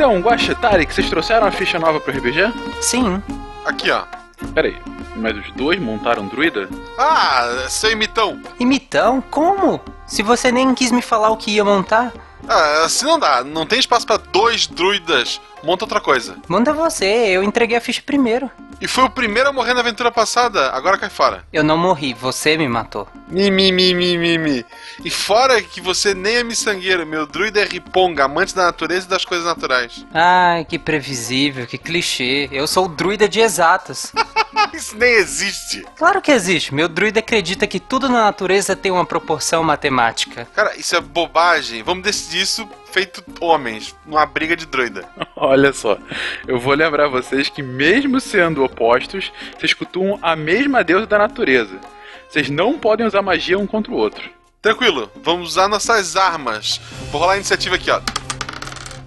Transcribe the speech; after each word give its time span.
Então, 0.00 0.18
Guaxa, 0.18 0.54
Tarek, 0.54 0.94
vocês 0.94 1.10
trouxeram 1.10 1.46
a 1.46 1.50
ficha 1.50 1.78
nova 1.78 2.00
pro 2.00 2.10
RPG? 2.10 2.50
Sim. 2.80 3.22
Aqui, 3.66 3.90
ó. 3.90 4.04
Pera 4.54 4.68
aí, 4.68 4.76
mas 5.14 5.36
os 5.36 5.50
dois 5.52 5.78
montaram 5.78 6.26
druida? 6.26 6.70
Ah, 6.98 7.66
seu 7.68 7.90
imitão. 7.90 8.40
Imitão? 8.58 9.20
Como? 9.20 9.78
Se 10.06 10.22
você 10.22 10.50
nem 10.50 10.74
quis 10.74 10.90
me 10.90 11.02
falar 11.02 11.28
o 11.28 11.36
que 11.36 11.50
ia 11.50 11.62
montar, 11.62 12.14
Ah, 12.48 12.84
assim 12.86 13.04
não 13.04 13.18
dá. 13.18 13.44
Não 13.44 13.66
tem 13.66 13.78
espaço 13.78 14.06
pra 14.06 14.16
dois 14.16 14.66
druidas. 14.66 15.38
Monta 15.62 15.84
outra 15.84 16.00
coisa. 16.00 16.34
manda 16.48 16.72
você, 16.72 17.04
eu 17.04 17.42
entreguei 17.42 17.76
a 17.76 17.80
ficha 17.82 18.00
primeiro. 18.04 18.50
E 18.80 18.88
foi 18.88 19.04
o 19.04 19.10
primeiro 19.10 19.50
a 19.50 19.52
morrer 19.52 19.74
na 19.74 19.80
aventura 19.80 20.10
passada, 20.10 20.70
agora 20.70 20.96
cai 20.96 21.10
fora. 21.10 21.44
Eu 21.52 21.62
não 21.62 21.76
morri, 21.76 22.14
você 22.14 22.56
me 22.56 22.66
matou. 22.66 23.06
Mi, 23.28 23.50
mi, 23.50 23.70
mi, 23.70 23.92
mi, 23.92 24.16
mi, 24.16 24.38
mi. 24.38 24.64
E 25.04 25.10
fora 25.10 25.60
que 25.60 25.82
você 25.82 26.14
nem 26.14 26.36
é 26.36 26.42
miçangueiro, 26.44 27.06
meu 27.06 27.26
druida 27.26 27.60
é 27.60 27.64
riponga, 27.66 28.24
amante 28.24 28.54
da 28.54 28.64
natureza 28.64 29.06
e 29.06 29.10
das 29.10 29.24
coisas 29.26 29.46
naturais. 29.46 30.06
Ai, 30.14 30.64
que 30.64 30.78
previsível, 30.78 31.66
que 31.66 31.76
clichê. 31.76 32.48
Eu 32.50 32.66
sou 32.66 32.86
o 32.86 32.88
druida 32.88 33.28
de 33.28 33.40
exatas. 33.40 34.12
Isso 34.72 34.96
nem 34.96 35.12
existe. 35.12 35.84
Claro 35.96 36.22
que 36.22 36.30
existe. 36.30 36.74
Meu 36.74 36.88
druida 36.88 37.20
acredita 37.20 37.66
que 37.66 37.78
tudo 37.78 38.08
na 38.08 38.24
natureza 38.24 38.74
tem 38.74 38.90
uma 38.90 39.04
proporção 39.04 39.62
matemática. 39.62 40.48
Cara, 40.54 40.76
isso 40.76 40.96
é 40.96 41.00
bobagem. 41.00 41.82
Vamos 41.82 42.02
decidir 42.02 42.42
isso 42.42 42.68
feito 42.90 43.24
homens, 43.40 43.94
numa 44.04 44.26
briga 44.26 44.56
de 44.56 44.66
druida. 44.66 45.08
Olha 45.36 45.72
só, 45.72 45.96
eu 46.46 46.58
vou 46.58 46.74
lembrar 46.74 47.08
vocês 47.08 47.48
que, 47.48 47.62
mesmo 47.62 48.20
sendo 48.20 48.64
opostos, 48.64 49.32
vocês 49.56 49.72
cultuam 49.72 50.18
a 50.20 50.34
mesma 50.36 50.84
deusa 50.84 51.06
da 51.06 51.18
natureza. 51.18 51.78
Vocês 52.28 52.48
não 52.48 52.78
podem 52.78 53.06
usar 53.06 53.22
magia 53.22 53.58
um 53.58 53.66
contra 53.66 53.92
o 53.92 53.96
outro. 53.96 54.28
Tranquilo, 54.62 55.10
vamos 55.22 55.50
usar 55.50 55.68
nossas 55.68 56.16
armas. 56.16 56.80
Vou 57.10 57.20
rolar 57.20 57.34
a 57.34 57.36
iniciativa 57.36 57.76
aqui, 57.76 57.90
ó. 57.90 58.00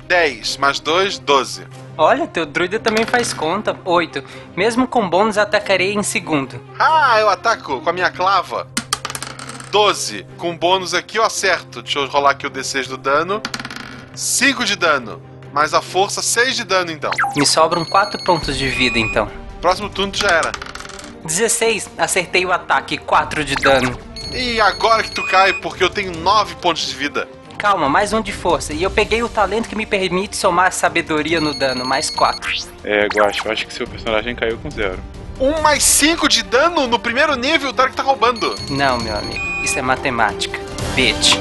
10 0.08 0.58
mais 0.58 0.80
2, 0.80 1.20
12. 1.20 1.68
Olha, 1.98 2.28
teu 2.28 2.46
druida 2.46 2.80
também 2.80 3.06
faz 3.06 3.34
conta. 3.34 3.78
8. 3.86 4.24
Mesmo 4.56 4.88
com 4.88 5.08
bônus, 5.08 5.38
atacarei 5.38 5.94
em 5.94 6.04
segundo. 6.04 6.60
Ah, 6.80 7.20
eu 7.20 7.30
ataco 7.30 7.82
com 7.82 7.90
a 7.90 7.94
minha 7.94 8.12
clava. 8.12 8.68
12. 9.72 10.26
Com 10.38 10.58
bônus 10.58 10.94
aqui 10.94 11.18
eu 11.18 11.24
acerto. 11.24 11.82
Deixa 11.82 12.00
eu 12.00 12.08
rolar 12.08 12.32
aqui 12.32 12.48
o 12.48 12.52
D6 12.52 12.88
do 12.88 12.98
dano. 12.98 13.42
5 14.14 14.64
de 14.66 14.76
dano. 14.76 15.22
Mais 15.52 15.74
a 15.74 15.82
força, 15.82 16.22
6 16.22 16.56
de 16.56 16.64
dano 16.64 16.92
então. 16.92 17.12
Me 17.36 17.46
sobram 17.46 17.86
4 17.86 18.24
pontos 18.24 18.58
de 18.58 18.68
vida, 18.68 18.98
então. 18.98 19.30
Próximo 19.62 19.90
turno 19.90 20.14
já 20.16 20.28
era. 20.28 20.52
16. 21.24 21.90
Acertei 21.98 22.46
o 22.46 22.52
ataque, 22.52 22.98
4 22.98 23.46
de 23.46 23.56
dano. 23.56 23.98
E 24.34 24.60
agora 24.60 25.04
que 25.04 25.12
tu 25.12 25.24
cai, 25.24 25.54
porque 25.54 25.84
eu 25.84 25.90
tenho 25.90 26.12
9 26.18 26.56
pontos 26.56 26.88
de 26.88 26.96
vida. 26.96 27.28
Calma, 27.58 27.88
mais 27.88 28.12
um 28.14 28.22
de 28.22 28.32
força. 28.34 28.74
E 28.74 28.84
eu 28.84 28.92
peguei 28.92 29.24
o 29.24 29.30
talento 29.30 29.70
que 29.70 29.76
me 29.76 29.86
permite 29.86 30.36
somar 30.36 30.74
sabedoria 30.74 31.40
no 31.40 31.54
dano, 31.54 31.86
mais 31.86 32.10
4. 32.10 32.52
É, 32.84 33.08
eu 33.16 33.24
acho 33.24 33.66
que 33.66 33.74
seu 33.74 33.88
personagem 33.88 34.36
caiu 34.36 34.58
com 34.58 34.70
zero. 34.70 35.00
1 35.40 35.62
mais 35.62 35.84
5 35.84 36.28
de 36.28 36.44
dano 36.44 36.88
no 36.88 37.00
primeiro 37.00 37.36
nível, 37.36 37.70
o 37.70 37.74
Dark 37.74 37.94
tá 37.94 38.04
roubando. 38.04 38.56
Não, 38.70 38.98
meu 38.98 39.16
amigo, 39.16 39.46
isso 39.64 39.80
é 39.80 39.82
matemática. 39.82 40.60
Bitch. 40.96 41.38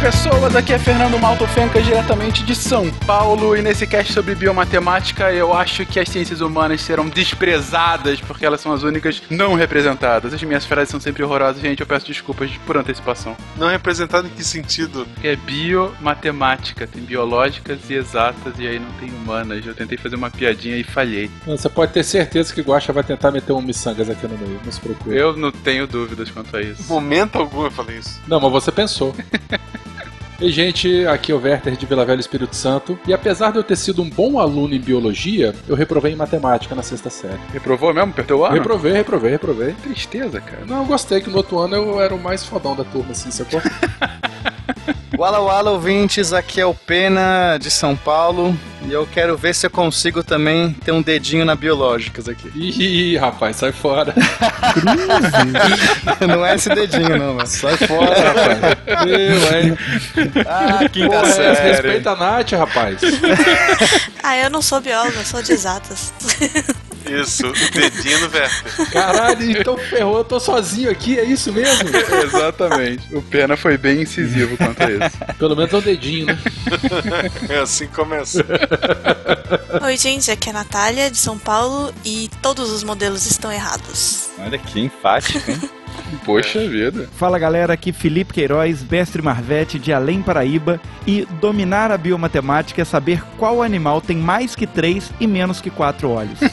Pessoas, 0.00 0.54
aqui 0.54 0.72
é 0.72 0.78
Fernando 0.78 1.18
Malto 1.18 1.44
Fencas, 1.48 1.84
diretamente 1.84 2.44
de 2.44 2.54
São 2.54 2.88
Paulo 3.04 3.56
e 3.56 3.62
nesse 3.62 3.84
cast 3.84 4.12
sobre 4.12 4.34
biomatemática 4.34 5.32
eu 5.32 5.52
acho 5.52 5.84
que 5.84 5.98
as 5.98 6.08
ciências 6.08 6.40
humanas 6.40 6.82
serão 6.82 7.08
desprezadas 7.08 8.20
porque 8.20 8.46
elas 8.46 8.60
são 8.60 8.72
as 8.72 8.84
únicas 8.84 9.20
não 9.28 9.54
representadas. 9.54 10.32
As 10.32 10.42
minhas 10.42 10.64
frases 10.64 10.90
são 10.90 11.00
sempre 11.00 11.24
horrorosas, 11.24 11.60
gente, 11.60 11.80
eu 11.80 11.86
peço 11.86 12.06
desculpas 12.06 12.50
por 12.64 12.76
antecipação. 12.76 13.36
Não 13.56 13.68
representado 13.68 14.28
em 14.28 14.30
que 14.30 14.44
sentido? 14.44 15.04
Porque 15.14 15.28
é 15.28 15.36
biomatemática, 15.36 16.86
tem 16.86 17.02
biológicas 17.02 17.80
e 17.90 17.94
exatas 17.94 18.54
e 18.58 18.68
aí 18.68 18.78
não 18.78 18.92
tem 19.00 19.10
humanas. 19.10 19.66
Eu 19.66 19.74
tentei 19.74 19.98
fazer 19.98 20.14
uma 20.14 20.30
piadinha 20.30 20.76
e 20.76 20.84
falhei. 20.84 21.28
Você 21.44 21.68
pode 21.68 21.92
ter 21.92 22.04
certeza 22.04 22.54
que 22.54 22.60
o 22.60 22.64
Guaxa 22.64 22.92
vai 22.92 23.02
tentar 23.02 23.32
meter 23.32 23.52
um 23.52 23.60
miçangas 23.60 24.08
aqui 24.08 24.28
no 24.28 24.38
meio, 24.38 24.60
não 24.64 24.70
se 24.70 24.80
preocupe. 24.80 25.10
Eu 25.10 25.36
não 25.36 25.50
tenho 25.50 25.88
dúvidas 25.88 26.30
quanto 26.30 26.56
a 26.56 26.62
isso. 26.62 26.84
Momento 26.84 27.36
algum 27.36 27.64
eu 27.64 27.70
falei 27.70 27.98
isso. 27.98 28.20
Não, 28.28 28.38
mas 28.38 28.52
você 28.52 28.70
pensou. 28.70 29.14
E, 30.40 30.52
gente, 30.52 31.04
aqui 31.06 31.32
é 31.32 31.34
o 31.34 31.42
Werther 31.42 31.76
de 31.76 31.84
Vila 31.84 32.04
Velha 32.04 32.20
Espírito 32.20 32.54
Santo. 32.54 32.96
E 33.08 33.12
apesar 33.12 33.50
de 33.50 33.58
eu 33.58 33.64
ter 33.64 33.74
sido 33.74 34.02
um 34.02 34.08
bom 34.08 34.38
aluno 34.38 34.72
em 34.72 34.80
biologia, 34.80 35.52
eu 35.66 35.74
reprovei 35.74 36.12
em 36.12 36.16
matemática 36.16 36.76
na 36.76 36.82
sexta 36.82 37.10
série. 37.10 37.40
Reprovou 37.52 37.92
mesmo? 37.92 38.12
Perdeu 38.12 38.38
o 38.38 38.44
ano? 38.44 38.54
Reprovei, 38.54 38.92
reprovei, 38.92 39.30
reprovei. 39.32 39.72
Tristeza, 39.82 40.40
cara. 40.40 40.64
Não, 40.64 40.82
eu 40.82 40.84
gostei 40.84 41.20
que 41.20 41.28
no 41.28 41.38
outro 41.38 41.58
ano 41.58 41.74
eu 41.74 42.00
era 42.00 42.14
o 42.14 42.22
mais 42.22 42.44
fodão 42.44 42.76
da 42.76 42.84
turma, 42.84 43.10
assim, 43.10 43.32
sacou? 43.32 43.60
Wala 45.16 45.40
Wala 45.40 45.70
ouvintes, 45.70 46.32
aqui 46.32 46.60
é 46.60 46.66
o 46.66 46.74
Pena 46.74 47.56
de 47.58 47.70
São 47.70 47.96
Paulo 47.96 48.56
e 48.82 48.92
eu 48.92 49.06
quero 49.06 49.36
ver 49.36 49.54
se 49.54 49.66
eu 49.66 49.70
consigo 49.70 50.22
também 50.22 50.72
ter 50.84 50.92
um 50.92 51.00
dedinho 51.02 51.44
na 51.44 51.54
biológicas 51.54 52.28
aqui. 52.28 52.50
Ih, 52.54 53.16
rapaz, 53.16 53.56
sai 53.56 53.72
fora. 53.72 54.14
não 56.28 56.44
é 56.44 56.54
esse 56.54 56.68
dedinho 56.68 57.16
não, 57.18 57.34
mas 57.34 57.50
sai 57.50 57.76
fora, 57.78 58.14
rapaz. 58.22 59.04
Meu, 59.06 59.58
hein? 59.58 59.78
Ah, 60.46 60.88
quinta 60.88 61.08
Porra, 61.08 61.28
é, 61.28 61.32
série. 61.54 61.70
respeita 61.70 62.10
a 62.10 62.16
Nath, 62.16 62.52
rapaz. 62.52 63.00
Ah, 64.22 64.36
eu 64.36 64.50
não 64.50 64.60
sou 64.62 64.80
bióloga, 64.80 65.16
eu 65.16 65.24
sou 65.24 65.42
de 65.42 65.52
exatas. 65.52 66.12
Isso, 67.08 67.52
dedinho 67.72 68.20
no 68.20 68.30
Werther. 68.34 68.90
Caralho, 68.92 69.50
então 69.50 69.76
ferrou, 69.76 70.18
eu 70.18 70.24
tô 70.24 70.38
sozinho 70.38 70.90
aqui, 70.90 71.18
é 71.18 71.24
isso 71.24 71.52
mesmo? 71.52 71.88
Exatamente. 72.24 73.14
O 73.14 73.22
Pena 73.22 73.56
foi 73.56 73.76
bem 73.78 74.02
incisivo 74.02 74.56
quanto 74.56 74.82
a 74.82 74.90
isso. 74.90 75.18
Pelo 75.38 75.56
menos 75.56 75.72
é 75.72 75.76
um 75.76 75.80
dedinho, 75.80 76.26
né? 76.26 76.38
É 77.48 77.58
assim 77.58 77.86
que 77.86 77.94
começa. 77.94 78.44
Oi, 79.82 79.96
gente, 79.96 80.30
aqui 80.30 80.48
é 80.48 80.52
a 80.52 80.54
Natália, 80.54 81.10
de 81.10 81.16
São 81.16 81.38
Paulo, 81.38 81.92
e 82.04 82.30
todos 82.42 82.70
os 82.70 82.82
modelos 82.82 83.26
estão 83.26 83.50
errados. 83.50 84.30
Olha 84.38 84.58
que 84.58 84.80
enfático, 84.80 85.50
hein? 85.50 85.60
Poxa 86.24 86.66
vida. 86.68 87.08
Fala 87.16 87.38
galera, 87.38 87.72
aqui 87.72 87.92
Felipe 87.92 88.32
Queiroz, 88.32 88.84
mestre 88.84 89.22
Marvete 89.22 89.78
de 89.78 89.92
Além 89.92 90.22
Paraíba 90.22 90.80
e 91.06 91.26
dominar 91.40 91.90
a 91.90 91.98
biomatemática 91.98 92.82
é 92.82 92.84
saber 92.84 93.22
qual 93.36 93.62
animal 93.62 94.00
tem 94.00 94.16
mais 94.16 94.54
que 94.54 94.66
três 94.66 95.10
e 95.20 95.26
menos 95.26 95.60
que 95.60 95.70
quatro 95.70 96.10
olhos. 96.10 96.38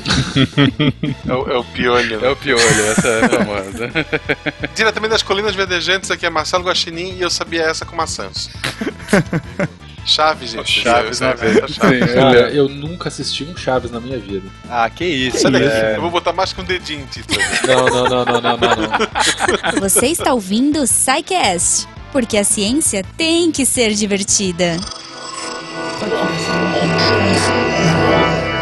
É 1.28 1.34
o, 1.34 1.50
é 1.50 1.58
o 1.58 1.64
piolho. 1.64 2.24
É 2.24 2.30
o 2.30 2.36
piolho, 2.36 2.62
essa 2.62 3.08
é 3.08 3.26
a 3.26 3.30
famosa. 3.30 3.90
Diretamente 4.76 5.12
das 5.12 5.24
Colinas 5.24 5.56
Verdejantes, 5.56 6.12
aqui 6.12 6.26
é 6.26 6.30
Marcelo 6.30 6.64
Guaxinim 6.64 7.16
e 7.16 7.22
eu 7.22 7.30
sabia 7.30 7.64
essa 7.64 7.86
com 7.86 7.96
maçãs. 7.96 8.50
Chaves, 10.06 10.52
gente. 10.52 10.82
Chaves 10.82 11.20
na 11.20 11.34
veia. 11.34 11.64
essa 11.64 11.74
Chaves. 11.74 12.14
Cara, 12.14 12.50
eu 12.52 12.70
nunca 12.70 13.10
assisti 13.10 13.44
um 13.44 13.58
Chaves 13.58 13.90
na 13.92 14.00
minha 14.00 14.18
vida. 14.20 14.48
ah, 14.70 14.90
que 14.90 15.04
isso. 15.04 15.40
Sai 15.40 15.52
daqui. 15.52 15.66
É. 15.66 15.98
Eu 15.98 16.02
vou 16.02 16.12
botar 16.12 16.32
mais 16.32 16.54
que 16.54 16.62
um 16.62 16.64
dedinho, 16.64 17.06
Tito. 17.12 17.34
Não, 17.68 17.86
não, 17.86 18.04
não, 18.04 18.26
não, 18.26 18.42
não, 18.42 18.58
não, 18.58 18.60
não. 18.76 18.90
Você 19.82 20.08
está 20.08 20.34
ouvindo 20.34 20.80
o 20.82 20.84
Psycast, 20.84 21.88
porque 22.12 22.38
a 22.38 22.44
ciência 22.44 23.04
tem 23.18 23.52
que 23.52 23.66
ser 23.66 23.94
divertida. 23.94 24.78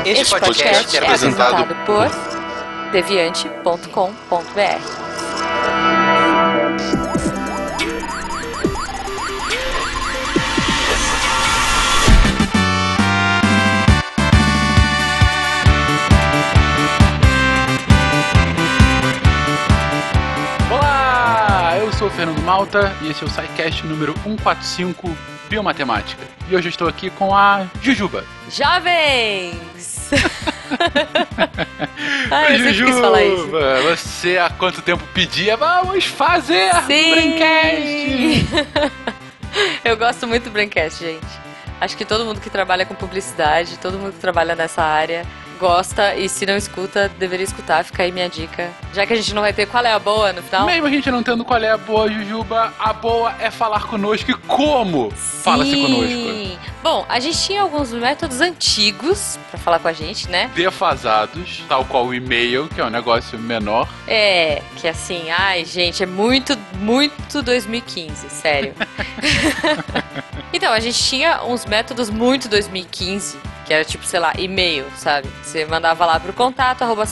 Este 0.06 0.30
podcast 0.40 0.98
é 0.98 1.00
apresentado 1.00 1.76
por 1.86 2.10
deviante.com.br. 2.92 5.13
Fernando 22.24 22.42
Malta 22.44 22.96
e 23.02 23.10
esse 23.10 23.22
é 23.22 23.28
o 23.28 23.30
SciCast 23.30 23.86
número 23.86 24.14
145 24.24 25.14
Biomatemática. 25.50 26.24
E 26.50 26.56
hoje 26.56 26.68
eu 26.68 26.70
estou 26.70 26.88
aqui 26.88 27.10
com 27.10 27.36
a 27.36 27.68
Jujuba. 27.82 28.24
Jovens! 28.50 30.10
ah, 32.32 32.98
falar 32.98 33.24
isso. 33.26 33.36
Jujuba, 33.36 33.82
você 33.82 34.38
há 34.38 34.50
quanto 34.50 34.82
tempo 34.82 35.04
pedia? 35.14 35.58
Vamos 35.58 36.06
fazer 36.06 36.74
Sim! 36.88 37.12
Braincast! 37.12 38.48
eu 39.84 39.98
gosto 39.98 40.26
muito 40.26 40.46
do 40.46 40.52
Braincast, 40.52 41.04
gente. 41.04 41.28
Acho 41.82 41.98
que 41.98 42.06
todo 42.06 42.24
mundo 42.24 42.40
que 42.40 42.50
trabalha 42.50 42.86
com 42.86 42.96
publicidade, 42.96 43.78
todo 43.80 44.00
mundo 44.00 44.14
que 44.14 44.20
trabalha 44.20 44.56
nessa 44.56 44.82
área, 44.82 45.26
gosta 45.54 46.16
e 46.16 46.28
se 46.28 46.46
não 46.46 46.56
escuta, 46.56 47.10
deveria 47.18 47.44
escutar. 47.44 47.84
Fica 47.84 48.04
aí 48.04 48.12
minha 48.12 48.30
dica. 48.30 48.72
Já 48.94 49.06
que 49.06 49.14
a 49.14 49.16
gente 49.16 49.34
não 49.34 49.42
vai 49.42 49.54
ter 49.54 49.66
qual 49.66 49.84
é 49.86 49.92
a 49.92 50.00
boa 50.00 50.34
no 50.34 50.42
final. 50.44 50.66
Mesmo 50.66 50.88
a 50.88 50.90
gente 50.90 51.10
não 51.10 51.24
tendo 51.24 51.46
qual 51.46 51.62
é 51.62 51.72
a 51.72 51.78
boa, 51.78 52.12
Jujuba, 52.12 52.74
a 52.80 52.94
boa 52.94 53.34
é 53.40 53.50
falar 53.50 53.84
conosco 53.88 54.32
e 54.32 54.34
como 54.34 55.12
fala-se 55.12 55.72
Sim. 55.72 55.82
conosco. 55.82 56.74
Bom, 56.84 57.06
a 57.08 57.20
gente 57.20 57.42
tinha 57.42 57.62
alguns 57.62 57.94
métodos 57.94 58.42
antigos 58.42 59.40
pra 59.50 59.58
falar 59.58 59.80
com 59.80 59.88
a 59.88 59.94
gente, 59.94 60.30
né? 60.30 60.52
Defasados, 60.54 61.64
tal 61.70 61.86
qual 61.86 62.08
o 62.08 62.14
e-mail, 62.14 62.68
que 62.68 62.82
é 62.82 62.84
um 62.86 62.90
negócio 62.90 63.40
menor. 63.40 63.88
É, 64.06 64.62
que 64.76 64.88
assim, 64.88 65.32
ai, 65.32 65.64
gente, 65.64 66.04
é 66.04 66.06
muito, 66.06 66.58
muito 66.76 67.42
2015, 67.42 68.30
sério. 68.30 68.74
então, 70.52 70.74
a 70.74 70.80
gente 70.80 71.02
tinha 71.02 71.44
uns 71.44 71.66
métodos 71.66 72.10
muito 72.10 72.50
2015, 72.50 73.38
que 73.66 73.74
era 73.74 73.84
tipo, 73.84 74.06
sei 74.06 74.20
lá, 74.20 74.34
e-mail, 74.38 74.86
sabe? 74.96 75.30
Você 75.42 75.66
mandava 75.66 76.06
lá 76.06 76.20
pro 76.20 76.34
contato, 76.34 76.82
arroba 76.84 77.06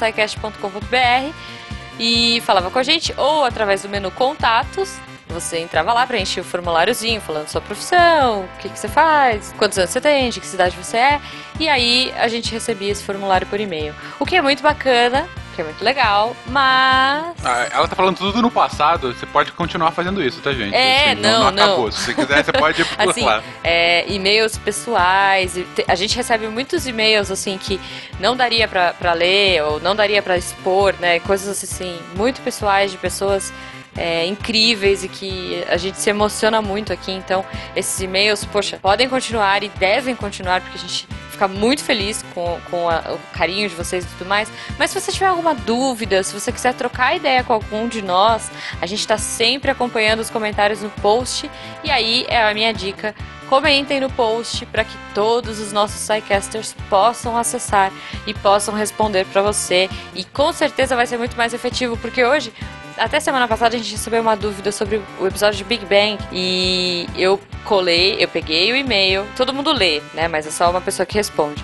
e 1.99 2.41
falava 2.41 2.71
com 2.71 2.79
a 2.79 2.83
gente, 2.83 3.13
ou 3.17 3.45
através 3.45 3.83
do 3.83 3.89
menu 3.89 4.09
contatos, 4.11 4.97
você 5.27 5.59
entrava 5.59 5.93
lá, 5.93 6.05
preenchia 6.05 6.41
o 6.41 6.45
formuláriozinho 6.45 7.21
falando 7.21 7.47
sua 7.47 7.61
profissão, 7.61 8.41
o 8.43 8.57
que, 8.59 8.69
que 8.69 8.77
você 8.77 8.87
faz, 8.87 9.53
quantos 9.57 9.77
anos 9.77 9.91
você 9.91 10.01
tem, 10.01 10.29
de 10.29 10.39
que 10.39 10.47
cidade 10.47 10.75
você 10.75 10.97
é, 10.97 11.21
e 11.59 11.69
aí 11.69 12.13
a 12.17 12.27
gente 12.27 12.51
recebia 12.51 12.91
esse 12.91 13.03
formulário 13.03 13.47
por 13.47 13.59
e-mail. 13.59 13.95
O 14.19 14.25
que 14.25 14.35
é 14.35 14.41
muito 14.41 14.61
bacana, 14.61 15.27
que 15.63 15.69
é 15.69 15.71
muito 15.71 15.83
legal, 15.83 16.35
mas 16.47 17.35
Ah, 17.43 17.67
Ela 17.71 17.87
tá 17.87 17.95
falando 17.95 18.17
tudo 18.17 18.41
no 18.41 18.49
passado, 18.51 19.13
você 19.13 19.25
pode 19.25 19.51
continuar 19.51 19.91
fazendo 19.91 20.21
isso, 20.23 20.41
tá, 20.41 20.51
gente? 20.51 20.73
É, 20.75 21.11
Assim, 21.11 21.21
não, 21.21 21.51
não. 21.51 21.63
acabou. 21.63 21.91
Se 21.91 21.99
você 22.05 22.13
quiser, 22.13 22.43
você 22.43 22.51
pode 22.51 22.83
pular. 22.95 23.09
assim, 23.09 23.45
é, 23.63 24.05
e-mails 24.11 24.57
pessoais. 24.57 25.57
A 25.87 25.95
gente 25.95 26.15
recebe 26.15 26.47
muitos 26.47 26.87
e-mails 26.87 27.29
assim 27.31 27.57
que 27.57 27.79
não 28.19 28.35
daria 28.35 28.67
pra, 28.67 28.93
pra 28.93 29.13
ler 29.13 29.63
ou 29.63 29.79
não 29.79 29.95
daria 29.95 30.21
pra 30.21 30.37
expor, 30.37 30.95
né? 30.99 31.19
Coisas 31.19 31.63
assim 31.63 31.99
muito 32.15 32.41
pessoais 32.41 32.91
de 32.91 32.97
pessoas 32.97 33.53
é, 33.95 34.25
incríveis 34.25 35.03
e 35.03 35.07
que 35.09 35.63
a 35.69 35.77
gente 35.77 35.97
se 35.99 36.09
emociona 36.09 36.61
muito 36.61 36.91
aqui. 36.93 37.11
Então, 37.11 37.45
esses 37.75 37.99
e-mails, 38.01 38.43
poxa, 38.45 38.79
podem 38.81 39.07
continuar 39.09 39.63
e 39.63 39.69
devem 39.69 40.15
continuar 40.15 40.61
porque 40.61 40.77
a 40.77 40.81
gente 40.81 41.07
fica 41.41 41.47
muito 41.47 41.83
feliz 41.83 42.23
com, 42.35 42.59
com 42.69 42.87
a- 42.87 43.01
o 43.13 43.19
carinho 43.35 43.67
de 43.67 43.73
vocês 43.73 44.03
e 44.03 44.07
tudo 44.07 44.27
mais. 44.27 44.47
Mas 44.77 44.91
se 44.91 44.99
você 44.99 45.11
tiver 45.11 45.25
alguma 45.25 45.55
dúvida, 45.55 46.21
se 46.21 46.33
você 46.39 46.51
quiser 46.51 46.73
trocar 46.75 47.15
ideia 47.15 47.43
com 47.43 47.53
algum 47.53 47.87
de 47.87 48.01
nós, 48.03 48.51
a 48.79 48.85
gente 48.85 48.99
está 48.99 49.17
sempre 49.17 49.71
acompanhando 49.71 50.19
os 50.19 50.29
comentários 50.29 50.83
no 50.83 50.89
post. 51.01 51.49
E 51.83 51.89
aí 51.89 52.25
é 52.29 52.43
a 52.43 52.53
minha 52.53 52.71
dica. 52.71 53.15
Comentem 53.49 53.99
no 53.99 54.09
post 54.11 54.65
para 54.67 54.83
que 54.85 54.95
todos 55.15 55.59
os 55.59 55.73
nossos 55.73 55.99
SciCasters 55.99 56.75
possam 56.89 57.35
acessar 57.35 57.91
e 58.27 58.33
possam 58.35 58.73
responder 58.75 59.25
para 59.25 59.41
você. 59.41 59.89
E 60.13 60.23
com 60.23 60.53
certeza 60.53 60.95
vai 60.95 61.07
ser 61.07 61.17
muito 61.17 61.35
mais 61.35 61.53
efetivo, 61.53 61.97
porque 61.97 62.23
hoje, 62.23 62.53
até 62.97 63.19
semana 63.19 63.47
passada, 63.47 63.75
a 63.75 63.77
gente 63.77 63.91
recebeu 63.91 64.21
uma 64.21 64.35
dúvida 64.35 64.71
sobre 64.71 65.01
o 65.19 65.27
episódio 65.27 65.57
de 65.57 65.63
Big 65.63 65.85
Bang. 65.85 66.17
E 66.31 67.07
eu 67.15 67.39
colei, 67.65 68.15
eu 68.19 68.27
peguei 68.27 68.71
o 68.71 68.75
e-mail, 68.75 69.25
todo 69.35 69.53
mundo 69.53 69.71
lê, 69.71 70.01
né? 70.13 70.27
Mas 70.27 70.47
é 70.47 70.51
só 70.51 70.69
uma 70.69 70.81
pessoa 70.81 71.05
que 71.05 71.15
responde. 71.15 71.63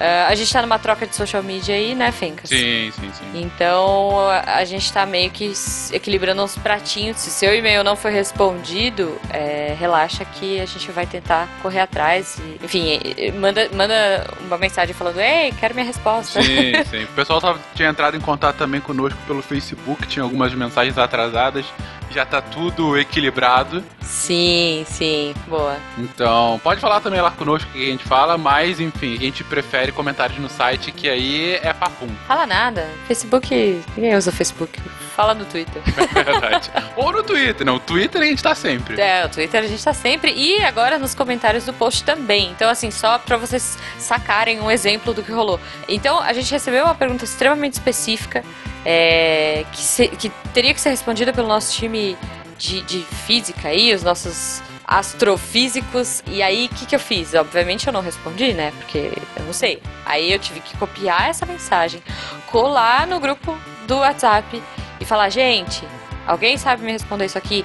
Ah, 0.00 0.26
a 0.28 0.34
gente 0.34 0.52
tá 0.52 0.60
numa 0.62 0.78
troca 0.78 1.06
de 1.06 1.14
social 1.14 1.42
media 1.42 1.74
aí, 1.74 1.94
né, 1.94 2.10
Fencas? 2.10 2.50
Sim, 2.50 2.90
sim, 2.92 3.10
sim. 3.12 3.24
Então 3.42 4.18
a 4.46 4.64
gente 4.64 4.92
tá 4.92 5.06
meio 5.06 5.30
que 5.30 5.52
equilibrando 5.92 6.42
uns 6.42 6.56
pratinhos. 6.56 7.18
Se 7.18 7.30
seu 7.30 7.54
e-mail 7.54 7.84
não 7.84 7.96
foi 7.96 8.10
respondido, 8.10 9.18
é, 9.30 9.74
relaxa 9.78 10.24
que 10.24 10.60
a 10.60 10.66
gente 10.66 10.90
vai 10.90 11.06
tentar 11.06 11.48
correr 11.62 11.80
atrás. 11.80 12.38
E, 12.38 12.64
enfim, 12.64 13.00
manda, 13.38 13.68
manda 13.72 14.26
uma 14.40 14.58
mensagem 14.58 14.94
falando: 14.94 15.20
Ei, 15.20 15.52
quero 15.52 15.74
minha 15.74 15.86
resposta. 15.86 16.42
Sim, 16.42 16.72
sim. 16.90 17.04
O 17.04 17.08
pessoal 17.08 17.40
tava, 17.40 17.58
tinha 17.74 17.88
entrado 17.88 18.16
em 18.16 18.20
contato 18.20 18.56
também 18.56 18.80
conosco 18.80 19.18
pelo 19.26 19.42
Facebook, 19.42 20.06
tinha 20.06 20.22
algumas 20.22 20.52
mensagens 20.54 20.98
atrasadas. 20.98 21.64
Já 22.10 22.24
tá 22.24 22.40
tudo 22.40 22.96
equilibrado. 22.96 23.82
sim, 24.00 24.84
sim, 24.86 25.34
boa. 25.48 25.76
Então, 25.98 26.60
pode 26.62 26.80
falar 26.80 27.00
também 27.00 27.20
lá 27.20 27.30
conosco 27.32 27.68
o 27.68 27.72
que 27.72 27.88
a 27.88 27.90
gente 27.90 28.04
fala, 28.04 28.38
mas 28.38 28.78
enfim, 28.78 29.14
a 29.14 29.18
gente 29.18 29.42
prefere 29.42 29.83
comentários 29.92 30.38
no 30.38 30.48
site, 30.48 30.90
que 30.92 31.08
aí 31.08 31.54
é 31.62 31.72
papum. 31.72 32.08
Fala 32.26 32.46
nada. 32.46 32.88
Facebook. 33.06 33.82
Ninguém 33.96 34.14
usa 34.16 34.30
Facebook. 34.32 34.80
Fala 35.14 35.34
no 35.34 35.44
Twitter. 35.44 35.80
É 36.14 36.22
verdade. 36.22 36.70
Ou 36.96 37.12
no 37.12 37.22
Twitter, 37.22 37.66
não. 37.66 37.76
O 37.76 37.80
Twitter 37.80 38.20
a 38.20 38.24
gente 38.24 38.42
tá 38.42 38.54
sempre. 38.54 39.00
É, 39.00 39.24
o 39.24 39.28
Twitter 39.28 39.62
a 39.62 39.66
gente 39.66 39.82
tá 39.82 39.92
sempre. 39.92 40.32
E 40.32 40.62
agora 40.64 40.98
nos 40.98 41.14
comentários 41.14 41.64
do 41.64 41.72
post 41.72 42.04
também. 42.04 42.50
Então, 42.50 42.68
assim, 42.70 42.90
só 42.90 43.18
pra 43.18 43.36
vocês 43.36 43.76
sacarem 43.98 44.60
um 44.60 44.70
exemplo 44.70 45.12
do 45.12 45.22
que 45.22 45.32
rolou. 45.32 45.60
Então, 45.88 46.20
a 46.20 46.32
gente 46.32 46.50
recebeu 46.50 46.84
uma 46.84 46.94
pergunta 46.94 47.24
extremamente 47.24 47.74
específica 47.74 48.44
é, 48.84 49.64
que, 49.72 49.80
se- 49.80 50.08
que 50.08 50.30
teria 50.52 50.72
que 50.74 50.80
ser 50.80 50.90
respondida 50.90 51.32
pelo 51.32 51.48
nosso 51.48 51.72
time 51.72 52.16
de, 52.58 52.82
de 52.82 53.00
física 53.26 53.68
aí, 53.68 53.92
os 53.94 54.02
nossos 54.02 54.62
astrofísicos. 54.86 56.22
E 56.26 56.42
aí, 56.42 56.66
o 56.66 56.74
que, 56.74 56.86
que 56.86 56.94
eu 56.94 57.00
fiz? 57.00 57.34
Obviamente 57.34 57.86
eu 57.86 57.92
não 57.92 58.00
respondi, 58.00 58.52
né? 58.52 58.72
Porque 58.78 59.12
eu 59.36 59.44
não 59.44 59.52
sei. 59.52 59.82
Aí 60.04 60.32
eu 60.32 60.38
tive 60.38 60.60
que 60.60 60.76
copiar 60.76 61.28
essa 61.28 61.46
mensagem, 61.46 62.02
colar 62.50 63.06
no 63.06 63.18
grupo 63.20 63.56
do 63.86 63.98
WhatsApp 63.98 64.62
e 65.00 65.04
falar, 65.04 65.28
gente, 65.28 65.86
alguém 66.26 66.56
sabe 66.56 66.84
me 66.84 66.92
responder 66.92 67.26
isso 67.26 67.38
aqui? 67.38 67.64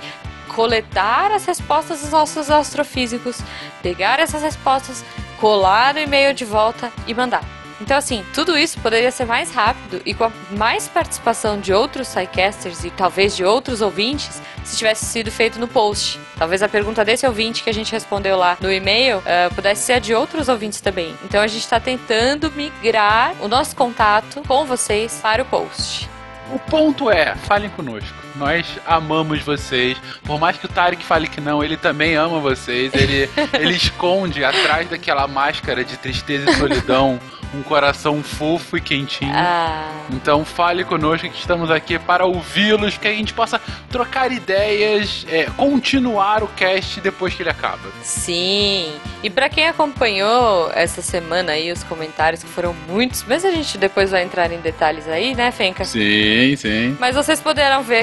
Coletar 0.50 1.32
as 1.32 1.46
respostas 1.46 2.02
dos 2.02 2.10
nossos 2.10 2.50
astrofísicos, 2.50 3.42
pegar 3.82 4.20
essas 4.20 4.42
respostas, 4.42 5.06
colar 5.40 5.94
no 5.94 6.00
e-mail 6.00 6.34
de 6.34 6.46
volta 6.46 6.92
e 7.08 7.14
mandar. 7.14 7.59
Então, 7.82 7.98
assim, 7.98 8.26
tudo 8.34 8.58
isso 8.58 8.80
poderia 8.80 9.12
ser 9.12 9.26
mais 9.26 9.52
rápido 9.52 10.02
e 10.06 10.14
com 10.14 10.26
a 10.26 10.32
mais 10.52 10.88
participação 10.88 11.60
de 11.60 11.74
outros 11.74 12.08
sidecasters 12.08 12.84
e 12.84 12.90
talvez 12.90 13.36
de 13.36 13.46
outros 13.46 13.82
ouvintes 13.82 14.42
se 14.64 14.78
tivesse 14.78 15.06
sido 15.06 15.32
feito 15.32 15.60
no 15.60 15.68
post. 15.68 16.20
Talvez 16.38 16.62
a 16.62 16.70
pergunta 16.70 17.06
desse 17.06 17.26
ouvinte 17.26 17.64
que 17.64 17.70
a 17.70 17.74
gente 17.74 17.92
respondeu 17.92 18.38
lá 18.38 18.58
no 18.60 18.72
e-mail 18.72 19.22
eh, 19.26 19.50
pudesse 19.50 19.84
ser 19.84 20.00
de 20.02 20.14
outros 20.14 20.50
ouvintes 20.50 20.82
também. 20.82 21.16
Então, 21.24 21.42
a 21.42 21.48
gente 21.48 21.64
está 21.64 21.80
tentando 21.80 22.52
migrar 22.52 23.34
o 23.40 23.48
nosso 23.48 23.76
contato 23.76 24.42
com 24.48 24.66
vocês 24.66 25.20
para 25.22 25.42
o 25.42 25.46
post. 25.46 26.10
O 26.54 26.60
ponto 26.60 27.10
é, 27.10 27.36
falem 27.36 27.70
conosco. 27.70 28.29
Nós 28.40 28.66
amamos 28.88 29.44
vocês. 29.44 29.98
Por 30.24 30.40
mais 30.40 30.58
que 30.58 30.66
o 30.66 30.70
Tarek 30.70 31.04
fale 31.04 31.28
que 31.28 31.42
não, 31.42 31.62
ele 31.62 31.76
também 31.76 32.16
ama 32.16 32.40
vocês. 32.40 32.94
Ele, 32.94 33.30
ele 33.54 33.76
esconde 33.76 34.44
atrás 34.46 34.90
daquela 34.90 35.28
máscara 35.28 35.84
de 35.84 35.98
tristeza 35.98 36.50
e 36.50 36.56
solidão 36.56 37.20
um 37.54 37.64
coração 37.64 38.22
fofo 38.22 38.78
e 38.78 38.82
quentinho. 38.82 39.32
Ah. 39.34 39.90
Então 40.12 40.46
fale 40.46 40.84
conosco 40.84 41.30
que 41.30 41.38
estamos 41.38 41.72
aqui 41.72 41.98
para 41.98 42.26
ouvi-los, 42.26 42.98
que 42.98 43.08
a 43.08 43.12
gente 43.12 43.34
possa 43.34 43.60
trocar 43.90 44.32
ideias, 44.32 45.26
é, 45.30 45.46
continuar 45.58 46.44
o 46.44 46.48
cast 46.48 47.02
depois 47.02 47.34
que 47.34 47.42
ele 47.42 47.50
acaba. 47.50 47.80
Sim. 48.04 48.92
E 49.24 49.30
pra 49.30 49.50
quem 49.50 49.68
acompanhou 49.68 50.72
essa 50.74 51.02
semana 51.02 51.54
aí 51.54 51.72
os 51.72 51.84
comentários 51.84 52.44
que 52.44 52.50
foram 52.50 52.76
muitos, 52.88 53.26
mas 53.28 53.44
a 53.44 53.52
gente 53.52 53.78
depois 53.78 54.12
vai 54.12 54.24
entrar 54.24 54.52
em 54.52 54.60
detalhes 54.60 55.08
aí, 55.08 55.36
né, 55.36 55.52
Fenca? 55.52 55.84
Sim, 55.84 56.56
sim. 56.56 56.96
Mas 57.00 57.16
vocês 57.16 57.42
poderão 57.42 57.84
ver 57.84 58.02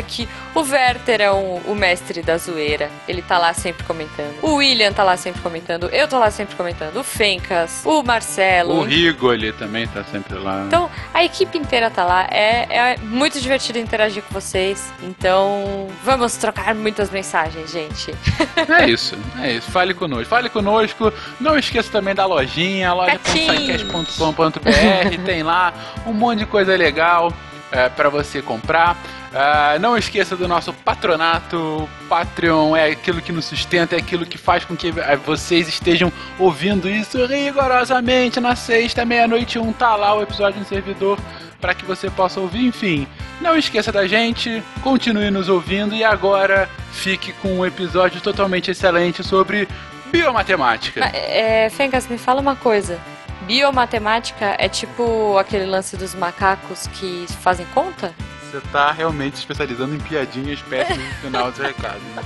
o 0.54 0.60
Werther 0.60 1.20
é 1.20 1.32
um- 1.32 1.60
o 1.66 1.74
mestre 1.74 2.22
da 2.22 2.36
zoeira. 2.38 2.90
Ele 3.06 3.22
tá 3.22 3.38
lá 3.38 3.52
sempre 3.54 3.84
comentando. 3.84 4.34
O 4.42 4.54
William 4.56 4.92
tá 4.92 5.04
lá 5.04 5.16
sempre 5.16 5.40
comentando. 5.42 5.88
Eu 5.90 6.08
tô 6.08 6.18
lá 6.18 6.30
sempre 6.30 6.56
comentando. 6.56 6.96
O 6.96 7.04
Fencas, 7.04 7.82
o 7.84 8.02
Marcelo. 8.02 8.80
O 8.80 8.84
Rigoli 8.84 9.52
também 9.52 9.86
tá 9.86 10.02
sempre 10.04 10.36
lá. 10.38 10.64
Então, 10.66 10.90
a 11.12 11.24
equipe 11.24 11.58
inteira 11.58 11.90
tá 11.90 12.04
lá. 12.04 12.26
É, 12.30 12.94
é 12.94 12.96
muito 12.98 13.40
divertido 13.40 13.78
interagir 13.78 14.22
com 14.22 14.32
vocês. 14.32 14.92
Então, 15.02 15.88
vamos 16.04 16.36
trocar 16.36 16.74
muitas 16.74 17.10
mensagens, 17.10 17.70
gente. 17.70 18.14
É 18.68 18.88
isso, 18.88 19.16
é 19.40 19.52
isso. 19.52 19.70
Fale 19.70 19.94
conosco. 19.94 20.26
Fale 20.26 20.48
conosco. 20.48 21.12
Não 21.40 21.58
esqueça 21.58 21.90
também 21.90 22.14
da 22.14 22.26
lojinha, 22.26 22.92
loja.sicast.com.br. 22.92 25.24
Tem 25.24 25.42
lá 25.42 25.72
um 26.06 26.12
monte 26.12 26.40
de 26.40 26.46
coisa 26.46 26.74
legal 26.76 27.32
é, 27.70 27.88
para 27.88 28.08
você 28.08 28.42
comprar. 28.42 28.96
Ah, 29.38 29.76
não 29.78 29.98
esqueça 29.98 30.34
do 30.34 30.48
nosso 30.48 30.72
patronato. 30.72 31.86
Patreon 32.08 32.74
é 32.74 32.92
aquilo 32.92 33.20
que 33.20 33.32
nos 33.32 33.44
sustenta, 33.44 33.94
é 33.94 33.98
aquilo 33.98 34.24
que 34.24 34.38
faz 34.38 34.64
com 34.64 34.74
que 34.74 34.88
eh, 34.88 35.16
vocês 35.16 35.68
estejam 35.68 36.10
ouvindo 36.38 36.88
isso 36.88 37.26
rigorosamente 37.26 38.40
na 38.40 38.56
sexta, 38.56 39.04
meia-noite, 39.04 39.58
um 39.58 39.74
tá 39.74 39.94
lá 39.94 40.14
o 40.14 40.22
episódio 40.22 40.58
no 40.58 40.64
servidor 40.64 41.18
para 41.60 41.74
que 41.74 41.84
você 41.84 42.08
possa 42.08 42.40
ouvir. 42.40 42.64
Enfim, 42.64 43.06
não 43.38 43.58
esqueça 43.58 43.92
da 43.92 44.06
gente, 44.06 44.62
continue 44.82 45.30
nos 45.30 45.50
ouvindo 45.50 45.94
e 45.94 46.02
agora 46.02 46.66
fique 46.92 47.34
com 47.34 47.58
um 47.58 47.66
episódio 47.66 48.22
totalmente 48.22 48.70
excelente 48.70 49.22
sobre 49.22 49.68
biomatemática. 50.10 51.00
Mas, 51.00 51.12
é, 51.14 51.68
Fencas, 51.68 52.08
me 52.08 52.16
fala 52.16 52.40
uma 52.40 52.56
coisa. 52.56 52.98
Biomatemática 53.42 54.56
é 54.58 54.66
tipo 54.66 55.36
aquele 55.36 55.66
lance 55.66 55.94
dos 55.94 56.14
macacos 56.14 56.86
que 56.86 57.26
fazem 57.42 57.66
conta? 57.74 58.14
Você 58.56 58.68
tá 58.72 58.90
realmente 58.90 59.34
especializando 59.34 59.94
em 59.94 59.98
piadinhas 59.98 60.62
péssimas 60.62 61.06
no 61.06 61.14
final 61.16 61.52
do 61.52 61.60
recado. 61.60 62.00
Né? 62.14 62.22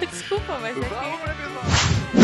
Desculpa, 0.10 0.58
mas 0.60 0.76
é 0.76 0.80
que... 0.80 2.19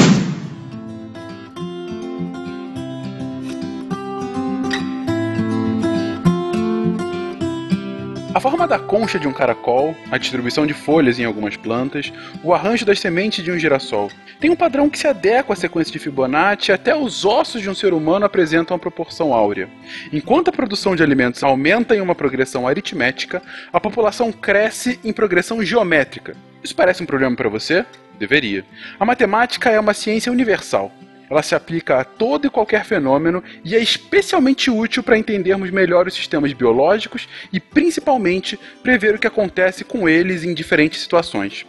A 8.36 8.40
forma 8.40 8.68
da 8.68 8.78
concha 8.78 9.18
de 9.18 9.26
um 9.26 9.32
caracol, 9.32 9.96
a 10.10 10.18
distribuição 10.18 10.66
de 10.66 10.74
folhas 10.74 11.18
em 11.18 11.24
algumas 11.24 11.56
plantas, 11.56 12.12
o 12.44 12.52
arranjo 12.52 12.84
das 12.84 13.00
sementes 13.00 13.42
de 13.42 13.50
um 13.50 13.58
girassol. 13.58 14.10
Tem 14.38 14.50
um 14.50 14.54
padrão 14.54 14.90
que 14.90 14.98
se 14.98 15.08
adequa 15.08 15.54
à 15.54 15.56
sequência 15.56 15.90
de 15.90 15.98
Fibonacci, 15.98 16.70
até 16.70 16.94
os 16.94 17.24
ossos 17.24 17.62
de 17.62 17.70
um 17.70 17.74
ser 17.74 17.94
humano 17.94 18.26
apresentam 18.26 18.74
uma 18.74 18.78
proporção 18.78 19.32
áurea. 19.32 19.70
Enquanto 20.12 20.48
a 20.48 20.52
produção 20.52 20.94
de 20.94 21.02
alimentos 21.02 21.42
aumenta 21.42 21.96
em 21.96 22.02
uma 22.02 22.14
progressão 22.14 22.68
aritmética, 22.68 23.40
a 23.72 23.80
população 23.80 24.30
cresce 24.30 25.00
em 25.02 25.14
progressão 25.14 25.64
geométrica. 25.64 26.36
Isso 26.62 26.76
parece 26.76 27.02
um 27.02 27.06
problema 27.06 27.34
para 27.34 27.48
você? 27.48 27.86
Deveria. 28.18 28.66
A 29.00 29.06
matemática 29.06 29.70
é 29.70 29.80
uma 29.80 29.94
ciência 29.94 30.30
universal. 30.30 30.92
Ela 31.28 31.42
se 31.42 31.54
aplica 31.54 31.98
a 31.98 32.04
todo 32.04 32.46
e 32.46 32.50
qualquer 32.50 32.84
fenômeno 32.84 33.42
e 33.64 33.74
é 33.74 33.80
especialmente 33.80 34.70
útil 34.70 35.02
para 35.02 35.18
entendermos 35.18 35.70
melhor 35.70 36.06
os 36.06 36.14
sistemas 36.14 36.52
biológicos 36.52 37.28
e, 37.52 37.58
principalmente, 37.58 38.58
prever 38.82 39.14
o 39.14 39.18
que 39.18 39.26
acontece 39.26 39.84
com 39.84 40.08
eles 40.08 40.44
em 40.44 40.54
diferentes 40.54 41.00
situações. 41.00 41.66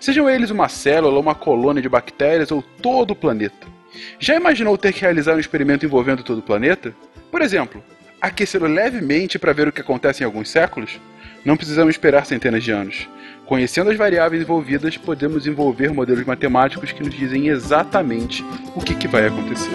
Sejam 0.00 0.28
eles 0.28 0.50
uma 0.50 0.68
célula, 0.68 1.20
uma 1.20 1.34
colônia 1.34 1.82
de 1.82 1.88
bactérias 1.88 2.50
ou 2.50 2.62
todo 2.62 3.12
o 3.12 3.16
planeta. 3.16 3.66
Já 4.18 4.34
imaginou 4.34 4.76
ter 4.76 4.92
que 4.92 5.00
realizar 5.00 5.34
um 5.34 5.40
experimento 5.40 5.86
envolvendo 5.86 6.22
todo 6.22 6.38
o 6.38 6.42
planeta? 6.42 6.94
Por 7.30 7.42
exemplo, 7.42 7.82
aquecê-lo 8.20 8.66
levemente 8.66 9.38
para 9.38 9.52
ver 9.52 9.68
o 9.68 9.72
que 9.72 9.80
acontece 9.80 10.22
em 10.22 10.26
alguns 10.26 10.48
séculos? 10.48 11.00
Não 11.44 11.56
precisamos 11.56 11.94
esperar 11.94 12.24
centenas 12.24 12.64
de 12.64 12.70
anos. 12.70 13.08
Conhecendo 13.46 13.90
as 13.90 13.96
variáveis 13.98 14.42
envolvidas, 14.42 14.96
podemos 14.96 15.42
desenvolver 15.42 15.92
modelos 15.92 16.24
matemáticos 16.24 16.92
que 16.92 17.02
nos 17.02 17.14
dizem 17.14 17.48
exatamente 17.48 18.42
o 18.74 18.80
que, 18.80 18.94
que 18.94 19.06
vai 19.06 19.26
acontecer. 19.26 19.70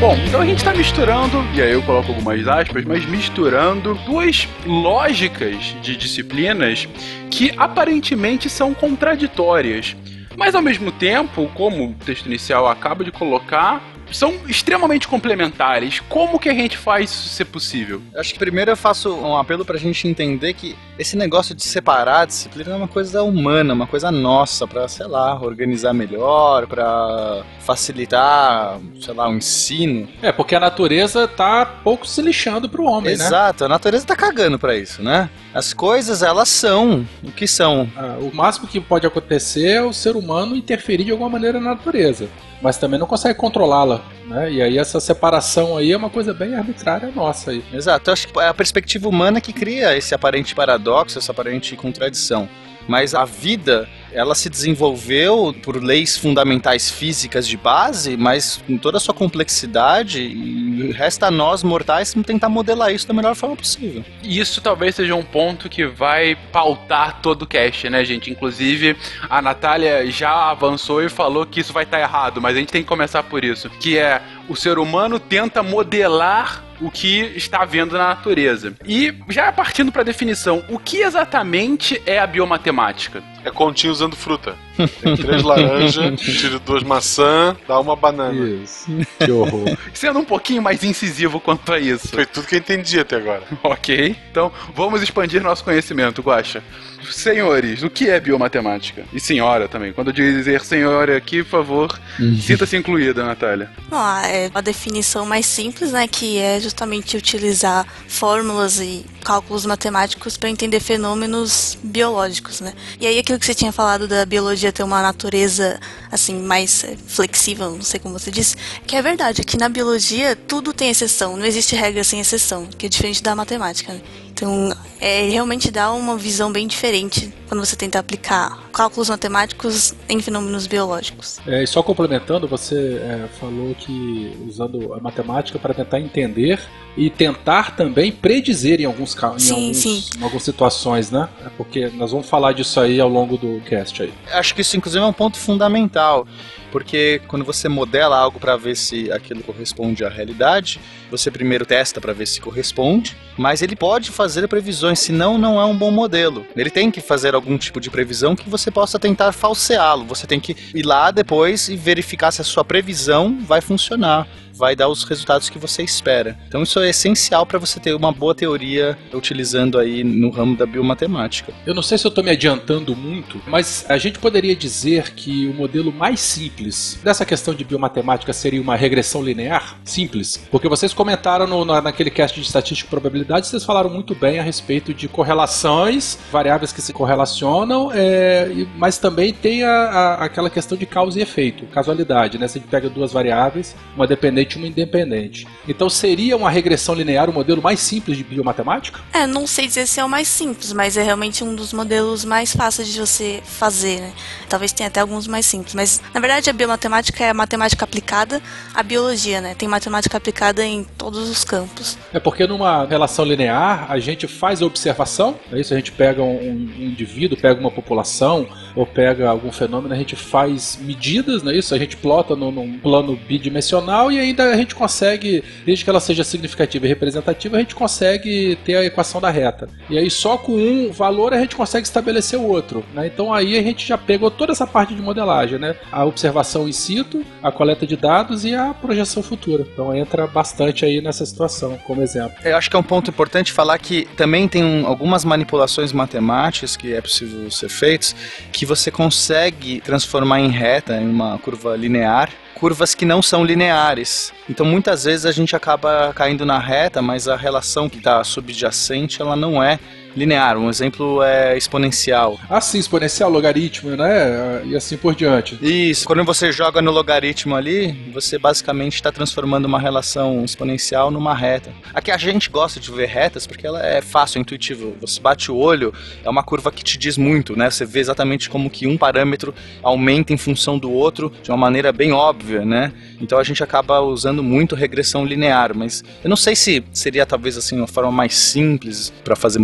Bom, 0.00 0.16
então 0.26 0.40
a 0.40 0.46
gente 0.46 0.58
está 0.58 0.74
misturando, 0.74 1.44
e 1.54 1.60
aí 1.60 1.72
eu 1.72 1.82
coloco 1.82 2.08
algumas 2.08 2.48
aspas, 2.48 2.84
mas 2.84 3.04
misturando 3.06 3.94
duas 4.06 4.48
lógicas 4.66 5.76
de 5.82 5.96
disciplinas 5.96 6.88
que 7.30 7.52
aparentemente 7.58 8.48
são 8.48 8.72
contraditórias. 8.72 9.94
Mas 10.36 10.54
ao 10.54 10.62
mesmo 10.62 10.90
tempo, 10.90 11.48
como 11.54 11.90
o 11.90 11.94
texto 11.94 12.26
inicial 12.26 12.66
acaba 12.66 13.04
de 13.04 13.12
colocar, 13.12 13.80
são 14.14 14.34
extremamente 14.48 15.08
complementares. 15.08 16.00
Como 16.08 16.38
que 16.38 16.48
a 16.48 16.54
gente 16.54 16.78
faz 16.78 17.10
isso 17.10 17.28
ser 17.28 17.46
possível? 17.46 18.00
Acho 18.14 18.32
que 18.32 18.38
primeiro 18.38 18.70
eu 18.70 18.76
faço 18.76 19.12
um 19.14 19.36
apelo 19.36 19.64
pra 19.64 19.76
gente 19.76 20.06
entender 20.06 20.54
que 20.54 20.76
esse 20.98 21.16
negócio 21.16 21.54
de 21.54 21.62
separar 21.62 22.20
a 22.20 22.24
disciplina 22.24 22.72
é 22.72 22.76
uma 22.76 22.88
coisa 22.88 23.22
humana, 23.22 23.74
uma 23.74 23.86
coisa 23.86 24.10
nossa, 24.10 24.66
pra, 24.66 24.86
sei 24.86 25.06
lá, 25.06 25.40
organizar 25.40 25.92
melhor, 25.92 26.66
pra 26.66 27.42
facilitar, 27.60 28.78
sei 29.00 29.14
lá, 29.14 29.28
o 29.28 29.34
ensino. 29.34 30.08
É, 30.22 30.30
porque 30.30 30.54
a 30.54 30.60
natureza 30.60 31.26
tá 31.26 31.66
pouco 31.66 32.06
se 32.06 32.22
lixando 32.22 32.68
pro 32.68 32.84
homem, 32.84 33.16
né? 33.16 33.24
Exato, 33.24 33.64
a 33.64 33.68
natureza 33.68 34.06
tá 34.06 34.14
cagando 34.14 34.58
pra 34.58 34.76
isso, 34.76 35.02
né? 35.02 35.28
As 35.52 35.72
coisas, 35.72 36.22
elas 36.22 36.48
são 36.48 37.06
o 37.22 37.30
que 37.30 37.46
são. 37.46 37.88
Ah, 37.96 38.16
o 38.20 38.34
máximo 38.34 38.66
que 38.66 38.80
pode 38.80 39.06
acontecer 39.06 39.68
é 39.68 39.82
o 39.82 39.92
ser 39.92 40.16
humano 40.16 40.56
interferir 40.56 41.04
de 41.04 41.12
alguma 41.12 41.30
maneira 41.30 41.60
na 41.60 41.70
natureza. 41.70 42.28
Mas 42.62 42.78
também 42.78 42.98
não 42.98 43.06
consegue 43.06 43.38
controlá-la, 43.38 44.00
né? 44.26 44.50
E 44.50 44.62
aí 44.62 44.78
essa 44.78 44.98
separação 44.98 45.76
aí 45.76 45.92
é 45.92 45.96
uma 45.96 46.08
coisa 46.08 46.32
bem 46.32 46.54
arbitrária 46.54 47.10
nossa 47.14 47.50
aí. 47.50 47.62
Exato, 47.72 48.08
eu 48.08 48.12
acho 48.12 48.28
que 48.28 48.38
é 48.40 48.48
a 48.48 48.54
perspectiva 48.54 49.06
humana 49.06 49.40
que 49.40 49.52
cria 49.52 49.94
esse 49.96 50.14
aparente 50.14 50.54
paradoxo, 50.54 50.83
essa 51.18 51.32
aparente 51.32 51.76
contradição. 51.76 52.48
Mas 52.86 53.14
a 53.14 53.24
vida, 53.24 53.88
ela 54.12 54.34
se 54.34 54.50
desenvolveu 54.50 55.54
por 55.62 55.82
leis 55.82 56.16
fundamentais 56.18 56.90
físicas 56.90 57.48
de 57.48 57.56
base, 57.56 58.16
mas 58.16 58.62
com 58.66 58.76
toda 58.76 58.98
a 58.98 59.00
sua 59.00 59.14
complexidade, 59.14 60.20
e 60.20 60.92
resta 60.92 61.28
a 61.28 61.30
nós 61.30 61.62
mortais 61.62 62.14
tentar 62.26 62.48
modelar 62.48 62.92
isso 62.92 63.08
da 63.08 63.14
melhor 63.14 63.34
forma 63.34 63.56
possível. 63.56 64.04
E 64.22 64.38
isso 64.38 64.60
talvez 64.60 64.94
seja 64.94 65.14
um 65.14 65.22
ponto 65.22 65.68
que 65.68 65.86
vai 65.86 66.36
pautar 66.52 67.20
todo 67.22 67.42
o 67.42 67.46
cast, 67.46 67.88
né, 67.88 68.04
gente? 68.04 68.30
Inclusive, 68.30 68.96
a 69.28 69.40
Natália 69.40 70.10
já 70.10 70.50
avançou 70.50 71.02
e 71.02 71.08
falou 71.08 71.46
que 71.46 71.60
isso 71.60 71.72
vai 71.72 71.84
estar 71.84 72.00
errado, 72.00 72.40
mas 72.40 72.56
a 72.56 72.58
gente 72.58 72.72
tem 72.72 72.82
que 72.82 72.88
começar 72.88 73.22
por 73.22 73.44
isso, 73.44 73.70
que 73.70 73.96
é 73.96 74.20
o 74.48 74.54
ser 74.54 74.78
humano 74.78 75.18
tenta 75.18 75.62
modelar 75.62 76.63
o 76.80 76.90
que 76.90 77.32
está 77.36 77.64
vendo 77.64 77.96
na 77.96 78.08
natureza. 78.08 78.74
E 78.84 79.14
já 79.28 79.50
partindo 79.52 79.92
para 79.92 80.02
a 80.02 80.04
definição, 80.04 80.64
o 80.68 80.78
que 80.78 80.98
exatamente 80.98 82.00
é 82.06 82.18
a 82.18 82.26
biomatemática? 82.26 83.22
É 83.44 83.50
continho 83.50 83.92
usando 83.92 84.16
fruta. 84.16 84.56
Tem 85.02 85.16
três 85.16 85.42
laranjas, 85.42 86.18
tira 86.20 86.58
duas 86.58 86.82
maçãs, 86.82 87.56
dá 87.68 87.78
uma 87.78 87.94
banana. 87.94 88.34
Isso. 88.62 88.86
Que 89.24 89.30
horror. 89.30 89.76
Sendo 89.92 90.18
um 90.18 90.24
pouquinho 90.24 90.60
mais 90.60 90.82
incisivo 90.82 91.38
quanto 91.40 91.72
a 91.72 91.78
isso. 91.78 92.08
Foi 92.08 92.26
tudo 92.26 92.46
que 92.46 92.56
eu 92.56 92.58
entendi 92.58 92.98
até 92.98 93.16
agora. 93.16 93.42
Ok, 93.62 94.16
então 94.30 94.52
vamos 94.74 95.02
expandir 95.02 95.42
nosso 95.42 95.64
conhecimento, 95.64 96.22
Guaxa. 96.22 96.62
Senhores, 97.10 97.82
o 97.82 97.90
que 97.90 98.08
é 98.08 98.18
biomatemática? 98.18 99.04
E 99.12 99.20
senhora 99.20 99.68
também. 99.68 99.92
Quando 99.92 100.08
eu 100.08 100.12
dizer 100.12 100.60
senhora 100.62 101.16
aqui, 101.16 101.42
por 101.42 101.50
favor, 101.50 102.00
sinta-se 102.40 102.76
incluída, 102.76 103.24
Natália. 103.24 103.70
Bom, 103.88 104.02
é 104.24 104.50
a 104.54 104.60
definição 104.60 105.26
mais 105.26 105.44
simples, 105.44 105.92
né, 105.92 106.08
que 106.08 106.38
é 106.38 106.58
justamente 106.64 107.16
utilizar 107.16 107.86
fórmulas 108.08 108.80
e 108.80 109.04
cálculos 109.22 109.64
matemáticos 109.64 110.36
para 110.36 110.50
entender 110.50 110.80
fenômenos 110.80 111.78
biológicos, 111.82 112.60
né? 112.60 112.74
E 113.00 113.06
aí 113.06 113.18
aquilo 113.18 113.38
que 113.38 113.46
você 113.46 113.54
tinha 113.54 113.72
falado 113.72 114.08
da 114.08 114.26
biologia 114.26 114.72
ter 114.72 114.82
uma 114.82 115.00
natureza 115.00 115.80
assim 116.10 116.42
mais 116.42 116.84
é, 116.84 116.96
flexível, 117.06 117.70
não 117.70 117.82
sei 117.82 118.00
como 118.00 118.18
você 118.18 118.30
disse, 118.30 118.56
que 118.86 118.96
é 118.96 119.02
verdade, 119.02 119.44
que 119.44 119.56
na 119.56 119.68
biologia 119.68 120.36
tudo 120.36 120.72
tem 120.72 120.90
exceção, 120.90 121.36
não 121.36 121.46
existe 121.46 121.76
regra 121.76 122.02
sem 122.02 122.20
exceção, 122.20 122.66
que 122.66 122.86
é 122.86 122.88
diferente 122.88 123.22
da 123.22 123.34
matemática, 123.34 123.92
né? 123.92 124.00
Então, 124.44 124.76
é, 125.00 125.26
realmente 125.30 125.70
dá 125.70 125.90
uma 125.90 126.18
visão 126.18 126.52
bem 126.52 126.66
diferente 126.66 127.32
quando 127.48 127.64
você 127.64 127.74
tenta 127.76 127.98
aplicar 127.98 128.62
cálculos 128.74 129.08
matemáticos 129.08 129.94
em 130.06 130.20
fenômenos 130.20 130.66
biológicos. 130.66 131.38
É, 131.46 131.62
e 131.62 131.66
só 131.66 131.82
complementando, 131.82 132.46
você 132.46 133.00
é, 133.02 133.26
falou 133.40 133.74
que 133.74 134.36
usando 134.46 134.92
a 134.92 135.00
matemática 135.00 135.58
para 135.58 135.72
tentar 135.72 135.98
entender 135.98 136.60
e 136.94 137.08
tentar 137.08 137.74
também 137.74 138.12
predizer 138.12 138.82
em 138.82 138.84
alguns 138.84 139.14
ca- 139.14 139.32
em, 139.34 139.38
Sim, 139.38 139.54
alguns, 139.54 139.76
sim. 139.78 140.04
em 140.18 140.22
algumas 140.22 140.42
situações, 140.42 141.10
né? 141.10 141.26
É 141.44 141.48
porque 141.56 141.88
nós 141.94 142.10
vamos 142.10 142.28
falar 142.28 142.52
disso 142.52 142.78
aí 142.80 143.00
ao 143.00 143.08
longo 143.08 143.38
do 143.38 143.60
cast 143.62 144.02
aí. 144.02 144.12
Acho 144.30 144.54
que 144.54 144.60
isso, 144.60 144.76
inclusive, 144.76 145.02
é 145.02 145.06
um 145.06 145.12
ponto 145.12 145.38
fundamental, 145.38 146.26
porque 146.74 147.20
quando 147.28 147.44
você 147.44 147.68
modela 147.68 148.18
algo 148.18 148.40
para 148.40 148.56
ver 148.56 148.74
se 148.74 149.08
aquilo 149.12 149.44
corresponde 149.44 150.04
à 150.04 150.08
realidade, 150.08 150.80
você 151.08 151.30
primeiro 151.30 151.64
testa 151.64 152.00
para 152.00 152.12
ver 152.12 152.26
se 152.26 152.40
corresponde, 152.40 153.16
mas 153.38 153.62
ele 153.62 153.76
pode 153.76 154.10
fazer 154.10 154.48
previsões, 154.48 154.98
senão 154.98 155.38
não 155.38 155.60
é 155.60 155.64
um 155.64 155.76
bom 155.76 155.92
modelo. 155.92 156.44
Ele 156.56 156.70
tem 156.70 156.90
que 156.90 157.00
fazer 157.00 157.32
algum 157.32 157.56
tipo 157.56 157.80
de 157.80 157.90
previsão 157.90 158.34
que 158.34 158.50
você 158.50 158.72
possa 158.72 158.98
tentar 158.98 159.30
falseá-lo. 159.30 160.04
Você 160.06 160.26
tem 160.26 160.40
que 160.40 160.56
ir 160.74 160.82
lá 160.84 161.12
depois 161.12 161.68
e 161.68 161.76
verificar 161.76 162.32
se 162.32 162.40
a 162.40 162.44
sua 162.44 162.64
previsão 162.64 163.38
vai 163.46 163.60
funcionar. 163.60 164.26
Vai 164.54 164.76
dar 164.76 164.88
os 164.88 165.04
resultados 165.04 165.50
que 165.50 165.58
você 165.58 165.82
espera. 165.82 166.38
Então 166.48 166.62
isso 166.62 166.78
é 166.80 166.90
essencial 166.90 167.44
para 167.44 167.58
você 167.58 167.80
ter 167.80 167.94
uma 167.94 168.12
boa 168.12 168.34
teoria 168.34 168.96
utilizando 169.12 169.78
aí 169.78 170.04
no 170.04 170.30
ramo 170.30 170.56
da 170.56 170.64
biomatemática. 170.64 171.52
Eu 171.66 171.74
não 171.74 171.82
sei 171.82 171.98
se 171.98 172.06
eu 172.06 172.08
estou 172.08 172.22
me 172.22 172.30
adiantando 172.30 172.94
muito, 172.94 173.40
mas 173.46 173.84
a 173.88 173.98
gente 173.98 174.18
poderia 174.18 174.54
dizer 174.54 175.10
que 175.14 175.48
o 175.48 175.54
modelo 175.54 175.92
mais 175.92 176.20
simples 176.20 176.98
dessa 177.02 177.24
questão 177.24 177.52
de 177.54 177.64
biomatemática 177.64 178.32
seria 178.32 178.60
uma 178.60 178.76
regressão 178.76 179.22
linear? 179.22 179.76
Simples. 179.84 180.36
Porque 180.50 180.68
vocês 180.68 180.94
comentaram 180.94 181.46
no- 181.46 181.64
na- 181.64 181.80
naquele 181.82 182.10
cast 182.10 182.38
de 182.40 182.46
estatística 182.46 182.86
e 182.86 182.90
probabilidade, 182.90 183.46
vocês 183.46 183.64
falaram 183.64 183.90
muito 183.90 184.14
bem 184.14 184.38
a 184.38 184.42
respeito 184.42 184.94
de 184.94 185.08
correlações, 185.08 186.18
variáveis 186.30 186.72
que 186.72 186.80
se 186.80 186.92
correlacionam, 186.92 187.90
é, 187.92 188.50
mas 188.76 188.98
também 188.98 189.32
tem 189.32 189.62
a- 189.62 189.70
a- 189.70 190.24
aquela 190.24 190.48
questão 190.50 190.76
de 190.76 190.86
causa 190.86 191.18
e 191.18 191.22
efeito, 191.22 191.66
casualidade, 191.66 192.38
né? 192.38 192.46
Você 192.48 192.60
pega 192.60 192.88
duas 192.88 193.12
variáveis, 193.12 193.74
uma 193.96 194.06
dependente 194.06 194.43
uma 194.56 194.66
independente. 194.66 195.46
Então 195.68 195.88
seria 195.88 196.36
uma 196.36 196.50
regressão 196.50 196.94
linear 196.94 197.28
o 197.28 197.32
modelo 197.32 197.62
mais 197.62 197.80
simples 197.80 198.16
de 198.16 198.24
biomatemática? 198.24 199.00
É, 199.12 199.26
não 199.26 199.46
sei 199.46 199.66
dizer 199.66 199.86
se 199.86 200.00
é 200.00 200.04
o 200.04 200.08
mais 200.08 200.28
simples, 200.28 200.72
mas 200.72 200.96
é 200.96 201.02
realmente 201.02 201.42
um 201.42 201.54
dos 201.54 201.72
modelos 201.72 202.24
mais 202.24 202.54
fáceis 202.54 202.88
de 202.88 202.98
você 202.98 203.42
fazer, 203.44 204.00
né? 204.00 204.12
Talvez 204.48 204.72
tenha 204.72 204.88
até 204.88 205.00
alguns 205.00 205.26
mais 205.26 205.46
simples, 205.46 205.74
mas 205.74 206.00
na 206.12 206.20
verdade 206.20 206.50
a 206.50 206.52
biomatemática 206.52 207.24
é 207.24 207.30
a 207.30 207.34
matemática 207.34 207.84
aplicada 207.84 208.40
à 208.74 208.82
biologia, 208.82 209.40
né? 209.40 209.54
Tem 209.54 209.68
matemática 209.68 210.16
aplicada 210.16 210.64
em 210.64 210.84
todos 210.84 211.28
os 211.28 211.44
campos. 211.44 211.98
É 212.12 212.20
porque 212.20 212.46
numa 212.46 212.86
relação 212.86 213.24
linear 213.24 213.90
a 213.90 213.98
gente 213.98 214.26
faz 214.26 214.62
a 214.62 214.66
observação, 214.66 215.38
é 215.52 215.60
isso? 215.60 215.72
A 215.72 215.76
gente 215.76 215.92
pega 215.92 216.22
um, 216.22 216.36
um 216.36 216.84
indivíduo, 216.84 217.38
pega 217.38 217.60
uma 217.60 217.70
população, 217.70 218.46
ou 218.74 218.84
pega 218.84 219.28
algum 219.28 219.52
fenômeno, 219.52 219.94
a 219.94 219.96
gente 219.96 220.16
faz 220.16 220.78
medidas, 220.80 221.42
não 221.42 221.52
é 221.52 221.56
isso? 221.56 221.74
A 221.74 221.78
gente 221.78 221.96
plota 221.96 222.34
no, 222.34 222.50
num 222.50 222.78
plano 222.78 223.16
bidimensional 223.16 224.10
e 224.10 224.18
ainda 224.18 224.50
a 224.50 224.56
gente 224.56 224.74
consegue, 224.74 225.44
desde 225.64 225.84
que 225.84 225.90
ela 225.90 226.00
seja 226.00 226.24
significativa 226.24 226.84
e 226.84 226.88
representativa, 226.88 227.56
a 227.56 227.60
gente 227.60 227.74
consegue 227.74 228.58
ter 228.64 228.76
a 228.76 228.84
equação 228.84 229.20
da 229.20 229.30
reta. 229.30 229.68
E 229.88 229.98
aí 229.98 230.10
só 230.10 230.36
com 230.36 230.52
um 230.52 230.90
valor 230.90 231.32
a 231.32 231.40
gente 231.40 231.56
consegue 231.56 231.86
estabelecer 231.86 232.38
o 232.38 232.46
outro, 232.46 232.84
né? 232.92 233.06
Então 233.06 233.32
aí 233.32 233.56
a 233.56 233.62
gente 233.62 233.86
já 233.86 233.96
pegou 233.96 234.30
toda 234.30 234.52
essa 234.52 234.66
parte 234.66 234.94
de 234.94 235.02
modelagem, 235.02 235.58
né? 235.58 235.76
A 235.92 236.04
observação 236.04 236.68
in 236.68 236.72
situ, 236.72 237.24
a 237.42 237.52
coleta 237.52 237.86
de 237.86 237.96
dados 237.96 238.44
e 238.44 238.54
a 238.54 238.74
projeção 238.74 239.22
futura. 239.22 239.66
Então 239.72 239.94
entra 239.94 240.26
bastante 240.26 240.84
aí 240.84 241.00
nessa 241.00 241.24
situação, 241.24 241.78
como 241.84 242.02
exemplo. 242.02 242.36
Eu 242.44 242.56
acho 242.56 242.68
que 242.68 242.76
é 242.76 242.78
um 242.78 242.82
ponto 242.82 243.10
importante 243.10 243.52
falar 243.52 243.78
que 243.78 244.06
também 244.16 244.48
tem 244.48 244.64
um, 244.64 244.86
algumas 244.86 245.24
manipulações 245.24 245.92
matemáticas 245.92 246.76
que 246.76 246.92
é 246.92 247.00
possível 247.00 247.50
ser 247.50 247.68
feitas 247.68 248.14
que 248.52 248.63
você 248.64 248.90
consegue 248.90 249.80
transformar 249.80 250.40
em 250.40 250.48
reta, 250.48 250.96
em 250.96 251.08
uma 251.08 251.38
curva 251.38 251.76
linear, 251.76 252.30
curvas 252.54 252.94
que 252.94 253.04
não 253.04 253.20
são 253.20 253.44
lineares. 253.44 254.32
Então 254.48 254.64
muitas 254.64 255.04
vezes 255.04 255.26
a 255.26 255.32
gente 255.32 255.54
acaba 255.54 256.12
caindo 256.14 256.46
na 256.46 256.58
reta, 256.58 257.02
mas 257.02 257.28
a 257.28 257.36
relação 257.36 257.88
que 257.88 257.98
está 257.98 258.22
subjacente 258.24 259.20
ela 259.20 259.36
não 259.36 259.62
é 259.62 259.78
linear. 260.16 260.56
Um 260.56 260.68
exemplo 260.68 261.22
é 261.22 261.56
exponencial. 261.56 262.38
Ah, 262.48 262.60
sim, 262.60 262.78
exponencial, 262.78 263.30
logaritmo, 263.30 263.96
né? 263.96 264.62
E 264.64 264.76
assim 264.76 264.96
por 264.96 265.14
diante. 265.14 265.58
Isso. 265.62 266.06
Quando 266.06 266.24
você 266.24 266.52
joga 266.52 266.80
no 266.80 266.90
logaritmo 266.90 267.54
ali, 267.54 267.92
você 268.12 268.38
basicamente 268.38 268.94
está 268.94 269.10
transformando 269.10 269.66
uma 269.66 269.78
relação 269.78 270.44
exponencial 270.44 271.10
numa 271.10 271.34
reta. 271.34 271.70
Aqui 271.92 272.10
a 272.10 272.16
gente 272.16 272.50
gosta 272.50 272.80
de 272.80 272.90
ver 272.90 273.08
retas 273.08 273.46
porque 273.46 273.66
ela 273.66 273.84
é 273.84 274.00
fácil, 274.00 274.40
intuitivo. 274.40 274.96
Você 275.00 275.20
bate 275.20 275.50
o 275.50 275.56
olho, 275.56 275.92
é 276.22 276.30
uma 276.30 276.42
curva 276.42 276.70
que 276.70 276.84
te 276.84 276.98
diz 276.98 277.16
muito, 277.16 277.56
né? 277.56 277.70
Você 277.70 277.84
vê 277.84 278.00
exatamente 278.00 278.48
como 278.48 278.70
que 278.70 278.86
um 278.86 278.96
parâmetro 278.96 279.54
aumenta 279.82 280.32
em 280.32 280.36
função 280.36 280.78
do 280.78 280.90
outro 280.90 281.32
de 281.42 281.50
uma 281.50 281.56
maneira 281.56 281.92
bem 281.92 282.12
óbvia, 282.12 282.64
né? 282.64 282.92
Então 283.20 283.38
a 283.38 283.44
gente 283.44 283.62
acaba 283.62 284.00
usando 284.00 284.42
muito 284.42 284.74
regressão 284.74 285.24
linear, 285.24 285.74
mas 285.74 286.04
eu 286.22 286.28
não 286.28 286.36
sei 286.36 286.54
se 286.54 286.84
seria 286.92 287.26
talvez 287.26 287.56
assim 287.56 287.76
uma 287.76 287.86
forma 287.86 288.10
mais 288.10 288.36
simples 288.36 289.12
para 289.24 289.36
fazer 289.36 289.58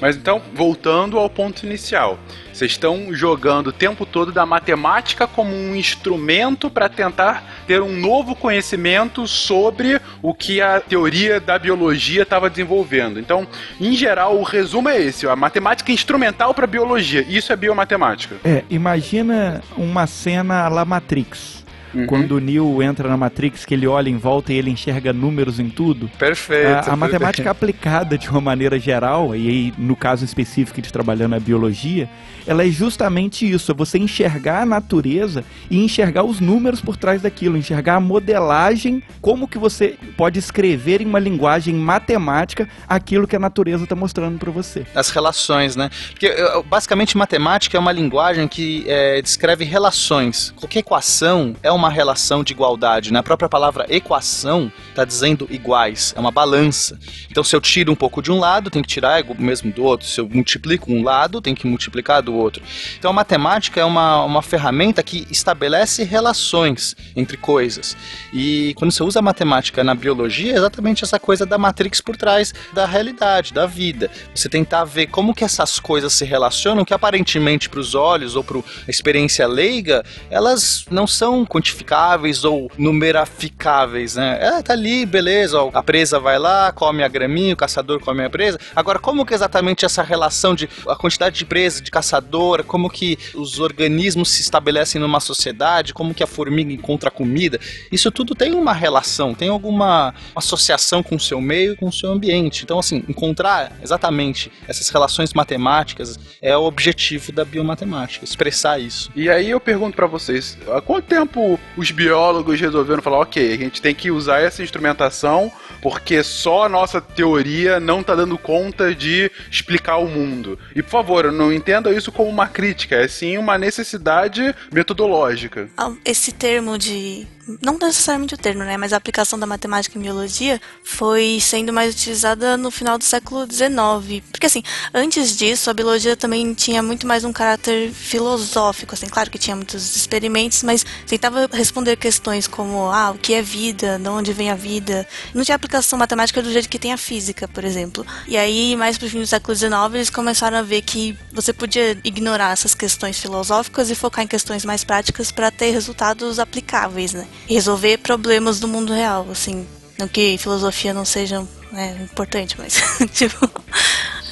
Mas 0.00 0.16
então, 0.16 0.40
voltando 0.54 1.18
ao 1.18 1.28
ponto 1.28 1.64
inicial. 1.64 2.18
Vocês 2.52 2.72
estão 2.72 3.14
jogando 3.14 3.68
o 3.68 3.72
tempo 3.72 4.04
todo 4.04 4.30
da 4.30 4.44
matemática 4.44 5.26
como 5.26 5.54
um 5.54 5.74
instrumento 5.74 6.68
para 6.68 6.88
tentar 6.88 7.42
ter 7.66 7.80
um 7.80 7.96
novo 7.96 8.34
conhecimento 8.34 9.26
sobre 9.26 10.00
o 10.20 10.34
que 10.34 10.60
a 10.60 10.78
teoria 10.78 11.40
da 11.40 11.58
biologia 11.58 12.22
estava 12.22 12.50
desenvolvendo. 12.50 13.18
Então, 13.18 13.46
em 13.80 13.94
geral, 13.94 14.36
o 14.36 14.42
resumo 14.42 14.88
é 14.88 15.00
esse: 15.00 15.26
a 15.26 15.34
matemática 15.34 15.90
é 15.90 15.94
instrumental 15.94 16.52
para 16.52 16.64
a 16.64 16.68
biologia. 16.68 17.24
Isso 17.26 17.52
é 17.52 17.56
biomatemática. 17.56 18.36
É, 18.44 18.64
imagina 18.68 19.62
uma 19.76 20.06
cena 20.06 20.64
à 20.64 20.68
la 20.68 20.84
Matrix. 20.84 21.61
Uhum. 21.94 22.06
Quando 22.06 22.32
o 22.32 22.40
Neo 22.40 22.82
entra 22.82 23.08
na 23.08 23.16
Matrix, 23.16 23.64
que 23.64 23.74
ele 23.74 23.86
olha 23.86 24.08
em 24.08 24.16
volta 24.16 24.52
e 24.52 24.56
ele 24.56 24.70
enxerga 24.70 25.12
números 25.12 25.58
em 25.58 25.68
tudo. 25.68 26.10
Perfeito. 26.18 26.90
A, 26.90 26.92
a 26.92 26.96
matemática 26.96 27.50
aplicada 27.50 28.16
de 28.16 28.28
uma 28.28 28.40
maneira 28.40 28.78
geral, 28.78 29.34
e 29.34 29.48
aí 29.48 29.74
no 29.76 29.96
caso 29.96 30.24
específico 30.24 30.80
de 30.80 30.92
trabalhando 30.92 31.32
na 31.32 31.40
biologia, 31.40 32.08
ela 32.46 32.64
é 32.64 32.68
justamente 32.68 33.50
isso, 33.50 33.70
é 33.70 33.74
você 33.74 33.98
enxergar 33.98 34.62
a 34.62 34.66
natureza 34.66 35.44
e 35.70 35.82
enxergar 35.84 36.24
os 36.24 36.40
números 36.40 36.80
por 36.80 36.96
trás 36.96 37.22
daquilo, 37.22 37.56
enxergar 37.56 37.96
a 37.96 38.00
modelagem, 38.00 39.02
como 39.20 39.46
que 39.46 39.58
você 39.58 39.96
pode 40.16 40.38
escrever 40.38 41.00
em 41.00 41.06
uma 41.06 41.18
linguagem 41.18 41.74
matemática 41.74 42.68
aquilo 42.88 43.26
que 43.26 43.36
a 43.36 43.38
natureza 43.38 43.84
está 43.84 43.94
mostrando 43.94 44.38
para 44.38 44.50
você. 44.50 44.86
As 44.94 45.10
relações, 45.10 45.76
né? 45.76 45.90
Porque 46.10 46.34
basicamente 46.66 47.16
matemática 47.16 47.76
é 47.76 47.80
uma 47.80 47.92
linguagem 47.92 48.48
que 48.48 48.84
é, 48.88 49.20
descreve 49.22 49.64
relações. 49.64 50.52
Qualquer 50.56 50.80
equação 50.80 51.54
é 51.62 51.70
uma 51.70 51.81
relação 51.90 52.42
de 52.42 52.52
igualdade. 52.52 53.12
Né? 53.12 53.18
A 53.18 53.22
própria 53.22 53.48
palavra 53.48 53.86
equação 53.88 54.72
está 54.88 55.04
dizendo 55.04 55.46
iguais, 55.50 56.14
é 56.16 56.20
uma 56.20 56.30
balança. 56.30 56.98
Então 57.30 57.42
se 57.42 57.54
eu 57.54 57.60
tiro 57.60 57.92
um 57.92 57.96
pouco 57.96 58.22
de 58.22 58.30
um 58.30 58.38
lado, 58.38 58.70
tem 58.70 58.82
que 58.82 58.88
tirar 58.88 59.22
o 59.24 59.40
mesmo 59.40 59.72
do 59.72 59.82
outro. 59.82 60.06
Se 60.06 60.20
eu 60.20 60.28
multiplico 60.28 60.92
um 60.92 61.02
lado, 61.02 61.40
tem 61.40 61.54
que 61.54 61.66
multiplicar 61.66 62.22
do 62.22 62.34
outro. 62.34 62.62
Então 62.98 63.10
a 63.10 63.14
matemática 63.14 63.80
é 63.80 63.84
uma, 63.84 64.24
uma 64.24 64.42
ferramenta 64.42 65.02
que 65.02 65.26
estabelece 65.30 66.04
relações 66.04 66.96
entre 67.16 67.36
coisas. 67.36 67.96
E 68.32 68.74
quando 68.74 68.90
você 68.90 69.02
usa 69.02 69.18
a 69.18 69.22
matemática 69.22 69.84
na 69.84 69.94
biologia, 69.94 70.52
é 70.52 70.56
exatamente 70.56 71.04
essa 71.04 71.18
coisa 71.18 71.44
da 71.44 71.58
matrix 71.58 72.00
por 72.00 72.16
trás 72.16 72.54
da 72.72 72.86
realidade, 72.86 73.52
da 73.52 73.66
vida. 73.66 74.10
Você 74.34 74.48
tentar 74.48 74.84
ver 74.84 75.06
como 75.06 75.34
que 75.34 75.44
essas 75.44 75.78
coisas 75.78 76.12
se 76.12 76.24
relacionam, 76.24 76.84
que 76.84 76.94
aparentemente 76.94 77.68
para 77.68 77.80
os 77.80 77.94
olhos 77.94 78.36
ou 78.36 78.44
para 78.44 78.58
a 78.58 78.90
experiência 78.90 79.46
leiga, 79.46 80.04
elas 80.30 80.84
não 80.90 81.06
são 81.06 81.44
quantificáveis 81.72 82.44
ou 82.44 82.70
numeraficáveis, 82.78 84.16
né? 84.16 84.38
É, 84.40 84.62
tá 84.62 84.72
ali, 84.72 85.06
beleza, 85.06 85.60
ó, 85.60 85.70
a 85.72 85.82
presa 85.82 86.18
vai 86.18 86.38
lá, 86.38 86.70
come 86.72 87.02
a 87.02 87.08
graminha, 87.08 87.54
o 87.54 87.56
caçador 87.56 88.00
come 88.00 88.24
a 88.24 88.30
presa. 88.30 88.58
Agora, 88.76 88.98
como 88.98 89.24
que 89.24 89.34
exatamente 89.34 89.84
essa 89.84 90.02
relação 90.02 90.54
de 90.54 90.68
a 90.86 90.94
quantidade 90.94 91.36
de 91.36 91.44
presa, 91.44 91.82
de 91.82 91.90
caçador, 91.90 92.64
como 92.64 92.90
que 92.90 93.18
os 93.34 93.58
organismos 93.58 94.30
se 94.30 94.42
estabelecem 94.42 95.00
numa 95.00 95.20
sociedade, 95.20 95.94
como 95.94 96.14
que 96.14 96.22
a 96.22 96.26
formiga 96.26 96.72
encontra 96.72 97.10
comida, 97.10 97.58
isso 97.90 98.10
tudo 98.10 98.34
tem 98.34 98.54
uma 98.54 98.72
relação, 98.72 99.34
tem 99.34 99.48
alguma 99.48 100.14
associação 100.36 101.02
com 101.02 101.16
o 101.16 101.20
seu 101.20 101.40
meio, 101.40 101.76
com 101.76 101.88
o 101.88 101.92
seu 101.92 102.10
ambiente. 102.10 102.64
Então, 102.64 102.78
assim, 102.78 103.02
encontrar 103.08 103.72
exatamente 103.82 104.52
essas 104.68 104.88
relações 104.88 105.32
matemáticas 105.32 106.18
é 106.40 106.56
o 106.56 106.64
objetivo 106.64 107.32
da 107.32 107.44
biomatemática, 107.44 108.24
expressar 108.24 108.78
isso. 108.78 109.10
E 109.14 109.28
aí 109.28 109.50
eu 109.50 109.60
pergunto 109.60 109.96
pra 109.96 110.06
vocês, 110.06 110.58
há 110.68 110.80
quanto 110.80 111.06
tempo 111.06 111.58
os 111.76 111.90
biólogos 111.90 112.60
resolveram 112.60 113.02
falar, 113.02 113.20
ok, 113.20 113.52
a 113.52 113.56
gente 113.56 113.80
tem 113.80 113.94
que 113.94 114.10
usar 114.10 114.40
essa 114.40 114.62
instrumentação 114.62 115.50
porque 115.80 116.22
só 116.22 116.64
a 116.64 116.68
nossa 116.68 117.00
teoria 117.00 117.80
não 117.80 118.02
tá 118.02 118.14
dando 118.14 118.38
conta 118.38 118.94
de 118.94 119.30
explicar 119.50 119.96
o 119.96 120.06
mundo. 120.06 120.58
E 120.76 120.82
por 120.82 120.90
favor, 120.90 121.32
não 121.32 121.52
entenda 121.52 121.92
isso 121.92 122.12
como 122.12 122.30
uma 122.30 122.46
crítica, 122.46 122.96
é 122.96 123.08
sim 123.08 123.36
uma 123.36 123.58
necessidade 123.58 124.54
metodológica. 124.72 125.68
Ah, 125.76 125.92
Esse 126.04 126.32
termo 126.32 126.78
de. 126.78 127.26
Não 127.60 127.76
necessariamente 127.76 128.34
o 128.34 128.38
termo, 128.38 128.62
né? 128.62 128.76
Mas 128.76 128.92
a 128.92 128.96
aplicação 128.96 129.36
da 129.36 129.46
matemática 129.46 129.98
em 129.98 130.02
biologia 130.02 130.60
foi 130.84 131.38
sendo 131.40 131.72
mais 131.72 131.92
utilizada 131.92 132.56
no 132.56 132.70
final 132.70 132.96
do 132.96 133.02
século 133.02 133.44
XIX. 133.50 134.22
Porque, 134.30 134.46
assim, 134.46 134.62
antes 134.94 135.36
disso, 135.36 135.68
a 135.68 135.74
biologia 135.74 136.16
também 136.16 136.54
tinha 136.54 136.80
muito 136.82 137.04
mais 137.04 137.24
um 137.24 137.32
caráter 137.32 137.90
filosófico. 137.90 138.94
Assim, 138.94 139.06
claro 139.06 139.28
que 139.28 139.38
tinha 139.38 139.56
muitos 139.56 139.96
experimentos, 139.96 140.62
mas 140.62 140.86
tentava 141.06 141.48
responder 141.52 141.96
questões 141.96 142.46
como: 142.46 142.88
ah, 142.92 143.10
o 143.10 143.18
que 143.18 143.34
é 143.34 143.42
vida? 143.42 143.98
De 143.98 144.08
onde 144.08 144.32
vem 144.32 144.50
a 144.50 144.54
vida? 144.54 145.06
Não 145.34 145.42
tinha 145.42 145.56
aplicação 145.56 145.98
matemática 145.98 146.40
do 146.40 146.52
jeito 146.52 146.68
que 146.68 146.78
tem 146.78 146.92
a 146.92 146.96
física, 146.96 147.48
por 147.48 147.64
exemplo. 147.64 148.06
E 148.28 148.36
aí, 148.36 148.76
mais 148.76 148.96
pro 148.96 149.10
fim 149.10 149.18
do 149.20 149.26
século 149.26 149.56
XIX, 149.56 149.72
eles 149.94 150.10
começaram 150.10 150.58
a 150.58 150.62
ver 150.62 150.82
que 150.82 151.18
você 151.32 151.52
podia 151.52 151.98
ignorar 152.04 152.52
essas 152.52 152.72
questões 152.72 153.18
filosóficas 153.18 153.90
e 153.90 153.96
focar 153.96 154.24
em 154.24 154.28
questões 154.28 154.64
mais 154.64 154.84
práticas 154.84 155.32
para 155.32 155.50
ter 155.50 155.72
resultados 155.72 156.38
aplicáveis, 156.38 157.12
né? 157.12 157.26
Resolver 157.46 157.98
problemas 157.98 158.60
do 158.60 158.68
mundo 158.68 158.92
real, 158.92 159.26
assim. 159.30 159.66
Não 159.98 160.08
que 160.08 160.36
filosofia 160.38 160.94
não 160.94 161.04
seja 161.04 161.46
né, 161.72 161.96
importante, 162.02 162.56
mas, 162.58 162.82
tipo, 163.12 163.50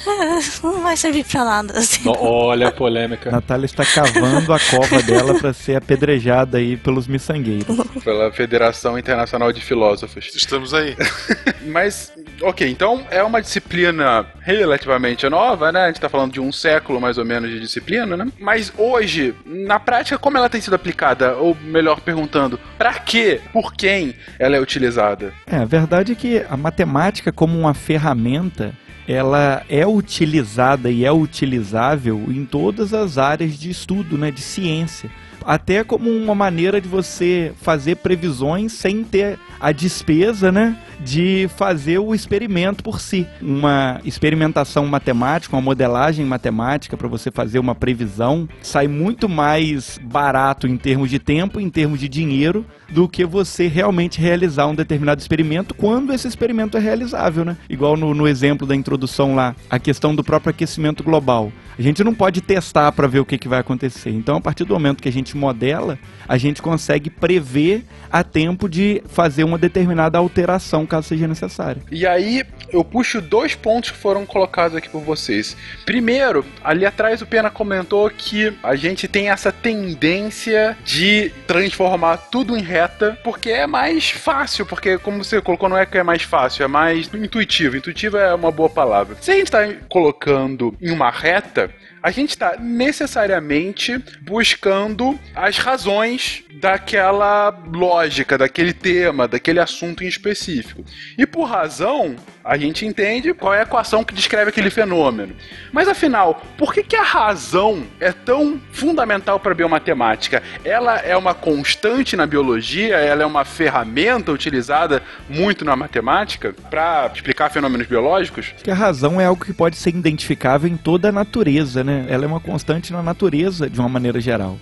é, 0.07 0.39
não 0.63 0.81
vai 0.81 0.97
servir 0.97 1.23
pra 1.25 1.43
nada, 1.43 1.77
assim. 1.77 2.01
Olha 2.07 2.69
a 2.69 2.71
polêmica. 2.71 3.29
Natália 3.31 3.65
está 3.65 3.85
cavando 3.85 4.51
a 4.51 4.59
cova 4.59 5.01
dela 5.03 5.35
para 5.39 5.53
ser 5.53 5.75
apedrejada 5.75 6.57
aí 6.57 6.75
pelos 6.75 7.07
miçangueiros. 7.07 7.77
Pela 8.03 8.31
Federação 8.31 8.97
Internacional 8.97 9.51
de 9.51 9.61
Filósofos. 9.61 10.31
Estamos 10.35 10.73
aí. 10.73 10.95
Mas, 11.65 12.11
ok, 12.41 12.67
então 12.67 13.05
é 13.11 13.21
uma 13.21 13.41
disciplina 13.41 14.25
relativamente 14.41 15.27
nova, 15.29 15.71
né? 15.71 15.83
A 15.83 15.87
gente 15.87 16.01
tá 16.01 16.09
falando 16.09 16.33
de 16.33 16.39
um 16.39 16.51
século 16.51 16.99
mais 16.99 17.17
ou 17.17 17.25
menos 17.25 17.49
de 17.49 17.59
disciplina, 17.59 18.17
né? 18.17 18.27
Mas 18.39 18.73
hoje, 18.77 19.35
na 19.45 19.79
prática, 19.79 20.17
como 20.17 20.37
ela 20.37 20.49
tem 20.49 20.59
sido 20.59 20.75
aplicada? 20.75 21.35
Ou 21.35 21.55
melhor 21.55 22.01
perguntando, 22.01 22.59
pra 22.77 22.95
quê? 22.95 23.39
Por 23.53 23.73
quem 23.73 24.15
ela 24.39 24.55
é 24.55 24.59
utilizada? 24.59 25.33
É, 25.45 25.57
a 25.57 25.65
verdade 25.65 26.13
é 26.13 26.15
que 26.15 26.43
a 26.49 26.57
matemática 26.57 27.30
como 27.31 27.57
uma 27.59 27.73
ferramenta, 27.73 28.73
ela 29.07 29.63
é 29.67 29.85
utilizada 29.85 30.89
e 30.89 31.05
é 31.05 31.11
utilizável 31.11 32.25
em 32.29 32.45
todas 32.45 32.93
as 32.93 33.17
áreas 33.17 33.57
de 33.59 33.69
estudo, 33.69 34.17
né, 34.17 34.31
de 34.31 34.41
ciência. 34.41 35.09
Até 35.45 35.83
como 35.83 36.09
uma 36.09 36.35
maneira 36.35 36.79
de 36.79 36.87
você 36.87 37.51
fazer 37.61 37.97
previsões 37.97 38.73
sem 38.73 39.03
ter 39.03 39.37
a 39.59 39.71
despesa, 39.71 40.51
né, 40.51 40.77
de 40.99 41.49
fazer 41.55 41.99
o 41.99 42.15
experimento 42.15 42.83
por 42.83 42.99
si. 42.99 43.27
Uma 43.41 43.99
experimentação 44.03 44.85
matemática, 44.87 45.55
uma 45.55 45.61
modelagem 45.61 46.25
matemática 46.25 46.97
para 46.97 47.07
você 47.07 47.29
fazer 47.29 47.59
uma 47.59 47.75
previsão 47.75 48.47
sai 48.61 48.87
muito 48.87 49.27
mais 49.27 49.99
barato 50.03 50.67
em 50.67 50.77
termos 50.77 51.09
de 51.09 51.19
tempo, 51.19 51.59
em 51.59 51.69
termos 51.69 51.99
de 51.99 52.07
dinheiro, 52.07 52.65
do 52.89 53.07
que 53.07 53.25
você 53.25 53.67
realmente 53.67 54.19
realizar 54.19 54.67
um 54.67 54.75
determinado 54.75 55.21
experimento 55.21 55.73
quando 55.73 56.13
esse 56.13 56.27
experimento 56.27 56.77
é 56.77 56.79
realizável, 56.79 57.45
né? 57.45 57.57
Igual 57.69 57.95
no, 57.95 58.13
no 58.13 58.27
exemplo 58.27 58.67
da 58.67 58.75
introdução 58.75 59.01
introdução 59.01 59.35
lá, 59.35 59.55
a 59.69 59.79
questão 59.79 60.13
do 60.13 60.23
próprio 60.23 60.51
aquecimento 60.51 61.03
global. 61.03 61.51
A 61.81 61.83
gente 61.83 62.03
não 62.03 62.13
pode 62.13 62.41
testar 62.41 62.91
para 62.91 63.07
ver 63.07 63.21
o 63.21 63.25
que, 63.25 63.39
que 63.39 63.47
vai 63.47 63.59
acontecer. 63.59 64.11
Então, 64.11 64.37
a 64.37 64.41
partir 64.41 64.65
do 64.65 64.71
momento 64.75 65.01
que 65.01 65.09
a 65.09 65.11
gente 65.11 65.35
modela, 65.35 65.97
a 66.27 66.37
gente 66.37 66.61
consegue 66.61 67.09
prever 67.09 67.83
a 68.11 68.23
tempo 68.23 68.69
de 68.69 69.01
fazer 69.07 69.43
uma 69.43 69.57
determinada 69.57 70.19
alteração, 70.19 70.85
caso 70.85 71.07
seja 71.07 71.27
necessário. 71.27 71.81
E 71.91 72.05
aí, 72.05 72.43
eu 72.71 72.83
puxo 72.83 73.21
dois 73.21 73.55
pontos 73.55 73.91
que 73.91 73.97
foram 73.97 74.25
colocados 74.25 74.75
aqui 74.75 74.89
por 74.89 75.01
vocês. 75.01 75.55
Primeiro, 75.85 76.45
ali 76.63 76.85
atrás 76.85 77.21
o 77.21 77.25
Pena 77.25 77.49
comentou 77.49 78.09
que 78.09 78.53
a 78.63 78.75
gente 78.75 79.07
tem 79.07 79.29
essa 79.29 79.51
tendência 79.51 80.77
de 80.83 81.31
transformar 81.47 82.17
tudo 82.17 82.57
em 82.57 82.61
reta, 82.61 83.17
porque 83.23 83.49
é 83.49 83.67
mais 83.67 84.09
fácil, 84.09 84.65
porque 84.65 84.97
como 84.97 85.23
você 85.23 85.41
colocou, 85.41 85.69
não 85.69 85.77
é 85.77 85.85
que 85.85 85.97
é 85.97 86.03
mais 86.03 86.23
fácil, 86.23 86.63
é 86.63 86.67
mais 86.67 87.09
intuitivo. 87.13 87.77
Intuitivo 87.77 88.17
é 88.17 88.33
uma 88.33 88.51
boa 88.51 88.69
palavra. 88.69 89.17
Se 89.21 89.31
a 89.31 89.35
gente 89.35 89.45
está 89.45 89.67
colocando 89.89 90.75
em 90.81 90.91
uma 90.91 91.09
reta, 91.09 91.71
a 92.01 92.09
gente 92.09 92.29
está 92.29 92.57
necessariamente 92.57 94.03
buscando 94.21 95.19
as 95.35 95.57
razões 95.57 96.43
daquela 96.59 97.49
lógica, 97.71 98.37
daquele 98.37 98.73
tema, 98.73 99.27
daquele 99.27 99.59
assunto 99.59 100.03
em 100.03 100.07
específico. 100.07 100.83
E 101.17 101.25
por 101.25 101.43
razão, 101.43 102.15
a 102.43 102.57
gente 102.57 102.85
entende 102.85 103.33
qual 103.33 103.53
é 103.53 103.59
a 103.59 103.63
equação 103.63 104.03
que 104.03 104.13
descreve 104.13 104.49
aquele 104.49 104.69
fenômeno. 104.69 105.33
Mas 105.71 105.87
afinal, 105.87 106.41
por 106.57 106.73
que, 106.73 106.83
que 106.83 106.95
a 106.95 107.03
razão 107.03 107.83
é 107.99 108.11
tão 108.11 108.59
fundamental 108.71 109.39
para 109.39 109.51
a 109.51 109.55
biomatemática? 109.55 110.41
Ela 110.63 110.97
é 110.99 111.15
uma 111.15 111.33
constante 111.33 112.15
na 112.15 112.25
biologia? 112.25 112.97
Ela 112.97 113.23
é 113.23 113.25
uma 113.25 113.45
ferramenta 113.45 114.31
utilizada 114.31 115.01
muito 115.29 115.63
na 115.63 115.75
matemática 115.75 116.53
para 116.69 117.09
explicar 117.13 117.49
fenômenos 117.49 117.87
biológicos? 117.87 118.53
Que 118.63 118.71
a 118.71 118.75
razão 118.75 119.21
é 119.21 119.25
algo 119.25 119.45
que 119.45 119.53
pode 119.53 119.77
ser 119.77 119.89
identificável 119.89 120.69
em 120.69 120.77
toda 120.77 121.09
a 121.09 121.11
natureza, 121.11 121.83
né? 121.83 122.05
Ela 122.09 122.25
é 122.25 122.27
uma 122.27 122.39
constante 122.39 122.91
na 122.91 123.03
natureza 123.03 123.69
de 123.69 123.79
uma 123.79 123.89
maneira 123.89 124.19
geral. 124.19 124.57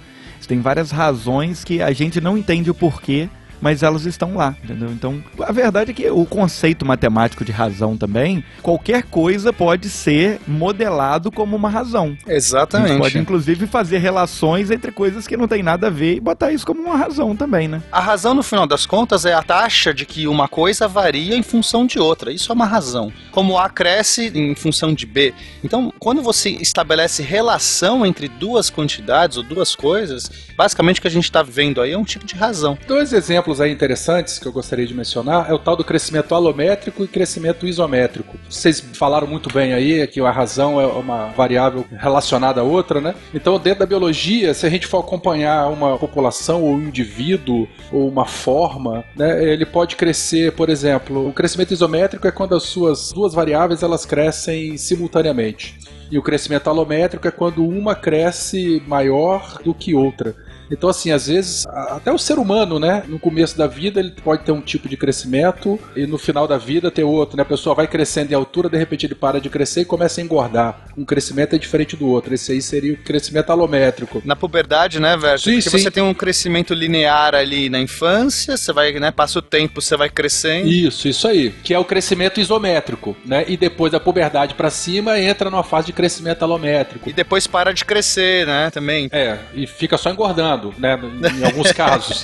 Tem 0.49 0.61
várias 0.61 0.89
razões 0.89 1.63
que 1.63 1.79
a 1.79 1.91
gente 1.93 2.19
não 2.19 2.35
entende 2.35 2.71
o 2.71 2.73
porquê, 2.73 3.29
mas 3.61 3.83
elas 3.83 4.05
estão 4.05 4.35
lá, 4.35 4.55
entendeu? 4.63 4.89
Então, 4.89 5.23
a 5.41 5.51
verdade 5.51 5.91
é 5.91 5.93
que 5.93 6.09
o 6.09 6.25
conceito 6.25 6.85
matemático 6.85 7.43
de 7.43 7.51
razão 7.51 7.97
também, 7.97 8.43
qualquer 8.61 9.03
coisa 9.03 9.51
pode 9.51 9.89
ser 9.89 10.39
modelado 10.47 11.31
como 11.31 11.55
uma 11.55 11.69
razão. 11.69 12.17
Exatamente. 12.27 12.87
A 12.87 12.93
gente 12.93 13.01
pode, 13.01 13.17
inclusive, 13.17 13.67
fazer 13.67 13.97
relações 13.97 14.71
entre 14.71 14.91
coisas 14.91 15.27
que 15.27 15.37
não 15.37 15.47
tem 15.47 15.63
nada 15.63 15.87
a 15.87 15.89
ver 15.89 16.15
e 16.15 16.19
botar 16.19 16.51
isso 16.51 16.65
como 16.65 16.81
uma 16.81 16.97
razão 16.97 17.35
também, 17.35 17.67
né? 17.67 17.81
A 17.91 17.99
razão, 17.99 18.33
no 18.33 18.43
final 18.43 18.67
das 18.67 18.85
contas, 18.85 19.25
é 19.25 19.33
a 19.33 19.41
taxa 19.41 19.93
de 19.93 20.05
que 20.05 20.27
uma 20.27 20.47
coisa 20.47 20.87
varia 20.87 21.35
em 21.35 21.43
função 21.43 21.85
de 21.85 21.99
outra. 21.99 22.31
Isso 22.31 22.51
é 22.51 22.55
uma 22.55 22.65
razão. 22.65 23.11
Como 23.31 23.57
A 23.57 23.69
cresce 23.69 24.31
em 24.33 24.55
função 24.55 24.93
de 24.93 25.05
B. 25.05 25.33
Então, 25.63 25.93
quando 25.99 26.21
você 26.21 26.49
estabelece 26.49 27.23
relação 27.23 28.05
entre 28.05 28.27
duas 28.27 28.69
quantidades 28.69 29.37
ou 29.37 29.43
duas 29.43 29.75
coisas, 29.75 30.29
basicamente 30.55 30.99
o 30.99 31.01
que 31.01 31.07
a 31.07 31.11
gente 31.11 31.25
está 31.25 31.41
vendo 31.41 31.81
aí 31.81 31.91
é 31.91 31.97
um 31.97 32.03
tipo 32.03 32.25
de 32.25 32.35
razão. 32.35 32.77
Dois 32.87 33.13
exemplos 33.13 33.48
aí 33.59 33.71
interessantes 33.71 34.37
que 34.37 34.45
eu 34.45 34.51
gostaria 34.51 34.85
de 34.85 34.93
mencionar 34.93 35.49
é 35.49 35.53
o 35.53 35.59
tal 35.59 35.75
do 35.75 35.83
crescimento 35.83 36.35
alométrico 36.35 37.03
e 37.03 37.07
crescimento 37.07 37.65
isométrico. 37.65 38.37
Vocês 38.49 38.79
falaram 38.93 39.25
muito 39.25 39.51
bem 39.51 39.73
aí 39.73 40.05
que 40.07 40.19
a 40.21 40.31
razão 40.31 40.79
é 40.79 40.85
uma 40.85 41.27
variável 41.27 41.85
relacionada 41.91 42.61
a 42.61 42.63
outra, 42.63 43.01
né? 43.01 43.15
Então, 43.33 43.57
dentro 43.57 43.79
da 43.79 43.85
biologia, 43.85 44.53
se 44.53 44.65
a 44.65 44.69
gente 44.69 44.85
for 44.85 44.99
acompanhar 44.99 45.67
uma 45.69 45.97
população 45.97 46.61
ou 46.61 46.71
um 46.71 46.81
indivíduo 46.81 47.67
ou 47.91 48.07
uma 48.07 48.25
forma, 48.25 49.03
né, 49.15 49.43
ele 49.43 49.65
pode 49.65 49.95
crescer, 49.95 50.51
por 50.51 50.69
exemplo, 50.69 51.27
o 51.27 51.33
crescimento 51.33 51.73
isométrico 51.73 52.27
é 52.27 52.31
quando 52.31 52.55
as 52.55 52.63
suas 52.63 53.11
duas 53.11 53.33
variáveis 53.33 53.81
elas 53.81 54.05
crescem 54.05 54.77
simultaneamente. 54.77 55.79
E 56.11 56.17
o 56.17 56.23
crescimento 56.23 56.69
alométrico 56.69 57.27
é 57.27 57.31
quando 57.31 57.63
uma 57.63 57.95
cresce 57.95 58.81
maior 58.87 59.59
do 59.63 59.73
que 59.73 59.93
outra. 59.93 60.35
Então, 60.71 60.89
assim, 60.89 61.11
às 61.11 61.27
vezes, 61.27 61.65
até 61.67 62.11
o 62.11 62.17
ser 62.17 62.37
humano, 62.37 62.79
né? 62.79 63.03
No 63.07 63.19
começo 63.19 63.57
da 63.57 63.67
vida, 63.67 63.99
ele 63.99 64.11
pode 64.11 64.43
ter 64.43 64.51
um 64.51 64.61
tipo 64.61 64.87
de 64.87 64.97
crescimento 64.97 65.79
e 65.95 66.05
no 66.05 66.17
final 66.17 66.47
da 66.47 66.57
vida 66.57 66.91
ter 66.91 67.03
outro, 67.03 67.37
né? 67.37 67.43
A 67.43 67.45
pessoa 67.45 67.75
vai 67.75 67.87
crescendo 67.87 68.31
em 68.31 68.35
altura, 68.35 68.69
de 68.69 68.77
repente 68.77 69.05
ele 69.05 69.15
para 69.15 69.39
de 69.39 69.49
crescer 69.49 69.81
e 69.81 69.85
começa 69.85 70.21
a 70.21 70.23
engordar. 70.23 70.85
Um 70.97 71.05
crescimento 71.05 71.55
é 71.55 71.57
diferente 71.57 71.95
do 71.95 72.07
outro. 72.07 72.33
Esse 72.33 72.51
aí 72.51 72.61
seria 72.61 72.93
o 72.93 72.97
crescimento 72.97 73.49
alométrico. 73.51 74.21
Na 74.25 74.35
puberdade, 74.35 74.99
né, 74.99 75.17
Verso? 75.17 75.45
Sim, 75.45 75.55
Porque 75.55 75.69
sim. 75.69 75.79
você 75.79 75.91
tem 75.91 76.03
um 76.03 76.13
crescimento 76.13 76.73
linear 76.73 77.35
ali 77.35 77.69
na 77.69 77.79
infância, 77.79 78.55
você 78.55 78.71
vai, 78.71 78.91
né, 78.93 79.11
passa 79.11 79.39
o 79.39 79.41
tempo, 79.41 79.81
você 79.81 79.95
vai 79.97 80.09
crescendo. 80.09 80.67
Isso, 80.67 81.07
isso 81.07 81.27
aí. 81.27 81.51
Que 81.63 81.73
é 81.73 81.79
o 81.79 81.85
crescimento 81.85 82.39
isométrico, 82.39 83.15
né? 83.25 83.45
E 83.47 83.57
depois 83.57 83.91
da 83.91 83.99
puberdade 83.99 84.53
pra 84.53 84.69
cima, 84.69 85.19
entra 85.19 85.49
numa 85.49 85.63
fase 85.63 85.87
de 85.87 85.93
crescimento 85.93 86.43
alométrico. 86.43 87.09
E 87.09 87.13
depois 87.13 87.47
para 87.47 87.73
de 87.73 87.85
crescer, 87.85 88.45
né, 88.45 88.69
também. 88.71 89.09
É, 89.11 89.37
e 89.53 89.65
fica 89.67 89.97
só 89.97 90.09
engordando, 90.09 90.58
né? 90.77 90.99
Em 91.39 91.45
alguns 91.45 91.71
casos. 91.71 92.23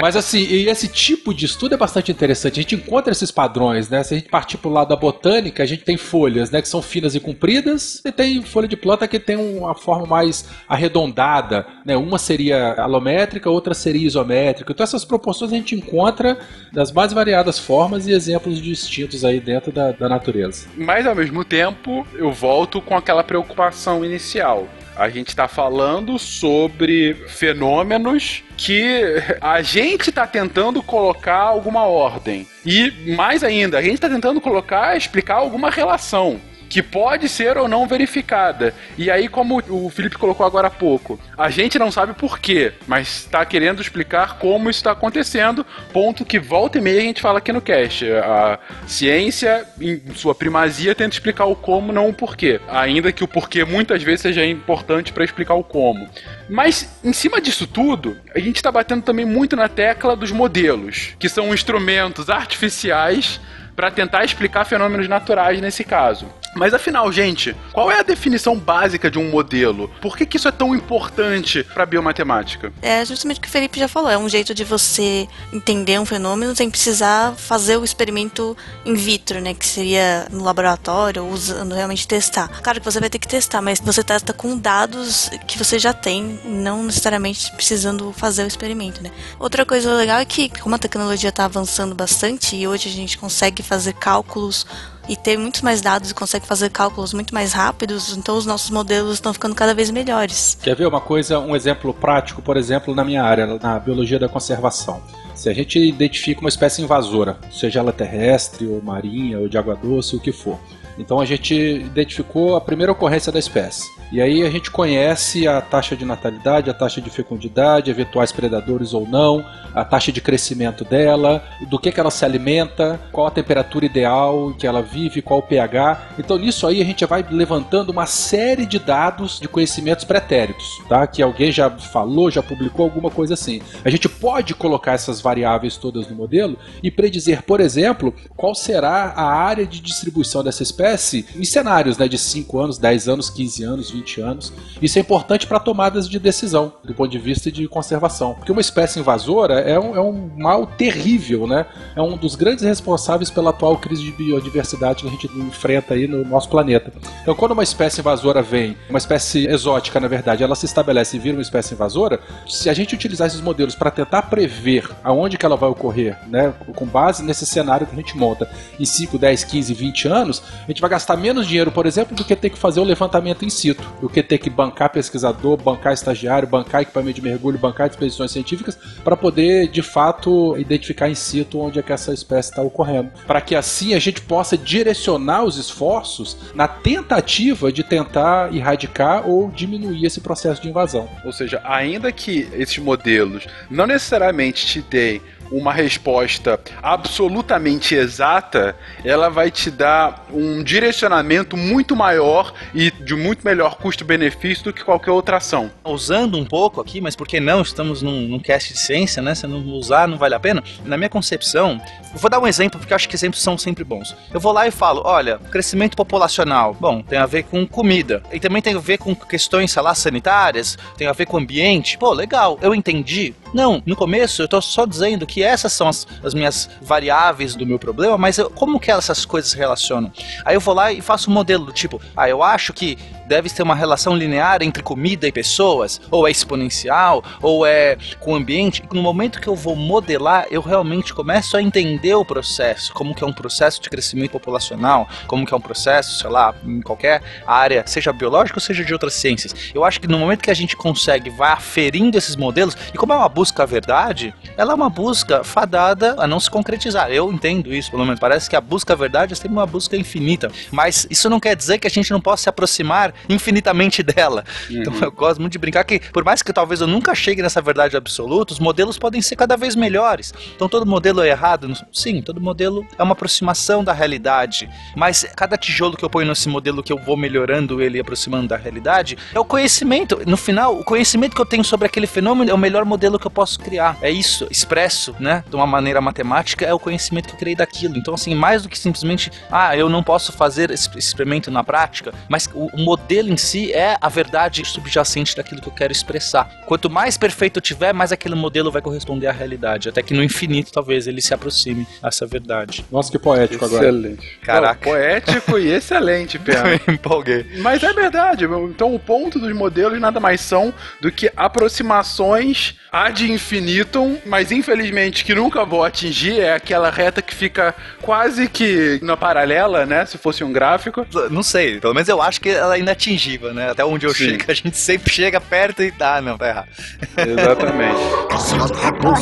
Mas 0.00 0.16
assim, 0.16 0.42
esse 0.68 0.88
tipo 0.88 1.32
de 1.32 1.46
estudo 1.46 1.74
é 1.74 1.78
bastante 1.78 2.10
interessante. 2.10 2.58
A 2.58 2.62
gente 2.62 2.74
encontra 2.74 3.12
esses 3.12 3.30
padrões, 3.30 3.88
né? 3.88 4.02
Se 4.02 4.14
a 4.14 4.18
gente 4.18 4.28
partir 4.28 4.58
pro 4.58 4.70
lado 4.70 4.88
da 4.88 4.96
botânica, 4.96 5.62
a 5.62 5.66
gente 5.66 5.84
tem 5.84 5.96
folhas, 5.96 6.50
né? 6.50 6.60
Que 6.60 6.68
são 6.68 6.82
finas 6.82 7.14
e 7.14 7.20
compridas, 7.20 8.02
e 8.04 8.12
tem 8.12 8.42
folha 8.42 8.68
de 8.68 8.76
planta 8.76 9.08
que 9.08 9.18
tem 9.18 9.36
uma 9.36 9.74
forma 9.74 10.06
mais 10.06 10.48
arredondada, 10.68 11.66
né? 11.84 11.96
Uma 11.96 12.18
seria 12.18 12.74
alométrica, 12.74 13.50
outra 13.50 13.74
seria 13.74 14.06
isométrica. 14.06 14.72
Então 14.72 14.84
essas 14.84 15.04
proporções 15.04 15.52
a 15.52 15.56
gente 15.56 15.74
encontra 15.74 16.38
das 16.72 16.92
mais 16.92 17.12
variadas 17.12 17.58
formas 17.58 18.06
e 18.06 18.12
exemplos 18.12 18.60
distintos 18.60 19.24
aí 19.24 19.40
dentro 19.40 19.72
da, 19.72 19.92
da 19.92 20.08
natureza. 20.08 20.68
Mas 20.76 21.06
ao 21.06 21.14
mesmo 21.14 21.44
tempo, 21.44 22.06
eu 22.14 22.32
volto 22.32 22.80
com 22.80 22.96
aquela 22.96 23.22
preocupação 23.22 24.04
inicial. 24.04 24.66
A 24.96 25.10
gente 25.10 25.28
está 25.28 25.46
falando 25.46 26.18
sobre 26.18 27.14
fenômenos 27.28 28.42
que 28.56 29.22
a 29.40 29.60
gente 29.60 30.08
está 30.08 30.26
tentando 30.26 30.82
colocar 30.82 31.40
alguma 31.40 31.84
ordem. 31.84 32.46
E 32.64 33.14
mais 33.14 33.44
ainda, 33.44 33.78
a 33.78 33.82
gente 33.82 33.94
está 33.94 34.08
tentando 34.08 34.40
colocar, 34.40 34.96
explicar 34.96 35.34
alguma 35.34 35.70
relação 35.70 36.40
que 36.68 36.82
pode 36.82 37.28
ser 37.28 37.56
ou 37.56 37.68
não 37.68 37.86
verificada. 37.86 38.74
E 38.98 39.10
aí, 39.10 39.28
como 39.28 39.62
o 39.68 39.90
Felipe 39.90 40.18
colocou 40.18 40.44
agora 40.44 40.68
há 40.68 40.70
pouco, 40.70 41.18
a 41.36 41.50
gente 41.50 41.78
não 41.78 41.90
sabe 41.90 42.14
por 42.14 42.38
quê, 42.38 42.72
mas 42.86 43.08
está 43.08 43.44
querendo 43.44 43.80
explicar 43.80 44.38
como 44.38 44.68
isso 44.70 44.78
está 44.78 44.92
acontecendo. 44.92 45.64
Ponto 45.92 46.24
que 46.24 46.38
volta 46.38 46.78
e 46.78 46.80
meia 46.80 47.00
a 47.00 47.04
gente 47.04 47.20
fala 47.20 47.38
aqui 47.38 47.52
no 47.52 47.60
cast. 47.60 48.04
A 48.10 48.58
ciência, 48.86 49.66
em 49.80 50.00
sua 50.14 50.34
primazia, 50.34 50.94
tenta 50.94 51.14
explicar 51.14 51.46
o 51.46 51.56
como, 51.56 51.92
não 51.92 52.08
o 52.08 52.14
porquê. 52.14 52.60
Ainda 52.68 53.12
que 53.12 53.24
o 53.24 53.28
porquê 53.28 53.64
muitas 53.64 54.02
vezes 54.02 54.22
seja 54.22 54.44
importante 54.44 55.12
para 55.12 55.24
explicar 55.24 55.54
o 55.54 55.64
como. 55.64 56.08
Mas, 56.48 56.98
em 57.02 57.12
cima 57.12 57.40
disso 57.40 57.66
tudo, 57.66 58.16
a 58.34 58.38
gente 58.38 58.56
está 58.56 58.70
batendo 58.70 59.02
também 59.02 59.24
muito 59.24 59.56
na 59.56 59.68
tecla 59.68 60.16
dos 60.16 60.30
modelos, 60.30 61.14
que 61.18 61.28
são 61.28 61.52
instrumentos 61.52 62.30
artificiais 62.30 63.40
para 63.76 63.90
tentar 63.90 64.24
explicar 64.24 64.64
fenômenos 64.64 65.06
naturais 65.06 65.60
nesse 65.60 65.84
caso. 65.84 66.26
Mas 66.56 66.72
afinal, 66.72 67.12
gente, 67.12 67.54
qual 67.70 67.90
é 67.90 68.00
a 68.00 68.02
definição 68.02 68.58
básica 68.58 69.10
de 69.10 69.18
um 69.18 69.30
modelo? 69.30 69.90
Por 70.00 70.16
que, 70.16 70.24
que 70.24 70.38
isso 70.38 70.48
é 70.48 70.50
tão 70.50 70.74
importante 70.74 71.62
para 71.62 71.82
a 71.82 71.86
biomatemática? 71.86 72.72
É 72.80 73.04
justamente 73.04 73.36
o 73.36 73.40
que 73.42 73.48
o 73.48 73.50
Felipe 73.50 73.78
já 73.78 73.86
falou. 73.86 74.10
É 74.10 74.16
um 74.16 74.28
jeito 74.28 74.54
de 74.54 74.64
você 74.64 75.28
entender 75.52 76.00
um 76.00 76.06
fenômeno 76.06 76.56
sem 76.56 76.70
precisar 76.70 77.34
fazer 77.34 77.76
o 77.76 77.84
experimento 77.84 78.56
in 78.86 78.94
vitro, 78.94 79.38
né? 79.38 79.52
Que 79.52 79.66
seria 79.66 80.26
no 80.30 80.42
laboratório, 80.42 81.26
usando 81.26 81.74
realmente 81.74 82.08
testar. 82.08 82.48
Claro 82.62 82.80
que 82.80 82.86
você 82.86 82.98
vai 83.00 83.10
ter 83.10 83.18
que 83.18 83.28
testar, 83.28 83.60
mas 83.60 83.78
você 83.78 84.02
testa 84.02 84.32
com 84.32 84.56
dados 84.56 85.30
que 85.46 85.58
você 85.58 85.78
já 85.78 85.92
tem, 85.92 86.40
não 86.42 86.84
necessariamente 86.84 87.52
precisando 87.52 88.14
fazer 88.14 88.44
o 88.44 88.46
experimento, 88.46 89.02
né? 89.02 89.10
Outra 89.38 89.66
coisa 89.66 89.92
legal 89.92 90.20
é 90.20 90.24
que, 90.24 90.48
como 90.48 90.74
a 90.74 90.78
tecnologia 90.78 91.28
está 91.28 91.44
avançando 91.44 91.94
bastante 91.94 92.56
e 92.56 92.66
hoje 92.66 92.88
a 92.88 92.92
gente 92.92 93.18
consegue 93.18 93.62
fazer 93.66 93.92
cálculos 93.94 94.66
e 95.08 95.16
ter 95.16 95.38
muitos 95.38 95.62
mais 95.62 95.80
dados 95.80 96.10
e 96.10 96.14
consegue 96.14 96.46
fazer 96.46 96.70
cálculos 96.70 97.12
muito 97.12 97.32
mais 97.32 97.52
rápidos, 97.52 98.16
então 98.16 98.36
os 98.36 98.46
nossos 98.46 98.70
modelos 98.70 99.14
estão 99.14 99.32
ficando 99.32 99.54
cada 99.54 99.74
vez 99.74 99.90
melhores. 99.90 100.58
Quer 100.60 100.74
ver 100.74 100.86
uma 100.86 101.00
coisa, 101.00 101.38
um 101.38 101.54
exemplo 101.54 101.94
prático, 101.94 102.42
por 102.42 102.56
exemplo, 102.56 102.94
na 102.94 103.04
minha 103.04 103.22
área, 103.22 103.46
na 103.46 103.78
biologia 103.78 104.18
da 104.18 104.28
conservação. 104.28 105.00
Se 105.34 105.48
a 105.48 105.54
gente 105.54 105.78
identifica 105.78 106.40
uma 106.40 106.48
espécie 106.48 106.82
invasora, 106.82 107.38
seja 107.52 107.80
ela 107.80 107.92
terrestre, 107.92 108.66
ou 108.66 108.82
marinha, 108.82 109.38
ou 109.38 109.48
de 109.48 109.58
água 109.58 109.76
doce, 109.76 110.16
o 110.16 110.20
que 110.20 110.32
for. 110.32 110.58
Então 110.98 111.20
a 111.20 111.24
gente 111.24 111.54
identificou 111.54 112.56
a 112.56 112.60
primeira 112.60 112.92
ocorrência 112.92 113.32
da 113.32 113.38
espécie. 113.38 113.86
E 114.12 114.20
aí 114.20 114.44
a 114.44 114.50
gente 114.50 114.70
conhece 114.70 115.48
a 115.48 115.60
taxa 115.60 115.96
de 115.96 116.04
natalidade, 116.04 116.70
a 116.70 116.74
taxa 116.74 117.00
de 117.00 117.10
fecundidade, 117.10 117.90
eventuais 117.90 118.30
predadores 118.30 118.94
ou 118.94 119.06
não, 119.06 119.44
a 119.74 119.84
taxa 119.84 120.12
de 120.12 120.20
crescimento 120.20 120.84
dela, 120.84 121.42
do 121.68 121.78
que, 121.78 121.90
que 121.90 121.98
ela 121.98 122.10
se 122.10 122.24
alimenta, 122.24 123.00
qual 123.10 123.26
a 123.26 123.30
temperatura 123.30 123.84
ideal 123.84 124.54
que 124.56 124.66
ela 124.66 124.80
vive, 124.80 125.20
qual 125.20 125.40
o 125.40 125.42
pH. 125.42 126.14
Então 126.18 126.38
nisso 126.38 126.66
aí 126.66 126.80
a 126.80 126.84
gente 126.84 127.04
vai 127.04 127.26
levantando 127.28 127.90
uma 127.90 128.06
série 128.06 128.64
de 128.64 128.78
dados 128.78 129.40
de 129.40 129.48
conhecimentos 129.48 130.04
pretéritos, 130.04 130.80
tá? 130.88 131.06
Que 131.06 131.20
alguém 131.20 131.50
já 131.50 131.68
falou, 131.68 132.30
já 132.30 132.42
publicou 132.42 132.84
alguma 132.84 133.10
coisa 133.10 133.34
assim. 133.34 133.60
A 133.84 133.90
gente 133.90 134.08
pode 134.08 134.54
colocar 134.54 134.92
essas 134.92 135.20
variáveis 135.20 135.76
todas 135.76 136.08
no 136.08 136.14
modelo 136.14 136.56
e 136.80 136.90
predizer, 136.90 137.42
por 137.42 137.60
exemplo, 137.60 138.14
qual 138.36 138.54
será 138.54 139.12
a 139.16 139.24
área 139.34 139.66
de 139.66 139.80
distribuição 139.80 140.44
dessa 140.44 140.62
espécie 140.62 140.85
em 140.94 141.44
cenários 141.44 141.98
né, 141.98 142.08
de 142.08 142.18
5 142.18 142.58
anos, 142.58 142.78
10 142.78 143.08
anos, 143.08 143.30
15 143.30 143.64
anos, 143.64 143.90
20 143.90 144.20
anos. 144.20 144.52
Isso 144.80 144.98
é 144.98 145.00
importante 145.00 145.46
para 145.46 145.58
tomadas 145.58 146.08
de 146.08 146.18
decisão, 146.18 146.72
do 146.84 146.94
ponto 146.94 147.10
de 147.10 147.18
vista 147.18 147.50
de 147.50 147.66
conservação. 147.68 148.34
Porque 148.34 148.52
uma 148.52 148.60
espécie 148.60 149.00
invasora 149.00 149.60
é 149.60 149.78
um, 149.78 149.96
é 149.96 150.00
um 150.00 150.30
mal 150.36 150.66
terrível, 150.66 151.46
né? 151.46 151.66
É 151.94 152.02
um 152.02 152.16
dos 152.16 152.34
grandes 152.34 152.64
responsáveis 152.64 153.30
pela 153.30 153.50
atual 153.50 153.76
crise 153.78 154.02
de 154.02 154.12
biodiversidade 154.12 155.02
que 155.02 155.08
a 155.08 155.10
gente 155.10 155.26
enfrenta 155.38 155.94
aí 155.94 156.06
no 156.06 156.24
nosso 156.24 156.48
planeta. 156.48 156.92
Então, 157.22 157.34
quando 157.34 157.52
uma 157.52 157.62
espécie 157.62 158.00
invasora 158.00 158.42
vem, 158.42 158.76
uma 158.88 158.98
espécie 158.98 159.46
exótica, 159.46 159.98
na 160.00 160.08
verdade, 160.08 160.42
ela 160.42 160.54
se 160.54 160.66
estabelece 160.66 161.16
e 161.16 161.20
vira 161.20 161.36
uma 161.36 161.42
espécie 161.42 161.74
invasora, 161.74 162.20
se 162.48 162.68
a 162.68 162.74
gente 162.74 162.94
utilizar 162.94 163.26
esses 163.26 163.40
modelos 163.40 163.74
para 163.74 163.90
tentar 163.90 164.22
prever 164.22 164.88
aonde 165.02 165.36
que 165.36 165.46
ela 165.46 165.56
vai 165.56 165.68
ocorrer, 165.68 166.18
né, 166.28 166.52
com 166.74 166.86
base 166.86 167.22
nesse 167.22 167.46
cenário 167.46 167.86
que 167.86 167.92
a 167.92 167.96
gente 167.96 168.16
monta 168.16 168.48
em 168.78 168.84
5, 168.84 169.18
10, 169.18 169.44
15, 169.44 169.74
20 169.74 170.08
anos, 170.08 170.42
a 170.64 170.66
gente 170.66 170.75
vai 170.80 170.90
gastar 170.90 171.16
menos 171.16 171.46
dinheiro, 171.46 171.70
por 171.70 171.86
exemplo, 171.86 172.16
do 172.16 172.24
que 172.24 172.36
ter 172.36 172.50
que 172.50 172.58
fazer 172.58 172.80
o 172.80 172.84
levantamento 172.84 173.44
in 173.44 173.50
situ, 173.50 173.82
do 174.00 174.08
que 174.08 174.22
ter 174.22 174.38
que 174.38 174.50
bancar 174.50 174.90
pesquisador, 174.90 175.56
bancar 175.56 175.92
estagiário, 175.92 176.48
bancar 176.48 176.82
equipamento 176.82 177.14
de 177.14 177.22
mergulho, 177.22 177.58
bancar 177.58 177.88
expedições 177.88 178.30
científicas, 178.30 178.78
para 179.02 179.16
poder, 179.16 179.68
de 179.68 179.82
fato, 179.82 180.56
identificar 180.58 181.08
in 181.08 181.14
situ 181.14 181.58
onde 181.60 181.78
é 181.78 181.82
que 181.82 181.92
essa 181.92 182.12
espécie 182.12 182.50
está 182.50 182.62
ocorrendo. 182.62 183.10
Para 183.26 183.40
que 183.40 183.54
assim 183.54 183.94
a 183.94 183.98
gente 183.98 184.20
possa 184.20 184.56
direcionar 184.56 185.44
os 185.44 185.56
esforços 185.56 186.36
na 186.54 186.68
tentativa 186.68 187.72
de 187.72 187.82
tentar 187.82 188.54
erradicar 188.54 189.28
ou 189.28 189.50
diminuir 189.50 190.04
esse 190.04 190.20
processo 190.20 190.60
de 190.60 190.68
invasão. 190.68 191.08
Ou 191.24 191.32
seja, 191.32 191.60
ainda 191.64 192.12
que 192.12 192.48
esses 192.52 192.78
modelos 192.78 193.46
não 193.70 193.86
necessariamente 193.86 194.66
te 194.66 194.80
deem 194.80 195.20
uma 195.50 195.72
resposta 195.72 196.58
absolutamente 196.82 197.94
exata, 197.94 198.76
ela 199.04 199.28
vai 199.28 199.50
te 199.50 199.70
dar 199.70 200.26
um 200.32 200.62
direcionamento 200.66 201.56
muito 201.56 201.94
maior 201.94 202.52
e 202.74 202.90
de 202.90 203.14
muito 203.14 203.44
melhor 203.44 203.76
custo-benefício 203.76 204.64
do 204.64 204.72
que 204.72 204.84
qualquer 204.84 205.12
outra 205.12 205.36
ação. 205.36 205.70
Usando 205.84 206.36
um 206.36 206.44
pouco 206.44 206.80
aqui, 206.80 207.00
mas 207.00 207.14
por 207.14 207.26
que 207.26 207.38
não? 207.38 207.62
Estamos 207.62 208.02
num, 208.02 208.22
num 208.22 208.40
cast 208.40 208.72
de 208.72 208.78
ciência, 208.78 209.22
né? 209.22 209.34
Se 209.34 209.46
não 209.46 209.64
usar, 209.68 210.08
não 210.08 210.18
vale 210.18 210.34
a 210.34 210.40
pena. 210.40 210.62
Na 210.84 210.96
minha 210.96 211.08
concepção, 211.08 211.80
vou 212.14 212.28
dar 212.28 212.40
um 212.40 212.46
exemplo 212.46 212.80
porque 212.80 212.92
eu 212.92 212.96
acho 212.96 213.08
que 213.08 213.14
exemplos 213.14 213.40
são 213.40 213.56
sempre 213.56 213.84
bons. 213.84 214.14
Eu 214.34 214.40
vou 214.40 214.52
lá 214.52 214.66
e 214.66 214.72
falo: 214.72 215.02
olha, 215.04 215.38
crescimento 215.50 215.96
populacional, 215.96 216.74
bom, 216.74 217.00
tem 217.00 217.18
a 217.18 217.26
ver 217.26 217.44
com 217.44 217.64
comida. 217.66 218.22
E 218.32 218.40
também 218.40 218.60
tem 218.60 218.74
a 218.74 218.78
ver 218.78 218.98
com 218.98 219.14
questões, 219.14 219.70
sei 219.70 219.82
lá, 219.82 219.94
sanitárias, 219.94 220.76
tem 220.96 221.06
a 221.06 221.12
ver 221.12 221.26
com 221.26 221.38
ambiente. 221.38 221.96
Pô, 221.96 222.12
legal, 222.12 222.58
eu 222.60 222.74
entendi. 222.74 223.34
Não, 223.54 223.82
no 223.86 223.94
começo 223.94 224.42
eu 224.42 224.48
tô 224.48 224.60
só 224.60 224.84
dizendo 224.84 225.26
que 225.26 225.42
essas 225.42 225.72
são 225.72 225.88
as, 225.88 226.06
as 226.24 226.34
minhas 226.34 226.68
variáveis 226.82 227.54
do 227.54 227.64
meu 227.64 227.78
problema, 227.78 228.18
mas 228.18 228.38
eu, 228.38 228.50
como 228.50 228.80
que 228.80 228.90
essas 228.90 229.24
coisas 229.24 229.52
se 229.52 229.56
relacionam? 229.56 230.10
Aí 230.44 230.55
eu 230.56 230.60
vou 230.60 230.74
lá 230.74 230.92
e 230.92 231.00
faço 231.00 231.30
um 231.30 231.34
modelo 231.34 231.70
tipo, 231.72 232.00
ah, 232.16 232.28
eu 232.28 232.42
acho 232.42 232.72
que 232.72 232.98
deve 233.26 233.50
ter 233.50 233.62
uma 233.62 233.74
relação 233.74 234.16
linear 234.16 234.62
entre 234.62 234.82
comida 234.82 235.26
e 235.26 235.32
pessoas, 235.32 236.00
ou 236.10 236.26
é 236.26 236.30
exponencial, 236.30 237.22
ou 237.42 237.66
é 237.66 237.96
com 238.20 238.32
o 238.32 238.36
ambiente. 238.36 238.82
No 238.92 239.02
momento 239.02 239.40
que 239.40 239.48
eu 239.48 239.54
vou 239.54 239.76
modelar, 239.76 240.46
eu 240.50 240.60
realmente 240.60 241.12
começo 241.12 241.56
a 241.56 241.62
entender 241.62 242.14
o 242.14 242.24
processo, 242.24 242.92
como 242.92 243.14
que 243.14 243.24
é 243.24 243.26
um 243.26 243.32
processo 243.32 243.80
de 243.80 243.90
crescimento 243.90 244.32
populacional, 244.32 245.08
como 245.26 245.46
que 245.46 245.52
é 245.52 245.56
um 245.56 245.60
processo, 245.60 246.18
sei 246.18 246.30
lá, 246.30 246.54
em 246.64 246.80
qualquer 246.80 247.22
área, 247.46 247.84
seja 247.86 248.12
biológica 248.12 248.58
ou 248.58 248.62
seja 248.62 248.84
de 248.84 248.92
outras 248.92 249.14
ciências. 249.14 249.54
Eu 249.74 249.84
acho 249.84 250.00
que 250.00 250.08
no 250.08 250.18
momento 250.18 250.42
que 250.42 250.50
a 250.50 250.54
gente 250.54 250.76
consegue 250.76 251.30
vai 251.30 251.52
aferindo 251.52 252.16
esses 252.16 252.36
modelos, 252.36 252.76
e 252.92 252.96
como 252.96 253.12
é 253.12 253.16
uma 253.16 253.28
busca 253.28 253.62
à 253.62 253.66
verdade, 253.66 254.34
ela 254.56 254.72
é 254.72 254.74
uma 254.74 254.90
busca 254.90 255.44
fadada 255.44 256.14
a 256.18 256.26
não 256.26 256.40
se 256.40 256.50
concretizar. 256.50 257.10
Eu 257.10 257.32
entendo 257.32 257.74
isso, 257.74 257.90
pelo 257.90 258.04
menos. 258.04 258.20
Parece 258.20 258.48
que 258.48 258.56
a 258.56 258.60
busca 258.60 258.92
à 258.92 258.96
verdade 258.96 259.32
é 259.32 259.36
sempre 259.36 259.52
uma 259.52 259.66
busca 259.66 259.96
infinita. 259.96 260.50
Mas 260.70 261.06
isso 261.10 261.28
não 261.28 261.40
quer 261.40 261.56
dizer 261.56 261.78
que 261.78 261.86
a 261.86 261.90
gente 261.90 262.10
não 262.10 262.20
possa 262.20 262.44
se 262.44 262.48
aproximar 262.48 263.12
infinitamente 263.28 264.02
dela. 264.02 264.44
Uhum. 264.70 264.80
Então 264.80 264.94
eu 265.00 265.12
gosto 265.12 265.40
muito 265.40 265.52
de 265.52 265.58
brincar 265.58 265.84
que, 265.84 266.00
por 266.12 266.24
mais 266.24 266.42
que 266.42 266.52
talvez 266.52 266.80
eu 266.80 266.86
nunca 266.86 267.14
chegue 267.14 267.42
nessa 267.42 267.60
verdade 267.60 267.96
absoluta, 267.96 268.52
os 268.52 268.58
modelos 268.58 268.98
podem 268.98 269.20
ser 269.22 269.36
cada 269.36 269.56
vez 269.56 269.74
melhores. 269.74 270.32
Então 270.54 270.68
todo 270.68 270.86
modelo 270.86 271.22
é 271.22 271.28
errado? 271.28 271.72
Sim, 271.92 272.22
todo 272.22 272.40
modelo 272.40 272.86
é 272.98 273.02
uma 273.02 273.12
aproximação 273.12 273.82
da 273.82 273.92
realidade. 273.92 274.68
Mas 274.94 275.24
cada 275.36 275.56
tijolo 275.56 275.96
que 275.96 276.04
eu 276.04 276.10
ponho 276.10 276.28
nesse 276.28 276.48
modelo 276.48 276.82
que 276.82 276.92
eu 276.92 276.98
vou 276.98 277.16
melhorando 277.16 277.80
ele 277.80 277.98
e 277.98 278.00
aproximando 278.00 278.48
da 278.48 278.56
realidade 278.56 279.16
é 279.34 279.38
o 279.38 279.44
conhecimento. 279.44 280.20
No 280.26 280.36
final, 280.36 280.78
o 280.78 280.84
conhecimento 280.84 281.34
que 281.34 281.40
eu 281.40 281.46
tenho 281.46 281.64
sobre 281.64 281.86
aquele 281.86 282.06
fenômeno 282.06 282.50
é 282.50 282.54
o 282.54 282.58
melhor 282.58 282.84
modelo 282.84 283.18
que 283.18 283.26
eu 283.26 283.30
posso 283.30 283.58
criar. 283.58 283.96
É 284.00 284.10
isso, 284.10 284.46
expresso, 284.50 285.14
né, 285.18 285.44
de 285.48 285.56
uma 285.56 285.66
maneira 285.66 286.00
matemática, 286.00 286.64
é 286.64 286.72
o 286.72 286.78
conhecimento 286.78 287.28
que 287.28 287.34
eu 287.34 287.38
criei 287.38 287.56
daquilo. 287.56 287.96
Então, 287.96 288.14
assim, 288.14 288.34
mais 288.34 288.62
do 288.62 288.68
que 288.68 288.78
simplesmente, 288.78 289.30
ah, 289.50 289.76
eu 289.76 289.88
não 289.88 290.02
posso 290.02 290.32
fazer 290.32 290.70
esse 290.70 290.88
experimento 290.96 291.50
na 291.50 291.64
prática, 291.64 292.12
mas 292.28 292.48
o, 292.54 292.66
o 292.66 292.78
modelo 292.78 293.05
em 293.14 293.36
si 293.36 293.72
é 293.72 293.96
a 294.00 294.08
verdade 294.08 294.64
subjacente 294.64 295.36
daquilo 295.36 295.60
que 295.60 295.68
eu 295.68 295.72
quero 295.72 295.92
expressar. 295.92 296.50
Quanto 296.66 296.90
mais 296.90 297.16
perfeito 297.16 297.58
eu 297.58 297.62
tiver, 297.62 297.92
mais 297.92 298.12
aquele 298.12 298.34
modelo 298.34 298.70
vai 298.70 298.82
corresponder 298.82 299.26
à 299.26 299.32
realidade. 299.32 299.88
Até 299.88 300.02
que 300.02 300.14
no 300.14 300.22
infinito, 300.22 300.72
talvez, 300.72 301.06
ele 301.06 301.22
se 301.22 301.32
aproxime 301.32 301.86
a 302.02 302.08
essa 302.08 302.26
verdade. 302.26 302.84
Nossa, 302.90 303.10
que 303.10 303.18
poético 303.18 303.64
Excelente. 303.64 303.86
agora. 303.86 303.98
Excelente. 303.98 304.38
Caraca. 304.42 304.90
Não, 304.90 304.96
poético 304.96 305.58
e 305.58 305.72
excelente, 305.72 306.38
Pena. 306.38 306.64
Me 306.86 306.94
empolguei. 306.94 307.46
Mas 307.58 307.82
é 307.82 307.92
verdade. 307.92 308.44
Então 308.44 308.94
o 308.94 308.98
ponto 308.98 309.38
dos 309.38 309.52
modelos 309.54 310.00
nada 310.00 310.20
mais 310.20 310.40
são 310.40 310.72
do 311.00 311.10
que 311.10 311.30
aproximações 311.36 312.76
ad 312.92 313.30
infinitum, 313.30 314.16
mas 314.24 314.50
infelizmente 314.50 315.24
que 315.24 315.34
nunca 315.34 315.64
vou 315.64 315.84
atingir 315.84 316.40
é 316.40 316.54
aquela 316.54 316.90
reta 316.90 317.20
que 317.20 317.34
fica 317.34 317.74
quase 318.00 318.48
que 318.48 318.98
na 319.02 319.16
paralela, 319.16 319.84
né? 319.84 320.06
Se 320.06 320.16
fosse 320.16 320.42
um 320.42 320.52
gráfico. 320.52 321.06
Não 321.30 321.42
sei, 321.42 321.78
pelo 321.80 321.92
menos 321.92 322.08
eu 322.08 322.22
acho 322.22 322.40
que 322.40 322.48
ela 322.48 322.76
é 322.76 322.80
inatingível, 322.96 323.52
né? 323.52 323.70
Até 323.70 323.84
onde 323.84 324.06
eu 324.06 324.14
Sim. 324.14 324.30
chego, 324.30 324.44
a 324.50 324.54
gente 324.54 324.76
sempre 324.76 325.12
chega 325.12 325.40
perto 325.40 325.82
e 325.82 325.92
tá, 325.92 326.20
não, 326.20 326.36
tá 326.38 326.48
errado. 326.48 326.68
Exatamente. 327.16 327.96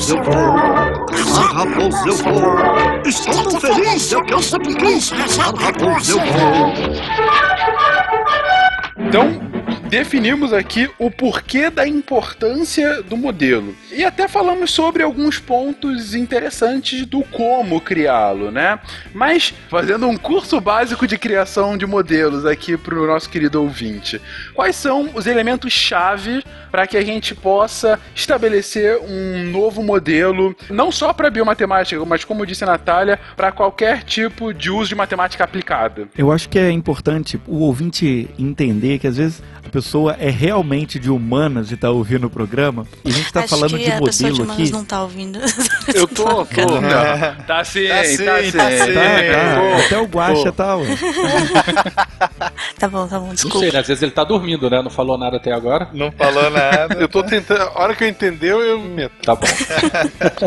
Eu 0.08 0.22
vou, 0.22 0.74
eu 2.06 2.16
vou. 2.16 3.02
Estou 3.04 3.50
tão 3.50 3.60
feliz, 3.60 4.12
eu 4.12 4.24
raposa 5.58 6.12
eu 6.12 6.20
vou. 6.20 6.72
Então, 8.96 9.53
definimos 9.94 10.52
aqui 10.52 10.90
o 10.98 11.08
porquê 11.08 11.70
da 11.70 11.86
importância 11.86 13.00
do 13.00 13.16
modelo. 13.16 13.76
E 13.92 14.02
até 14.02 14.26
falamos 14.26 14.72
sobre 14.72 15.04
alguns 15.04 15.38
pontos 15.38 16.16
interessantes 16.16 17.06
do 17.06 17.22
como 17.22 17.80
criá-lo, 17.80 18.50
né? 18.50 18.80
Mas, 19.14 19.54
fazendo 19.68 20.08
um 20.08 20.16
curso 20.16 20.60
básico 20.60 21.06
de 21.06 21.16
criação 21.16 21.78
de 21.78 21.86
modelos 21.86 22.44
aqui 22.44 22.76
para 22.76 22.92
o 22.96 23.06
nosso 23.06 23.30
querido 23.30 23.62
ouvinte, 23.62 24.20
quais 24.52 24.74
são 24.74 25.10
os 25.14 25.28
elementos-chave 25.28 26.42
para 26.72 26.88
que 26.88 26.96
a 26.96 27.04
gente 27.04 27.36
possa 27.36 28.00
estabelecer 28.16 28.98
um 28.98 29.44
novo 29.52 29.80
modelo, 29.80 30.56
não 30.68 30.90
só 30.90 31.12
para 31.12 31.30
biomatemática, 31.30 32.04
mas, 32.04 32.24
como 32.24 32.44
disse 32.44 32.64
a 32.64 32.66
Natália, 32.66 33.16
para 33.36 33.52
qualquer 33.52 34.02
tipo 34.02 34.52
de 34.52 34.72
uso 34.72 34.88
de 34.88 34.96
matemática 34.96 35.44
aplicada? 35.44 36.08
Eu 36.18 36.32
acho 36.32 36.48
que 36.48 36.58
é 36.58 36.72
importante 36.72 37.40
o 37.46 37.60
ouvinte 37.60 38.28
entender 38.36 38.98
que 38.98 39.06
às 39.06 39.18
vezes 39.18 39.40
a 39.64 39.68
pessoa 39.68 39.83
é 40.18 40.30
realmente 40.30 40.98
de 40.98 41.10
humanas 41.10 41.70
e 41.70 41.76
tá 41.76 41.90
ouvindo 41.90 42.26
o 42.26 42.30
programa. 42.30 42.86
E 43.04 43.10
a 43.10 43.12
gente 43.12 43.32
tá 43.32 43.40
Acho 43.40 43.48
falando 43.50 43.76
que 43.78 43.84
de 43.84 43.92
a 43.92 44.00
pessoa 44.00 44.30
de 44.32 44.38
modelo 44.38 44.44
humanas 44.44 44.62
aqui. 44.62 44.72
não 44.72 44.84
tá 44.84 45.02
ouvindo. 45.02 45.38
Eu 45.94 46.08
tô, 46.08 46.24
tô. 46.46 46.80
Não. 46.80 47.44
Tá 47.46 47.62
sim, 47.64 47.86
Tá 47.88 47.96
tá 47.96 48.04
sim, 48.04 48.16
sim. 48.16 48.24
tá 48.24 48.42
sim. 48.42 48.52
Tá, 48.52 48.64
tá. 48.66 49.60
Pô, 49.60 49.82
Até 49.86 49.98
o 50.00 50.04
Guaxa 50.06 50.52
tá. 50.52 50.76
ué. 50.76 50.86
tá 52.78 52.88
bom, 52.88 53.06
tá 53.06 53.18
bom, 53.18 53.26
Não 53.28 53.34
desculpa. 53.34 53.58
sei, 53.60 53.72
né? 53.72 53.78
Às 53.80 53.86
vezes 53.86 54.02
ele 54.02 54.12
tá 54.12 54.24
dormindo, 54.24 54.68
né? 54.70 54.82
Não 54.82 54.90
falou 54.90 55.16
nada 55.18 55.36
até 55.36 55.52
agora. 55.52 55.88
Não 55.92 56.10
falou 56.12 56.50
nada. 56.50 56.94
Eu 56.98 57.08
tô 57.08 57.22
tentando. 57.22 57.62
A 57.62 57.80
hora 57.82 57.94
que 57.94 58.04
eu 58.04 58.08
entender, 58.08 58.52
eu 58.52 58.80
meto. 58.80 59.12
Tá 59.22 59.34
bom. 59.34 59.46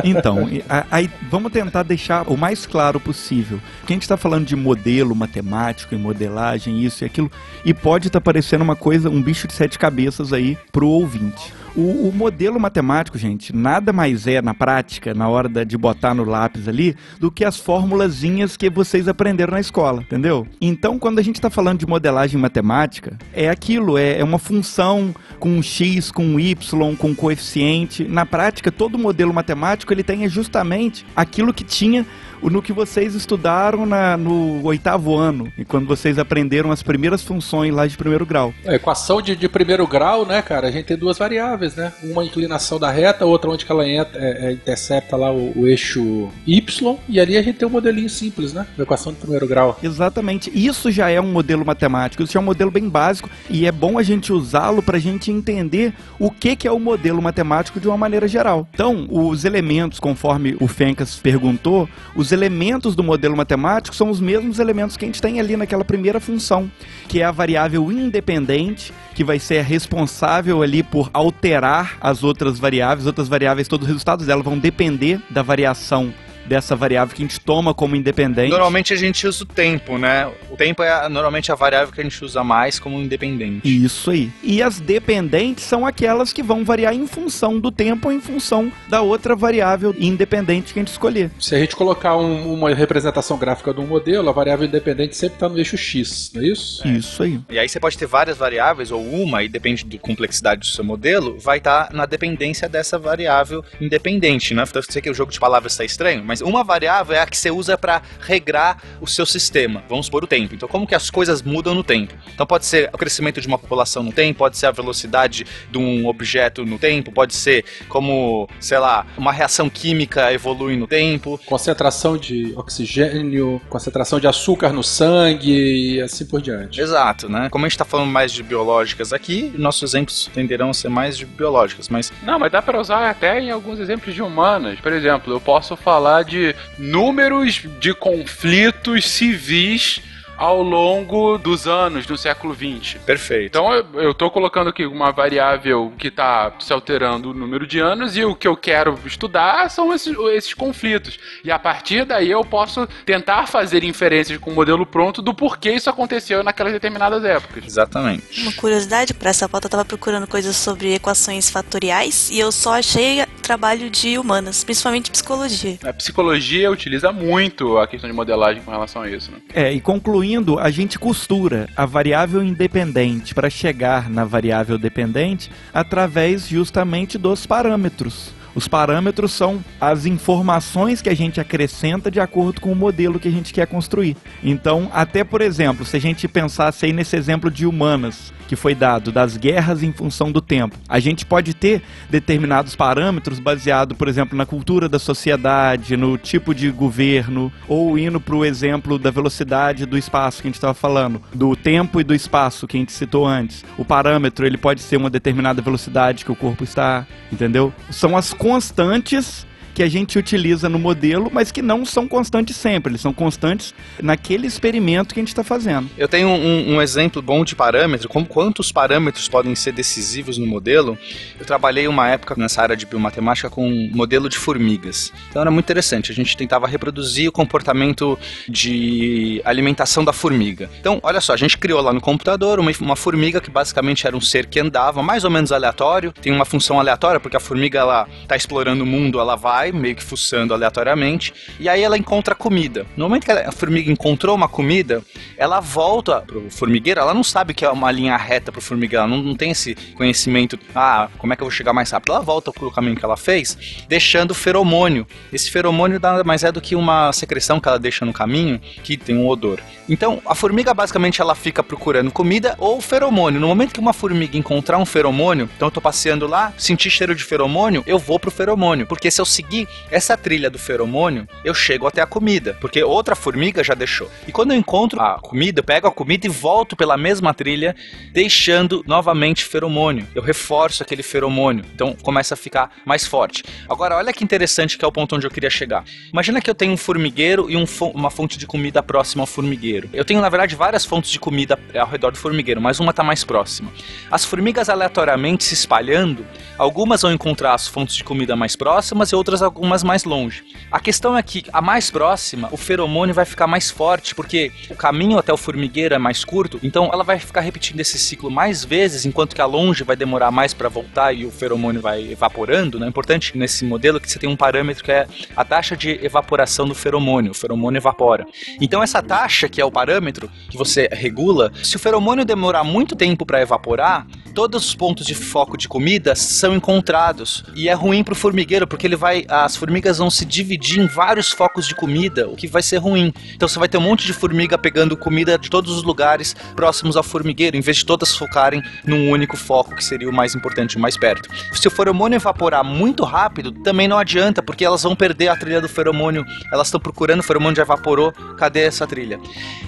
Então, 0.03 0.47
aí 0.91 1.09
vamos 1.29 1.51
tentar 1.51 1.83
deixar 1.83 2.23
o 2.29 2.37
mais 2.37 2.65
claro 2.65 2.99
possível. 2.99 3.59
Que 3.85 3.93
a 3.93 3.95
gente 3.95 4.03
está 4.03 4.17
falando 4.17 4.45
de 4.45 4.55
modelo 4.55 5.15
matemático 5.15 5.93
e 5.93 5.97
modelagem, 5.97 6.83
isso 6.83 7.03
e 7.03 7.05
aquilo, 7.05 7.31
e 7.65 7.73
pode 7.73 8.07
estar 8.07 8.21
parecendo 8.21 8.63
uma 8.63 8.75
coisa, 8.75 9.09
um 9.09 9.21
bicho 9.27 9.45
de 9.45 9.51
sete 9.53 9.77
cabeças 9.77 10.31
aí 10.31 10.57
pro 10.71 10.87
ouvinte. 10.87 11.53
O, 11.75 12.07
o 12.07 12.13
modelo 12.15 12.57
matemático, 12.57 13.17
gente, 13.17 13.53
nada 13.53 13.91
mais 13.91 14.25
é 14.25 14.41
na 14.41 14.53
prática, 14.53 15.13
na 15.13 15.27
hora 15.27 15.49
da- 15.49 15.65
de 15.65 15.77
botar 15.77 16.13
no 16.13 16.23
lápis 16.23 16.65
ali, 16.67 16.95
do 17.19 17.29
que 17.29 17.43
as 17.43 17.57
formulazinhas 17.57 18.55
que 18.55 18.69
vocês 18.69 19.05
aprenderam 19.07 19.51
na 19.51 19.59
escola, 19.59 20.01
entendeu? 20.01 20.47
Então, 20.61 20.97
quando 20.97 21.19
a 21.19 21.21
gente 21.21 21.35
está 21.35 21.49
falando 21.49 21.79
de 21.79 21.85
modelagem 21.85 22.39
matemática, 22.39 23.17
é 23.33 23.49
aquilo, 23.49 23.97
é, 23.97 24.17
é 24.17 24.23
uma 24.23 24.39
função 24.39 25.13
com 25.39 25.49
um 25.49 25.61
x, 25.61 26.09
com 26.09 26.25
um 26.25 26.39
y, 26.39 26.55
com 26.95 27.09
um 27.09 27.15
coeficiente. 27.15 28.05
Na 28.05 28.25
prática, 28.25 28.71
todo 28.71 28.97
modelo 28.97 29.33
matemático 29.33 29.93
ele 29.93 30.03
tem 30.03 30.27
justamente 30.29 31.05
aquilo 31.15 31.53
que 31.53 31.65
tinha 31.65 32.05
no 32.41 32.61
que 32.61 32.73
vocês 32.73 33.15
estudaram 33.15 33.85
na- 33.85 34.17
no 34.17 34.63
oitavo 34.65 35.15
ano, 35.15 35.51
e 35.57 35.63
quando 35.65 35.85
vocês 35.87 36.17
aprenderam 36.19 36.71
as 36.71 36.81
primeiras 36.83 37.23
funções 37.23 37.73
lá 37.73 37.85
de 37.87 37.97
primeiro 37.97 38.25
grau. 38.25 38.53
A 38.65 38.75
equação 38.75 39.21
de, 39.21 39.35
de 39.35 39.47
primeiro 39.49 39.85
grau, 39.87 40.25
né, 40.25 40.41
cara? 40.41 40.67
A 40.67 40.71
gente 40.71 40.85
tem 40.85 40.97
duas 40.97 41.17
variáveis 41.17 41.37
variáveis, 41.37 41.75
né? 41.75 41.91
Uma 42.03 42.23
inclinação 42.25 42.79
da 42.79 42.89
reta, 42.89 43.25
outra 43.25 43.49
onde 43.51 43.65
que 43.65 43.71
ela 43.71 43.87
entra, 43.87 44.17
é, 44.19 44.47
é, 44.47 44.51
intercepta 44.53 45.15
lá 45.17 45.31
o, 45.31 45.51
o 45.59 45.67
eixo 45.67 46.29
Y, 46.47 46.97
e 47.09 47.19
ali 47.19 47.37
a 47.37 47.41
gente 47.41 47.57
tem 47.59 47.67
um 47.67 47.71
modelinho 47.71 48.09
simples, 48.09 48.53
né? 48.53 48.65
Da 48.77 48.83
equação 48.83 49.11
de 49.11 49.19
primeiro 49.19 49.45
grau. 49.45 49.77
Exatamente. 49.83 50.49
Isso 50.53 50.89
já 50.89 51.09
é 51.09 51.19
um 51.19 51.31
modelo 51.31 51.65
matemático, 51.65 52.23
isso 52.23 52.33
já 52.33 52.39
é 52.39 52.41
um 52.41 52.45
modelo 52.45 52.71
bem 52.71 52.87
básico 52.87 53.29
e 53.49 53.65
é 53.65 53.71
bom 53.71 53.97
a 53.97 54.03
gente 54.03 54.31
usá-lo 54.31 54.81
para 54.81 54.97
a 54.97 54.99
gente 54.99 55.31
entender 55.31 55.93
o 56.17 56.31
que, 56.31 56.55
que 56.55 56.67
é 56.67 56.71
o 56.71 56.79
modelo 56.79 57.21
matemático 57.21 57.79
de 57.79 57.87
uma 57.87 57.97
maneira 57.97 58.27
geral. 58.27 58.67
Então, 58.73 59.07
os 59.09 59.43
elementos, 59.43 59.99
conforme 59.99 60.55
o 60.59 60.67
Fencas 60.67 61.15
perguntou, 61.17 61.89
os 62.15 62.26
elementos 62.31 62.95
do 62.95 63.03
modelo 63.03 63.35
matemático 63.35 63.95
são 63.95 64.09
os 64.09 64.19
mesmos 64.19 64.59
elementos 64.59 64.97
que 64.97 65.05
a 65.05 65.07
gente 65.07 65.21
tem 65.21 65.39
ali 65.39 65.55
naquela 65.55 65.85
primeira 65.85 66.19
função, 66.19 66.71
que 67.07 67.21
é 67.21 67.25
a 67.25 67.31
variável 67.31 67.91
independente, 67.91 68.93
que 69.13 69.23
vai 69.23 69.39
ser 69.39 69.63
responsável 69.63 70.61
ali 70.61 70.83
por 70.83 71.09
alterar 71.13 71.97
as 72.01 72.23
outras 72.23 72.59
variáveis, 72.59 73.07
outras 73.07 73.27
variáveis, 73.27 73.67
todos 73.67 73.85
os 73.85 73.87
resultados 73.87 74.25
dela 74.25 74.43
vão 74.43 74.57
depender 74.57 75.21
da 75.29 75.41
variação 75.41 76.13
dessa 76.47 76.75
variável 76.75 77.15
que 77.15 77.21
a 77.23 77.25
gente 77.27 77.39
toma 77.39 77.73
como 77.73 77.95
independente. 77.95 78.49
Normalmente 78.49 78.93
a 78.93 78.97
gente 78.97 79.27
usa 79.27 79.43
o 79.43 79.45
tempo, 79.47 79.97
né? 79.97 80.29
O 80.49 80.55
tempo 80.57 80.81
é 80.83 81.07
normalmente 81.09 81.51
a 81.51 81.55
variável 81.55 81.93
que 81.93 81.99
a 82.01 82.03
gente 82.03 82.23
usa 82.23 82.43
mais 82.43 82.79
como 82.79 82.99
independente. 82.99 83.61
Isso 83.85 84.11
aí. 84.11 84.31
E 84.43 84.61
as 84.61 84.79
dependentes 84.79 85.63
são 85.63 85.85
aquelas 85.85 86.31
que 86.33 86.41
vão 86.43 86.63
variar 86.63 86.93
em 86.93 87.05
função 87.07 87.59
do 87.59 87.71
tempo 87.71 88.07
ou 88.07 88.13
em 88.13 88.21
função 88.21 88.71
da 88.89 89.01
outra 89.01 89.35
variável 89.35 89.95
independente 89.99 90.73
que 90.73 90.79
a 90.79 90.81
gente 90.81 90.91
escolher. 90.91 91.31
Se 91.39 91.55
a 91.55 91.59
gente 91.59 91.75
colocar 91.75 92.15
um- 92.17 92.53
uma 92.53 92.73
representação 92.73 93.37
gráfica 93.37 93.73
de 93.73 93.79
um 93.79 93.85
modelo, 93.87 94.29
a 94.29 94.31
variável 94.31 94.65
independente 94.65 95.15
sempre 95.15 95.35
está 95.35 95.49
no 95.49 95.57
eixo 95.57 95.77
X, 95.77 96.31
não 96.33 96.41
é 96.41 96.45
isso? 96.47 96.87
Isso 96.87 97.23
aí. 97.23 97.39
E 97.49 97.59
aí 97.59 97.67
você 97.67 97.79
pode 97.79 97.97
ter 97.97 98.05
várias 98.07 98.37
variáveis, 98.37 98.91
ou 98.91 99.03
uma, 99.03 99.43
e 99.43 99.47
depende 99.49 99.83
da 99.85 99.97
complexidade 99.97 100.61
do 100.61 100.67
seu 100.67 100.83
modelo, 100.83 101.37
vai 101.39 101.57
estar 101.57 101.91
na 101.93 102.05
dependência 102.05 102.67
dessa 102.69 102.97
variável 102.97 103.63
independente, 103.79 104.53
né? 104.53 104.63
Então, 104.67 104.81
eu 104.81 104.85
sei 104.91 105.01
que 105.01 105.09
o 105.09 105.13
jogo 105.13 105.31
de 105.31 105.39
palavras 105.39 105.73
está 105.73 105.83
estranho, 105.83 106.23
mas 106.23 106.36
uma 106.41 106.63
variável 106.63 107.15
é 107.15 107.19
a 107.19 107.25
que 107.25 107.37
você 107.37 107.51
usa 107.51 107.77
para 107.77 108.01
regrar 108.19 108.81
o 109.01 109.07
seu 109.07 109.25
sistema. 109.25 109.83
Vamos 109.89 110.07
supor 110.07 110.23
o 110.23 110.27
tempo. 110.27 110.55
Então, 110.55 110.67
como 110.67 110.87
que 110.87 110.95
as 110.95 111.09
coisas 111.09 111.41
mudam 111.41 111.73
no 111.73 111.83
tempo? 111.83 112.13
Então, 112.33 112.45
pode 112.45 112.65
ser 112.65 112.89
o 112.93 112.97
crescimento 112.97 113.41
de 113.41 113.47
uma 113.47 113.57
população 113.57 114.03
no 114.03 114.11
tempo, 114.11 114.39
pode 114.39 114.57
ser 114.57 114.67
a 114.67 114.71
velocidade 114.71 115.45
de 115.71 115.77
um 115.77 116.07
objeto 116.07 116.65
no 116.65 116.77
tempo, 116.77 117.11
pode 117.11 117.33
ser 117.35 117.65
como, 117.87 118.47
sei 118.59 118.77
lá, 118.77 119.05
uma 119.17 119.31
reação 119.31 119.69
química 119.69 120.31
evolui 120.33 120.75
no 120.75 120.87
tempo. 120.87 121.39
Concentração 121.45 122.17
de 122.17 122.53
oxigênio, 122.55 123.61
concentração 123.69 124.19
de 124.19 124.27
açúcar 124.27 124.71
no 124.71 124.83
sangue 124.83 125.95
e 125.95 126.01
assim 126.01 126.25
por 126.25 126.41
diante. 126.41 126.79
Exato, 126.81 127.29
né? 127.29 127.49
Como 127.49 127.65
a 127.65 127.69
gente 127.69 127.77
tá 127.77 127.85
falando 127.85 128.09
mais 128.09 128.31
de 128.31 128.43
biológicas 128.43 129.13
aqui, 129.13 129.53
nossos 129.57 129.83
exemplos 129.83 130.29
tenderão 130.33 130.69
a 130.69 130.73
ser 130.73 130.89
mais 130.89 131.17
de 131.17 131.25
biológicas, 131.25 131.89
mas 131.89 132.11
Não, 132.23 132.39
mas 132.39 132.51
dá 132.51 132.61
pra 132.61 132.79
usar 132.79 133.09
até 133.09 133.39
em 133.39 133.51
alguns 133.51 133.79
exemplos 133.79 134.13
de 134.13 134.21
humanas. 134.21 134.79
Por 134.79 134.91
exemplo, 134.91 135.33
eu 135.33 135.39
posso 135.39 135.75
falar 135.75 136.23
de 136.27 136.55
números 136.77 137.61
de 137.79 137.93
conflitos 137.93 139.05
civis 139.05 140.01
ao 140.37 140.61
longo 140.61 141.37
dos 141.37 141.67
anos 141.67 142.05
do 142.05 142.17
século 142.17 142.53
XX. 142.53 142.99
perfeito. 143.05 143.47
Então 143.47 143.73
eu, 143.73 144.13
tô 144.13 144.29
colocando 144.29 144.69
aqui 144.69 144.85
uma 144.85 145.11
variável 145.11 145.91
que 145.97 146.09
tá 146.11 146.53
se 146.59 146.71
alterando 146.71 147.31
o 147.31 147.33
número 147.33 147.65
de 147.65 147.79
anos 147.79 148.15
e 148.15 148.23
o 148.23 148.35
que 148.35 148.47
eu 148.47 148.55
quero 148.55 148.97
estudar 149.05 149.69
são 149.69 149.93
esses, 149.93 150.15
esses 150.33 150.53
conflitos. 150.53 151.19
E 151.43 151.51
a 151.51 151.59
partir 151.59 152.05
daí 152.05 152.29
eu 152.29 152.43
posso 152.43 152.87
tentar 153.05 153.47
fazer 153.47 153.83
inferências 153.83 154.37
com 154.37 154.51
o 154.51 154.55
modelo 154.55 154.85
pronto 154.85 155.21
do 155.21 155.33
porquê 155.33 155.71
isso 155.71 155.89
aconteceu 155.89 156.43
naquelas 156.43 156.73
determinadas 156.73 157.23
épocas. 157.23 157.65
Exatamente. 157.65 158.41
Uma 158.41 158.53
curiosidade, 158.53 159.13
para 159.13 159.29
essa 159.29 159.49
pauta 159.49 159.67
eu 159.67 159.71
tava 159.71 159.85
procurando 159.85 160.27
coisas 160.27 160.55
sobre 160.55 160.93
equações 160.93 161.49
fatoriais 161.49 162.29
e 162.29 162.39
eu 162.39 162.51
só 162.51 162.75
achei 162.75 163.25
trabalho 163.47 163.89
de 163.89 164.17
humanas, 164.17 164.63
principalmente 164.63 165.09
psicologia. 165.09 165.77
A 165.83 165.93
psicologia 165.93 166.69
utiliza 166.69 167.13
muito 167.13 167.77
a 167.77 167.87
questão 167.87 168.09
de 168.09 168.15
modelagem 168.15 168.61
com 168.61 168.71
relação 168.71 169.01
a 169.01 169.09
isso, 169.09 169.31
né? 169.31 169.37
É, 169.53 169.71
e 169.71 169.79
concluindo, 169.79 170.26
a 170.59 170.69
gente 170.69 170.99
costura 170.99 171.69
a 171.75 171.85
variável 171.85 172.43
independente 172.43 173.33
para 173.33 173.49
chegar 173.49 174.09
na 174.09 174.25
variável 174.25 174.77
dependente 174.77 175.49
através 175.73 176.47
justamente 176.47 177.17
dos 177.17 177.45
parâmetros. 177.45 178.33
Os 178.55 178.67
parâmetros 178.67 179.31
são 179.31 179.63
as 179.79 180.05
informações 180.05 181.01
que 181.01 181.09
a 181.09 181.15
gente 181.15 181.39
acrescenta 181.39 182.09
de 182.09 182.19
acordo 182.19 182.61
com 182.61 182.71
o 182.71 182.75
modelo 182.75 183.19
que 183.19 183.27
a 183.27 183.31
gente 183.31 183.53
quer 183.53 183.67
construir. 183.67 184.17
Então, 184.43 184.89
até 184.93 185.23
por 185.23 185.41
exemplo, 185.41 185.85
se 185.85 185.97
a 185.97 186.01
gente 186.01 186.27
pensasse 186.27 186.85
aí 186.85 186.93
nesse 186.93 187.15
exemplo 187.15 187.51
de 187.51 187.65
humanas 187.65 188.33
que 188.47 188.55
foi 188.55 188.73
dado 188.73 189.11
das 189.11 189.35
guerras 189.35 189.83
em 189.83 189.91
função 189.91 190.31
do 190.31 190.39
tempo, 190.39 190.77
a 190.87 190.99
gente 190.99 191.25
pode 191.25 191.53
ter 191.53 191.81
determinados 192.09 192.75
parâmetros 192.75 193.39
baseado, 193.39 193.93
por 193.93 194.07
exemplo, 194.07 194.37
na 194.37 194.45
cultura 194.45 194.87
da 194.87 194.97
sociedade, 194.97 195.97
no 195.97 196.17
tipo 196.17 196.55
de 196.55 196.71
governo, 196.71 197.51
ou 197.67 197.99
indo 197.99 198.21
para 198.21 198.35
o 198.35 198.45
exemplo 198.45 198.97
da 198.97 199.11
velocidade 199.11 199.85
do 199.85 199.97
espaço 199.97 200.41
que 200.41 200.47
a 200.47 200.49
gente 200.49 200.55
estava 200.55 200.73
falando, 200.73 201.21
do 201.33 201.55
tempo 201.55 201.99
e 201.99 202.03
do 202.03 202.15
espaço 202.15 202.67
que 202.67 202.77
a 202.77 202.79
gente 202.79 202.93
citou 202.93 203.25
antes. 203.25 203.65
O 203.77 203.83
parâmetro 203.83 204.45
ele 204.45 204.57
pode 204.57 204.81
ser 204.81 204.95
uma 204.95 205.09
determinada 205.09 205.61
velocidade 205.61 206.23
que 206.23 206.31
o 206.31 206.35
corpo 206.35 206.63
está, 206.63 207.05
entendeu? 207.31 207.73
São 207.89 208.15
as 208.15 208.33
constantes 208.47 209.45
que 209.77 209.83
a 209.83 209.87
gente 209.87 210.17
utiliza 210.17 210.67
no 210.67 210.79
modelo, 210.79 211.29
mas 211.31 211.51
que 211.51 211.61
não 211.61 211.85
são 211.85 212.07
constantes 212.07 212.55
sempre, 212.55 212.93
eles 212.93 213.01
são 213.01 213.13
constantes 213.13 213.75
naquele 214.01 214.47
experimento 214.47 215.13
que 215.13 215.19
a 215.19 215.21
gente 215.21 215.29
está 215.29 215.43
fazendo. 215.43 215.87
Eu 215.95 216.07
tenho 216.07 216.29
um, 216.29 216.73
um 216.73 216.81
exemplo 216.81 217.21
bom 217.21 217.45
de 217.45 217.55
parâmetro, 217.55 218.09
como 218.09 218.25
quantos 218.25 218.71
parâmetros 218.71 219.27
podem 219.27 219.53
ser 219.53 219.73
decisivos 219.73 220.39
no 220.39 220.47
modelo. 220.47 220.97
Eu 221.39 221.45
trabalhei 221.45 221.87
uma 221.87 222.09
época 222.09 222.33
nessa 222.35 222.59
área 222.59 222.75
de 222.75 222.87
biomatemática 222.87 223.51
com 223.51 223.69
um 223.69 223.91
modelo 223.93 224.27
de 224.27 224.35
formigas. 224.35 225.13
Então 225.29 225.43
era 225.43 225.51
muito 225.51 225.65
interessante, 225.65 226.11
a 226.11 226.15
gente 226.15 226.35
tentava 226.35 226.65
reproduzir 226.65 227.29
o 227.29 227.31
comportamento 227.31 228.17
de 228.49 229.43
alimentação 229.45 230.03
da 230.03 230.11
formiga. 230.11 230.71
Então, 230.79 230.99
olha 231.03 231.21
só, 231.21 231.33
a 231.33 231.37
gente 231.37 231.55
criou 231.55 231.81
lá 231.81 231.93
no 231.93 232.01
computador 232.01 232.59
uma, 232.59 232.71
uma 232.81 232.95
formiga 232.95 233.39
que 233.39 233.51
basicamente 233.51 234.07
era 234.07 234.17
um 234.17 234.21
ser 234.21 234.47
que 234.47 234.59
andava, 234.59 235.03
mais 235.03 235.23
ou 235.23 235.29
menos 235.29 235.51
aleatório, 235.51 236.11
tem 236.19 236.33
uma 236.33 236.45
função 236.45 236.79
aleatória, 236.79 237.19
porque 237.19 237.37
a 237.37 237.39
formiga 237.39 237.77
ela 237.77 238.07
tá 238.27 238.35
explorando 238.35 238.83
o 238.83 238.87
mundo, 238.87 239.19
ela 239.19 239.35
vai 239.35 239.66
meio 239.71 239.95
que 239.95 240.03
fuçando 240.03 240.53
aleatoriamente, 240.53 241.33
e 241.59 241.67
aí 241.67 241.83
ela 241.83 241.97
encontra 241.97 242.35
comida. 242.35 242.85
No 242.95 243.05
momento 243.05 243.25
que 243.25 243.31
a 243.31 243.51
formiga 243.51 243.91
encontrou 243.91 244.35
uma 244.35 244.47
comida, 244.47 245.03
ela 245.37 245.59
volta 245.59 246.21
pro 246.21 246.49
formigueiro, 246.49 246.99
ela 246.99 247.13
não 247.13 247.23
sabe 247.23 247.53
que 247.53 247.65
é 247.65 247.69
uma 247.69 247.91
linha 247.91 248.15
reta 248.17 248.51
pro 248.51 248.61
formigueiro, 248.61 249.03
ela 249.03 249.15
não, 249.15 249.23
não 249.23 249.35
tem 249.35 249.51
esse 249.51 249.75
conhecimento, 249.95 250.59
ah, 250.75 251.09
como 251.17 251.33
é 251.33 251.35
que 251.35 251.41
eu 251.41 251.45
vou 251.45 251.51
chegar 251.51 251.73
mais 251.73 251.91
rápido? 251.91 252.13
Ela 252.13 252.21
volta 252.21 252.51
pro 252.51 252.71
caminho 252.71 252.95
que 252.95 253.05
ela 253.05 253.17
fez, 253.17 253.85
deixando 253.87 254.33
feromônio. 254.33 255.05
Esse 255.31 255.49
feromônio 255.49 255.99
nada 255.99 256.23
mais 256.23 256.43
é 256.43 256.51
do 256.51 256.61
que 256.61 256.75
uma 256.75 257.11
secreção 257.13 257.59
que 257.59 257.67
ela 257.67 257.79
deixa 257.79 258.05
no 258.05 258.13
caminho, 258.13 258.59
que 258.83 258.97
tem 258.97 259.15
um 259.15 259.27
odor. 259.27 259.59
Então, 259.89 260.21
a 260.25 260.35
formiga 260.35 260.73
basicamente 260.73 261.21
ela 261.21 261.33
fica 261.33 261.63
procurando 261.63 262.11
comida 262.11 262.55
ou 262.57 262.81
feromônio. 262.81 263.39
No 263.39 263.47
momento 263.47 263.73
que 263.73 263.79
uma 263.79 263.93
formiga 263.93 264.37
encontrar 264.37 264.77
um 264.77 264.85
feromônio, 264.85 265.49
então 265.55 265.67
eu 265.67 265.71
tô 265.71 265.79
passeando 265.79 266.27
lá, 266.27 266.53
senti 266.57 266.89
cheiro 266.89 267.15
de 267.15 267.23
feromônio, 267.23 267.83
eu 267.87 267.97
vou 267.97 268.19
pro 268.19 268.29
feromônio, 268.29 268.85
porque 268.85 269.09
se 269.09 269.21
eu 269.21 269.25
seguir 269.25 269.56
essa 269.89 270.17
trilha 270.17 270.49
do 270.49 270.59
feromônio, 270.59 271.25
eu 271.45 271.53
chego 271.53 271.87
até 271.87 272.01
a 272.01 272.05
comida, 272.05 272.57
porque 272.59 272.83
outra 272.83 273.15
formiga 273.15 273.63
já 273.63 273.73
deixou. 273.73 274.11
E 274.27 274.31
quando 274.33 274.51
eu 274.51 274.57
encontro 274.57 274.99
a 274.99 275.19
comida, 275.19 275.61
eu 275.61 275.63
pego 275.63 275.87
a 275.87 275.91
comida 275.91 276.27
e 276.27 276.29
volto 276.29 276.75
pela 276.75 276.97
mesma 276.97 277.33
trilha, 277.33 277.73
deixando 278.11 278.83
novamente 278.85 279.45
feromônio. 279.45 280.05
Eu 280.13 280.21
reforço 280.21 280.83
aquele 280.83 281.03
feromônio, 281.03 281.63
então 281.73 281.93
começa 282.01 282.33
a 282.33 282.37
ficar 282.37 282.71
mais 282.85 283.05
forte. 283.07 283.43
Agora, 283.69 283.95
olha 283.95 284.11
que 284.11 284.23
interessante 284.23 284.77
que 284.77 284.83
é 284.83 284.87
o 284.87 284.91
ponto 284.91 285.15
onde 285.15 285.25
eu 285.25 285.31
queria 285.31 285.49
chegar. 285.49 285.83
Imagina 286.11 286.41
que 286.41 286.49
eu 286.49 286.55
tenho 286.55 286.73
um 286.73 286.77
formigueiro 286.77 287.49
e 287.49 287.55
um 287.55 287.65
fo- 287.65 287.91
uma 287.93 288.09
fonte 288.09 288.37
de 288.37 288.45
comida 288.45 288.81
próxima 288.83 289.23
ao 289.23 289.27
formigueiro. 289.27 289.89
Eu 289.93 290.03
tenho, 290.03 290.19
na 290.19 290.29
verdade, 290.29 290.55
várias 290.55 290.83
fontes 290.83 291.09
de 291.11 291.19
comida 291.19 291.57
ao 291.77 291.87
redor 291.87 292.11
do 292.11 292.17
formigueiro, 292.17 292.59
mas 292.59 292.79
uma 292.79 292.89
está 292.91 293.03
mais 293.03 293.23
próxima. 293.23 293.71
As 294.11 294.25
formigas 294.25 294.69
aleatoriamente 294.69 295.43
se 295.43 295.53
espalhando, 295.53 296.25
algumas 296.57 297.01
vão 297.03 297.11
encontrar 297.11 297.53
as 297.53 297.67
fontes 297.67 297.95
de 297.95 298.03
comida 298.03 298.35
mais 298.35 298.55
próximas 298.55 299.11
e 299.11 299.15
outras 299.15 299.41
algumas 299.47 299.83
mais 299.83 300.03
longe. 300.03 300.43
A 300.71 300.79
questão 300.79 301.17
é 301.17 301.23
que 301.23 301.43
a 301.51 301.61
mais 301.61 301.89
próxima, 301.89 302.49
o 302.51 302.57
feromônio 302.57 303.15
vai 303.15 303.25
ficar 303.25 303.47
mais 303.47 303.71
forte, 303.71 304.13
porque 304.13 304.51
o 304.69 304.75
caminho 304.75 305.17
até 305.17 305.33
o 305.33 305.37
formigueiro 305.37 305.95
é 305.95 305.97
mais 305.97 306.23
curto, 306.23 306.59
então 306.61 306.89
ela 306.91 307.03
vai 307.03 307.19
ficar 307.19 307.41
repetindo 307.41 307.79
esse 307.79 307.97
ciclo 307.97 308.29
mais 308.29 308.63
vezes, 308.63 309.05
enquanto 309.05 309.35
que 309.35 309.41
a 309.41 309.45
longe 309.45 309.83
vai 309.83 309.95
demorar 309.95 310.31
mais 310.31 310.53
para 310.53 310.69
voltar 310.69 311.13
e 311.13 311.25
o 311.25 311.31
feromônio 311.31 311.81
vai 311.81 312.11
evaporando. 312.11 312.83
É 312.83 312.87
importante 312.87 313.37
nesse 313.37 313.65
modelo 313.65 313.99
que 313.99 314.11
você 314.11 314.19
tem 314.19 314.29
um 314.29 314.35
parâmetro 314.35 314.83
que 314.83 314.91
é 314.91 315.07
a 315.35 315.43
taxa 315.43 315.75
de 315.75 315.99
evaporação 316.03 316.67
do 316.67 316.75
feromônio. 316.75 317.31
O 317.31 317.35
feromônio 317.35 317.79
evapora. 317.79 318.25
Então 318.59 318.83
essa 318.83 319.01
taxa, 319.01 319.47
que 319.49 319.61
é 319.61 319.65
o 319.65 319.71
parâmetro 319.71 320.29
que 320.49 320.57
você 320.57 320.89
regula, 320.91 321.51
se 321.63 321.75
o 321.75 321.79
feromônio 321.79 322.25
demorar 322.25 322.63
muito 322.63 322.95
tempo 322.95 323.25
para 323.25 323.41
evaporar, 323.41 324.05
todos 324.33 324.65
os 324.65 324.75
pontos 324.75 325.05
de 325.05 325.15
foco 325.15 325.57
de 325.57 325.67
comida 325.67 326.15
são 326.15 326.55
encontrados. 326.55 327.43
E 327.55 327.67
é 327.69 327.73
ruim 327.73 328.03
pro 328.03 328.15
formigueiro, 328.15 328.67
porque 328.67 328.85
ele 328.85 328.95
vai 328.95 329.25
as 329.27 329.55
formigas 329.55 329.97
vão 329.97 330.09
se 330.09 330.25
dividir 330.25 330.79
em 330.79 330.87
vários 330.87 331.31
focos 331.31 331.67
de 331.67 331.75
comida, 331.75 332.27
o 332.27 332.35
que 332.35 332.47
vai 332.47 332.61
ser 332.61 332.77
ruim. 332.77 333.13
Então 333.33 333.47
você 333.47 333.59
vai 333.59 333.67
ter 333.67 333.77
um 333.77 333.81
monte 333.81 334.05
de 334.05 334.13
formiga 334.13 334.57
pegando 334.57 334.95
comida 334.95 335.37
de 335.37 335.49
todos 335.49 335.75
os 335.75 335.83
lugares 335.83 336.35
próximos 336.55 336.95
ao 336.95 337.03
formigueiro, 337.03 337.57
em 337.57 337.61
vez 337.61 337.77
de 337.77 337.85
todas 337.85 338.15
focarem 338.15 338.61
num 338.85 339.09
único 339.09 339.35
foco, 339.35 339.75
que 339.75 339.83
seria 339.83 340.09
o 340.09 340.13
mais 340.13 340.35
importante, 340.35 340.77
o 340.77 340.79
mais 340.79 340.97
perto. 340.97 341.29
Se 341.53 341.67
o 341.67 341.71
feromônio 341.71 342.17
evaporar 342.17 342.63
muito 342.63 343.03
rápido, 343.03 343.51
também 343.51 343.87
não 343.87 343.97
adianta, 343.97 344.41
porque 344.41 344.63
elas 344.63 344.83
vão 344.83 344.95
perder 344.95 345.27
a 345.27 345.35
trilha 345.35 345.61
do 345.61 345.69
feromônio. 345.69 346.25
Elas 346.51 346.67
estão 346.67 346.79
procurando 346.79 347.19
o 347.19 347.23
feromônio 347.23 347.55
já 347.55 347.63
evaporou, 347.63 348.11
cadê 348.37 348.61
essa 348.61 348.87
trilha? 348.87 349.19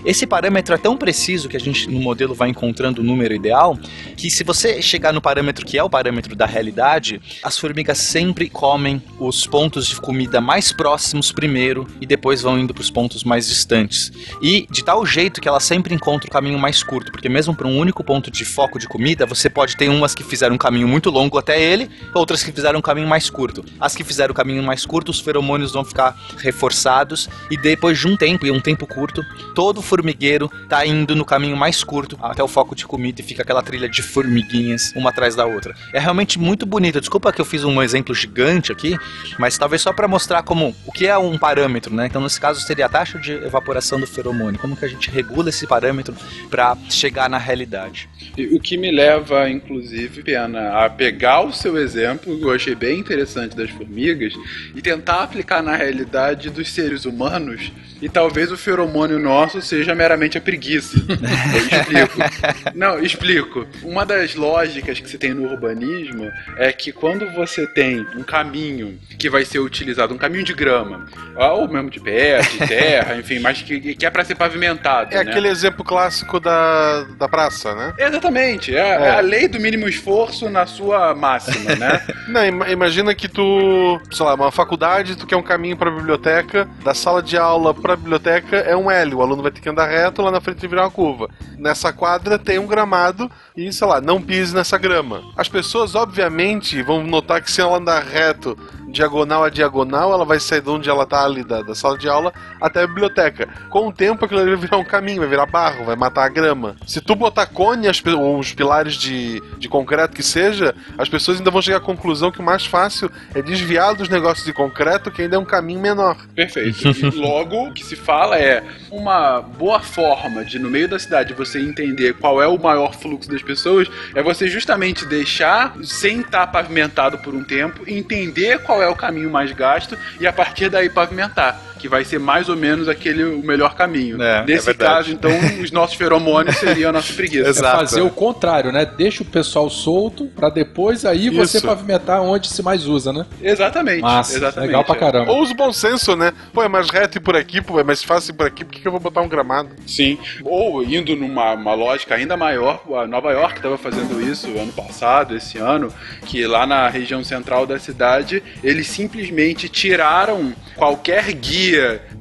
Esse 0.05 0.25
parâmetro 0.25 0.75
é 0.75 0.77
tão 0.77 0.95
preciso 0.95 1.49
que 1.49 1.57
a 1.57 1.59
gente 1.59 1.89
no 1.89 1.99
modelo 1.99 2.33
vai 2.33 2.49
encontrando 2.49 3.01
o 3.01 3.03
número 3.03 3.33
ideal, 3.33 3.77
que 4.15 4.29
se 4.29 4.43
você 4.43 4.81
chegar 4.81 5.11
no 5.11 5.21
parâmetro 5.21 5.65
que 5.65 5.77
é 5.77 5.83
o 5.83 5.89
parâmetro 5.89 6.35
da 6.35 6.45
realidade, 6.45 7.21
as 7.43 7.57
formigas 7.57 7.97
sempre 7.97 8.49
comem 8.49 9.01
os 9.19 9.48
pontos 9.49 9.87
de 9.87 9.99
comida 9.99 10.39
mais 10.39 10.71
próximos 10.71 11.31
primeiro 11.31 11.87
e 11.99 12.05
depois 12.05 12.41
vão 12.41 12.57
indo 12.57 12.73
para 12.73 12.81
os 12.81 12.91
pontos 12.91 13.23
mais 13.23 13.47
distantes. 13.47 14.11
E 14.41 14.67
de 14.69 14.83
tal 14.83 15.05
jeito 15.05 15.41
que 15.41 15.47
elas 15.47 15.63
sempre 15.63 15.93
encontram 15.93 16.29
o 16.29 16.31
caminho 16.31 16.59
mais 16.59 16.83
curto, 16.83 17.11
porque 17.11 17.27
mesmo 17.27 17.55
para 17.55 17.67
um 17.67 17.77
único 17.77 18.03
ponto 18.03 18.29
de 18.29 18.45
foco 18.45 18.79
de 18.79 18.87
comida, 18.87 19.25
você 19.25 19.49
pode 19.49 19.75
ter 19.75 19.89
umas 19.89 20.13
que 20.13 20.23
fizeram 20.23 20.55
um 20.55 20.57
caminho 20.57 20.87
muito 20.87 21.09
longo 21.09 21.37
até 21.37 21.61
ele, 21.61 21.89
outras 22.13 22.43
que 22.43 22.51
fizeram 22.51 22.79
um 22.79 22.81
caminho 22.81 23.07
mais 23.07 23.29
curto. 23.29 23.65
As 23.79 23.95
que 23.95 24.03
fizeram 24.03 24.31
o 24.31 24.35
caminho 24.35 24.63
mais 24.63 24.85
curto, 24.85 25.09
os 25.09 25.19
feromônios 25.19 25.71
vão 25.71 25.83
ficar 25.83 26.15
reforçados 26.37 27.27
e 27.49 27.57
depois 27.57 27.97
de 27.97 28.07
um 28.07 28.15
tempo, 28.15 28.45
e 28.45 28.51
um 28.51 28.59
tempo 28.59 28.85
curto, 28.85 29.23
todo 29.55 29.81
formigueiro 29.81 30.49
tá 30.69 30.85
indo 30.85 31.15
no 31.15 31.25
caminho 31.25 31.57
mais 31.57 31.83
curto 31.83 32.17
até 32.21 32.43
o 32.43 32.47
foco 32.47 32.75
de 32.75 32.85
comida 32.85 33.21
e 33.21 33.23
fica 33.23 33.41
aquela 33.41 33.63
trilha 33.63 33.89
de 33.89 34.01
formiguinhas 34.01 34.93
uma 34.95 35.09
atrás 35.09 35.35
da 35.35 35.45
outra. 35.45 35.75
É 35.93 35.99
realmente 35.99 36.37
muito 36.37 36.65
bonito. 36.65 36.99
Desculpa 36.99 37.31
que 37.31 37.41
eu 37.41 37.45
fiz 37.45 37.63
um 37.63 37.81
exemplo 37.81 38.13
gigante 38.13 38.71
aqui, 38.71 38.97
mas 39.39 39.57
talvez 39.57 39.81
só 39.81 39.93
para 39.93 40.07
mostrar 40.07 40.43
como 40.43 40.75
o 40.85 40.91
que 40.91 41.07
é 41.07 41.17
um 41.17 41.37
parâmetro, 41.37 41.95
né? 41.95 42.05
Então 42.05 42.21
nesse 42.21 42.39
caso 42.39 42.59
seria 42.59 42.87
a 42.87 42.89
taxa 42.89 43.17
de 43.17 43.31
evaporação 43.31 43.97
do 43.97 44.05
feromônio, 44.05 44.59
como 44.59 44.75
que 44.75 44.83
a 44.83 44.87
gente 44.87 45.09
regula 45.09 45.49
esse 45.49 45.65
parâmetro 45.65 46.13
para 46.49 46.77
chegar 46.89 47.29
na 47.29 47.37
realidade. 47.37 48.09
O 48.51 48.59
que 48.59 48.77
me 48.77 48.91
leva, 48.91 49.49
inclusive, 49.49 50.21
Pena, 50.23 50.83
a 50.83 50.89
pegar 50.89 51.41
o 51.41 51.53
seu 51.53 51.77
exemplo, 51.77 52.37
que 52.37 52.43
eu 52.43 52.51
achei 52.51 52.75
bem 52.75 52.99
interessante 52.99 53.55
das 53.55 53.69
formigas, 53.69 54.33
e 54.75 54.81
tentar 54.81 55.23
aplicar 55.23 55.63
na 55.63 55.75
realidade 55.75 56.49
dos 56.49 56.69
seres 56.69 57.05
humanos, 57.05 57.71
e 58.01 58.09
talvez 58.09 58.51
o 58.51 58.57
feromônio 58.57 59.19
nosso 59.19 59.61
seja 59.61 59.93
meramente 59.93 60.37
a 60.37 60.41
preguiça. 60.41 60.97
Eu 61.53 61.79
explico. 61.79 62.75
Não, 62.75 62.99
explico. 62.99 63.67
Uma 63.83 64.05
das 64.05 64.35
lógicas 64.35 64.99
que 64.99 65.09
se 65.09 65.17
tem 65.17 65.33
no 65.33 65.49
urbanismo 65.49 66.29
é 66.57 66.71
que 66.71 66.91
quando 66.91 67.29
você 67.31 67.67
tem 67.67 68.05
um 68.15 68.23
caminho 68.23 68.97
que 69.17 69.28
vai 69.29 69.45
ser 69.45 69.59
utilizado, 69.59 70.13
um 70.13 70.17
caminho 70.17 70.43
de 70.43 70.53
grama, 70.53 71.05
ou 71.35 71.67
mesmo 71.67 71.89
de 71.89 71.99
pé, 71.99 72.41
de 72.41 72.57
terra, 72.67 73.15
enfim, 73.17 73.39
mas 73.39 73.61
que, 73.61 73.95
que 73.95 74.05
é 74.05 74.09
para 74.09 74.23
ser 74.25 74.35
pavimentado. 74.35 75.13
É 75.13 75.23
né? 75.23 75.29
aquele 75.29 75.47
exemplo 75.47 75.83
clássico 75.83 76.39
da, 76.39 77.03
da 77.17 77.27
praça, 77.27 77.73
né? 77.75 77.93
Exatamente, 77.97 78.75
é, 78.75 78.79
é 78.79 79.11
a 79.11 79.19
lei 79.19 79.47
do 79.47 79.59
mínimo 79.59 79.87
esforço 79.87 80.49
na 80.49 80.65
sua 80.65 81.13
máxima, 81.15 81.75
né? 81.75 82.01
Não, 82.27 82.45
ima- 82.45 82.69
imagina 82.69 83.15
que 83.15 83.27
tu, 83.27 83.99
sei 84.11 84.25
lá, 84.25 84.35
uma 84.35 84.51
faculdade, 84.51 85.15
tu 85.15 85.25
quer 85.25 85.35
um 85.35 85.43
caminho 85.43 85.77
pra 85.77 85.91
biblioteca, 85.91 86.67
da 86.83 86.93
sala 86.93 87.21
de 87.21 87.37
aula 87.37 87.73
pra 87.73 87.95
biblioteca 87.95 88.57
é 88.57 88.75
um 88.75 88.89
L, 88.89 89.15
o 89.15 89.21
aluno 89.21 89.41
vai 89.41 89.51
ter 89.51 89.61
que 89.61 89.69
andar 89.69 89.87
reto, 89.87 90.21
lá 90.21 90.31
na 90.31 90.41
frente 90.41 90.67
virar 90.67 90.83
uma 90.83 90.91
curva. 90.91 91.29
Nessa 91.57 91.91
quadra 91.91 92.37
tem 92.37 92.59
um 92.59 92.67
gramado 92.67 93.29
e, 93.55 93.71
sei 93.73 93.87
lá, 93.87 93.99
não 93.99 94.21
pise 94.21 94.55
nessa 94.55 94.77
grama. 94.77 95.21
As 95.35 95.49
pessoas, 95.49 95.95
obviamente, 95.95 96.81
vão 96.81 97.03
notar 97.03 97.41
que 97.41 97.51
se 97.51 97.61
ela 97.61 97.77
andar 97.77 98.03
reto, 98.03 98.57
diagonal 98.91 99.43
a 99.43 99.49
diagonal, 99.49 100.13
ela 100.13 100.25
vai 100.25 100.39
sair 100.39 100.61
de 100.61 100.69
onde 100.69 100.89
ela 100.89 101.05
tá 101.05 101.23
ali, 101.23 101.43
da, 101.43 101.61
da 101.61 101.75
sala 101.75 101.97
de 101.97 102.07
aula, 102.07 102.33
até 102.59 102.83
a 102.83 102.87
biblioteca. 102.87 103.47
Com 103.69 103.87
o 103.87 103.93
tempo, 103.93 104.25
aquilo 104.25 104.41
ali 104.41 104.51
vai 104.51 104.59
virar 104.59 104.77
um 104.77 104.83
caminho, 104.83 105.19
vai 105.19 105.29
virar 105.29 105.45
barro, 105.45 105.85
vai 105.85 105.95
matar 105.95 106.25
a 106.25 106.29
grama. 106.29 106.75
Se 106.85 107.01
tu 107.01 107.15
botar 107.15 107.45
cone, 107.45 107.87
as 107.87 108.01
ou 108.05 108.39
os 108.39 108.53
pilares 108.53 108.95
de, 108.95 109.41
de 109.57 109.69
concreto 109.69 110.15
que 110.15 110.23
seja, 110.23 110.75
as 110.97 111.07
pessoas 111.07 111.37
ainda 111.37 111.51
vão 111.51 111.61
chegar 111.61 111.77
à 111.77 111.81
conclusão 111.81 112.31
que 112.31 112.39
o 112.39 112.43
mais 112.43 112.65
fácil 112.65 113.11
é 113.33 113.41
desviar 113.41 113.93
dos 113.93 114.09
negócios 114.09 114.45
de 114.45 114.53
concreto, 114.53 115.11
que 115.11 115.21
ainda 115.21 115.35
é 115.35 115.39
um 115.39 115.45
caminho 115.45 115.79
menor. 115.79 116.17
Perfeito. 116.33 116.87
E 116.87 117.09
logo, 117.11 117.67
o 117.67 117.73
que 117.73 117.85
se 117.85 117.95
fala 117.95 118.37
é 118.37 118.63
uma 118.91 119.41
boa 119.41 119.79
forma 119.79 120.43
de, 120.43 120.57
no 120.57 120.69
meio 120.69 120.87
da 120.87 120.97
cidade, 120.97 121.33
você 121.33 121.59
entender 121.59 122.13
qual 122.15 122.41
é 122.41 122.47
o 122.47 122.57
maior 122.57 122.93
fluxo 122.95 123.29
das 123.29 123.41
pessoas, 123.41 123.87
é 124.15 124.23
você 124.23 124.47
justamente 124.47 125.05
deixar 125.05 125.75
sem 125.83 126.21
estar 126.21 126.47
pavimentado 126.47 127.17
por 127.19 127.33
um 127.33 127.43
tempo, 127.43 127.83
entender 127.87 128.59
qual 128.59 128.78
é 128.81 128.87
o 128.87 128.95
caminho 128.95 129.29
mais 129.29 129.51
gasto 129.51 129.97
e 130.19 130.27
a 130.27 130.33
partir 130.33 130.69
daí 130.69 130.89
pavimentar. 130.89 131.59
Que 131.79 131.87
vai 131.87 132.03
ser 132.03 132.19
mais 132.19 132.49
ou 132.49 132.55
menos 132.55 132.87
aquele 132.87 133.23
o 133.23 133.41
melhor 133.41 133.73
caminho. 133.73 134.21
É, 134.21 134.39
é 134.39 134.45
Nesse 134.45 134.67
verdade. 134.67 134.93
caso, 134.93 135.11
então, 135.11 135.31
os 135.63 135.71
nossos 135.71 135.95
feromônios 135.95 136.57
seriam 136.57 136.89
a 136.89 136.93
nossa 136.93 137.13
preguiça. 137.13 137.49
É 137.69 137.71
fazer 137.71 138.01
o 138.01 138.09
contrário, 138.09 138.71
né? 138.71 138.85
Deixa 138.85 139.23
o 139.23 139.25
pessoal 139.25 139.69
solto 139.69 140.25
pra 140.27 140.49
depois 140.49 141.05
aí 141.05 141.29
você 141.29 141.57
Isso. 141.57 141.65
pavimentar 141.67 142.21
onde 142.21 142.47
se 142.47 142.61
mais 142.61 142.85
usa, 142.85 143.13
né? 143.13 143.25
Exatamente. 143.41 144.01
Massa, 144.01 144.35
exatamente. 144.35 144.67
legal 144.67 144.83
pra 144.83 144.95
caramba. 144.95 145.31
Ou 145.31 145.41
os 145.41 145.51
bom 145.51 145.71
senso, 145.71 146.15
né? 146.15 146.33
Pô, 146.53 146.63
é 146.63 146.67
mais 146.67 146.89
reto 146.89 147.17
ir 147.17 147.21
por 147.21 147.35
aqui, 147.35 147.61
pô, 147.61 147.79
é 147.79 147.83
mais 147.83 148.03
fácil 148.03 148.31
ir 148.31 148.35
por 148.35 148.47
aqui, 148.47 148.65
por 148.65 148.73
que, 148.73 148.81
que 148.81 148.87
eu 148.87 148.91
vou 148.91 148.99
botar 148.99 149.21
um 149.21 149.27
gramado? 149.27 149.69
Sim. 149.85 150.17
Ou 150.43 150.83
indo 150.83 151.15
numa 151.15 151.53
uma 151.53 151.73
lógica 151.73 152.15
ainda 152.15 152.35
maior, 152.35 152.83
a 152.95 153.07
Nova 153.07 153.31
York 153.31 153.57
estava 153.57 153.77
fazendo 153.77 154.21
isso 154.21 154.47
ano 154.57 154.71
passado, 154.73 155.35
esse 155.35 155.57
ano, 155.57 155.93
que 156.25 156.45
lá 156.45 156.65
na 156.65 156.87
região 156.89 157.23
central 157.23 157.65
da 157.65 157.79
cidade, 157.79 158.43
eles 158.63 158.87
simplesmente 158.87 159.69
tiraram 159.69 160.53
qualquer 160.75 161.31
guia 161.33 161.68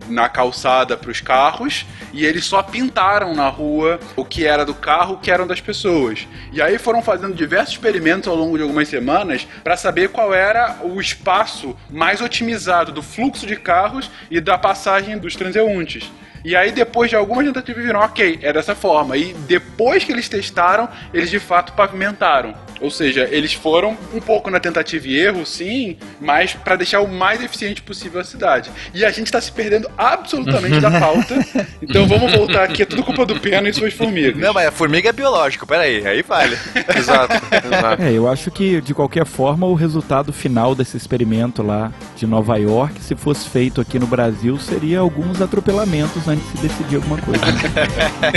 na 0.09 0.29
calçada 0.29 0.97
para 0.97 1.11
os 1.11 1.21
carros 1.21 1.87
e 2.13 2.25
eles 2.25 2.45
só 2.45 2.63
pintaram 2.63 3.35
na 3.35 3.49
rua 3.49 4.01
o 4.17 4.25
que 4.25 4.47
era 4.47 4.65
do 4.65 4.75
carro, 4.75 5.15
o 5.15 5.19
que 5.19 5.31
eram 5.31 5.47
das 5.47 5.61
pessoas. 5.61 6.27
E 6.53 6.63
aí 6.63 6.79
foram 6.79 7.03
fazendo 7.03 7.35
diversos 7.35 7.75
experimentos 7.75 8.29
ao 8.29 8.35
longo 8.35 8.57
de 8.57 8.63
algumas 8.63 8.89
semanas 8.89 9.47
para 9.63 9.77
saber 9.77 10.09
qual 10.09 10.33
era 10.33 10.79
o 10.83 11.01
espaço 11.01 11.77
mais 11.91 12.21
otimizado 12.21 12.93
do 12.93 13.03
fluxo 13.03 13.47
de 13.47 13.57
carros 13.57 14.11
e 14.31 14.41
da 14.41 14.57
passagem 14.57 15.19
dos 15.19 15.37
transeuntes. 15.37 16.11
E 16.45 16.57
aí, 16.57 16.73
depois 16.73 17.11
de 17.11 17.17
algumas 17.17 17.45
tentativas, 17.47 17.85
viram, 17.85 18.01
ok, 18.01 18.39
é 18.43 18.53
dessa 18.53 18.75
forma. 18.75 19.17
E 19.17 19.35
depois 19.47 20.05
que 20.05 20.13
eles 20.13 20.29
testaram, 20.29 20.89
eles 21.13 21.31
de 21.31 21.39
fato 21.39 21.73
pavimentaram. 21.73 22.55
Ou 22.81 22.91
seja, 22.91 23.29
eles 23.31 23.53
foram 23.53 23.97
um 24.15 24.21
pouco 24.21 24.51
na 24.51 24.61
tentativa 24.61 25.07
e 25.09 25.19
erro, 25.19 25.45
sim, 25.45 25.97
mas 26.21 26.55
para 26.55 26.77
deixar 26.77 27.01
o 27.01 27.09
mais 27.09 27.43
eficiente 27.43 27.83
possível 27.83 28.21
a 28.21 28.25
cidade. 28.25 28.71
E 28.95 29.05
a 29.05 29.11
gente 29.11 29.31
tá 29.33 29.41
se 29.41 29.51
perdendo 29.51 29.91
absolutamente 29.99 30.81
da 30.81 30.91
pauta. 31.01 31.35
Então 31.83 32.07
vamos 32.07 32.33
voltar 32.33 32.65
aqui, 32.65 32.83
é 32.83 32.87
tudo 32.87 33.03
culpa 33.03 33.27
do 33.27 33.41
Pena 33.41 33.69
e 33.69 33.73
suas 33.73 33.93
formigas. 33.93 34.37
Não, 34.37 34.53
mas 34.53 34.69
a 34.69 34.73
formiga 34.73 35.09
é 35.09 35.13
biológico, 35.13 35.67
peraí, 35.67 36.07
aí 36.07 36.23
vale. 36.23 36.57
Exato, 36.97 37.35
exato. 37.65 38.03
É, 38.03 38.13
eu 38.13 38.29
acho 38.29 38.51
que, 38.51 38.81
de 38.81 38.95
qualquer 38.95 39.27
forma, 39.27 39.67
o 39.67 39.75
resultado 39.75 40.33
final 40.33 40.75
desse 40.75 40.97
experimento 40.97 41.63
lá 41.63 41.93
de 42.17 42.27
Nova 42.27 42.57
York, 42.57 43.01
se 43.01 43.15
fosse 43.15 43.49
feito 43.49 43.81
aqui 43.81 43.99
no 43.99 44.07
Brasil, 44.07 44.59
seria 44.59 45.01
alguns 45.01 45.41
atropelamentos 45.41 46.28
antes 46.29 46.53
de 46.53 46.69
decidir 46.69 46.97
alguma 46.97 47.19
coisa. 47.19 47.41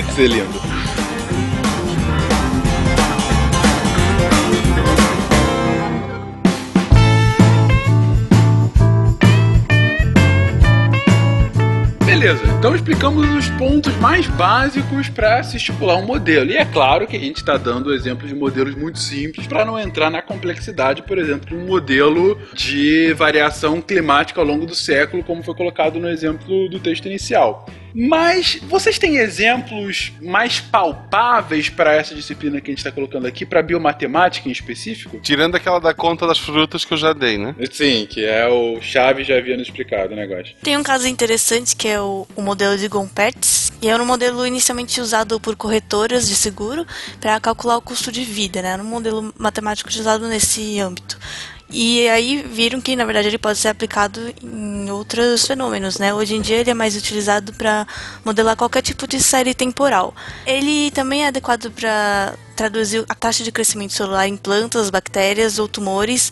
Isso 0.10 0.22
é 0.22 0.28
lindo. 0.28 0.62
Beleza, 12.06 12.44
então 12.60 12.76
explicamos 12.76 13.28
os 13.36 13.50
pontos 13.58 13.96
mais 13.98 14.28
básicos 14.28 15.10
para 15.10 15.42
se 15.42 15.58
estipular 15.58 15.98
um 15.98 16.06
modelo. 16.06 16.52
E 16.52 16.56
é 16.56 16.64
claro 16.64 17.08
que 17.08 17.18
a 17.18 17.20
gente 17.20 17.38
está 17.38 17.58
dando 17.58 17.92
exemplos 17.92 18.30
de 18.30 18.36
modelos 18.36 18.76
muito 18.76 19.00
simples 19.00 19.48
para 19.48 19.66
não 19.66 19.80
entrar 19.80 20.12
na 20.12 20.22
complexidade, 20.22 21.02
por 21.02 21.18
exemplo, 21.18 21.48
de 21.48 21.56
um 21.56 21.66
modelo 21.66 22.40
de 22.54 23.12
variação 23.14 23.82
climática 23.82 24.40
ao 24.40 24.46
longo 24.46 24.68
do 24.68 24.76
século, 24.76 25.24
como 25.24 25.42
foi 25.42 25.56
colocado 25.56 26.00
no 26.00 26.08
exemplo 26.08 26.70
do 26.70 26.80
texto 26.80 27.08
inicial. 27.08 27.66
Mas 27.94 28.60
vocês 28.64 28.98
têm 28.98 29.18
exemplos 29.18 30.12
mais 30.22 30.60
palpáveis 30.60 31.70
para 31.70 31.94
essa 31.94 32.16
disciplina 32.16 32.62
que 32.62 32.70
a 32.70 32.74
gente 32.74 32.80
está 32.80 32.92
colocando 32.92 33.28
aqui, 33.28 33.46
para 33.46 33.62
biomatemática 33.62 34.48
em 34.48 34.52
específico? 34.52 35.20
Tirando 35.22 35.56
aquela 35.56 35.80
da 35.80 35.94
conta 35.94 36.26
das 36.28 36.40
frutas 36.40 36.86
que 36.86 36.94
eu 36.94 36.98
já 36.98 37.14
dei, 37.14 37.38
né? 37.38 37.56
Sim, 37.72 38.08
que 38.10 38.26
é 38.26 38.48
o 38.48 38.80
Chaves 38.82 39.28
já 39.28 39.38
havia 39.38 39.58
nos 39.58 39.68
explicado 39.68 40.14
o 40.14 40.16
negócio. 40.16 40.56
Tem 40.64 40.78
um 40.78 40.84
caso 40.84 41.08
interessante 41.08 41.76
que 41.76 41.88
é 41.88 42.00
o, 42.00 42.28
o 42.36 42.42
modelo 42.42 42.78
de 42.78 42.88
Gompertz, 42.88 43.72
e 43.82 43.88
era 43.88 44.02
um 44.02 44.06
modelo 44.06 44.46
inicialmente 44.46 45.02
usado 45.02 45.40
por 45.40 45.56
corretoras 45.56 46.28
de 46.28 46.36
seguro 46.36 46.86
para 47.20 47.40
calcular 47.40 47.78
o 47.78 47.82
custo 47.82 48.12
de 48.12 48.24
vida, 48.24 48.62
né? 48.62 48.74
Era 48.74 48.84
um 48.84 48.86
modelo 48.86 49.34
matemático 49.38 49.90
usado 49.90 50.28
nesse 50.28 50.80
âmbito. 50.80 51.18
E 51.72 52.08
aí 52.10 52.44
viram 52.44 52.82
que, 52.82 52.96
na 52.96 53.06
verdade, 53.06 53.30
ele 53.30 53.38
pode 53.38 53.58
ser 53.58 53.70
aplicado 53.70 54.20
em 54.44 54.92
outros 54.92 55.48
fenômenos, 55.48 55.98
né? 55.98 56.14
Hoje 56.14 56.36
em 56.36 56.42
dia 56.42 56.58
ele 56.58 56.70
é 56.70 56.74
mais 56.74 56.98
utilizado 56.98 57.54
para 57.54 57.88
modelar 58.26 58.58
qualquer 58.58 58.82
tipo 58.82 59.08
de 59.08 59.22
série 59.22 59.54
temporal. 59.54 60.14
Ele 60.46 60.92
também 60.92 61.24
é 61.24 61.28
adequado 61.28 61.72
para 61.72 62.36
traduzir 62.58 63.06
a 63.08 63.16
taxa 63.16 63.44
de 63.44 63.52
crescimento 63.52 63.94
celular 63.94 64.28
em 64.28 64.36
plantas, 64.36 64.90
bactérias 64.90 65.60
ou 65.60 65.68
tumores 65.68 66.32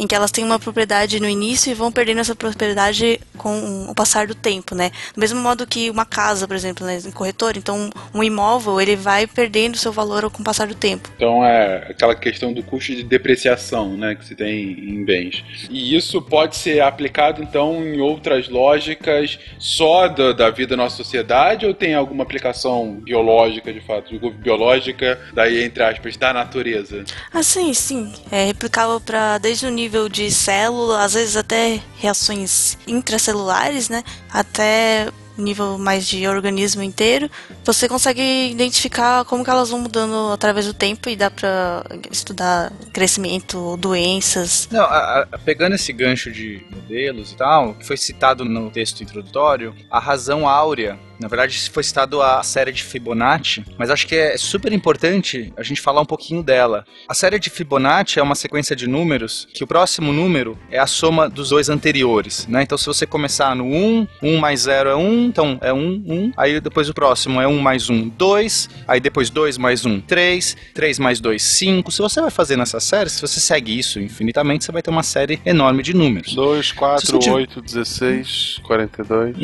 em 0.00 0.06
que 0.06 0.14
elas 0.14 0.30
têm 0.30 0.42
uma 0.42 0.58
propriedade 0.58 1.20
no 1.20 1.28
início 1.28 1.70
e 1.70 1.74
vão 1.74 1.92
perdendo 1.92 2.20
essa 2.20 2.34
propriedade 2.34 3.20
com 3.36 3.84
o 3.86 3.94
passar 3.94 4.26
do 4.26 4.34
tempo, 4.34 4.74
né? 4.74 4.90
Do 5.14 5.20
mesmo 5.20 5.38
modo 5.38 5.66
que 5.66 5.90
uma 5.90 6.06
casa, 6.06 6.48
por 6.48 6.56
exemplo, 6.56 6.86
né, 6.86 6.98
em 7.04 7.10
corretor, 7.10 7.54
então 7.58 7.90
um 8.14 8.22
imóvel 8.22 8.80
ele 8.80 8.96
vai 8.96 9.26
perdendo 9.26 9.76
seu 9.76 9.92
valor 9.92 10.30
com 10.30 10.40
o 10.40 10.44
passar 10.44 10.66
do 10.66 10.74
tempo. 10.74 11.10
Então 11.16 11.44
é 11.44 11.88
aquela 11.90 12.14
questão 12.14 12.50
do 12.50 12.62
custo 12.62 12.94
de 12.94 13.02
depreciação, 13.02 13.94
né, 13.94 14.14
que 14.14 14.24
se 14.24 14.34
tem 14.34 14.70
em 14.70 15.04
bens. 15.04 15.44
E 15.68 15.94
isso 15.94 16.22
pode 16.22 16.56
ser 16.56 16.80
aplicado 16.80 17.42
então 17.42 17.84
em 17.84 18.00
outras 18.00 18.48
lógicas 18.48 19.38
só 19.58 20.08
da, 20.08 20.32
da 20.32 20.50
vida 20.50 20.70
da 20.70 20.76
nossa 20.76 20.96
sociedade 20.96 21.66
ou 21.66 21.74
tem 21.74 21.94
alguma 21.94 22.22
aplicação 22.22 22.94
biológica, 22.94 23.70
de 23.70 23.80
fato, 23.80 24.18
biológica, 24.32 25.20
daí 25.34 25.62
entre 25.62 25.82
aspas, 25.82 26.16
da 26.16 26.32
natureza? 26.32 27.04
Ah, 27.32 27.42
sim, 27.42 27.74
sim. 27.74 28.12
É 28.30 28.44
replicável 28.44 28.98
para 28.98 29.36
desde 29.36 29.66
o 29.66 29.70
nível 29.70 29.89
de 30.08 30.30
célula, 30.30 31.04
às 31.04 31.14
vezes 31.14 31.36
até 31.36 31.80
reações 31.96 32.78
intracelulares, 32.86 33.88
né? 33.88 34.02
Até 34.32 35.08
nível 35.40 35.78
mais 35.78 36.06
de 36.06 36.26
organismo 36.28 36.82
inteiro, 36.82 37.30
você 37.64 37.88
consegue 37.88 38.50
identificar 38.50 39.24
como 39.24 39.42
que 39.42 39.50
elas 39.50 39.70
vão 39.70 39.80
mudando 39.80 40.32
através 40.32 40.66
do 40.66 40.74
tempo 40.74 41.08
e 41.08 41.16
dá 41.16 41.30
para 41.30 41.84
estudar 42.10 42.70
crescimento, 42.92 43.76
doenças. 43.78 44.68
Não, 44.70 44.82
a, 44.84 45.26
a, 45.32 45.38
pegando 45.38 45.74
esse 45.74 45.92
gancho 45.92 46.30
de 46.30 46.64
modelos 46.70 47.32
e 47.32 47.36
tal, 47.36 47.74
que 47.74 47.86
foi 47.86 47.96
citado 47.96 48.44
no 48.44 48.70
texto 48.70 49.02
introdutório, 49.02 49.74
a 49.90 49.98
razão 49.98 50.46
áurea 50.46 50.98
na 51.20 51.28
verdade, 51.28 51.70
foi 51.70 51.82
citado 51.82 52.22
a 52.22 52.42
série 52.42 52.72
de 52.72 52.82
Fibonacci, 52.82 53.64
mas 53.78 53.90
acho 53.90 54.06
que 54.06 54.14
é 54.14 54.36
super 54.38 54.72
importante 54.72 55.52
a 55.56 55.62
gente 55.62 55.80
falar 55.80 56.00
um 56.00 56.06
pouquinho 56.06 56.42
dela. 56.42 56.84
A 57.06 57.14
série 57.14 57.38
de 57.38 57.50
Fibonacci 57.50 58.18
é 58.18 58.22
uma 58.22 58.34
sequência 58.34 58.74
de 58.74 58.86
números 58.86 59.46
que 59.52 59.62
o 59.62 59.66
próximo 59.66 60.12
número 60.12 60.58
é 60.70 60.78
a 60.78 60.86
soma 60.86 61.28
dos 61.28 61.50
dois 61.50 61.68
anteriores, 61.68 62.46
né? 62.46 62.62
Então, 62.62 62.78
se 62.78 62.86
você 62.86 63.06
começar 63.06 63.54
no 63.54 63.64
1, 63.64 64.08
1 64.22 64.38
mais 64.38 64.60
0 64.60 64.88
é 64.88 64.96
1, 64.96 65.24
então 65.26 65.58
é 65.60 65.72
1, 65.72 65.76
1, 66.06 66.32
aí 66.36 66.60
depois 66.60 66.88
o 66.88 66.94
próximo 66.94 67.40
é 67.40 67.46
1 67.46 67.58
mais 67.58 67.90
1, 67.90 68.08
2, 68.08 68.68
aí 68.88 69.00
depois 69.00 69.28
2 69.28 69.58
mais 69.58 69.84
1, 69.84 70.00
3, 70.00 70.56
3 70.74 70.98
mais 70.98 71.20
2, 71.20 71.42
5. 71.42 71.90
Se 71.90 72.00
você 72.00 72.20
vai 72.20 72.30
fazer 72.30 72.56
nessa 72.56 72.80
série, 72.80 73.10
se 73.10 73.20
você 73.20 73.40
segue 73.40 73.78
isso 73.78 74.00
infinitamente, 74.00 74.64
você 74.64 74.72
vai 74.72 74.80
ter 74.80 74.90
uma 74.90 75.02
série 75.02 75.38
enorme 75.44 75.82
de 75.82 75.94
números. 75.94 76.34
2, 76.34 76.72
4, 76.72 77.18
8, 77.30 77.60
16, 77.60 78.60
42. 78.62 79.36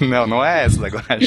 Não, 0.00 0.26
não 0.26 0.44
é 0.44 0.47
essa 0.56 0.86
agora. 0.86 1.18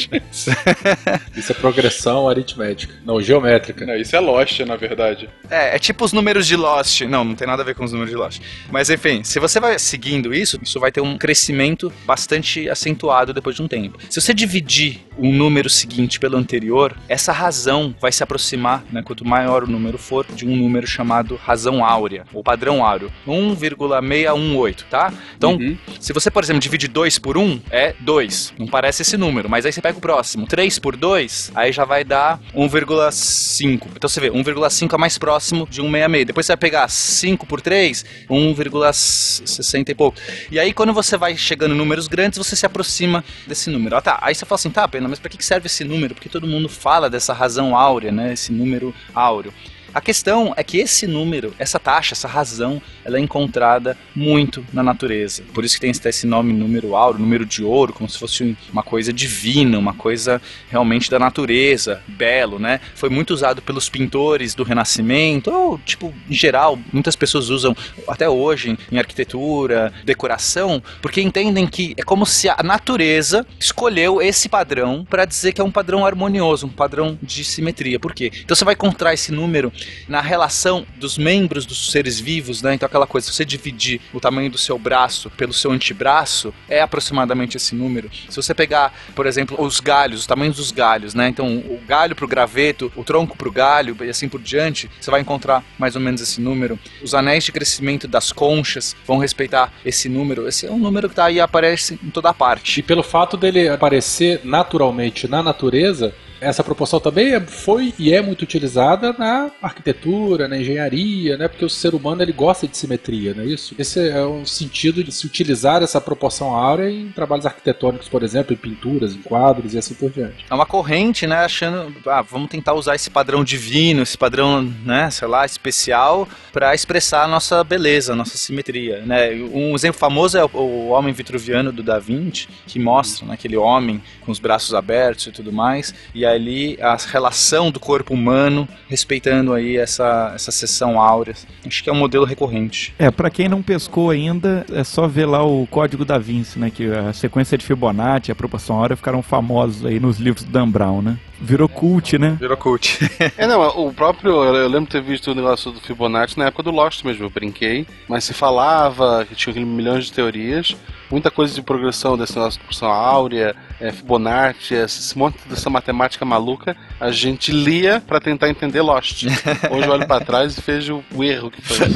isso 1.36 1.52
é 1.52 1.54
progressão 1.54 2.28
aritmética. 2.28 2.94
Não, 3.04 3.20
geométrica. 3.20 3.86
Não, 3.86 3.96
isso 3.96 4.14
é 4.14 4.20
Lost, 4.20 4.60
na 4.60 4.76
verdade. 4.76 5.28
É, 5.50 5.76
é 5.76 5.78
tipo 5.78 6.04
os 6.04 6.12
números 6.12 6.46
de 6.46 6.56
Lost. 6.56 7.02
Não, 7.02 7.24
não 7.24 7.34
tem 7.34 7.46
nada 7.46 7.62
a 7.62 7.64
ver 7.64 7.74
com 7.74 7.84
os 7.84 7.92
números 7.92 8.10
de 8.10 8.16
Lost. 8.16 8.40
Mas 8.70 8.90
enfim, 8.90 9.22
se 9.24 9.38
você 9.38 9.60
vai 9.60 9.78
seguindo 9.78 10.34
isso, 10.34 10.58
isso 10.62 10.80
vai 10.80 10.90
ter 10.90 11.00
um 11.00 11.16
crescimento 11.16 11.92
bastante 12.04 12.68
acentuado 12.68 13.32
depois 13.32 13.56
de 13.56 13.62
um 13.62 13.68
tempo. 13.68 13.98
Se 14.08 14.20
você 14.20 14.34
dividir 14.34 15.00
um 15.18 15.32
número 15.32 15.68
seguinte 15.68 16.18
pelo 16.18 16.36
anterior, 16.36 16.96
essa 17.08 17.32
razão 17.32 17.94
vai 18.00 18.12
se 18.12 18.22
aproximar, 18.22 18.84
né, 18.90 19.02
quanto 19.02 19.26
maior 19.26 19.64
o 19.64 19.66
número 19.66 19.98
for, 19.98 20.26
de 20.26 20.46
um 20.46 20.56
número 20.56 20.86
chamado 20.86 21.36
razão 21.36 21.84
áurea, 21.84 22.24
ou 22.32 22.42
padrão 22.42 22.84
áureo. 22.84 23.12
1,618, 23.26 24.86
tá? 24.90 25.12
Então, 25.36 25.54
uhum. 25.54 25.76
se 26.00 26.12
você, 26.12 26.30
por 26.30 26.42
exemplo, 26.42 26.60
divide 26.60 26.88
2 26.88 27.18
por 27.18 27.36
1, 27.36 27.60
é 27.70 27.94
2. 28.00 28.54
Não 28.58 28.66
parece 28.66 29.02
esse 29.12 29.16
número, 29.18 29.48
mas 29.48 29.66
aí 29.66 29.72
você 29.72 29.82
pega 29.82 29.98
o 29.98 30.00
próximo. 30.00 30.46
3 30.46 30.78
por 30.78 30.96
2, 30.96 31.52
aí 31.54 31.70
já 31.70 31.84
vai 31.84 32.02
dar 32.02 32.40
1,5. 32.54 33.88
Então 33.94 34.08
você 34.08 34.20
vê, 34.20 34.30
1,5 34.30 34.94
é 34.94 34.98
mais 34.98 35.18
próximo 35.18 35.68
de 35.70 35.82
1,66. 35.82 36.24
Depois 36.24 36.46
você 36.46 36.52
vai 36.52 36.56
pegar 36.56 36.88
5 36.88 37.46
por 37.46 37.60
3, 37.60 38.04
1,60 38.30 39.88
e 39.90 39.94
pouco. 39.94 40.18
E 40.50 40.58
aí 40.58 40.72
quando 40.72 40.92
você 40.94 41.16
vai 41.16 41.36
chegando 41.36 41.74
em 41.74 41.76
números 41.76 42.08
grandes, 42.08 42.38
você 42.38 42.56
se 42.56 42.64
aproxima 42.64 43.22
desse 43.46 43.68
número. 43.68 43.96
Ah, 43.96 44.00
tá. 44.00 44.18
Aí 44.22 44.34
você 44.34 44.46
fala 44.46 44.56
assim, 44.56 44.70
tá, 44.70 44.88
pena, 44.88 45.08
mas 45.08 45.18
para 45.18 45.28
que 45.28 45.44
serve 45.44 45.66
esse 45.66 45.84
número? 45.84 46.14
Porque 46.14 46.28
todo 46.28 46.46
mundo 46.46 46.68
fala 46.68 47.10
dessa 47.10 47.32
razão 47.32 47.76
áurea, 47.76 48.10
né? 48.10 48.32
Esse 48.32 48.52
número 48.52 48.94
áureo. 49.14 49.52
A 49.94 50.00
questão 50.00 50.54
é 50.56 50.64
que 50.64 50.78
esse 50.78 51.06
número, 51.06 51.54
essa 51.58 51.78
taxa, 51.78 52.14
essa 52.14 52.26
razão, 52.26 52.80
ela 53.04 53.18
é 53.18 53.20
encontrada 53.20 53.96
muito 54.16 54.64
na 54.72 54.82
natureza. 54.82 55.42
Por 55.52 55.64
isso 55.64 55.74
que 55.74 55.80
tem 55.80 55.90
esse 55.90 56.26
nome 56.26 56.52
número 56.52 56.96
áureo, 56.96 57.20
número 57.20 57.44
de 57.44 57.62
ouro, 57.62 57.92
como 57.92 58.08
se 58.08 58.18
fosse 58.18 58.56
uma 58.72 58.82
coisa 58.82 59.12
divina, 59.12 59.78
uma 59.78 59.92
coisa 59.92 60.40
realmente 60.70 61.10
da 61.10 61.18
natureza, 61.18 62.02
belo, 62.08 62.58
né? 62.58 62.80
Foi 62.94 63.10
muito 63.10 63.34
usado 63.34 63.60
pelos 63.60 63.90
pintores 63.90 64.54
do 64.54 64.62
Renascimento, 64.62 65.50
ou 65.50 65.78
tipo, 65.78 66.12
em 66.28 66.34
geral, 66.34 66.78
muitas 66.90 67.14
pessoas 67.14 67.50
usam 67.50 67.76
até 68.08 68.28
hoje 68.28 68.78
em 68.90 68.98
arquitetura, 68.98 69.92
decoração, 70.04 70.82
porque 71.02 71.20
entendem 71.20 71.66
que 71.66 71.94
é 71.98 72.02
como 72.02 72.24
se 72.24 72.48
a 72.48 72.62
natureza 72.64 73.46
escolheu 73.60 74.22
esse 74.22 74.48
padrão 74.48 75.06
para 75.08 75.26
dizer 75.26 75.52
que 75.52 75.60
é 75.60 75.64
um 75.64 75.70
padrão 75.70 76.06
harmonioso, 76.06 76.66
um 76.66 76.70
padrão 76.70 77.18
de 77.22 77.44
simetria. 77.44 78.00
Por 78.00 78.14
quê? 78.14 78.32
Então 78.42 78.56
você 78.56 78.64
vai 78.64 78.74
encontrar 78.74 79.12
esse 79.12 79.30
número 79.30 79.70
na 80.08 80.20
relação 80.20 80.86
dos 80.96 81.18
membros 81.18 81.66
dos 81.66 81.90
seres 81.90 82.18
vivos, 82.20 82.62
né? 82.62 82.74
Então 82.74 82.86
aquela 82.86 83.06
coisa, 83.06 83.26
se 83.26 83.34
você 83.34 83.44
dividir 83.44 84.00
o 84.12 84.20
tamanho 84.20 84.50
do 84.50 84.58
seu 84.58 84.78
braço 84.78 85.30
pelo 85.30 85.52
seu 85.52 85.70
antebraço, 85.70 86.52
é 86.68 86.80
aproximadamente 86.80 87.56
esse 87.56 87.74
número. 87.74 88.10
Se 88.28 88.36
você 88.36 88.54
pegar, 88.54 88.92
por 89.14 89.26
exemplo, 89.26 89.60
os 89.62 89.80
galhos, 89.80 90.20
os 90.20 90.26
tamanhos 90.26 90.56
dos 90.56 90.70
galhos, 90.70 91.14
né? 91.14 91.28
Então 91.28 91.58
o 91.58 91.80
galho 91.86 92.14
para 92.14 92.24
o 92.24 92.28
graveto, 92.28 92.92
o 92.96 93.04
tronco 93.04 93.36
para 93.36 93.48
o 93.48 93.52
galho 93.52 93.96
e 94.00 94.08
assim 94.08 94.28
por 94.28 94.40
diante, 94.40 94.90
você 95.00 95.10
vai 95.10 95.20
encontrar 95.20 95.64
mais 95.78 95.94
ou 95.94 96.00
menos 96.00 96.20
esse 96.20 96.40
número. 96.40 96.78
Os 97.02 97.14
anéis 97.14 97.44
de 97.44 97.52
crescimento 97.52 98.06
das 98.08 98.32
conchas 98.32 98.96
vão 99.06 99.18
respeitar 99.18 99.72
esse 99.84 100.08
número. 100.08 100.48
Esse 100.48 100.66
é 100.66 100.70
um 100.70 100.78
número 100.78 101.08
que 101.08 101.14
tá 101.14 101.26
aí 101.26 101.40
aparece 101.40 101.98
em 102.02 102.10
toda 102.10 102.32
parte. 102.32 102.80
E 102.80 102.82
pelo 102.82 103.02
fato 103.02 103.36
dele 103.36 103.68
aparecer 103.68 104.40
naturalmente 104.44 105.28
na 105.28 105.42
natureza, 105.42 106.14
essa 106.42 106.64
proporção 106.64 106.98
também 106.98 107.34
é, 107.34 107.40
foi 107.40 107.94
e 107.98 108.12
é 108.12 108.20
muito 108.20 108.42
utilizada 108.42 109.14
na 109.16 109.50
arquitetura, 109.62 110.48
na 110.48 110.58
engenharia, 110.58 111.36
né? 111.36 111.48
Porque 111.48 111.64
o 111.64 111.70
ser 111.70 111.94
humano 111.94 112.22
ele 112.22 112.32
gosta 112.32 112.66
de 112.66 112.76
simetria, 112.76 113.32
não 113.34 113.44
é 113.44 113.46
isso? 113.46 113.74
Esse 113.78 114.08
é 114.08 114.24
um 114.24 114.44
sentido 114.44 115.04
de 115.04 115.12
se 115.12 115.24
utilizar 115.26 115.82
essa 115.82 116.00
proporção 116.00 116.54
áurea 116.54 116.90
em 116.90 117.10
trabalhos 117.10 117.46
arquitetônicos, 117.46 118.08
por 118.08 118.22
exemplo, 118.22 118.52
em 118.52 118.56
pinturas, 118.56 119.14
em 119.14 119.22
quadros 119.22 119.74
e 119.74 119.78
assim 119.78 119.94
por 119.94 120.10
diante. 120.10 120.44
É 120.50 120.54
uma 120.54 120.66
corrente, 120.66 121.26
né? 121.26 121.36
Achando, 121.44 121.94
ah, 122.06 122.22
vamos 122.22 122.50
tentar 122.50 122.74
usar 122.74 122.94
esse 122.94 123.10
padrão 123.10 123.44
divino, 123.44 124.02
esse 124.02 124.18
padrão, 124.18 124.62
né? 124.84 125.10
Sei 125.10 125.28
lá, 125.28 125.46
especial 125.46 126.28
para 126.52 126.74
expressar 126.74 127.24
a 127.24 127.28
nossa 127.28 127.62
beleza, 127.62 128.12
a 128.12 128.16
nossa 128.16 128.36
simetria, 128.36 129.02
né? 129.06 129.30
Um 129.52 129.74
exemplo 129.74 129.98
famoso 129.98 130.36
é 130.36 130.44
o 130.44 130.88
Homem 130.88 131.12
Vitruviano 131.12 131.72
do 131.72 131.82
Da 131.82 131.98
Vinci, 131.98 132.48
que 132.66 132.78
mostra 132.78 133.26
né, 133.26 133.34
aquele 133.34 133.56
homem 133.56 134.02
com 134.20 134.32
os 134.32 134.38
braços 134.38 134.74
abertos 134.74 135.26
e 135.26 135.32
tudo 135.32 135.52
mais, 135.52 135.94
e 136.14 136.24
aí 136.24 136.31
ali 136.32 136.78
a 136.80 136.96
relação 136.96 137.70
do 137.70 137.80
corpo 137.80 138.14
humano, 138.14 138.68
respeitando 138.88 139.52
aí 139.52 139.76
essa, 139.76 140.32
essa 140.34 140.50
sessão 140.50 141.00
áurea. 141.00 141.34
Acho 141.66 141.82
que 141.82 141.90
é 141.90 141.92
um 141.92 141.96
modelo 141.96 142.24
recorrente. 142.24 142.94
É, 142.98 143.10
para 143.10 143.30
quem 143.30 143.48
não 143.48 143.62
pescou 143.62 144.10
ainda, 144.10 144.66
é 144.72 144.84
só 144.84 145.06
ver 145.06 145.26
lá 145.26 145.44
o 145.44 145.66
Código 145.66 146.04
da 146.04 146.18
Vinci, 146.18 146.58
né? 146.58 146.70
Que 146.70 146.90
a 146.92 147.12
sequência 147.12 147.56
de 147.56 147.64
Fibonacci 147.64 148.30
e 148.30 148.32
a 148.32 148.34
proporção 148.34 148.76
áurea 148.76 148.96
ficaram 148.96 149.22
famosos 149.22 149.84
aí 149.84 149.98
nos 149.98 150.18
livros 150.18 150.44
do 150.44 150.50
Dan 150.50 150.68
Brown, 150.68 151.02
né? 151.02 151.18
Virou 151.40 151.68
cult, 151.68 152.16
né? 152.18 152.36
Virou 152.38 152.56
cult. 152.56 152.98
é, 153.36 153.46
não, 153.48 153.60
o 153.86 153.92
próprio. 153.92 154.44
Eu 154.44 154.68
lembro 154.68 154.86
de 154.86 154.92
ter 154.92 155.02
visto 155.02 155.32
o 155.32 155.34
negócio 155.34 155.72
do 155.72 155.80
Fibonacci 155.80 156.38
na 156.38 156.46
época 156.46 156.62
do 156.62 156.70
Lost 156.70 157.04
mesmo, 157.04 157.24
eu 157.24 157.30
brinquei. 157.30 157.84
Mas 158.08 158.22
se 158.22 158.32
falava 158.32 159.24
que 159.24 159.34
tinha 159.34 159.66
milhões 159.66 160.04
de 160.04 160.12
teorias, 160.12 160.76
muita 161.10 161.32
coisa 161.32 161.52
de 161.52 161.60
progressão 161.60 162.16
desse 162.16 162.36
negócio 162.36 162.52
de 162.52 162.58
proporção 162.60 162.88
áurea, 162.88 163.56
é, 163.82 163.90
Fibonacci, 163.90 164.74
esse 164.74 165.18
monte 165.18 165.36
dessa 165.48 165.68
matemática 165.68 166.24
maluca, 166.24 166.76
a 167.00 167.10
gente 167.10 167.50
lia 167.50 168.00
para 168.00 168.20
tentar 168.20 168.48
entender 168.48 168.80
Lost. 168.80 169.24
Hoje 169.70 169.86
eu 169.86 169.92
olho 169.92 170.06
para 170.06 170.24
trás 170.24 170.56
e 170.56 170.60
vejo 170.60 171.02
o 171.12 171.24
erro 171.24 171.50
que 171.50 171.60
foi. 171.60 171.88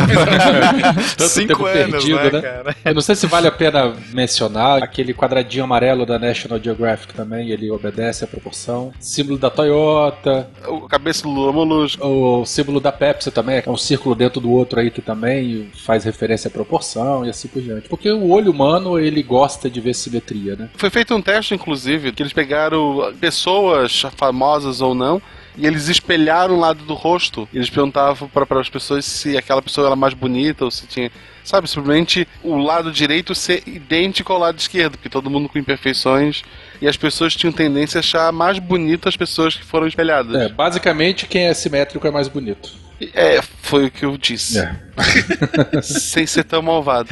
Cinco 1.28 1.64
anos, 1.64 2.04
perdido, 2.04 2.16
né, 2.16 2.30
né? 2.30 2.42
Cara? 2.42 2.76
Eu 2.84 2.94
não 2.94 3.00
sei 3.00 3.14
se 3.14 3.26
vale 3.28 3.46
a 3.46 3.52
pena 3.52 3.94
mencionar 4.12 4.82
aquele 4.82 5.14
quadradinho 5.14 5.62
amarelo 5.62 6.04
da 6.04 6.18
National 6.18 6.60
Geographic 6.60 7.14
também, 7.14 7.50
ele 7.50 7.70
obedece 7.70 8.24
à 8.24 8.26
proporção. 8.26 8.92
Símbolo 8.98 9.38
da 9.38 9.48
Toyota. 9.48 10.50
O 10.66 10.88
cabeça 10.88 11.22
do 11.22 11.30
Lula 11.30 11.52
Molusco. 11.52 12.04
O 12.04 12.44
símbolo 12.44 12.80
da 12.80 12.90
Pepsi 12.90 13.30
também, 13.30 13.62
é 13.64 13.70
um 13.70 13.76
círculo 13.76 14.16
dentro 14.16 14.40
do 14.40 14.50
outro 14.50 14.80
aí 14.80 14.90
que 14.90 15.00
também 15.00 15.70
faz 15.84 16.02
referência 16.04 16.48
à 16.48 16.50
proporção 16.50 17.24
e 17.24 17.30
assim 17.30 17.46
por 17.46 17.62
diante. 17.62 17.88
Porque 17.88 18.10
o 18.10 18.30
olho 18.30 18.50
humano, 18.50 18.98
ele 18.98 19.22
gosta 19.22 19.70
de 19.70 19.80
ver 19.80 19.94
simetria, 19.94 20.56
né? 20.56 20.68
Foi 20.76 20.90
feito 20.90 21.14
um 21.14 21.22
teste, 21.22 21.54
inclusive, 21.54 21.75
que 21.84 22.22
eles 22.22 22.32
pegaram 22.32 23.14
pessoas 23.20 24.02
famosas 24.16 24.80
ou 24.80 24.94
não, 24.94 25.20
e 25.56 25.66
eles 25.66 25.88
espelharam 25.88 26.56
o 26.56 26.60
lado 26.60 26.84
do 26.84 26.94
rosto. 26.94 27.48
Eles 27.52 27.70
perguntavam 27.70 28.28
para 28.28 28.60
as 28.60 28.68
pessoas 28.68 29.04
se 29.04 29.36
aquela 29.36 29.62
pessoa 29.62 29.88
era 29.88 29.96
mais 29.96 30.14
bonita 30.14 30.64
ou 30.64 30.70
se 30.70 30.86
tinha. 30.86 31.10
Sabe, 31.42 31.68
simplesmente 31.68 32.26
o 32.42 32.56
lado 32.56 32.90
direito 32.90 33.34
ser 33.34 33.62
idêntico 33.66 34.32
ao 34.32 34.38
lado 34.38 34.58
esquerdo, 34.58 34.92
porque 34.92 35.08
todo 35.08 35.30
mundo 35.30 35.48
com 35.48 35.58
imperfeições 35.58 36.42
e 36.82 36.88
as 36.88 36.96
pessoas 36.96 37.36
tinham 37.36 37.52
tendência 37.52 37.98
a 37.98 38.00
achar 38.00 38.32
mais 38.32 38.58
bonito 38.58 39.08
as 39.08 39.16
pessoas 39.16 39.54
que 39.54 39.64
foram 39.64 39.86
espelhadas. 39.86 40.34
É, 40.34 40.48
basicamente 40.48 41.26
quem 41.26 41.44
é 41.44 41.54
simétrico 41.54 42.06
é 42.06 42.10
mais 42.10 42.26
bonito. 42.26 42.85
É, 43.14 43.40
foi 43.42 43.86
o 43.86 43.90
que 43.90 44.04
eu 44.04 44.16
disse. 44.16 44.58
É. 44.58 44.74
Sem 45.82 46.26
ser 46.26 46.44
tão 46.44 46.62
malvado. 46.62 47.08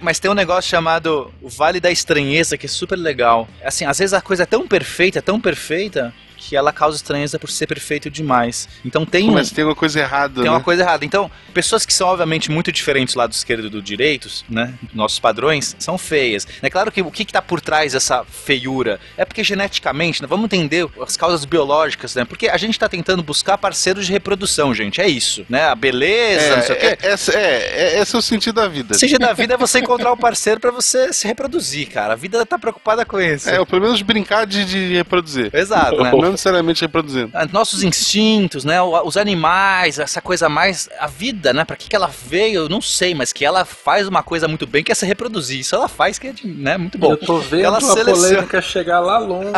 Mas 0.00 0.18
tem 0.18 0.30
um 0.30 0.34
negócio 0.34 0.68
chamado 0.68 1.32
o 1.40 1.48
Vale 1.48 1.80
da 1.80 1.90
Estranheza 1.90 2.58
que 2.58 2.66
é 2.66 2.68
super 2.68 2.96
legal. 2.96 3.48
Assim, 3.64 3.84
às 3.84 3.98
vezes 3.98 4.12
a 4.12 4.20
coisa 4.20 4.42
é 4.42 4.46
tão 4.46 4.66
perfeita, 4.66 5.22
tão 5.22 5.40
perfeita, 5.40 6.12
que 6.50 6.56
ela 6.56 6.72
causa 6.72 6.96
estranheza 6.96 7.38
por 7.38 7.48
ser 7.48 7.68
perfeito 7.68 8.10
demais. 8.10 8.68
Então 8.84 9.06
tem 9.06 9.30
um, 9.30 9.34
Mas 9.34 9.52
tem 9.52 9.62
alguma 9.62 9.76
coisa 9.76 10.00
errada, 10.00 10.34
tem 10.34 10.42
né? 10.42 10.50
uma 10.50 10.60
coisa 10.60 10.82
errada. 10.82 11.04
Então, 11.04 11.30
pessoas 11.54 11.86
que 11.86 11.94
são 11.94 12.08
obviamente 12.08 12.50
muito 12.50 12.72
diferentes 12.72 13.14
do 13.14 13.18
lado 13.18 13.30
esquerdo 13.30 13.68
e 13.68 13.70
do 13.70 13.80
direito, 13.80 14.28
né? 14.48 14.74
Nossos 14.92 15.20
padrões, 15.20 15.76
são 15.78 15.96
feias. 15.96 16.48
É 16.60 16.68
claro 16.68 16.90
que 16.90 17.02
o 17.02 17.10
que 17.12 17.22
está 17.22 17.40
por 17.40 17.60
trás 17.60 17.92
dessa 17.92 18.24
feiura 18.24 18.98
é 19.16 19.24
porque 19.24 19.44
geneticamente, 19.44 20.20
né, 20.20 20.26
vamos 20.28 20.46
entender 20.46 20.88
as 21.00 21.16
causas 21.16 21.44
biológicas, 21.44 22.16
né? 22.16 22.24
Porque 22.24 22.48
a 22.48 22.56
gente 22.56 22.72
está 22.72 22.88
tentando 22.88 23.22
buscar 23.22 23.56
parceiros 23.56 24.04
de 24.06 24.10
reprodução, 24.10 24.74
gente. 24.74 25.00
É 25.00 25.06
isso, 25.06 25.46
né? 25.48 25.68
A 25.68 25.76
beleza, 25.76 26.56
não 26.56 26.62
sei 26.64 26.74
o 26.74 26.78
quê. 26.80 26.86
É, 26.86 26.88
é, 26.90 27.10
essa- 27.12 27.32
é, 27.32 27.96
é, 27.96 28.00
esse 28.00 28.16
é 28.16 28.18
o 28.18 28.22
sentido 28.22 28.56
da 28.56 28.66
vida. 28.66 28.96
O 28.96 28.98
sentido 28.98 29.20
da 29.20 29.32
vida 29.32 29.54
é 29.54 29.56
você 29.56 29.78
encontrar 29.78 30.10
o 30.10 30.16
parceiro 30.16 30.58
pra 30.58 30.72
você 30.72 31.12
se 31.12 31.28
reproduzir, 31.28 31.88
cara. 31.90 32.14
A 32.14 32.16
vida 32.16 32.44
tá 32.44 32.58
preocupada 32.58 33.04
com 33.06 33.20
isso. 33.20 33.48
É, 33.48 33.60
ou 33.60 33.64
pelo 33.66 33.82
menos 33.82 34.02
brincar 34.02 34.46
de, 34.46 34.64
de 34.64 34.94
reproduzir. 34.96 35.54
Exato, 35.54 36.02
né? 36.02 36.10
Não 36.30 36.36
necessariamente 36.40 36.80
reproduzindo. 36.82 37.30
Ah, 37.34 37.46
Nossos 37.52 37.82
instintos, 37.82 38.64
né? 38.64 38.80
Os 38.82 39.16
animais, 39.16 39.98
essa 39.98 40.20
coisa 40.22 40.48
mais. 40.48 40.88
A 40.98 41.06
vida, 41.06 41.52
né? 41.52 41.64
Pra 41.64 41.76
que, 41.76 41.88
que 41.88 41.94
ela 41.96 42.10
veio, 42.26 42.62
eu 42.62 42.68
não 42.68 42.80
sei, 42.80 43.14
mas 43.14 43.32
que 43.32 43.44
ela 43.44 43.64
faz 43.64 44.08
uma 44.08 44.22
coisa 44.22 44.48
muito 44.48 44.66
bem, 44.66 44.82
que 44.82 44.90
é 44.90 44.94
se 44.94 45.04
reproduzir. 45.06 45.60
Isso 45.60 45.74
ela 45.74 45.88
faz, 45.88 46.18
que 46.18 46.28
é 46.28 46.32
de- 46.32 46.46
né, 46.46 46.76
muito 46.78 46.96
bom. 46.98 47.12
Eu 47.12 47.16
tô 47.16 47.38
vendo 47.38 47.64
ela 47.64 47.78
a 47.78 47.80
seleciona- 47.80 48.12
polêmica 48.14 48.62
chegar 48.62 49.00
lá 49.00 49.18
longe, 49.18 49.50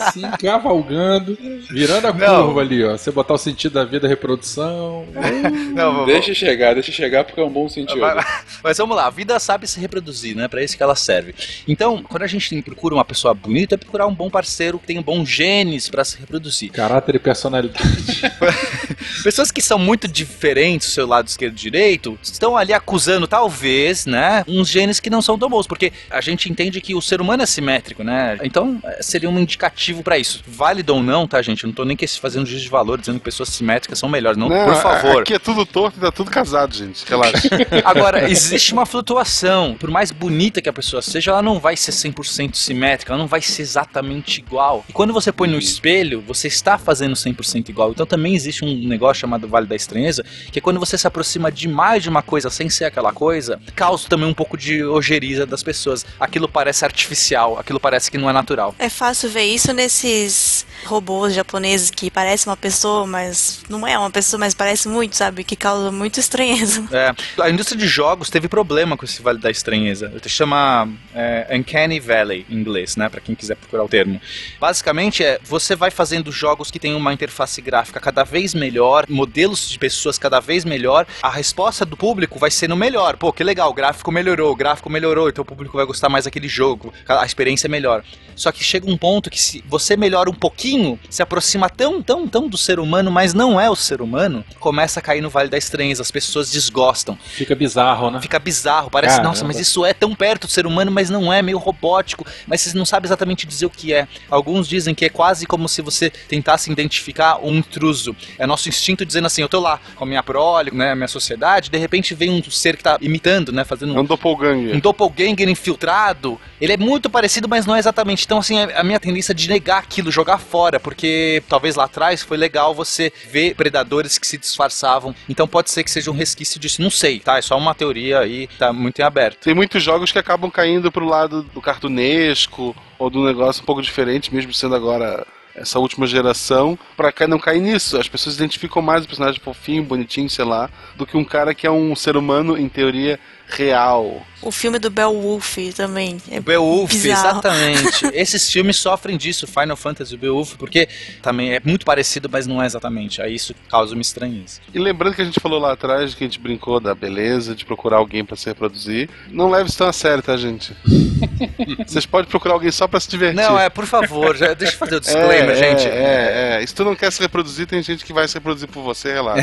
assim, 0.00 0.22
cavalgando, 0.40 1.36
virando 1.70 2.06
a 2.08 2.12
Não. 2.12 2.46
curva 2.46 2.60
ali, 2.62 2.84
ó. 2.84 2.92
Você 2.96 3.10
botar 3.10 3.34
o 3.34 3.38
sentido 3.38 3.72
da 3.72 3.84
vida, 3.84 4.08
reprodução. 4.08 5.06
Não, 5.74 5.94
vou- 5.96 6.06
deixa 6.06 6.32
chegar, 6.34 6.74
deixa 6.74 6.90
chegar, 6.92 7.24
porque 7.24 7.40
é 7.40 7.44
um 7.44 7.50
bom 7.50 7.68
sentido. 7.68 8.00
Mas, 8.00 8.24
mas 8.62 8.78
vamos 8.78 8.96
lá, 8.96 9.06
a 9.06 9.10
vida 9.10 9.38
sabe 9.38 9.66
se 9.66 9.78
reproduzir, 9.78 10.34
né? 10.36 10.48
Pra 10.48 10.62
isso 10.62 10.76
que 10.76 10.82
ela 10.82 10.94
serve. 10.96 11.34
Então, 11.68 12.02
quando 12.02 12.22
a 12.22 12.26
gente 12.26 12.60
procura 12.62 12.94
uma 12.94 13.04
pessoa 13.04 13.34
bonita, 13.34 13.74
é 13.74 13.78
procurar 13.78 14.06
um 14.06 14.14
bom 14.14 14.30
parceiro 14.30 14.78
que 14.78 14.86
tenha 14.86 15.02
bons 15.02 15.28
genes 15.28 15.88
pra 15.88 16.04
se 16.04 16.18
reproduzir. 16.30 16.70
Caráter 16.70 17.16
e 17.16 17.18
personalidade. 17.18 18.22
Pessoas 19.24 19.50
que 19.50 19.60
são 19.60 19.78
muito 19.78 20.06
diferentes 20.06 20.88
do 20.88 20.92
seu 20.92 21.06
lado 21.06 21.26
esquerdo 21.26 21.52
e 21.52 21.56
direito 21.56 22.18
estão 22.22 22.56
ali 22.56 22.72
acusando, 22.72 23.26
talvez, 23.26 24.06
né, 24.06 24.44
uns 24.46 24.68
genes 24.68 25.00
que 25.00 25.10
não 25.10 25.20
são 25.20 25.38
tão 25.38 25.48
bons, 25.48 25.66
porque 25.66 25.92
a 26.08 26.20
gente 26.20 26.50
entende 26.50 26.80
que 26.80 26.94
o 26.94 27.02
ser 27.02 27.20
humano 27.20 27.42
é 27.42 27.46
simétrico, 27.46 28.04
né? 28.04 28.38
Então 28.42 28.80
eh, 28.84 29.02
seria 29.02 29.28
um 29.28 29.38
indicativo 29.38 30.02
pra 30.02 30.16
isso. 30.16 30.42
Válido 30.46 30.94
ou 30.94 31.02
não, 31.02 31.26
tá, 31.26 31.42
gente? 31.42 31.64
Eu 31.64 31.68
não 31.68 31.74
tô 31.74 31.84
nem 31.84 31.96
que 31.96 32.06
fazendo 32.06 32.46
juízo 32.46 32.64
de 32.64 32.70
valor 32.70 32.98
dizendo 32.98 33.18
que 33.18 33.24
pessoas 33.24 33.48
simétricas 33.48 33.98
são 33.98 34.08
melhores, 34.08 34.38
não, 34.38 34.48
por 34.48 34.76
favor. 34.76 35.22
Aqui 35.22 35.34
é 35.34 35.38
tudo 35.38 35.66
torto 35.66 35.98
e 35.98 36.00
tá 36.00 36.12
tudo 36.12 36.30
casado, 36.30 36.74
gente. 36.74 37.04
Relaxa. 37.06 37.48
Agora, 37.84 38.30
existe 38.30 38.72
uma 38.72 38.86
flutuação. 38.86 39.76
Por 39.78 39.90
mais 39.90 40.10
bonita 40.10 40.62
que 40.62 40.68
a 40.68 40.72
pessoa 40.72 41.02
seja, 41.02 41.32
ela 41.32 41.42
não 41.42 41.58
vai 41.58 41.76
ser 41.76 41.92
100% 41.92 42.54
simétrica, 42.54 43.12
ela 43.12 43.18
não 43.18 43.26
vai 43.26 43.40
ser 43.40 43.62
exatamente 43.62 44.38
igual. 44.38 44.84
E 44.88 44.92
quando 44.92 45.12
você 45.12 45.32
põe 45.32 45.48
no 45.48 45.58
espelho, 45.58 46.19
você 46.20 46.48
está 46.48 46.78
fazendo 46.78 47.14
100% 47.14 47.68
igual. 47.68 47.90
Então 47.90 48.06
também 48.06 48.34
existe 48.34 48.64
um 48.64 48.88
negócio 48.88 49.20
chamado 49.20 49.48
Vale 49.48 49.66
da 49.66 49.76
Estranheza, 49.76 50.24
que 50.50 50.58
é 50.58 50.62
quando 50.62 50.80
você 50.80 50.96
se 50.96 51.06
aproxima 51.06 51.50
demais 51.50 52.02
de 52.02 52.08
uma 52.08 52.22
coisa 52.22 52.50
sem 52.50 52.68
ser 52.68 52.84
aquela 52.84 53.12
coisa, 53.12 53.60
causa 53.74 54.08
também 54.08 54.28
um 54.28 54.34
pouco 54.34 54.56
de 54.56 54.82
ojeriza 54.84 55.46
das 55.46 55.62
pessoas. 55.62 56.04
Aquilo 56.18 56.48
parece 56.48 56.84
artificial, 56.84 57.58
aquilo 57.58 57.80
parece 57.80 58.10
que 58.10 58.18
não 58.18 58.28
é 58.28 58.32
natural. 58.32 58.74
É 58.78 58.88
fácil 58.88 59.28
ver 59.28 59.44
isso 59.44 59.72
nesses 59.72 60.66
robôs 60.84 61.34
japoneses 61.34 61.90
que 61.90 62.10
parecem 62.10 62.50
uma 62.50 62.56
pessoa, 62.56 63.06
mas 63.06 63.60
não 63.68 63.86
é 63.86 63.98
uma 63.98 64.10
pessoa, 64.10 64.38
mas 64.38 64.54
parece 64.54 64.88
muito, 64.88 65.16
sabe? 65.16 65.44
Que 65.44 65.56
causa 65.56 65.90
muita 65.90 66.20
estranheza. 66.20 66.88
É, 66.92 67.14
a 67.42 67.50
indústria 67.50 67.78
de 67.78 67.86
jogos 67.86 68.30
teve 68.30 68.48
problema 68.48 68.96
com 68.96 69.04
esse 69.04 69.22
Vale 69.22 69.38
da 69.38 69.50
Estranheza. 69.50 70.10
Ele 70.14 70.28
chama 70.28 70.88
é, 71.14 71.46
Uncanny 71.56 72.00
Valley 72.00 72.46
em 72.48 72.56
inglês, 72.56 72.96
né? 72.96 73.08
Pra 73.08 73.20
quem 73.20 73.34
quiser 73.34 73.56
procurar 73.56 73.84
o 73.84 73.88
termo. 73.88 74.20
Basicamente 74.58 75.24
é 75.24 75.38
você 75.44 75.74
vai 75.74 75.90
fazendo 76.10 76.32
jogos 76.32 76.72
que 76.72 76.80
tem 76.80 76.92
uma 76.92 77.12
interface 77.14 77.62
gráfica 77.62 78.00
cada 78.00 78.24
vez 78.24 78.52
melhor, 78.52 79.06
modelos 79.08 79.68
de 79.68 79.78
pessoas 79.78 80.18
cada 80.18 80.40
vez 80.40 80.64
melhor. 80.64 81.06
A 81.22 81.30
resposta 81.30 81.84
do 81.84 81.96
público 81.96 82.36
vai 82.36 82.50
sendo 82.50 82.74
melhor. 82.74 83.16
Pô, 83.16 83.32
que 83.32 83.44
legal, 83.44 83.70
o 83.70 83.72
gráfico 83.72 84.10
melhorou, 84.10 84.50
o 84.50 84.56
gráfico 84.56 84.90
melhorou, 84.90 85.28
então 85.28 85.42
o 85.42 85.44
público 85.44 85.76
vai 85.76 85.86
gostar 85.86 86.08
mais 86.08 86.24
daquele 86.24 86.48
jogo, 86.48 86.92
a 87.06 87.24
experiência 87.24 87.68
é 87.68 87.70
melhor. 87.70 88.02
Só 88.34 88.50
que 88.50 88.64
chega 88.64 88.90
um 88.90 88.96
ponto 88.96 89.30
que 89.30 89.40
se 89.40 89.62
você 89.68 89.96
melhora 89.96 90.30
um 90.30 90.34
pouquinho, 90.34 90.98
se 91.08 91.22
aproxima 91.22 91.68
tão, 91.68 92.02
tão, 92.02 92.26
tão 92.26 92.48
do 92.48 92.56
ser 92.56 92.80
humano, 92.80 93.10
mas 93.10 93.34
não 93.34 93.60
é 93.60 93.68
o 93.68 93.76
ser 93.76 94.00
humano, 94.00 94.44
começa 94.58 94.98
a 94.98 95.02
cair 95.02 95.20
no 95.20 95.28
Vale 95.28 95.48
da 95.48 95.58
Estranheza, 95.58 96.02
as 96.02 96.10
pessoas 96.10 96.50
desgostam. 96.50 97.16
Fica 97.22 97.54
bizarro, 97.54 98.10
né? 98.10 98.20
Fica 98.20 98.38
bizarro, 98.38 98.90
parece, 98.90 99.16
Caramba. 99.16 99.28
nossa, 99.28 99.44
mas 99.44 99.60
isso 99.60 99.84
é 99.84 99.92
tão 99.92 100.14
perto 100.14 100.46
do 100.46 100.50
ser 100.50 100.66
humano, 100.66 100.90
mas 100.90 101.10
não 101.10 101.32
é, 101.32 101.42
meio 101.42 101.58
robótico, 101.58 102.26
mas 102.46 102.62
vocês 102.62 102.74
não 102.74 102.86
sabem 102.86 103.06
exatamente 103.06 103.46
dizer 103.46 103.66
o 103.66 103.70
que 103.70 103.92
é. 103.92 104.08
Alguns 104.28 104.66
dizem 104.66 104.94
que 104.94 105.04
é 105.04 105.10
quase 105.10 105.46
como 105.46 105.68
se 105.68 105.82
você 105.82 105.89
tentasse 106.28 106.70
identificar 106.70 107.38
um 107.42 107.54
intruso. 107.56 108.14
É 108.38 108.46
nosso 108.46 108.68
instinto 108.68 109.04
dizendo 109.06 109.26
assim, 109.26 109.42
eu 109.42 109.48
tô 109.48 109.60
lá 109.60 109.80
com 109.94 110.04
a 110.04 110.06
minha 110.06 110.22
prole, 110.22 110.70
né, 110.72 110.92
a 110.92 110.96
minha 110.96 111.08
sociedade, 111.08 111.70
de 111.70 111.78
repente 111.78 112.14
vem 112.14 112.30
um 112.30 112.42
ser 112.50 112.76
que 112.76 112.82
tá 112.82 112.98
imitando, 113.00 113.52
né, 113.52 113.64
fazendo 113.64 113.96
É 113.96 114.00
um 114.00 114.04
doppelganger. 114.04 114.74
um 114.74 114.80
doppelganger 114.80 115.48
infiltrado, 115.48 116.40
ele 116.60 116.72
é 116.72 116.76
muito 116.76 117.08
parecido, 117.08 117.48
mas 117.48 117.66
não 117.66 117.76
é 117.76 117.78
exatamente. 117.78 118.24
Então, 118.24 118.38
assim, 118.38 118.58
a 118.58 118.80
a 118.80 118.82
minha 118.82 118.98
tendência 118.98 119.32
é 119.32 119.34
de 119.34 119.46
negar 119.48 119.78
aquilo, 119.78 120.10
jogar 120.10 120.38
fora, 120.38 120.80
porque 120.80 121.42
talvez 121.48 121.76
lá 121.76 121.84
atrás 121.84 122.22
foi 122.22 122.36
legal 122.38 122.74
você 122.74 123.12
ver 123.30 123.54
predadores 123.54 124.16
que 124.18 124.26
se 124.26 124.38
disfarçavam. 124.38 125.14
Então 125.28 125.46
pode 125.46 125.70
ser 125.70 125.84
que 125.84 125.90
seja 125.90 126.10
um 126.10 126.14
resquício 126.14 126.58
disso. 126.58 126.80
Não 126.82 126.90
sei, 126.90 127.20
tá? 127.20 127.36
É 127.36 127.42
só 127.42 127.56
uma 127.58 127.74
teoria 127.74 128.18
aí, 128.20 128.48
tá 128.58 128.72
muito 128.72 128.98
em 128.98 129.02
aberto. 129.02 129.40
Tem 129.44 129.54
muitos 129.54 129.82
jogos 129.82 130.10
que 130.10 130.18
acabam 130.18 130.50
caindo 130.50 130.90
pro 130.90 131.04
lado 131.04 131.42
do 131.42 131.60
cartunesco 131.60 132.74
ou 132.98 133.10
do 133.10 133.22
negócio 133.24 133.62
um 133.62 133.66
pouco 133.66 133.82
diferente, 133.82 134.34
mesmo 134.34 134.52
sendo 134.52 134.74
agora 134.74 135.26
essa 135.54 135.78
última 135.78 136.06
geração, 136.06 136.78
cá 137.12 137.26
não 137.26 137.38
cair 137.38 137.60
nisso. 137.60 137.98
As 137.98 138.08
pessoas 138.08 138.36
identificam 138.36 138.80
mais 138.80 139.04
o 139.04 139.08
personagem 139.08 139.40
fofinho, 139.40 139.82
bonitinho, 139.82 140.30
sei 140.30 140.44
lá, 140.44 140.70
do 140.96 141.06
que 141.06 141.16
um 141.16 141.24
cara 141.24 141.54
que 141.54 141.66
é 141.66 141.70
um 141.70 141.94
ser 141.94 142.16
humano, 142.16 142.56
em 142.56 142.68
teoria, 142.68 143.18
real. 143.50 144.24
O 144.42 144.50
filme 144.50 144.78
do 144.78 144.88
Beowulf 144.88 145.58
também. 145.76 146.16
É 146.30 146.40
Beowulf, 146.40 146.90
bizarro. 146.90 147.40
exatamente. 147.40 148.06
Esses 148.16 148.50
filmes 148.50 148.76
sofrem 148.76 149.18
disso, 149.18 149.46
Final 149.46 149.76
Fantasy 149.76 150.14
e 150.14 150.16
Beowulf, 150.16 150.54
porque 150.56 150.88
também 151.20 151.52
é 151.52 151.60
muito 151.62 151.84
parecido, 151.84 152.28
mas 152.30 152.46
não 152.46 152.62
é 152.62 152.66
exatamente. 152.66 153.20
Aí 153.20 153.34
isso 153.34 153.54
causa 153.68 153.94
uma 153.94 154.00
estranheza. 154.00 154.60
E 154.72 154.78
lembrando 154.78 155.14
que 155.14 155.20
a 155.20 155.24
gente 155.24 155.38
falou 155.38 155.60
lá 155.60 155.72
atrás 155.72 156.14
que 156.14 156.24
a 156.24 156.26
gente 156.26 156.38
brincou 156.38 156.80
da 156.80 156.94
beleza, 156.94 157.54
de 157.54 157.66
procurar 157.66 157.98
alguém 157.98 158.24
pra 158.24 158.34
se 158.36 158.46
reproduzir, 158.46 159.10
não 159.28 159.50
leve 159.50 159.68
isso 159.68 159.76
tão 159.78 159.88
a 159.88 159.92
sério, 159.92 160.22
tá, 160.22 160.36
gente? 160.38 160.74
Vocês 161.86 162.06
podem 162.06 162.30
procurar 162.30 162.54
alguém 162.54 162.70
só 162.70 162.88
pra 162.88 162.98
se 162.98 163.10
divertir. 163.10 163.36
Não, 163.36 163.58
é, 163.58 163.68
por 163.68 163.84
favor, 163.84 164.34
já, 164.36 164.54
deixa 164.54 164.74
eu 164.74 164.78
fazer 164.78 164.96
o 164.96 165.00
disclaimer, 165.00 165.50
é, 165.50 165.54
gente. 165.54 165.86
É, 165.86 166.56
é. 166.58 166.62
E 166.62 166.66
se 166.66 166.74
tu 166.74 166.82
não 166.82 166.96
quer 166.96 167.12
se 167.12 167.20
reproduzir, 167.20 167.66
tem 167.66 167.82
gente 167.82 168.06
que 168.06 168.12
vai 168.12 168.26
se 168.26 168.34
reproduzir 168.34 168.68
por 168.68 168.82
você, 168.82 169.12
relaxa. 169.12 169.42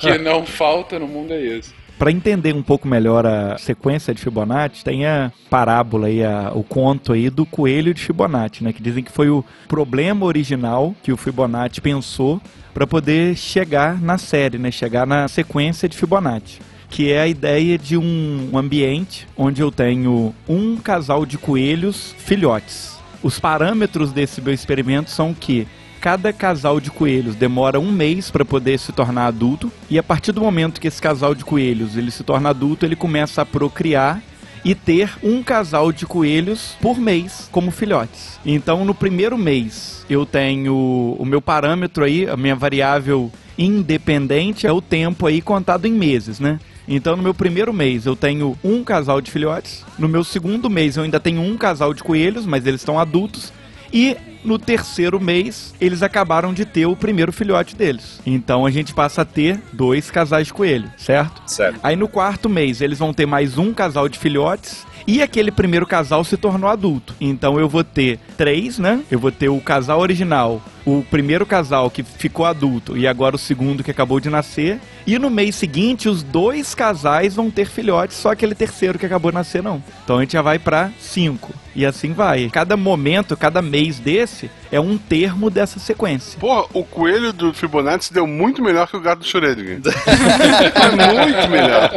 que 0.00 0.16
não 0.18 0.46
falta 0.46 0.98
no 0.98 1.06
mundo 1.06 1.34
é 1.34 1.40
isso. 1.40 1.79
Para 2.00 2.10
entender 2.10 2.54
um 2.54 2.62
pouco 2.62 2.88
melhor 2.88 3.26
a 3.26 3.58
sequência 3.58 4.14
de 4.14 4.22
Fibonacci, 4.22 4.82
tem 4.82 5.04
a 5.04 5.30
parábola 5.50 6.06
aí, 6.06 6.24
a- 6.24 6.50
o 6.54 6.62
conto 6.64 7.12
aí 7.12 7.28
do 7.28 7.44
coelho 7.44 7.92
de 7.92 8.00
Fibonacci, 8.00 8.64
né? 8.64 8.72
Que 8.72 8.82
dizem 8.82 9.04
que 9.04 9.12
foi 9.12 9.28
o 9.28 9.44
problema 9.68 10.24
original 10.24 10.94
que 11.02 11.12
o 11.12 11.16
Fibonacci 11.18 11.78
pensou 11.82 12.40
para 12.72 12.86
poder 12.86 13.36
chegar 13.36 14.00
na 14.00 14.16
série, 14.16 14.56
né? 14.56 14.70
Chegar 14.70 15.06
na 15.06 15.28
sequência 15.28 15.86
de 15.90 15.94
Fibonacci. 15.94 16.60
Que 16.88 17.12
é 17.12 17.20
a 17.20 17.28
ideia 17.28 17.76
de 17.76 17.98
um 17.98 18.48
ambiente 18.54 19.28
onde 19.36 19.60
eu 19.60 19.70
tenho 19.70 20.34
um 20.48 20.78
casal 20.78 21.26
de 21.26 21.36
coelhos 21.36 22.14
filhotes. 22.16 22.98
Os 23.22 23.38
parâmetros 23.38 24.10
desse 24.10 24.40
meu 24.40 24.54
experimento 24.54 25.10
são 25.10 25.34
que 25.34 25.68
cada 26.00 26.32
casal 26.32 26.80
de 26.80 26.90
coelhos 26.90 27.34
demora 27.34 27.78
um 27.78 27.92
mês 27.92 28.30
para 28.30 28.44
poder 28.44 28.78
se 28.78 28.90
tornar 28.90 29.26
adulto 29.26 29.70
e 29.90 29.98
a 29.98 30.02
partir 30.02 30.32
do 30.32 30.40
momento 30.40 30.80
que 30.80 30.88
esse 30.88 31.00
casal 31.00 31.34
de 31.34 31.44
coelhos 31.44 31.96
ele 31.96 32.10
se 32.10 32.24
torna 32.24 32.48
adulto 32.48 32.86
ele 32.86 32.96
começa 32.96 33.42
a 33.42 33.46
procriar 33.46 34.22
e 34.64 34.74
ter 34.74 35.12
um 35.22 35.42
casal 35.42 35.92
de 35.92 36.06
coelhos 36.06 36.76
por 36.82 36.98
mês 36.98 37.48
como 37.50 37.70
filhotes. 37.70 38.38
Então 38.44 38.84
no 38.84 38.94
primeiro 38.94 39.36
mês 39.36 40.04
eu 40.08 40.24
tenho 40.24 41.16
o 41.18 41.24
meu 41.24 41.42
parâmetro 41.42 42.04
aí, 42.04 42.28
a 42.28 42.36
minha 42.36 42.56
variável 42.56 43.30
independente 43.58 44.66
é 44.66 44.72
o 44.72 44.80
tempo 44.80 45.26
aí 45.26 45.42
contado 45.42 45.84
em 45.86 45.92
meses, 45.92 46.40
né? 46.40 46.58
Então, 46.88 47.14
no 47.14 47.22
meu 47.22 47.34
primeiro 47.34 47.72
mês, 47.72 48.04
eu 48.04 48.16
tenho 48.16 48.58
um 48.64 48.82
casal 48.82 49.20
de 49.20 49.30
filhotes. 49.30 49.84
No 49.96 50.08
meu 50.08 50.24
segundo 50.24 50.68
mês, 50.68 50.96
eu 50.96 51.04
ainda 51.04 51.20
tenho 51.20 51.40
um 51.40 51.56
casal 51.56 51.94
de 51.94 52.02
coelhos, 52.02 52.44
mas 52.44 52.66
eles 52.66 52.80
estão 52.80 52.98
adultos. 52.98 53.52
E 53.92 54.16
no 54.44 54.58
terceiro 54.58 55.20
mês, 55.20 55.74
eles 55.80 56.02
acabaram 56.02 56.52
de 56.52 56.64
ter 56.64 56.86
o 56.86 56.96
primeiro 56.96 57.32
filhote 57.32 57.76
deles. 57.76 58.20
Então, 58.24 58.66
a 58.66 58.70
gente 58.70 58.94
passa 58.94 59.22
a 59.22 59.24
ter 59.24 59.60
dois 59.72 60.10
casais 60.10 60.46
de 60.46 60.54
coelho, 60.54 60.90
certo? 60.96 61.42
Certo. 61.46 61.80
Aí 61.82 61.96
no 61.96 62.08
quarto 62.08 62.48
mês 62.48 62.80
eles 62.80 62.98
vão 62.98 63.12
ter 63.12 63.26
mais 63.26 63.58
um 63.58 63.72
casal 63.72 64.08
de 64.08 64.18
filhotes 64.18 64.86
e 65.06 65.22
aquele 65.22 65.50
primeiro 65.50 65.86
casal 65.86 66.22
se 66.24 66.36
tornou 66.36 66.68
adulto. 66.68 67.14
Então 67.20 67.58
eu 67.58 67.68
vou 67.68 67.82
ter 67.82 68.18
três, 68.36 68.78
né? 68.78 69.02
Eu 69.10 69.18
vou 69.18 69.32
ter 69.32 69.48
o 69.48 69.60
casal 69.60 70.00
original, 70.00 70.62
o 70.84 71.04
primeiro 71.10 71.44
casal 71.44 71.90
que 71.90 72.02
ficou 72.02 72.46
adulto 72.46 72.96
e 72.96 73.06
agora 73.06 73.36
o 73.36 73.38
segundo 73.38 73.84
que 73.84 73.90
acabou 73.90 74.20
de 74.20 74.30
nascer. 74.30 74.78
E 75.06 75.18
no 75.18 75.30
mês 75.30 75.56
seguinte, 75.56 76.08
os 76.08 76.22
dois 76.22 76.74
casais 76.74 77.34
vão 77.34 77.50
ter 77.50 77.66
filhotes, 77.66 78.16
só 78.16 78.32
aquele 78.32 78.54
terceiro 78.54 78.98
que 78.98 79.06
acabou 79.06 79.30
de 79.30 79.36
nascer 79.36 79.62
não. 79.62 79.82
Então 80.04 80.18
a 80.18 80.20
gente 80.20 80.32
já 80.32 80.42
vai 80.42 80.58
pra 80.58 80.90
cinco. 81.00 81.52
E 81.74 81.86
assim 81.86 82.12
vai. 82.12 82.48
Cada 82.50 82.76
momento, 82.76 83.36
cada 83.36 83.62
mês 83.62 83.98
desse 83.98 84.50
é 84.72 84.80
um 84.80 84.98
termo 84.98 85.48
dessa 85.50 85.78
sequência. 85.78 86.38
Porra, 86.38 86.66
o 86.74 86.84
coelho 86.84 87.32
do 87.32 87.54
Fibonacci 87.54 88.12
deu 88.12 88.26
muito 88.26 88.62
melhor 88.62 88.88
que 88.88 88.96
o 88.96 89.00
gato 89.00 89.20
do 89.20 89.24
Schrödinger. 89.24 89.80
é 89.86 90.90
muito 91.14 91.48
melhor. 91.48 91.90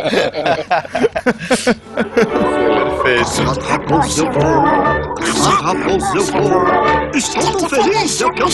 Raposo 3.68 4.26
eu 4.26 4.32
vou, 4.32 4.62
raposo 5.62 6.18
eu 6.18 6.26
vou. 6.26 6.64
Estou 7.14 7.52
tão 7.52 7.70
feliz, 7.70 8.22
eu 8.22 8.34
vou. 8.34 8.48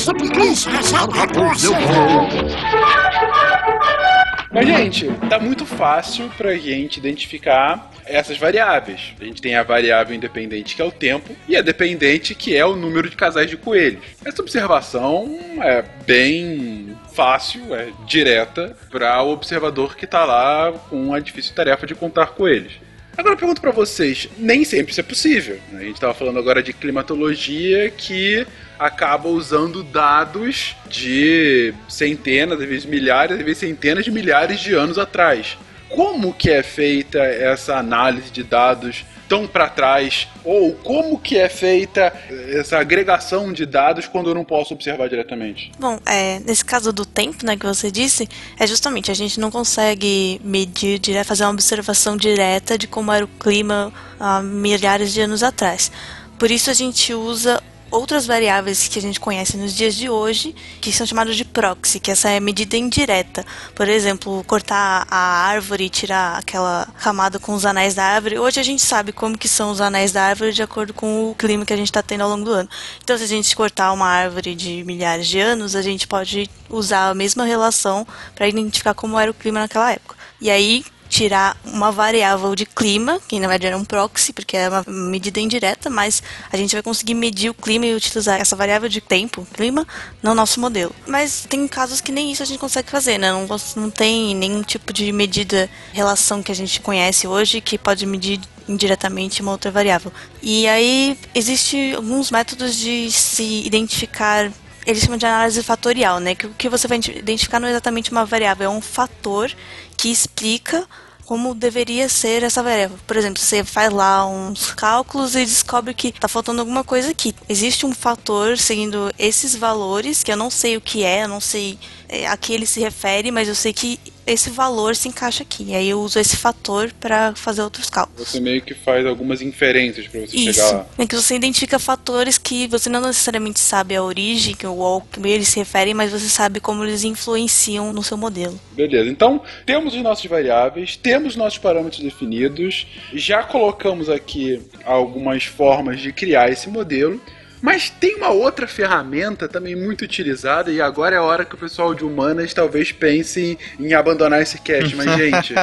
Mas, 4.51 4.67
gente, 4.67 5.07
tá 5.29 5.39
muito 5.39 5.65
fácil 5.65 6.29
pra 6.35 6.55
gente 6.55 6.97
identificar 6.97 7.91
essas 8.05 8.37
variáveis. 8.37 9.13
A 9.21 9.23
gente 9.23 9.41
tem 9.41 9.55
a 9.55 9.61
variável 9.61 10.15
independente, 10.15 10.75
que 10.75 10.81
é 10.81 10.85
o 10.85 10.91
tempo, 10.91 11.35
e 11.47 11.55
a 11.55 11.61
dependente, 11.61 12.33
que 12.33 12.55
é 12.55 12.65
o 12.65 12.75
número 12.75 13.09
de 13.09 13.15
casais 13.15 13.49
de 13.49 13.55
coelhos. 13.55 14.03
Essa 14.25 14.41
observação 14.41 15.37
é 15.61 15.83
bem 16.05 16.97
fácil, 17.13 17.75
é 17.75 17.89
direta, 18.05 18.75
para 18.89 19.21
o 19.21 19.31
observador 19.31 19.95
que 19.95 20.07
tá 20.07 20.25
lá 20.25 20.73
com 20.89 21.13
a 21.13 21.19
difícil 21.19 21.53
tarefa 21.53 21.85
de 21.85 21.93
contar 21.93 22.27
coelhos. 22.27 22.73
Agora 23.19 23.33
eu 23.33 23.37
pergunto 23.37 23.59
pra 23.59 23.71
vocês, 23.71 24.29
nem 24.37 24.63
sempre 24.63 24.91
isso 24.91 25.01
é 25.01 25.03
possível. 25.03 25.59
né? 25.73 25.81
A 25.81 25.83
gente 25.83 25.99
tava 25.99 26.13
falando 26.13 26.39
agora 26.39 26.63
de 26.63 26.71
climatologia 26.71 27.89
que 27.89 28.47
acaba 28.79 29.27
usando 29.27 29.83
dados 29.83 30.73
de 30.87 31.73
centenas, 31.89 32.61
às 32.61 32.65
vezes 32.65 32.85
milhares, 32.85 33.37
às 33.37 33.43
vezes 33.43 33.57
centenas 33.57 34.05
de 34.05 34.11
milhares 34.11 34.61
de 34.61 34.73
anos 34.73 34.97
atrás. 34.97 35.57
Como 35.89 36.33
que 36.33 36.49
é 36.49 36.63
feita 36.63 37.19
essa 37.19 37.75
análise 37.75 38.31
de 38.31 38.41
dados 38.41 39.03
tão 39.29 39.47
para 39.47 39.69
trás? 39.69 40.27
Ou 40.43 40.73
como 40.73 41.19
que 41.19 41.37
é 41.37 41.47
feita 41.47 42.11
essa 42.49 42.79
agregação 42.79 43.53
de 43.53 43.65
dados 43.65 44.07
quando 44.07 44.29
eu 44.29 44.35
não 44.35 44.43
posso 44.43 44.73
observar 44.73 45.07
diretamente? 45.07 45.71
Bom, 45.79 45.99
é, 46.05 46.39
nesse 46.39 46.65
caso 46.65 46.91
do 46.91 47.05
tempo, 47.05 47.45
né, 47.45 47.55
que 47.55 47.65
você 47.65 47.91
disse, 47.91 48.27
é 48.59 48.65
justamente 48.65 49.11
a 49.11 49.13
gente 49.13 49.39
não 49.39 49.51
consegue 49.51 50.41
medir, 50.43 50.99
fazer 51.23 51.43
uma 51.43 51.51
observação 51.51 52.17
direta 52.17 52.77
de 52.77 52.87
como 52.87 53.11
era 53.11 53.23
o 53.23 53.27
clima 53.27 53.93
há 54.19 54.41
milhares 54.41 55.13
de 55.13 55.21
anos 55.21 55.43
atrás. 55.43 55.91
Por 56.39 56.49
isso 56.49 56.69
a 56.69 56.73
gente 56.73 57.13
usa 57.13 57.61
outras 57.91 58.25
variáveis 58.25 58.87
que 58.87 58.99
a 58.99 59.01
gente 59.01 59.19
conhece 59.19 59.57
nos 59.57 59.73
dias 59.73 59.95
de 59.95 60.09
hoje, 60.09 60.55
que 60.81 60.91
são 60.91 61.05
chamadas 61.05 61.35
de 61.35 61.45
proxy, 61.45 61.99
que 61.99 62.11
essa 62.11 62.29
é 62.29 62.39
medida 62.39 62.77
indireta. 62.77 63.45
Por 63.75 63.87
exemplo, 63.87 64.43
cortar 64.45 65.07
a 65.09 65.47
árvore 65.47 65.85
e 65.85 65.89
tirar 65.89 66.37
aquela 66.37 66.87
camada 67.01 67.39
com 67.39 67.53
os 67.53 67.65
anéis 67.65 67.95
da 67.95 68.03
árvore. 68.03 68.39
Hoje 68.39 68.59
a 68.59 68.63
gente 68.63 68.81
sabe 68.81 69.11
como 69.11 69.37
que 69.37 69.47
são 69.47 69.71
os 69.71 69.81
anéis 69.81 70.11
da 70.11 70.23
árvore 70.23 70.53
de 70.53 70.63
acordo 70.63 70.93
com 70.93 71.31
o 71.31 71.35
clima 71.35 71.65
que 71.65 71.73
a 71.73 71.77
gente 71.77 71.87
está 71.89 72.01
tendo 72.01 72.21
ao 72.21 72.29
longo 72.29 72.45
do 72.45 72.51
ano. 72.51 72.69
Então, 73.03 73.17
se 73.17 73.23
a 73.23 73.27
gente 73.27 73.55
cortar 73.55 73.91
uma 73.91 74.07
árvore 74.07 74.55
de 74.55 74.83
milhares 74.83 75.27
de 75.27 75.39
anos, 75.39 75.75
a 75.75 75.81
gente 75.81 76.07
pode 76.07 76.49
usar 76.69 77.09
a 77.09 77.15
mesma 77.15 77.45
relação 77.45 78.05
para 78.35 78.47
identificar 78.47 78.93
como 78.93 79.19
era 79.19 79.31
o 79.31 79.33
clima 79.33 79.59
naquela 79.59 79.91
época. 79.91 80.15
E 80.41 80.49
aí, 80.49 80.85
tirar 81.09 81.57
uma 81.65 81.91
variável 81.91 82.55
de 82.55 82.65
clima, 82.65 83.19
que 83.27 83.39
na 83.39 83.47
verdade 83.47 83.67
era 83.67 83.77
um 83.77 83.83
proxy, 83.83 84.31
porque 84.31 84.55
é 84.55 84.69
uma 84.69 84.85
medida 84.87 85.39
indireta, 85.39 85.89
mas 85.89 86.21
a 86.51 86.55
gente 86.55 86.73
vai 86.73 86.83
conseguir 86.83 87.15
medir 87.15 87.49
o 87.49 87.53
clima 87.53 87.87
e 87.87 87.95
utilizar 87.95 88.39
essa 88.39 88.55
variável 88.55 88.87
de 88.87 89.01
tempo, 89.01 89.45
clima, 89.53 89.85
no 90.21 90.35
nosso 90.35 90.61
modelo. 90.61 90.95
Mas 91.07 91.45
tem 91.49 91.67
casos 91.67 91.99
que 91.99 92.11
nem 92.11 92.31
isso 92.31 92.43
a 92.43 92.45
gente 92.45 92.59
consegue 92.59 92.89
fazer, 92.89 93.17
né? 93.17 93.31
Não, 93.31 93.47
não 93.75 93.89
tem 93.89 94.35
nenhum 94.35 94.61
tipo 94.61 94.93
de 94.93 95.11
medida, 95.11 95.67
relação 95.91 96.43
que 96.43 96.51
a 96.51 96.55
gente 96.55 96.79
conhece 96.79 97.27
hoje 97.27 97.59
que 97.59 97.77
pode 97.77 98.05
medir 98.05 98.39
indiretamente 98.67 99.41
uma 99.41 99.51
outra 99.51 99.71
variável. 99.71 100.13
E 100.43 100.67
aí 100.67 101.17
existe 101.33 101.93
alguns 101.95 102.29
métodos 102.29 102.75
de 102.75 103.09
se 103.11 103.63
identificar 103.65 104.51
eles 104.85 105.03
chamam 105.03 105.17
de 105.17 105.25
análise 105.25 105.61
fatorial, 105.61 106.19
né? 106.19 106.33
Que 106.33 106.47
o 106.47 106.53
que 106.57 106.67
você 106.67 106.87
vai 106.87 106.97
identificar 106.97 107.59
não 107.59 107.67
é 107.67 107.71
exatamente 107.71 108.11
uma 108.11 108.25
variável, 108.25 108.65
é 108.65 108.69
um 108.69 108.81
fator 108.81 109.51
que 109.99 110.09
explica 110.09 110.87
como 111.25 111.53
deveria 111.53 112.07
ser 112.07 112.41
essa 112.41 112.63
variável. 112.63 112.97
Por 113.05 113.17
exemplo, 113.17 113.39
você 113.39 113.65
faz 113.65 113.91
lá 113.91 114.25
uns 114.25 114.71
cálculos 114.71 115.35
e 115.35 115.45
descobre 115.45 115.93
que 115.93 116.07
está 116.07 116.27
faltando 116.27 116.61
alguma 116.61 116.85
coisa 116.85 117.11
aqui. 117.11 117.35
Existe 117.47 117.85
um 117.85 117.93
fator 117.93 118.57
seguindo 118.57 119.11
esses 119.19 119.53
valores, 119.55 120.23
que 120.23 120.31
eu 120.31 120.37
não 120.37 120.49
sei 120.49 120.77
o 120.77 120.81
que 120.81 121.03
é, 121.03 121.25
eu 121.25 121.27
não 121.27 121.41
sei 121.41 121.77
é, 122.07 122.25
a 122.25 122.37
que 122.37 122.53
ele 122.53 122.65
se 122.65 122.79
refere, 122.79 123.29
mas 123.29 123.47
eu 123.49 123.53
sei 123.53 123.73
que 123.73 123.99
esse 124.31 124.49
valor 124.49 124.95
se 124.95 125.07
encaixa 125.07 125.43
aqui. 125.43 125.65
E 125.69 125.75
aí 125.75 125.89
eu 125.89 125.99
uso 125.99 126.19
esse 126.19 126.37
fator 126.37 126.91
para 126.99 127.33
fazer 127.35 127.61
outros 127.61 127.89
cálculos. 127.89 128.29
Você 128.29 128.39
meio 128.39 128.61
que 128.61 128.73
faz 128.73 129.05
algumas 129.05 129.41
inferências 129.41 130.07
para 130.07 130.21
você 130.21 130.37
Isso. 130.37 130.53
chegar 130.53 130.71
lá. 130.71 130.85
É 130.97 131.05
que 131.05 131.15
você 131.15 131.35
identifica 131.35 131.79
fatores 131.79 132.37
que 132.37 132.67
você 132.67 132.89
não 132.89 133.01
necessariamente 133.01 133.59
sabe 133.59 133.95
a 133.95 134.03
origem, 134.03 134.55
que 134.55 134.65
o 134.65 134.81
ao 134.83 135.01
que 135.01 135.19
eles 135.27 135.47
se 135.47 135.59
referem, 135.59 135.93
mas 135.93 136.11
você 136.11 136.29
sabe 136.29 136.59
como 136.59 136.83
eles 136.83 137.03
influenciam 137.03 137.91
no 137.91 138.03
seu 138.03 138.17
modelo. 138.17 138.59
Beleza, 138.71 139.09
então 139.09 139.41
temos 139.65 139.93
os 139.93 140.01
nossos 140.01 140.25
variáveis, 140.25 140.95
temos 140.95 141.35
nossos 141.35 141.59
parâmetros 141.59 142.01
definidos, 142.01 142.87
já 143.13 143.43
colocamos 143.43 144.09
aqui 144.09 144.61
algumas 144.85 145.45
formas 145.45 145.99
de 145.99 146.13
criar 146.13 146.49
esse 146.49 146.69
modelo, 146.69 147.19
mas 147.61 147.89
tem 147.89 148.15
uma 148.15 148.29
outra 148.29 148.67
ferramenta 148.67 149.47
também 149.47 149.75
muito 149.75 150.03
utilizada, 150.03 150.71
e 150.71 150.81
agora 150.81 151.15
é 151.15 151.19
a 151.19 151.23
hora 151.23 151.45
que 151.45 151.55
o 151.55 151.57
pessoal 151.57 151.93
de 151.93 152.03
humanas 152.03 152.53
talvez 152.53 152.91
pense 152.91 153.57
em 153.79 153.93
abandonar 153.93 154.41
esse 154.41 154.59
cast, 154.59 154.95
mas 154.95 155.11
gente, 155.17 155.53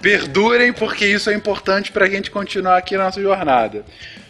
perdurem 0.00 0.72
porque 0.72 1.06
isso 1.06 1.30
é 1.30 1.34
importante 1.34 1.92
para 1.92 2.06
a 2.06 2.08
gente 2.08 2.30
continuar 2.30 2.78
aqui 2.78 2.96
na 2.96 3.04
nossa 3.04 3.20
jornada. 3.20 3.84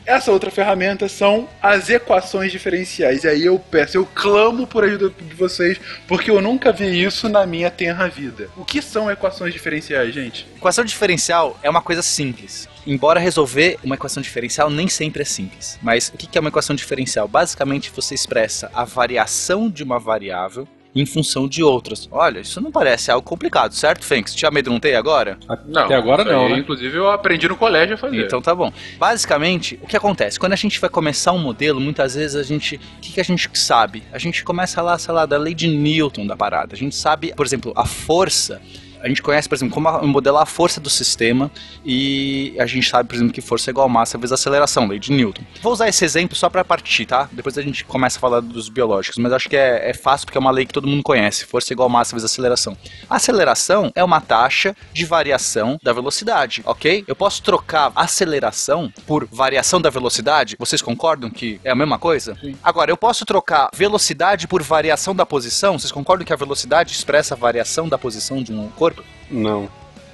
Essa 0.07 0.31
outra 0.31 0.53
ferramenta 0.53 1.09
são 1.09 1.49
as 1.61 1.91
equações 1.91 2.53
diferenciais. 2.53 3.25
E 3.25 3.29
aí 3.29 3.45
eu 3.45 3.59
peço, 3.59 3.97
eu 3.97 4.07
clamo 4.07 4.65
por 4.65 4.85
ajuda 4.85 5.11
de 5.11 5.35
vocês, 5.35 5.81
porque 6.07 6.31
eu 6.31 6.41
nunca 6.41 6.71
vi 6.71 7.03
isso 7.03 7.29
na 7.29 7.45
minha 7.45 7.73
tenra 7.73 8.09
vida. 8.09 8.49
O 8.57 8.65
que 8.65 8.81
são 8.81 9.11
equações 9.11 9.53
diferenciais, 9.53 10.15
gente? 10.15 10.47
Equação 10.57 10.85
diferencial 10.85 11.59
é 11.61 11.69
uma 11.69 11.83
coisa 11.83 12.03
simples. 12.03 12.69
Embora 12.87 13.19
resolver 13.19 13.79
uma 13.83 13.97
equação 13.97 14.23
diferencial 14.23 14.71
nem 14.71 14.87
sempre 14.87 15.23
é 15.23 15.25
simples. 15.25 15.77
Mas 15.83 16.09
o 16.09 16.17
que 16.17 16.39
é 16.39 16.41
uma 16.41 16.51
equação 16.51 16.77
diferencial? 16.77 17.27
Basicamente, 17.27 17.91
você 17.91 18.15
expressa 18.15 18.71
a 18.73 18.85
variação 18.85 19.69
de 19.69 19.83
uma 19.83 19.99
variável 19.99 20.69
em 20.97 21.05
função 21.05 21.47
de 21.47 21.63
outras. 21.63 22.09
Olha, 22.11 22.41
isso 22.41 22.61
não 22.61 22.73
parece 22.73 23.11
algo 23.11 23.27
complicado, 23.27 23.73
certo, 23.73 24.05
Fênix? 24.05 24.35
Te 24.35 24.47
amedrontei 24.47 24.95
agora? 24.95 25.39
Não, 25.67 25.85
Até 25.85 25.95
agora 25.95 26.25
não, 26.25 26.47
aí, 26.47 26.53
né? 26.55 26.59
Inclusive 26.59 26.97
eu 26.97 27.11
aprendi 27.11 27.47
no 27.47 27.57
colégio 27.57 27.95
a 27.95 27.99
fazer. 27.99 28.25
Então 28.25 28.41
tá 28.41 28.55
bom. 28.55 28.73
Basicamente, 28.99 29.79
o 29.83 29.87
que 29.87 29.97
acontece? 29.97 30.41
Quando 30.41 30.55
a 30.55 30.57
gente 30.57 30.81
vai 30.81 30.89
começar 30.89 31.33
um 31.33 31.39
modelo, 31.39 31.81
muitas 31.81 32.15
vezes 32.15 32.35
a 32.35 32.43
gente. 32.43 32.77
O 32.77 33.01
que, 33.01 33.13
que 33.13 33.21
a 33.21 33.25
gente 33.25 33.51
sabe? 33.53 34.03
A 34.13 34.19
gente 34.19 34.43
começa 34.43 34.81
lá, 34.81 34.99
sei 34.99 35.13
lá, 35.13 35.27
da 35.27 35.37
lei 35.37 35.55
de 35.55 35.69
Newton 35.69 36.27
da 36.27 36.37
parada. 36.37 36.75
A 36.75 36.79
gente 36.79 36.95
sabe, 36.95 37.33
por 37.35 37.45
exemplo, 37.45 37.73
a 37.77 37.85
força. 37.85 38.61
A 39.03 39.09
gente 39.09 39.23
conhece, 39.23 39.49
por 39.49 39.55
exemplo, 39.55 39.75
como 39.75 39.89
a- 39.89 40.03
modelar 40.03 40.43
a 40.43 40.47
força 40.47 40.81
do 40.81 40.91
sistema 40.91 41.51
e 41.85 42.55
a 42.59 42.67
gente 42.67 42.89
sabe, 42.89 43.09
por 43.09 43.15
exemplo, 43.15 43.33
que 43.33 43.41
força 43.41 43.71
é 43.71 43.73
igual 43.73 43.87
a 43.87 43.89
massa 43.89 44.19
vezes 44.19 44.33
aceleração, 44.33 44.87
lei 44.89 44.99
de 44.99 45.13
Newton. 45.13 45.43
Vou 45.63 45.73
usar 45.73 45.89
esse 45.89 46.05
exemplo 46.05 46.37
só 46.37 46.49
para 46.51 46.65
partir, 46.65 47.07
tá? 47.07 47.29
Depois 47.33 47.57
a 47.59 47.63
gente 47.63 47.85
começa 47.85 48.19
a 48.19 48.21
falar 48.21 48.41
dos 48.41 48.69
biológicos, 48.69 49.19
mas 49.19 49.33
acho 49.33 49.49
que 49.49 49.57
é, 49.57 49.91
é 49.91 49.95
fácil 49.95 50.27
porque 50.27 50.39
é 50.39 50.41
uma 50.41 50.51
lei 50.51 50.67
que 50.67 50.73
todo 50.73 50.87
mundo 50.87 51.03
conhece. 51.03 51.45
Força 51.45 51.73
é 51.73 51.75
igual 51.75 51.89
a 51.89 51.93
massa 51.93 52.15
vezes 52.17 52.31
aceleração. 52.31 52.77
A 53.09 53.17
aceleração 53.17 53.93
é 53.95 54.03
uma 54.03 54.21
taxa 54.21 54.75
de 54.93 55.05
variação 55.05 55.79
da 55.83 55.93
velocidade, 55.93 56.63
ok? 56.65 57.05
Eu 57.07 57.15
posso 57.17 57.43
trocar 57.43 57.93
aceleração 57.95 58.93
por 59.07 59.29
variação 59.31 59.81
da 59.81 59.91
velocidade? 59.91 60.57
Vocês 60.59 60.81
concordam 60.83 61.31
que 61.31 61.61
é 61.63 61.71
a 61.71 61.75
mesma 61.75 61.99
coisa? 61.99 62.37
Agora, 62.63 62.91
eu 62.91 62.97
posso 62.97 63.25
trocar 63.25 63.69
velocidade 63.75 64.49
por 64.49 64.63
variação 64.63 65.15
da 65.15 65.25
posição? 65.27 65.79
Vocês 65.79 65.93
concordam 65.93 66.25
que 66.27 66.33
a 66.33 66.37
velocidade 66.37 66.93
expressa 66.93 67.35
a 67.35 67.37
variação 67.37 67.89
da 67.89 67.99
posição 67.99 68.43
de 68.43 68.53
um 68.53 68.69
corpo? 68.71 68.86
Não. 69.31 69.69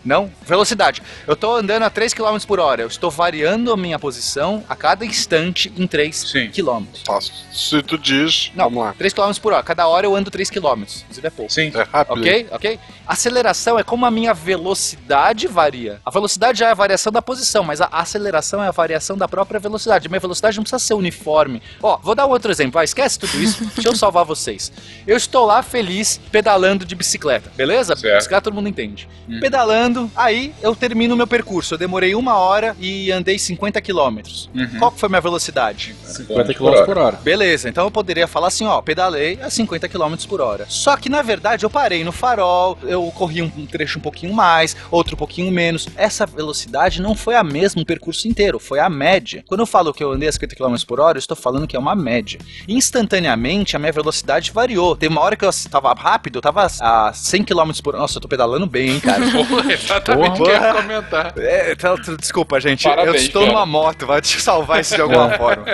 Não? 0.04 0.30
Velocidade. 0.46 1.02
Eu 1.26 1.36
tô 1.36 1.56
andando 1.56 1.82
a 1.84 1.90
3 1.90 2.12
km 2.14 2.38
por 2.46 2.58
hora. 2.58 2.82
Eu 2.82 2.88
estou 2.88 3.10
variando 3.10 3.72
a 3.72 3.76
minha 3.76 3.98
posição 3.98 4.64
a 4.68 4.74
cada 4.74 5.04
instante 5.04 5.72
em 5.76 5.86
3 5.86 6.16
Sim. 6.16 6.50
km. 6.50 6.84
Posso. 7.04 7.32
Se 7.52 7.82
tu 7.82 7.96
diz, 7.96 8.50
Não, 8.54 8.64
vamos 8.64 8.84
lá. 8.84 8.94
3 8.98 9.12
km 9.12 9.32
por 9.40 9.52
hora. 9.52 9.62
Cada 9.62 9.86
hora 9.86 10.06
eu 10.06 10.14
ando 10.16 10.30
3 10.30 10.50
km. 10.50 10.82
Inclusive 10.82 11.26
é 11.26 11.30
pouco. 11.30 11.52
Sim. 11.52 11.70
É 11.74 11.82
rápido. 11.82 12.18
Ok? 12.20 12.48
Ok? 12.50 12.80
Aceleração 13.06 13.78
é 13.78 13.82
como 13.82 14.06
a 14.06 14.10
minha 14.10 14.32
velocidade 14.32 15.46
varia. 15.46 16.00
A 16.04 16.10
velocidade 16.10 16.58
já 16.58 16.68
é 16.68 16.70
a 16.70 16.74
variação 16.74 17.12
da 17.12 17.20
posição, 17.20 17.62
mas 17.62 17.80
a 17.80 17.86
aceleração 17.92 18.62
é 18.62 18.68
a 18.68 18.70
variação 18.70 19.16
da 19.16 19.28
própria 19.28 19.60
velocidade. 19.60 20.06
A 20.06 20.10
minha 20.10 20.20
velocidade 20.20 20.56
não 20.56 20.62
precisa 20.64 20.78
ser 20.78 20.94
uniforme. 20.94 21.62
Ó, 21.82 21.96
vou 21.98 22.14
dar 22.14 22.26
um 22.26 22.30
outro 22.30 22.50
exemplo. 22.50 22.72
Vai, 22.72 22.84
esquece 22.84 23.18
tudo 23.18 23.40
isso. 23.40 23.64
Deixa 23.74 23.88
eu 23.88 23.96
salvar 23.96 24.24
vocês. 24.24 24.72
Eu 25.06 25.16
estou 25.16 25.44
lá 25.46 25.62
feliz 25.62 26.20
pedalando 26.30 26.84
de 26.84 26.94
bicicleta, 26.94 27.50
beleza? 27.56 27.94
Certo. 27.96 28.16
Bicicleta 28.16 28.42
todo 28.42 28.54
mundo 28.54 28.68
entende. 28.68 29.08
Pedalando 29.40 29.91
pedalando, 29.92 30.10
aí 30.16 30.54
eu 30.62 30.74
termino 30.74 31.14
o 31.14 31.16
meu 31.16 31.26
percurso. 31.26 31.74
Eu 31.74 31.78
demorei 31.78 32.14
uma 32.14 32.36
hora 32.36 32.74
e 32.80 33.12
andei 33.12 33.38
50 33.38 33.80
quilômetros. 33.80 34.50
Qual 34.78 34.90
que 34.90 34.98
foi 34.98 35.06
a 35.06 35.10
minha 35.10 35.20
velocidade? 35.20 35.94
50 36.04 36.54
km 36.54 36.84
por 36.84 36.98
hora. 36.98 37.18
Beleza, 37.22 37.68
então 37.68 37.84
eu 37.84 37.90
poderia 37.90 38.26
falar 38.26 38.48
assim, 38.48 38.64
ó, 38.66 38.80
pedalei 38.80 39.38
a 39.42 39.50
50 39.50 39.88
km 39.88 40.14
por 40.28 40.40
hora. 40.40 40.66
Só 40.68 40.96
que 40.96 41.08
na 41.08 41.22
verdade 41.22 41.64
eu 41.64 41.70
parei 41.70 42.02
no 42.02 42.12
farol, 42.12 42.78
eu 42.82 43.04
corri 43.14 43.42
um 43.42 43.52
um 43.54 43.66
trecho 43.66 43.98
um 43.98 44.02
pouquinho 44.02 44.32
mais, 44.32 44.74
outro 44.90 45.14
um 45.14 45.18
pouquinho 45.18 45.52
menos. 45.52 45.86
Essa 45.94 46.24
velocidade 46.24 47.02
não 47.02 47.14
foi 47.14 47.36
a 47.36 47.44
mesma 47.44 47.82
o 47.82 47.86
percurso 47.86 48.26
inteiro, 48.26 48.58
foi 48.58 48.78
a 48.78 48.88
média. 48.88 49.44
Quando 49.46 49.60
eu 49.60 49.66
falo 49.66 49.92
que 49.92 50.02
eu 50.02 50.12
andei 50.12 50.28
a 50.28 50.32
50 50.32 50.56
km 50.56 50.74
por 50.86 51.00
hora, 51.00 51.18
eu 51.18 51.20
estou 51.20 51.36
falando 51.36 51.66
que 51.66 51.76
é 51.76 51.78
uma 51.78 51.94
média. 51.94 52.40
Instantaneamente 52.66 53.76
a 53.76 53.78
minha 53.78 53.92
velocidade 53.92 54.50
variou. 54.52 54.96
Tem 54.96 55.08
uma 55.08 55.20
hora 55.20 55.36
que 55.36 55.44
eu 55.44 55.50
estava 55.50 55.92
rápido, 55.92 56.36
eu 56.36 56.40
estava 56.40 56.66
a 56.80 57.12
100 57.12 57.44
km 57.44 57.70
por 57.82 57.94
hora. 57.94 58.02
Nossa, 58.02 58.16
eu 58.16 58.22
tô 58.22 58.28
pedalando 58.28 58.66
bem, 58.66 58.90
hein, 58.90 59.00
cara. 59.00 59.22
Exatamente 59.84 60.40
o 60.40 60.44
que 60.44 60.50
eu 60.50 60.54
ia 60.54 60.74
comentar. 60.74 61.34
É, 61.38 61.74
tá- 61.74 61.94
desculpa, 62.18 62.60
gente. 62.60 62.84
eu 62.86 62.90
Parabéns, 62.94 63.22
estou 63.22 63.42
cara. 63.42 63.52
numa 63.54 63.66
moto, 63.66 64.06
vai 64.06 64.20
te 64.20 64.40
salvar 64.40 64.80
isso 64.80 64.94
de 64.94 65.00
alguma 65.00 65.30
forma. 65.36 65.64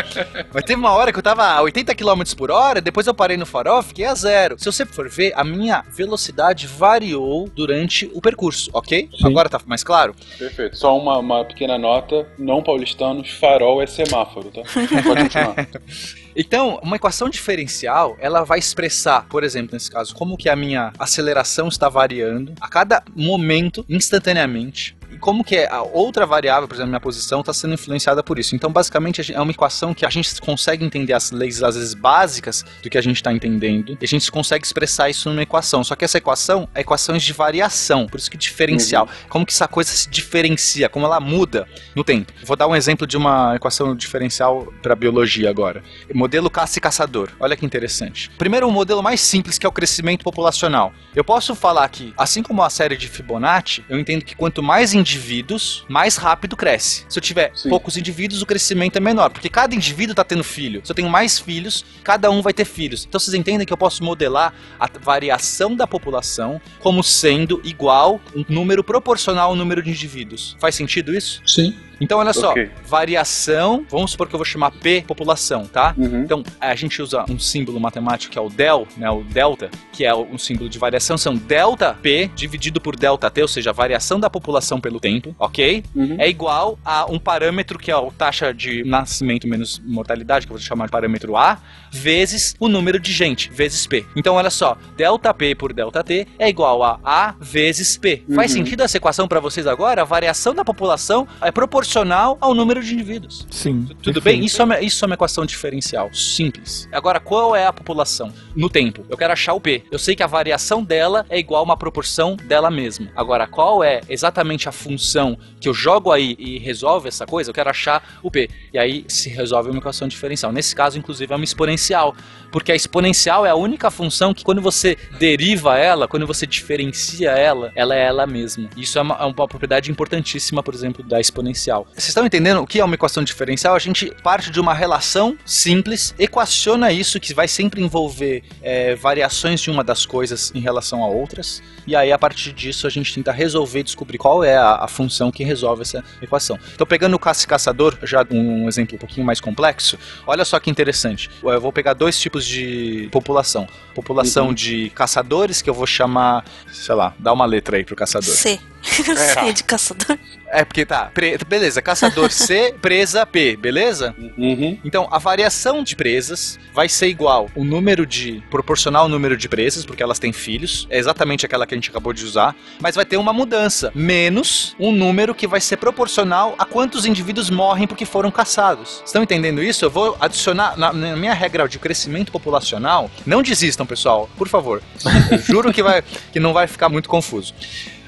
Mas 0.52 0.64
teve 0.64 0.78
uma 0.78 0.92
hora 0.92 1.12
que 1.12 1.18
eu 1.18 1.22
tava 1.22 1.44
a 1.44 1.60
80 1.62 1.94
km 1.94 2.22
por 2.36 2.50
hora, 2.50 2.80
depois 2.80 3.06
eu 3.06 3.14
parei 3.14 3.36
no 3.36 3.46
farol, 3.46 3.82
fiquei 3.82 4.04
a 4.06 4.14
zero. 4.14 4.58
Se 4.58 4.64
você 4.64 4.84
for 4.86 5.08
ver, 5.08 5.32
a 5.36 5.44
minha 5.44 5.84
velocidade 5.90 6.66
variou 6.66 7.48
durante 7.54 8.10
o 8.14 8.20
percurso, 8.20 8.70
ok? 8.72 9.08
Agora 9.24 9.48
tá 9.48 9.60
mais 9.66 9.82
claro? 9.84 10.14
Perfeito. 10.38 10.76
Só 10.76 10.96
uma, 10.96 11.18
uma 11.18 11.44
pequena 11.44 11.78
nota. 11.78 12.26
Não 12.38 12.62
paulistanos, 12.62 13.30
farol 13.30 13.82
é 13.82 13.86
semáforo, 13.86 14.50
tá? 14.50 14.62
Pode 15.04 15.22
continuar. 15.22 15.54
Então, 16.40 16.78
uma 16.84 16.94
equação 16.94 17.28
diferencial, 17.28 18.16
ela 18.20 18.44
vai 18.44 18.60
expressar, 18.60 19.26
por 19.28 19.42
exemplo, 19.42 19.70
nesse 19.72 19.90
caso, 19.90 20.14
como 20.14 20.36
que 20.36 20.48
a 20.48 20.54
minha 20.54 20.92
aceleração 20.96 21.66
está 21.66 21.88
variando 21.88 22.54
a 22.60 22.68
cada 22.68 23.02
momento, 23.12 23.84
instantaneamente, 23.88 24.96
como 25.18 25.44
que 25.44 25.56
a 25.56 25.82
outra 25.82 26.26
variável, 26.26 26.66
por 26.66 26.74
exemplo, 26.74 26.90
minha 26.90 27.00
posição, 27.00 27.40
está 27.40 27.52
sendo 27.52 27.74
influenciada 27.74 28.22
por 28.22 28.38
isso. 28.38 28.54
Então, 28.54 28.70
basicamente, 28.70 29.32
é 29.32 29.40
uma 29.40 29.50
equação 29.50 29.94
que 29.94 30.06
a 30.06 30.10
gente 30.10 30.40
consegue 30.40 30.84
entender 30.84 31.12
as 31.12 31.30
leis, 31.30 31.62
às 31.62 31.74
vezes, 31.74 31.94
básicas 31.94 32.64
do 32.82 32.90
que 32.90 32.98
a 32.98 33.02
gente 33.02 33.16
está 33.16 33.32
entendendo, 33.32 33.96
e 34.00 34.04
a 34.04 34.08
gente 34.08 34.30
consegue 34.30 34.64
expressar 34.64 35.10
isso 35.10 35.28
numa 35.28 35.42
equação. 35.42 35.82
Só 35.84 35.94
que 35.94 36.04
essa 36.04 36.18
equação 36.18 36.68
é 36.74 36.80
equações 36.80 37.22
de 37.22 37.32
variação, 37.32 38.06
por 38.06 38.18
isso 38.18 38.30
que 38.30 38.36
diferencial. 38.36 39.08
Como 39.28 39.44
que 39.44 39.52
essa 39.52 39.68
coisa 39.68 39.90
se 39.90 40.08
diferencia, 40.08 40.88
como 40.88 41.04
ela 41.04 41.20
muda 41.20 41.66
no 41.94 42.02
tempo. 42.02 42.32
Vou 42.44 42.56
dar 42.56 42.66
um 42.66 42.74
exemplo 42.74 43.06
de 43.06 43.16
uma 43.16 43.56
equação 43.56 43.94
diferencial 43.94 44.72
para 44.82 44.94
biologia 44.94 45.50
agora. 45.50 45.82
Modelo 46.14 46.48
caça 46.50 46.78
e 46.78 46.80
caçador. 46.80 47.30
Olha 47.38 47.56
que 47.56 47.66
interessante. 47.66 48.30
Primeiro, 48.38 48.68
o 48.68 48.72
modelo 48.72 49.02
mais 49.02 49.20
simples, 49.20 49.58
que 49.58 49.66
é 49.66 49.68
o 49.68 49.72
crescimento 49.72 50.24
populacional. 50.24 50.92
Eu 51.14 51.24
posso 51.24 51.54
falar 51.54 51.88
que, 51.88 52.14
assim 52.16 52.42
como 52.42 52.62
a 52.62 52.70
série 52.70 52.96
de 52.96 53.08
Fibonacci, 53.08 53.84
eu 53.88 53.98
entendo 53.98 54.24
que 54.24 54.36
quanto 54.36 54.62
mais 54.62 54.94
indivíduos, 55.08 55.84
mais 55.88 56.16
rápido 56.16 56.56
cresce. 56.56 57.06
Se 57.08 57.18
eu 57.18 57.22
tiver 57.22 57.50
Sim. 57.54 57.70
poucos 57.70 57.96
indivíduos, 57.96 58.42
o 58.42 58.46
crescimento 58.46 58.96
é 58.96 59.00
menor, 59.00 59.30
porque 59.30 59.48
cada 59.48 59.74
indivíduo 59.74 60.12
está 60.12 60.22
tendo 60.22 60.44
filho. 60.44 60.82
Se 60.84 60.92
eu 60.92 60.96
tenho 60.96 61.08
mais 61.08 61.38
filhos, 61.38 61.84
cada 62.04 62.30
um 62.30 62.42
vai 62.42 62.52
ter 62.52 62.66
filhos. 62.66 63.06
Então 63.08 63.18
vocês 63.18 63.34
entendem 63.34 63.66
que 63.66 63.72
eu 63.72 63.76
posso 63.76 64.04
modelar 64.04 64.52
a 64.78 64.88
variação 65.00 65.74
da 65.74 65.86
população 65.86 66.60
como 66.80 67.02
sendo 67.02 67.60
igual 67.64 68.20
um 68.36 68.44
número 68.48 68.84
proporcional 68.84 69.50
ao 69.50 69.56
número 69.56 69.82
de 69.82 69.90
indivíduos. 69.90 70.56
Faz 70.60 70.74
sentido 70.74 71.16
isso? 71.16 71.40
Sim. 71.46 71.74
Então, 72.00 72.18
olha 72.18 72.32
só, 72.32 72.50
Ok. 72.50 72.70
variação, 72.86 73.84
vamos 73.90 74.12
supor 74.12 74.28
que 74.28 74.34
eu 74.34 74.38
vou 74.38 74.44
chamar 74.44 74.70
P 74.70 75.02
população, 75.06 75.66
tá? 75.66 75.94
Uhum. 75.96 76.22
Então, 76.22 76.42
a 76.60 76.74
gente 76.74 77.00
usa 77.02 77.24
um 77.28 77.38
símbolo 77.38 77.80
matemático 77.80 78.32
que 78.32 78.38
é 78.38 78.40
o 78.42 78.48
del, 78.48 78.86
né, 78.96 79.10
o 79.10 79.24
delta, 79.24 79.68
que 79.92 80.04
é 80.04 80.14
um 80.14 80.38
símbolo 80.38 80.68
de 80.68 80.78
variação, 80.78 81.18
são 81.18 81.34
delta 81.34 81.94
P 82.00 82.30
dividido 82.36 82.80
por 82.80 82.94
delta 82.94 83.28
T, 83.30 83.42
ou 83.42 83.48
seja, 83.48 83.70
a 83.70 83.72
variação 83.72 84.20
da 84.20 84.30
população 84.30 84.80
pelo 84.80 85.00
tempo, 85.00 85.34
ok? 85.38 85.82
Uhum. 85.94 86.16
É 86.18 86.28
igual 86.28 86.78
a 86.84 87.06
um 87.10 87.18
parâmetro 87.18 87.78
que 87.78 87.90
é 87.90 87.94
a 87.94 88.02
taxa 88.16 88.52
de 88.54 88.84
nascimento 88.84 89.48
menos 89.48 89.80
mortalidade, 89.84 90.46
que 90.46 90.52
eu 90.52 90.56
vou 90.56 90.64
chamar 90.64 90.84
de 90.86 90.92
parâmetro 90.92 91.36
A, 91.36 91.58
vezes 91.90 92.54
o 92.60 92.68
número 92.68 93.00
de 93.00 93.12
gente, 93.12 93.50
vezes 93.50 93.86
P. 93.86 94.04
Então, 94.14 94.34
olha 94.36 94.50
só, 94.50 94.76
delta 94.96 95.32
P 95.34 95.54
por 95.54 95.72
delta 95.72 96.04
T 96.04 96.26
é 96.38 96.48
igual 96.48 96.82
a 96.84 97.00
A 97.04 97.34
vezes 97.40 97.96
P. 97.96 98.22
Faz 98.34 98.52
Uhum. 98.52 98.58
sentido 98.58 98.82
essa 98.82 98.96
equação 98.98 99.26
para 99.26 99.40
vocês 99.40 99.66
agora? 99.66 100.02
A 100.02 100.04
variação 100.04 100.54
da 100.54 100.64
população 100.64 101.26
é 101.42 101.50
proporcional 101.50 101.87
ao 101.96 102.54
número 102.54 102.82
de 102.82 102.94
indivíduos. 102.94 103.46
Sim. 103.50 103.86
Tudo 104.02 104.14
perfeito. 104.14 104.22
bem? 104.22 104.44
Isso 104.44 104.60
é, 104.60 104.64
uma, 104.64 104.80
isso 104.80 105.04
é 105.04 105.06
uma 105.06 105.14
equação 105.14 105.46
diferencial, 105.46 106.12
simples. 106.12 106.88
Agora, 106.92 107.20
qual 107.20 107.54
é 107.54 107.66
a 107.66 107.72
população? 107.72 108.32
No 108.54 108.68
tempo. 108.68 109.04
Eu 109.08 109.16
quero 109.16 109.32
achar 109.32 109.54
o 109.54 109.60
P. 109.60 109.84
Eu 109.90 109.98
sei 109.98 110.16
que 110.16 110.22
a 110.22 110.26
variação 110.26 110.82
dela 110.82 111.24
é 111.28 111.38
igual 111.38 111.60
a 111.60 111.64
uma 111.64 111.76
proporção 111.76 112.36
dela 112.36 112.70
mesma. 112.70 113.08
Agora, 113.14 113.46
qual 113.46 113.82
é 113.82 114.00
exatamente 114.08 114.68
a 114.68 114.72
função 114.72 115.38
que 115.60 115.68
eu 115.68 115.74
jogo 115.74 116.10
aí 116.10 116.36
e 116.38 116.58
resolve 116.58 117.08
essa 117.08 117.26
coisa? 117.26 117.50
Eu 117.50 117.54
quero 117.54 117.70
achar 117.70 118.18
o 118.22 118.30
P. 118.30 118.48
E 118.72 118.78
aí 118.78 119.04
se 119.08 119.28
resolve 119.28 119.70
uma 119.70 119.78
equação 119.78 120.08
diferencial. 120.08 120.52
Nesse 120.52 120.74
caso, 120.74 120.98
inclusive, 120.98 121.32
é 121.32 121.36
uma 121.36 121.44
exponencial. 121.44 122.14
Porque 122.50 122.72
a 122.72 122.74
exponencial 122.74 123.46
é 123.46 123.50
a 123.50 123.54
única 123.54 123.90
função 123.90 124.32
que 124.34 124.44
quando 124.44 124.60
você 124.60 124.96
deriva 125.18 125.78
ela, 125.78 126.08
quando 126.08 126.26
você 126.26 126.46
diferencia 126.46 127.30
ela, 127.30 127.70
ela 127.74 127.94
é 127.94 128.04
ela 128.04 128.26
mesma. 128.26 128.68
Isso 128.76 128.98
é 128.98 129.02
uma, 129.02 129.14
é 129.16 129.24
uma 129.24 129.34
propriedade 129.34 129.90
importantíssima, 129.90 130.62
por 130.62 130.74
exemplo, 130.74 131.04
da 131.04 131.20
exponencial. 131.20 131.77
Vocês 131.92 132.08
estão 132.08 132.24
entendendo 132.24 132.60
o 132.60 132.66
que 132.66 132.80
é 132.80 132.84
uma 132.84 132.94
equação 132.94 133.22
diferencial? 133.22 133.74
A 133.74 133.78
gente 133.78 134.10
parte 134.22 134.50
de 134.50 134.60
uma 134.60 134.74
relação 134.74 135.36
simples, 135.44 136.14
equaciona 136.18 136.92
isso, 136.92 137.20
que 137.20 137.34
vai 137.34 137.48
sempre 137.48 137.82
envolver 137.82 138.42
é, 138.62 138.94
variações 138.94 139.60
de 139.60 139.70
uma 139.70 139.84
das 139.84 140.06
coisas 140.06 140.52
em 140.54 140.60
relação 140.60 141.02
a 141.02 141.08
outras, 141.08 141.62
e 141.86 141.94
aí 141.96 142.12
a 142.12 142.18
partir 142.18 142.52
disso 142.52 142.86
a 142.86 142.90
gente 142.90 143.14
tenta 143.14 143.32
resolver, 143.32 143.82
descobrir 143.82 144.18
qual 144.18 144.44
é 144.44 144.56
a, 144.56 144.84
a 144.84 144.88
função 144.88 145.30
que 145.30 145.44
resolve 145.44 145.82
essa 145.82 146.04
equação. 146.20 146.58
Então, 146.74 146.86
pegando 146.86 147.14
o 147.14 147.18
caça 147.18 147.44
e 147.44 147.48
caçador, 147.48 147.96
já 148.02 148.24
um 148.30 148.68
exemplo 148.68 148.96
um 148.96 148.98
pouquinho 148.98 149.26
mais 149.26 149.40
complexo, 149.40 149.98
olha 150.26 150.44
só 150.44 150.58
que 150.58 150.70
interessante. 150.70 151.30
Eu 151.42 151.60
vou 151.60 151.72
pegar 151.72 151.94
dois 151.94 152.18
tipos 152.18 152.44
de 152.44 153.08
população. 153.10 153.66
População 153.94 154.52
de 154.54 154.90
caçadores, 154.90 155.60
que 155.60 155.68
eu 155.68 155.74
vou 155.74 155.86
chamar, 155.86 156.44
sei 156.72 156.94
lá, 156.94 157.14
dá 157.18 157.32
uma 157.32 157.46
letra 157.46 157.76
aí 157.76 157.84
pro 157.84 157.96
caçador. 157.96 158.34
C. 158.34 158.60
C 158.82 159.52
de 159.52 159.64
caçador. 159.64 160.18
É 160.50 160.64
porque 160.64 160.86
tá, 160.86 161.10
pre- 161.12 161.36
beleza, 161.46 161.82
caçador 161.82 162.30
C, 162.30 162.74
presa 162.80 163.26
P, 163.26 163.54
beleza? 163.54 164.14
Uhum. 164.38 164.78
Então, 164.82 165.06
a 165.10 165.18
variação 165.18 165.82
de 165.82 165.94
presas 165.94 166.58
vai 166.72 166.88
ser 166.88 167.08
igual 167.08 167.50
o 167.54 167.64
número 167.64 168.06
de. 168.06 168.42
proporcional 168.50 169.02
ao 169.02 169.08
número 169.10 169.36
de 169.36 169.46
presas, 169.46 169.84
porque 169.84 170.02
elas 170.02 170.18
têm 170.18 170.32
filhos. 170.32 170.86
É 170.88 170.98
exatamente 170.98 171.44
aquela 171.44 171.66
que 171.66 171.74
a 171.74 171.76
gente 171.76 171.90
acabou 171.90 172.14
de 172.14 172.24
usar. 172.24 172.56
Mas 172.80 172.94
vai 172.94 173.04
ter 173.04 173.18
uma 173.18 173.32
mudança. 173.32 173.92
Menos 173.94 174.74
um 174.80 174.90
número 174.90 175.34
que 175.34 175.46
vai 175.46 175.60
ser 175.60 175.76
proporcional 175.76 176.54
a 176.58 176.64
quantos 176.64 177.04
indivíduos 177.04 177.50
morrem 177.50 177.86
porque 177.86 178.06
foram 178.06 178.30
caçados. 178.30 179.02
Estão 179.04 179.22
entendendo 179.22 179.62
isso? 179.62 179.84
Eu 179.84 179.90
vou 179.90 180.16
adicionar 180.18 180.78
na, 180.78 180.92
na 180.94 181.14
minha 181.16 181.34
regra 181.34 181.68
de 181.68 181.78
crescimento 181.78 182.32
populacional. 182.32 183.10
Não 183.26 183.42
desistam, 183.42 183.84
pessoal, 183.84 184.30
por 184.38 184.48
favor. 184.48 184.82
Eu 185.30 185.38
juro 185.40 185.72
que, 185.74 185.82
vai, 185.82 186.02
que 186.32 186.40
não 186.40 186.54
vai 186.54 186.66
ficar 186.66 186.88
muito 186.88 187.08
confuso. 187.08 187.52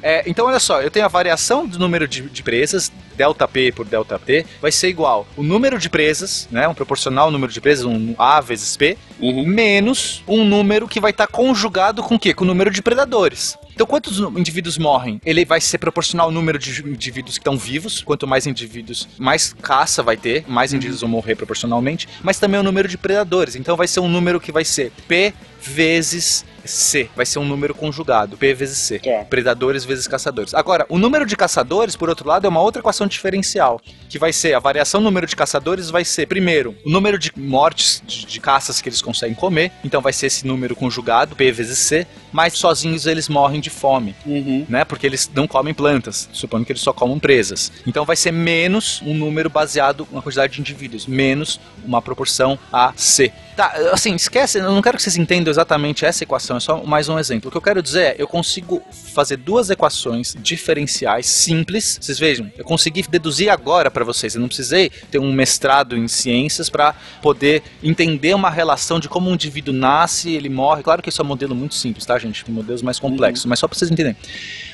É, 0.03 0.23
então, 0.27 0.47
olha 0.47 0.59
só, 0.61 0.81
eu 0.81 0.91
tenho 0.91 1.05
a 1.05 1.09
variação 1.09 1.67
do 1.67 1.79
número 1.79 2.09
de, 2.09 2.23
de 2.23 2.43
presas, 2.43 2.91
delta 3.17 3.47
P 3.47 3.71
por 3.73 3.85
delta 3.87 4.19
T, 4.19 4.47
vai 4.61 4.73
ser 4.73 4.89
igual 4.89 5.27
o 5.37 5.43
número 5.43 5.79
de 5.79 5.91
presas, 5.91 6.49
né, 6.51 6.67
um 6.67 6.75
proporcional 6.75 7.27
ao 7.27 7.31
número 7.31 7.53
de 7.53 7.61
presas, 7.61 7.85
um 7.85 8.15
A 8.19 8.41
vezes 8.41 8.77
P, 8.77 8.97
Uhum. 9.21 9.45
menos 9.47 10.25
um 10.27 10.45
número 10.45 10.89
que 10.89 10.99
vai 10.99 11.11
estar 11.11 11.27
conjugado 11.27 12.03
com 12.03 12.15
o 12.15 12.19
quê? 12.19 12.33
Com 12.33 12.45
o 12.45 12.47
número 12.47 12.71
de 12.71 12.81
predadores. 12.81 13.59
Então, 13.75 13.87
quantos 13.87 14.19
indivíduos 14.19 14.79
morrem? 14.79 15.21
Ele 15.25 15.45
vai 15.45 15.61
ser 15.61 15.77
proporcional 15.79 16.27
ao 16.27 16.33
número 16.33 16.59
de 16.59 16.83
indivíduos 16.87 17.37
que 17.37 17.41
estão 17.41 17.57
vivos. 17.57 18.03
Quanto 18.03 18.27
mais 18.27 18.47
indivíduos, 18.47 19.09
mais 19.19 19.53
caça 19.53 20.03
vai 20.03 20.17
ter, 20.17 20.45
mais 20.49 20.73
indivíduos 20.73 21.03
vão 21.03 21.11
morrer 21.11 21.35
proporcionalmente, 21.35 22.09
mas 22.23 22.39
também 22.39 22.59
o 22.59 22.63
número 22.63 22.89
de 22.89 22.97
predadores. 22.99 23.57
Então, 23.57 23.77
vai 23.77 23.87
ser 23.87 24.01
um 24.01 24.09
número 24.09 24.41
que 24.41 24.53
vai 24.53 24.65
ser 24.65 24.91
P 25.07 25.35
vezes 25.63 26.45
C. 26.65 27.09
Vai 27.17 27.25
ser 27.25 27.39
um 27.39 27.45
número 27.45 27.75
conjugado, 27.75 28.37
P 28.37 28.53
vezes 28.55 28.79
C. 28.79 28.99
Tá. 28.99 29.25
Predadores 29.29 29.85
vezes 29.85 30.07
caçadores. 30.07 30.55
Agora, 30.55 30.85
o 30.89 30.99
número 30.99 31.25
de 31.25 31.37
caçadores, 31.37 31.97
por 31.97 32.09
outro 32.09 32.29
lado, 32.29 32.47
é 32.47 32.51
uma 32.51 32.61
outra 32.61 32.81
equação 32.81 33.07
diferencial, 33.07 33.81
que 34.09 34.19
vai 34.19 34.33
ser 34.33 34.55
a 34.55 34.59
variação 34.59 35.01
do 35.01 35.05
número 35.05 35.27
de 35.27 35.35
caçadores 35.35 35.91
vai 35.91 36.05
ser, 36.05 36.27
primeiro, 36.27 36.77
o 36.85 36.91
número 36.91 37.19
de 37.19 37.33
mortes 37.37 38.03
de, 38.07 38.27
de 38.27 38.41
caças 38.41 38.81
que 38.81 38.89
eles 38.89 39.01
conseguem 39.01 39.35
comer, 39.35 39.73
então 39.85 40.01
vai 40.01 40.13
ser 40.13 40.27
esse 40.27 40.47
número 40.47 40.77
conjugado, 40.77 41.35
P 41.35 41.51
vezes 41.51 41.79
C, 41.79 42.07
mas 42.31 42.53
sozinhos 42.55 43.07
eles 43.07 43.29
morrem 43.29 43.61
de 43.61 43.71
fome, 43.71 44.15
Uhum. 44.27 44.67
né? 44.69 44.85
Porque 44.85 45.07
eles 45.07 45.31
não 45.35 45.47
comem 45.49 45.73
plantas, 45.75 46.29
supondo 46.33 46.65
que 46.65 46.73
eles 46.73 46.83
só 46.83 46.93
comam 46.93 47.19
presas. 47.19 47.73
Então 47.87 48.05
vai 48.05 48.17
ser 48.17 48.33
menos 48.33 49.01
um 49.03 49.15
número 49.15 49.49
baseado 49.49 50.07
na 50.13 50.21
quantidade 50.21 50.53
de 50.53 50.61
indivíduos, 50.61 51.07
menos 51.07 51.59
uma 51.85 52.03
proporção 52.03 52.59
a 52.73 52.93
C. 52.97 53.33
Tá, 53.61 53.75
assim, 53.93 54.15
esquece, 54.15 54.57
eu 54.57 54.73
não 54.73 54.81
quero 54.81 54.97
que 54.97 55.03
vocês 55.03 55.19
entendam 55.19 55.51
exatamente 55.51 56.07
essa 56.07 56.25
equação, 56.25 56.57
é 56.57 56.61
só 56.61 56.83
mais 56.83 57.11
um 57.11 57.19
exemplo. 57.19 57.49
O 57.49 57.51
que 57.51 57.59
eu 57.59 57.61
quero 57.61 57.83
dizer 57.83 58.01
é, 58.01 58.15
eu 58.17 58.27
consigo 58.27 58.83
fazer 58.91 59.37
duas 59.37 59.69
equações 59.69 60.35
diferenciais 60.39 61.27
simples. 61.27 61.99
Vocês 62.01 62.19
vejam, 62.19 62.51
eu 62.57 62.65
consegui 62.65 63.03
deduzir 63.07 63.51
agora 63.51 63.91
para 63.91 64.03
vocês. 64.03 64.35
Eu 64.35 64.41
não 64.41 64.49
precisei 64.49 64.89
ter 65.11 65.19
um 65.19 65.31
mestrado 65.31 65.95
em 65.95 66.09
ciências 66.09 66.71
para 66.71 66.95
poder 67.21 67.63
entender 67.83 68.35
uma 68.35 68.49
relação 68.49 68.99
de 68.99 69.11
como 69.11 69.29
um 69.29 69.35
indivíduo 69.35 69.75
nasce, 69.75 70.31
ele 70.31 70.49
morre. 70.49 70.83
Claro 70.83 71.03
que 71.03 71.11
isso 71.11 71.21
é 71.21 71.25
um 71.27 71.29
modelo 71.29 71.55
muito 71.55 71.75
simples, 71.75 72.07
tá, 72.07 72.19
gente? 72.19 72.51
Modelos 72.51 72.81
mais 72.81 72.99
complexos, 72.99 73.45
mas 73.45 73.59
só 73.59 73.69
para 73.69 73.77
vocês 73.77 73.91
entenderem. 73.91 74.17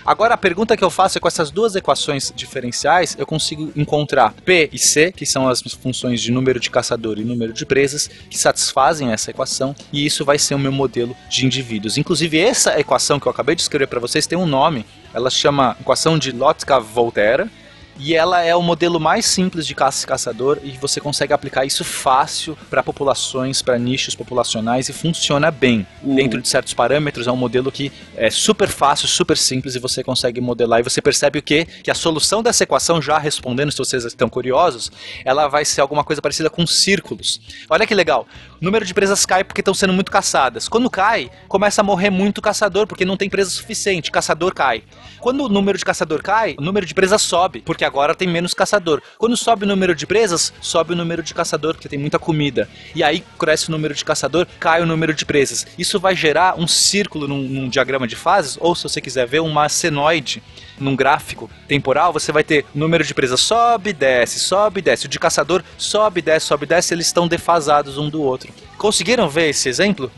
Agora 0.07 0.35
a 0.35 0.37
pergunta 0.37 0.77
que 0.77 0.85
eu 0.85 0.89
faço 0.89 1.19
é 1.19 1.21
com 1.21 1.27
essas 1.27 1.51
duas 1.51 1.75
equações 1.75 2.33
diferenciais, 2.37 3.17
eu 3.19 3.27
consigo 3.27 3.73
encontrar 3.75 4.33
P 4.45 4.71
e 4.73 4.79
C, 4.79 5.11
que 5.11 5.27
são 5.27 5.49
as 5.49 5.61
funções 5.61 6.21
de 6.21 6.31
número 6.31 6.61
de 6.61 6.71
caçador 6.71 7.19
e 7.19 7.25
número 7.25 7.53
de 7.53 7.67
presas, 7.67 8.09
que 8.31 8.39
satisfazem 8.39 9.11
essa 9.11 9.33
equação, 9.33 9.75
e 9.93 10.07
isso 10.07 10.25
vai 10.25 10.39
ser 10.39 10.55
o 10.55 10.61
meu 10.61 10.71
modelo 10.71 11.17
de 11.29 11.45
indivíduos. 11.45 11.99
Inclusive 11.99 12.39
essa 12.39 12.79
equação 12.79 13.19
que 13.19 13.27
eu 13.27 13.33
acabei 13.33 13.57
de 13.57 13.63
escrever 13.63 13.89
para 13.89 13.99
vocês 13.99 14.29
tem 14.29 14.39
um 14.39 14.47
nome, 14.47 14.87
ela 15.13 15.29
chama 15.29 15.77
equação 15.81 16.17
de 16.17 16.31
Lotka-Volterra, 16.31 17.51
e 17.99 18.15
ela 18.15 18.43
é 18.43 18.55
o 18.55 18.63
modelo 18.63 19.01
mais 19.01 19.27
simples 19.27 19.67
de 19.67 19.75
caça 19.75 20.05
e 20.05 20.09
caçador 20.09 20.59
e 20.63 20.73
você 20.73 21.01
consegue 21.01 21.33
aplicar 21.33 21.65
isso 21.65 21.85
fácil 21.85 22.57
para 22.69 22.83
populações, 22.83 23.63
para 23.63 23.79
nichos 23.79 24.15
populacionais 24.15 24.89
e 24.89 24.93
funciona 24.93 25.51
bem. 25.51 25.87
Dentro 26.03 26.41
de 26.41 26.49
certos 26.49 26.75
parâmetros 26.75 27.27
é 27.27 27.33
um 27.33 27.37
modelo 27.37 27.73
que 27.73 27.93
é 28.17 28.31
super 28.31 28.69
fácil, 28.69 29.09
super 29.09 29.37
simples 29.37 29.75
e 29.75 29.79
você 29.79 30.03
consegue 30.03 30.41
modelar 30.41 30.81
e 30.81 30.83
você 30.83 31.01
percebe 31.01 31.39
o 31.39 31.43
que 31.43 31.65
que 31.83 31.91
a 31.91 31.95
solução 31.95 32.43
dessa 32.43 32.65
equação 32.65 33.01
já 33.01 33.19
respondendo, 33.19 33.73
se 33.73 33.79
vocês 33.79 34.05
estão 34.05 34.29
curiosos, 34.29 34.91
ela 35.25 35.49
vai 35.49 35.65
ser 35.65 35.81
alguma 35.81 36.05
coisa 36.05 36.21
parecida 36.21 36.51
com 36.51 36.67
círculos. 36.67 37.41
Olha 37.69 37.87
que 37.87 37.95
legal. 37.95 38.27
O 38.61 38.65
número 38.65 38.87
de 38.87 38.95
presas 38.95 39.27
cai 39.27 39.45
porque 39.45 39.61
estão 39.61 39.75
sendo 39.75 39.93
muito 39.93 40.11
caçadas. 40.11 40.67
Quando 40.67 40.89
cai, 40.89 41.31
começa 41.47 41.83
a 41.83 41.85
morrer 41.85 42.09
muito 42.09 42.41
caçador 42.41 42.87
porque 42.87 43.05
não 43.05 43.17
tem 43.17 43.29
presa 43.29 43.51
suficiente. 43.51 44.11
Caçador 44.11 44.55
cai. 44.55 44.83
Quando 45.21 45.45
o 45.45 45.49
número 45.49 45.77
de 45.77 45.85
caçador 45.85 46.23
cai, 46.23 46.55
o 46.59 46.63
número 46.63 46.87
de 46.87 46.95
presas 46.95 47.21
sobe, 47.21 47.61
porque 47.61 47.85
agora 47.85 48.15
tem 48.15 48.27
menos 48.27 48.55
caçador. 48.55 49.03
Quando 49.19 49.37
sobe 49.37 49.65
o 49.65 49.69
número 49.69 49.95
de 49.95 50.07
presas, 50.07 50.55
sobe 50.61 50.95
o 50.95 50.97
número 50.97 51.23
de 51.23 51.35
caçador, 51.35 51.75
porque 51.75 51.89
tem 51.89 51.99
muita 51.99 52.19
comida. 52.19 52.67
E 52.95 53.05
aí 53.05 53.23
cresce 53.39 53.69
o 53.69 53.73
número 53.73 53.95
de 53.95 54.05
caçador, 54.05 54.47
cai 54.59 54.81
o 54.81 54.87
número 54.87 55.13
de 55.13 55.27
presas. 55.27 55.67
Isso 55.79 56.01
vai 56.01 56.17
gerar 56.17 56.59
um 56.59 56.67
círculo 56.67 57.29
num, 57.29 57.43
num 57.43 57.69
diagrama 57.69 58.07
de 58.07 58.17
fases, 58.17 58.57
ou 58.59 58.75
se 58.75 58.85
você 58.85 59.03
quiser 59.03 59.27
ver, 59.27 59.41
uma 59.41 59.69
senoide 59.69 60.43
num 60.79 60.97
gráfico 60.97 61.51
temporal, 61.67 62.13
você 62.13 62.33
vai 62.33 62.45
ter 62.45 62.65
o 62.75 62.79
número 62.79 63.05
de 63.05 63.15
presas 63.15 63.41
sobe, 63.41 63.93
desce, 63.93 64.39
sobe, 64.39 64.83
desce. 64.83 65.07
O 65.07 65.09
de 65.09 65.19
caçador 65.19 65.63
sobe, 65.77 66.23
desce, 66.23 66.47
sobe, 66.47 66.67
desce. 66.67 66.95
Eles 66.95 67.07
estão 67.07 67.29
defasados 67.29 67.99
um 67.99 68.09
do 68.09 68.23
outro. 68.23 68.53
Conseguiram 68.77 69.29
ver 69.29 69.49
esse 69.49 69.69
exemplo? 69.69 70.11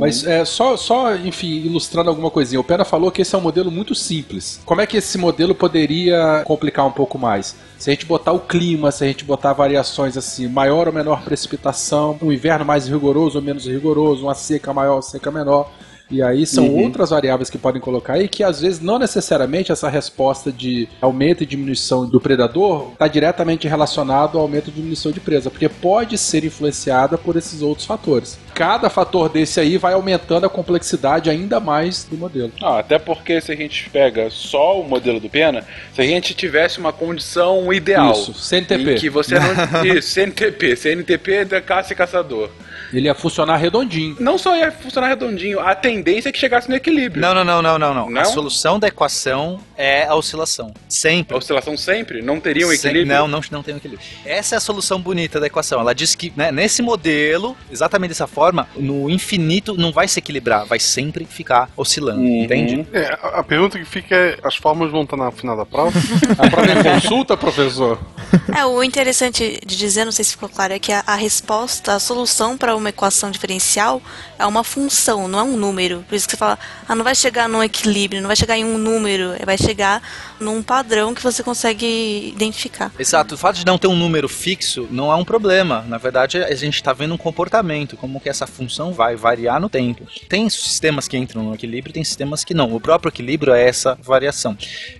Mas 0.00 0.26
é, 0.26 0.44
só, 0.44 0.76
só, 0.76 1.14
enfim, 1.14 1.48
ilustrando 1.64 2.08
alguma 2.08 2.30
coisinha. 2.30 2.58
O 2.58 2.64
Pena 2.64 2.84
falou 2.84 3.10
que 3.10 3.22
esse 3.22 3.34
é 3.34 3.38
um 3.38 3.42
modelo 3.42 3.70
muito 3.70 3.94
simples. 3.94 4.60
Como 4.64 4.80
é 4.80 4.86
que 4.86 4.96
esse 4.96 5.18
modelo 5.18 5.54
poderia 5.54 6.42
complicar 6.44 6.86
um 6.86 6.92
pouco 6.92 7.18
mais? 7.18 7.54
Se 7.78 7.90
a 7.90 7.92
gente 7.92 8.06
botar 8.06 8.32
o 8.32 8.40
clima, 8.40 8.90
se 8.90 9.04
a 9.04 9.06
gente 9.06 9.24
botar 9.24 9.52
variações 9.52 10.16
assim, 10.16 10.48
maior 10.48 10.86
ou 10.88 10.94
menor 10.94 11.22
precipitação, 11.22 12.18
um 12.22 12.32
inverno 12.32 12.64
mais 12.64 12.88
rigoroso 12.88 13.38
ou 13.38 13.44
menos 13.44 13.66
rigoroso, 13.66 14.24
uma 14.24 14.34
seca 14.34 14.72
maior 14.72 14.96
ou 14.96 15.02
seca 15.02 15.30
menor. 15.30 15.70
E 16.10 16.22
aí 16.22 16.46
são 16.46 16.66
Uhum. 16.68 16.84
outras 16.84 17.10
variáveis 17.10 17.50
que 17.50 17.58
podem 17.58 17.80
colocar 17.80 18.14
aí 18.14 18.28
que 18.28 18.44
às 18.44 18.60
vezes 18.60 18.80
não 18.80 18.98
necessariamente 18.98 19.72
essa 19.72 19.88
resposta 19.88 20.52
de 20.52 20.88
aumento 21.00 21.42
e 21.42 21.46
diminuição 21.46 22.06
do 22.08 22.20
predador 22.20 22.90
está 22.92 23.08
diretamente 23.08 23.66
relacionado 23.66 24.36
ao 24.38 24.42
aumento 24.42 24.68
e 24.68 24.72
diminuição 24.72 25.10
de 25.10 25.18
presa, 25.18 25.50
porque 25.50 25.68
pode 25.68 26.16
ser 26.16 26.44
influenciada 26.44 27.18
por 27.18 27.36
esses 27.36 27.60
outros 27.60 27.86
fatores. 27.86 28.38
Cada 28.56 28.88
fator 28.88 29.28
desse 29.28 29.60
aí 29.60 29.76
vai 29.76 29.92
aumentando 29.92 30.46
a 30.46 30.48
complexidade 30.48 31.28
ainda 31.28 31.60
mais 31.60 32.04
do 32.04 32.16
modelo. 32.16 32.50
Ah, 32.62 32.78
até 32.78 32.98
porque 32.98 33.38
se 33.38 33.52
a 33.52 33.54
gente 33.54 33.90
pega 33.90 34.30
só 34.30 34.80
o 34.80 34.88
modelo 34.88 35.20
do 35.20 35.28
Pena, 35.28 35.62
se 35.92 36.00
a 36.00 36.04
gente 36.04 36.32
tivesse 36.32 36.78
uma 36.78 36.90
condição 36.90 37.70
ideal. 37.70 38.12
Isso, 38.12 38.32
CNTP. 38.32 38.92
Em 38.92 38.96
que 38.96 39.10
você 39.10 39.38
não. 39.38 39.84
Isso, 39.84 40.08
CNTP, 40.08 40.74
CNTP 40.74 41.44
da 41.44 41.60
caça 41.60 41.92
e 41.92 41.96
caçador. 41.96 42.48
Ele 42.92 43.06
ia 43.06 43.14
funcionar 43.14 43.56
redondinho. 43.56 44.16
Não 44.20 44.38
só 44.38 44.56
ia 44.56 44.70
funcionar 44.70 45.08
redondinho, 45.08 45.60
a 45.60 45.74
tendência 45.74 46.28
é 46.28 46.32
que 46.32 46.38
chegasse 46.38 46.68
no 46.68 46.76
equilíbrio. 46.76 47.20
Não, 47.20 47.34
não, 47.34 47.44
não, 47.44 47.60
não, 47.60 47.78
não, 47.78 48.10
não. 48.10 48.20
A 48.20 48.24
solução 48.24 48.78
da 48.78 48.88
equação 48.88 49.60
é 49.76 50.06
a 50.06 50.14
oscilação. 50.14 50.72
Sempre. 50.88 51.34
A 51.34 51.38
oscilação 51.38 51.76
sempre? 51.76 52.22
Não 52.22 52.40
teria 52.40 52.66
um 52.66 52.70
Sem- 52.70 52.90
equilíbrio? 52.90 53.06
Não, 53.06 53.28
não, 53.28 53.40
não 53.50 53.62
tem 53.62 53.74
um 53.74 53.78
equilíbrio. 53.78 54.06
Essa 54.24 54.54
é 54.54 54.58
a 54.58 54.60
solução 54.60 55.00
bonita 55.00 55.40
da 55.40 55.46
equação. 55.46 55.80
Ela 55.80 55.94
diz 55.94 56.14
que 56.14 56.32
né, 56.36 56.52
nesse 56.52 56.80
modelo, 56.80 57.56
exatamente 57.70 58.10
dessa 58.10 58.26
forma, 58.26 58.45
no 58.76 59.08
infinito 59.10 59.74
não 59.76 59.92
vai 59.92 60.08
se 60.08 60.18
equilibrar, 60.18 60.64
vai 60.66 60.78
sempre 60.78 61.24
ficar 61.24 61.70
oscilando, 61.76 62.20
Uhum. 62.20 62.44
entende? 62.44 62.86
É, 62.92 63.18
a, 63.22 63.42
pergunta 63.42 63.78
que 63.78 63.84
fica 63.84 64.14
é: 64.14 64.38
as 64.42 64.56
fórmulas 64.56 64.92
vão 64.92 65.02
estar 65.02 65.16
no 65.16 65.30
final 65.32 65.56
da 65.56 65.64
prova? 65.66 65.98
A 66.38 66.50
prova 66.50 66.70
é 66.70 66.82
consulta, 66.82 67.36
professor? 67.36 67.98
É, 68.56 68.64
o 68.64 68.82
interessante 68.82 69.60
de 69.64 69.76
dizer, 69.76 70.04
não 70.04 70.12
sei 70.12 70.24
se 70.24 70.32
ficou 70.32 70.48
claro, 70.48 70.72
é 70.72 70.78
que 70.78 70.92
a, 70.92 71.02
a 71.06 71.14
resposta, 71.14 71.94
a 71.94 71.98
solução 71.98 72.56
para 72.58 72.74
uma 72.74 72.88
equação 72.88 73.30
diferencial 73.30 74.02
é 74.38 74.44
uma 74.46 74.64
função, 74.64 75.28
não 75.28 75.38
é 75.38 75.42
um 75.42 75.56
número. 75.56 76.04
Por 76.08 76.14
isso 76.14 76.26
que 76.26 76.32
você 76.32 76.36
fala, 76.36 76.58
ah, 76.88 76.94
não 76.94 77.04
vai 77.04 77.14
chegar 77.14 77.48
num 77.48 77.62
equilíbrio, 77.62 78.20
não 78.20 78.26
vai 78.28 78.36
chegar 78.36 78.56
em 78.56 78.64
um 78.64 78.76
número, 78.78 79.32
é, 79.38 79.44
vai 79.44 79.56
chegar 79.56 80.02
num 80.40 80.62
padrão 80.62 81.14
que 81.14 81.22
você 81.22 81.42
consegue 81.42 82.28
identificar. 82.28 82.90
Exato, 82.98 83.34
o 83.34 83.38
fato 83.38 83.56
de 83.56 83.66
não 83.66 83.78
ter 83.78 83.86
um 83.88 83.96
número 83.96 84.28
fixo 84.28 84.86
não 84.90 85.10
é 85.12 85.14
um 85.16 85.24
problema. 85.24 85.84
Na 85.88 85.98
verdade, 85.98 86.38
a 86.42 86.54
gente 86.54 86.74
está 86.74 86.92
vendo 86.92 87.14
um 87.14 87.18
comportamento, 87.18 87.96
como 87.96 88.20
que 88.20 88.28
essa 88.36 88.46
função 88.46 88.92
vai 88.92 89.16
variar 89.16 89.60
no 89.60 89.68
tempo. 89.68 90.06
Tem 90.28 90.48
sistemas 90.48 91.08
que 91.08 91.16
entram 91.16 91.42
no 91.42 91.54
equilíbrio, 91.54 91.92
tem 91.92 92.04
sistemas 92.04 92.44
que 92.44 92.54
não. 92.54 92.74
O 92.74 92.80
próprio 92.80 93.08
equilíbrio 93.08 93.52
é 93.52 93.66
essa 93.66 93.96
variação. 94.02 94.56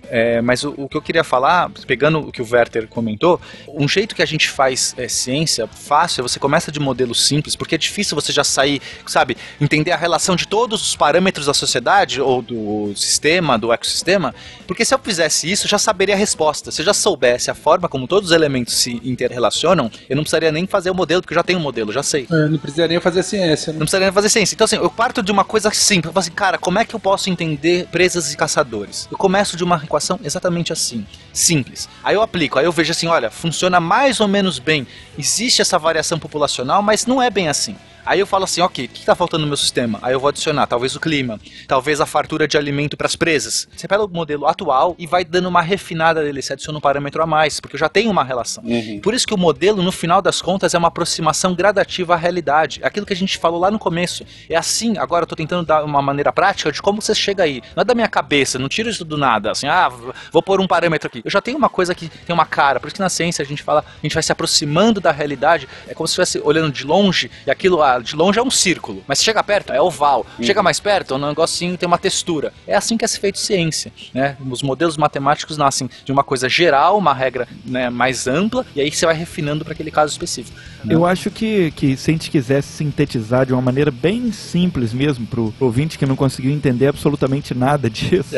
É, 0.09 0.41
mas 0.41 0.63
o, 0.63 0.73
o 0.77 0.89
que 0.89 0.97
eu 0.97 1.01
queria 1.01 1.23
falar, 1.23 1.69
pegando 1.85 2.19
o 2.19 2.31
que 2.31 2.41
o 2.41 2.47
Werther 2.49 2.87
comentou, 2.87 3.39
um 3.67 3.87
jeito 3.87 4.15
que 4.15 4.21
a 4.21 4.25
gente 4.25 4.49
faz 4.49 4.93
é, 4.97 5.07
ciência 5.07 5.67
fácil, 5.67 6.23
você 6.23 6.39
começa 6.39 6.71
de 6.71 6.79
modelos 6.79 7.25
simples, 7.25 7.55
porque 7.55 7.75
é 7.75 7.77
difícil 7.77 8.15
você 8.15 8.31
já 8.31 8.43
sair, 8.43 8.81
sabe, 9.05 9.37
entender 9.59 9.91
a 9.91 9.97
relação 9.97 10.35
de 10.35 10.47
todos 10.47 10.81
os 10.81 10.95
parâmetros 10.95 11.45
da 11.45 11.53
sociedade 11.53 12.21
ou 12.21 12.41
do 12.41 12.93
sistema, 12.95 13.57
do 13.57 13.71
ecossistema, 13.71 14.33
porque 14.65 14.83
se 14.83 14.93
eu 14.93 14.99
fizesse 14.99 15.49
isso, 15.51 15.65
eu 15.65 15.69
já 15.69 15.77
saberia 15.77 16.15
a 16.15 16.17
resposta. 16.17 16.71
Se 16.71 16.81
eu 16.81 16.85
já 16.85 16.93
soubesse 16.93 17.51
a 17.51 17.55
forma 17.55 17.87
como 17.87 18.07
todos 18.07 18.31
os 18.31 18.35
elementos 18.35 18.75
se 18.75 19.01
interrelacionam, 19.03 19.91
eu 20.09 20.15
não 20.15 20.23
precisaria 20.23 20.51
nem 20.51 20.65
fazer 20.65 20.89
o 20.89 20.95
modelo, 20.95 21.21
porque 21.21 21.33
eu 21.33 21.37
já 21.37 21.43
tenho 21.43 21.59
o 21.59 21.61
modelo, 21.61 21.91
já 21.91 22.03
sei. 22.03 22.27
É, 22.31 22.47
não 22.47 22.57
precisaria 22.57 22.99
fazer 22.99 23.19
ciência, 23.27 23.73
né? 23.73 23.79
Não 23.79 23.85
precisaria 23.85 24.11
fazer 24.11 24.29
ciência. 24.29 24.55
Então, 24.55 24.65
assim, 24.65 24.75
eu 24.75 24.89
parto 24.89 25.21
de 25.21 25.31
uma 25.31 25.43
coisa 25.43 25.71
simples. 25.71 26.05
Eu 26.05 26.13
falo 26.13 26.21
assim, 26.21 26.31
cara, 26.31 26.57
como 26.57 26.79
é 26.79 26.85
que 26.85 26.95
eu 26.95 26.99
posso 26.99 27.29
entender 27.29 27.87
presas 27.91 28.33
e 28.33 28.37
caçadores? 28.37 29.07
Eu 29.11 29.17
começo 29.17 29.55
de 29.57 29.63
uma 29.63 29.81
equação 29.83 30.19
exatamente 30.23 30.73
assim, 30.73 31.05
simples. 31.37 31.87
Aí 32.03 32.15
eu 32.15 32.21
aplico, 32.21 32.57
aí 32.57 32.65
eu 32.65 32.71
vejo 32.71 32.91
assim, 32.91 33.07
olha, 33.07 33.29
funciona 33.29 33.79
mais 33.79 34.19
ou 34.19 34.27
menos 34.27 34.59
bem. 34.59 34.87
Existe 35.17 35.61
essa 35.61 35.77
variação 35.77 36.19
populacional, 36.19 36.81
mas 36.81 37.05
não 37.05 37.21
é 37.21 37.29
bem 37.29 37.47
assim. 37.47 37.75
Aí 38.07 38.21
eu 38.21 38.25
falo 38.25 38.45
assim, 38.45 38.61
ok, 38.61 38.85
o 38.85 38.87
que 38.87 38.99
está 39.01 39.13
faltando 39.13 39.41
no 39.41 39.47
meu 39.47 39.57
sistema? 39.57 39.99
Aí 40.01 40.13
eu 40.13 40.19
vou 40.19 40.29
adicionar 40.29 40.65
talvez 40.65 40.95
o 40.95 40.99
clima, 40.99 41.37
talvez 41.67 41.99
a 41.99 42.05
fartura 42.05 42.47
de 42.47 42.57
alimento 42.57 42.95
para 42.95 43.05
as 43.05 43.17
presas. 43.17 43.67
Você 43.75 43.85
pega 43.85 44.01
o 44.01 44.07
modelo 44.07 44.47
atual 44.47 44.95
e 44.97 45.05
vai 45.05 45.25
dando 45.25 45.49
uma 45.49 45.61
refinada 45.61 46.23
dele, 46.23 46.41
você 46.41 46.53
adiciona 46.53 46.77
um 46.77 46.81
parâmetro 46.81 47.21
a 47.21 47.25
mais, 47.25 47.59
porque 47.59 47.75
eu 47.75 47.79
já 47.79 47.89
tenho 47.89 48.09
uma 48.09 48.23
relação. 48.23 48.63
Por 49.03 49.13
isso 49.13 49.27
que 49.27 49.33
o 49.33 49.37
modelo, 49.37 49.83
no 49.83 49.91
final 49.91 50.21
das 50.21 50.41
contas, 50.41 50.73
é 50.73 50.77
uma 50.77 50.87
aproximação 50.87 51.53
gradativa 51.53 52.13
à 52.13 52.17
realidade. 52.17 52.79
Aquilo 52.81 53.05
que 53.05 53.11
a 53.11 53.15
gente 53.15 53.37
falou 53.37 53.59
lá 53.59 53.69
no 53.69 53.77
começo. 53.77 54.25
É 54.49 54.55
assim, 54.55 54.97
agora 54.97 55.23
eu 55.23 55.27
tô 55.27 55.35
tentando 55.35 55.65
dar 55.65 55.83
uma 55.83 56.01
maneira 56.01 56.31
prática 56.31 56.71
de 56.71 56.81
como 56.81 57.01
você 57.01 57.13
chega 57.13 57.43
aí. 57.43 57.61
Não 57.75 57.81
é 57.81 57.83
da 57.83 57.93
minha 57.93 58.07
cabeça, 58.07 58.57
não 58.57 58.69
tiro 58.69 58.89
isso 58.89 59.03
do 59.03 59.17
nada, 59.17 59.51
assim, 59.51 59.67
ah, 59.67 59.91
vou 60.31 60.41
pôr 60.41 60.61
um 60.61 60.67
parâmetro 60.67 61.07
aqui. 61.07 61.21
Eu 61.27 61.31
já 61.31 61.41
tenho 61.41 61.57
uma 61.57 61.67
coisa 61.67 61.93
que 61.93 62.07
tem 62.07 62.33
uma 62.33 62.45
cara, 62.45 62.79
por 62.79 62.87
isso 62.87 62.95
que 62.95 63.01
na 63.01 63.09
ciência 63.09 63.43
a 63.43 63.45
gente 63.45 63.61
fala, 63.61 63.81
a 63.81 64.01
gente 64.01 64.13
vai 64.13 64.23
se 64.23 64.31
aproximando 64.31 65.01
da 65.01 65.11
realidade, 65.11 65.67
é 65.85 65.93
como 65.93 66.07
se 66.07 66.13
estivesse 66.13 66.39
olhando 66.39 66.71
de 66.71 66.85
longe, 66.85 67.29
e 67.45 67.51
aquilo, 67.51 67.83
ah, 67.83 67.99
de 67.99 68.15
longe 68.15 68.39
é 68.39 68.41
um 68.41 68.49
círculo, 68.49 69.03
mas 69.05 69.21
chega 69.21 69.43
perto, 69.43 69.73
é 69.73 69.81
oval. 69.81 70.25
Chega 70.41 70.63
mais 70.63 70.79
perto, 70.79 71.13
é 71.13 71.17
um 71.17 71.27
negocinho 71.27 71.77
tem 71.77 71.85
uma 71.85 71.97
textura. 71.97 72.53
É 72.65 72.77
assim 72.77 72.95
que 72.95 73.03
é 73.03 73.07
se 73.09 73.19
feito 73.19 73.39
ciência, 73.39 73.91
né? 74.13 74.37
Os 74.49 74.63
modelos 74.63 74.95
matemáticos 74.95 75.57
nascem 75.57 75.89
de 76.05 76.11
uma 76.13 76.23
coisa 76.23 76.47
geral, 76.47 76.97
uma 76.97 77.13
regra 77.13 77.45
né, 77.65 77.89
mais 77.89 78.25
ampla, 78.25 78.65
e 78.73 78.79
aí 78.79 78.89
você 78.89 79.05
vai 79.05 79.15
refinando 79.15 79.65
para 79.65 79.73
aquele 79.73 79.91
caso 79.91 80.13
específico. 80.13 80.57
Eu 80.89 81.05
acho 81.05 81.29
que, 81.29 81.71
que 81.71 81.97
se 81.97 82.09
a 82.09 82.13
gente 82.13 82.31
quisesse 82.31 82.69
sintetizar 82.69 83.45
de 83.45 83.51
uma 83.51 83.61
maneira 83.61 83.91
bem 83.91 84.31
simples 84.31 84.93
mesmo 84.93 85.27
pro 85.27 85.53
ouvinte 85.59 85.97
que 85.97 86.05
não 86.05 86.15
conseguiu 86.15 86.51
entender 86.51 86.87
absolutamente 86.87 87.53
nada 87.53 87.89
disso, 87.91 88.35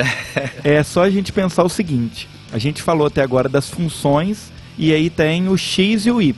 é 0.63 0.81
só 0.81 1.03
a 1.03 1.09
gente 1.11 1.31
pensar 1.31 1.63
o 1.63 1.69
seguinte: 1.69 2.27
a 2.51 2.57
gente 2.57 2.81
falou 2.81 3.07
até 3.07 3.21
agora 3.21 3.47
das 3.47 3.69
funções 3.69 4.51
e 4.77 4.93
aí 4.93 5.09
tem 5.09 5.49
o 5.49 5.57
x 5.57 6.05
e 6.05 6.11
o 6.11 6.21
y, 6.21 6.33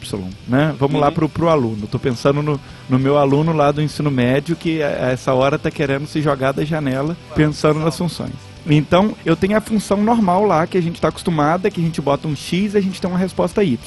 né? 0.47 0.73
Vamos 0.79 0.99
lá 0.99 1.11
pro, 1.11 1.29
pro 1.29 1.47
aluno. 1.47 1.85
Tô 1.85 1.99
pensando 1.99 2.41
no, 2.41 2.59
no 2.89 2.97
meu 2.97 3.17
aluno 3.17 3.53
lá 3.53 3.71
do 3.71 3.81
ensino 3.81 4.09
médio 4.09 4.55
que 4.55 4.81
a 4.81 4.87
a 4.87 5.11
essa 5.11 5.33
hora 5.33 5.59
tá 5.59 5.69
querendo 5.69 6.07
se 6.07 6.21
jogar 6.21 6.51
da 6.51 6.65
janela 6.65 7.15
pensando 7.35 7.79
nas 7.79 7.95
funções. 7.95 8.33
Então, 8.65 9.15
eu 9.25 9.35
tenho 9.35 9.57
a 9.57 9.61
função 9.61 10.03
normal 10.03 10.45
lá 10.45 10.67
que 10.67 10.77
a 10.77 10.81
gente 10.81 10.95
está 10.95 11.07
acostumada, 11.07 11.69
que 11.69 11.79
a 11.79 11.83
gente 11.83 12.01
bota 12.01 12.27
um 12.27 12.35
x 12.35 12.73
e 12.73 12.77
a 12.77 12.81
gente 12.81 12.99
tem 12.99 13.09
uma 13.09 13.19
resposta 13.19 13.63
y. 13.63 13.77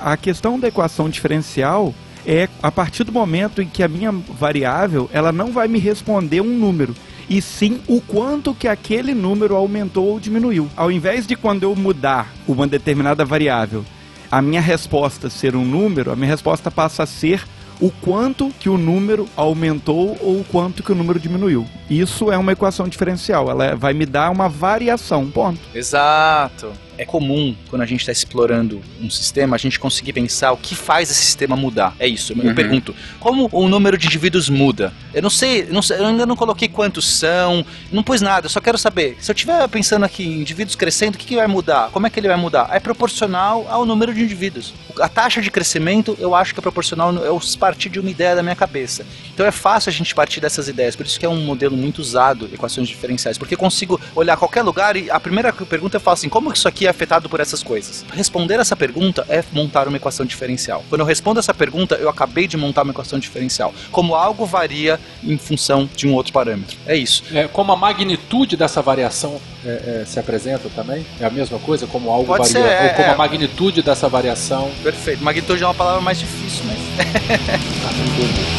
A 0.00 0.16
questão 0.16 0.58
da 0.58 0.68
equação 0.68 1.08
diferencial 1.08 1.94
é 2.26 2.48
a 2.62 2.72
partir 2.72 3.04
do 3.04 3.12
momento 3.12 3.62
em 3.62 3.68
que 3.68 3.82
a 3.82 3.88
minha 3.88 4.12
variável 4.12 5.08
ela 5.12 5.30
não 5.30 5.52
vai 5.52 5.68
me 5.68 5.78
responder 5.78 6.40
um 6.40 6.58
número 6.58 6.94
e 7.28 7.40
sim 7.42 7.80
o 7.86 8.00
quanto 8.00 8.54
que 8.54 8.68
aquele 8.68 9.14
número 9.14 9.56
aumentou 9.56 10.06
ou 10.06 10.20
diminuiu. 10.20 10.68
Ao 10.76 10.90
invés 10.90 11.26
de 11.26 11.36
quando 11.36 11.62
eu 11.62 11.74
mudar 11.74 12.32
uma 12.46 12.66
determinada 12.66 13.24
variável, 13.24 13.84
a 14.30 14.42
minha 14.42 14.60
resposta 14.60 15.30
ser 15.30 15.54
um 15.54 15.64
número, 15.64 16.10
a 16.10 16.16
minha 16.16 16.28
resposta 16.28 16.70
passa 16.70 17.02
a 17.02 17.06
ser 17.06 17.44
o 17.80 17.90
quanto 17.90 18.50
que 18.58 18.68
o 18.68 18.78
número 18.78 19.28
aumentou 19.36 20.16
ou 20.20 20.40
o 20.40 20.44
quanto 20.44 20.82
que 20.82 20.92
o 20.92 20.94
número 20.94 21.20
diminuiu. 21.20 21.66
Isso 21.90 22.32
é 22.32 22.38
uma 22.38 22.52
equação 22.52 22.88
diferencial, 22.88 23.50
ela 23.50 23.76
vai 23.76 23.92
me 23.92 24.06
dar 24.06 24.30
uma 24.30 24.48
variação, 24.48 25.30
ponto. 25.30 25.60
Exato. 25.74 26.72
É 26.98 27.04
comum, 27.04 27.54
quando 27.68 27.82
a 27.82 27.86
gente 27.86 28.00
está 28.00 28.12
explorando 28.12 28.80
um 29.00 29.10
sistema, 29.10 29.54
a 29.54 29.58
gente 29.58 29.78
conseguir 29.78 30.12
pensar 30.12 30.52
o 30.52 30.56
que 30.56 30.74
faz 30.74 31.10
esse 31.10 31.22
sistema 31.24 31.54
mudar. 31.56 31.94
É 31.98 32.08
isso. 32.08 32.32
Eu 32.32 32.42
Uhum. 32.44 32.54
pergunto, 32.54 32.94
como 33.20 33.48
o 33.52 33.68
número 33.68 33.98
de 33.98 34.06
indivíduos 34.06 34.48
muda? 34.48 34.92
Eu 35.12 35.22
não 35.22 35.30
sei, 35.30 35.62
eu 35.62 35.72
não 35.74 35.82
sei- 35.82 35.98
eu 35.98 36.06
ainda 36.06 36.24
não 36.26 36.36
coloquei 36.36 36.68
quantos 36.68 37.06
são, 37.18 37.64
não 37.92 38.02
pus 38.02 38.20
nada, 38.20 38.46
eu 38.46 38.50
só 38.50 38.60
quero 38.60 38.78
saber. 38.78 39.16
Se 39.20 39.30
eu 39.30 39.34
estiver 39.34 39.66
pensando 39.68 40.04
aqui 40.04 40.24
em 40.24 40.40
indivíduos 40.40 40.74
crescendo, 40.74 41.16
o 41.16 41.18
que, 41.18 41.26
que 41.26 41.36
vai 41.36 41.46
mudar? 41.46 41.90
Como 41.90 42.06
é 42.06 42.10
que 42.10 42.18
ele 42.18 42.28
vai 42.28 42.36
mudar? 42.36 42.68
É 42.72 42.80
proporcional 42.80 43.66
ao 43.68 43.84
número 43.84 44.14
de 44.14 44.22
indivíduos. 44.22 44.72
A 45.00 45.08
taxa 45.08 45.40
de 45.42 45.50
crescimento, 45.50 46.16
eu 46.18 46.34
acho 46.34 46.54
que 46.54 46.60
é 46.60 46.62
proporcional, 46.62 47.12
eu 47.14 47.40
partir 47.58 47.88
de 47.90 48.00
uma 48.00 48.10
ideia 48.10 48.34
da 48.34 48.42
minha 48.42 48.56
cabeça. 48.56 49.04
Então 49.34 49.44
é 49.44 49.50
fácil 49.50 49.90
a 49.90 49.92
gente 49.92 50.14
partir 50.14 50.40
dessas 50.40 50.66
ideias, 50.68 50.96
por 50.96 51.04
isso 51.04 51.18
que 51.20 51.26
é 51.26 51.28
um 51.28 51.42
modelo 51.44 51.76
muito 51.76 51.98
usado, 51.98 52.48
equações 52.52 52.88
diferenciais, 52.88 53.36
porque 53.38 53.54
eu 53.54 53.58
consigo 53.58 54.00
olhar 54.14 54.36
qualquer 54.36 54.62
lugar 54.62 54.96
e 54.96 55.10
a 55.10 55.20
primeira 55.20 55.52
pergunta 55.52 55.96
eu 55.96 56.00
falo 56.00 56.14
assim, 56.14 56.28
como 56.28 56.50
que 56.50 56.58
isso 56.58 56.66
aqui 56.68 56.85
é 56.86 56.90
afetado 56.90 57.28
por 57.28 57.40
essas 57.40 57.62
coisas? 57.62 58.04
Responder 58.12 58.58
essa 58.60 58.76
pergunta 58.76 59.24
é 59.28 59.42
montar 59.52 59.88
uma 59.88 59.96
equação 59.96 60.26
diferencial. 60.26 60.84
Quando 60.88 61.00
eu 61.00 61.06
respondo 61.06 61.40
essa 61.40 61.54
pergunta, 61.54 61.96
eu 61.96 62.08
acabei 62.08 62.46
de 62.46 62.56
montar 62.56 62.82
uma 62.82 62.92
equação 62.92 63.18
diferencial. 63.18 63.72
Como 63.90 64.14
algo 64.14 64.46
varia 64.46 64.98
em 65.22 65.36
função 65.38 65.88
de 65.94 66.06
um 66.06 66.14
outro 66.14 66.32
parâmetro. 66.32 66.76
É 66.86 66.96
isso. 66.96 67.24
É, 67.32 67.48
como 67.48 67.72
a 67.72 67.76
magnitude 67.76 68.56
dessa 68.56 68.82
variação 68.82 69.40
é, 69.64 70.02
é, 70.02 70.04
se 70.06 70.18
apresenta 70.18 70.68
também? 70.74 71.04
É 71.20 71.24
a 71.24 71.30
mesma 71.30 71.58
coisa? 71.58 71.86
Como 71.86 72.10
algo 72.10 72.26
Pode 72.26 72.52
varia? 72.52 72.68
ser, 72.68 72.84
é, 72.84 72.88
ou 72.88 72.94
como 72.94 73.08
é. 73.08 73.10
a 73.10 73.16
magnitude 73.16 73.82
dessa 73.82 74.08
variação? 74.08 74.70
Perfeito. 74.82 75.22
Magnitude 75.22 75.62
é 75.62 75.66
uma 75.66 75.74
palavra 75.74 76.00
mais 76.00 76.18
difícil, 76.18 76.64
mas... 76.66 76.76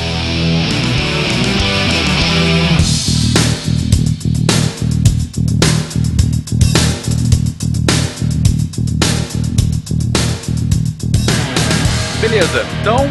Beleza, 12.29 12.65
então 12.81 13.07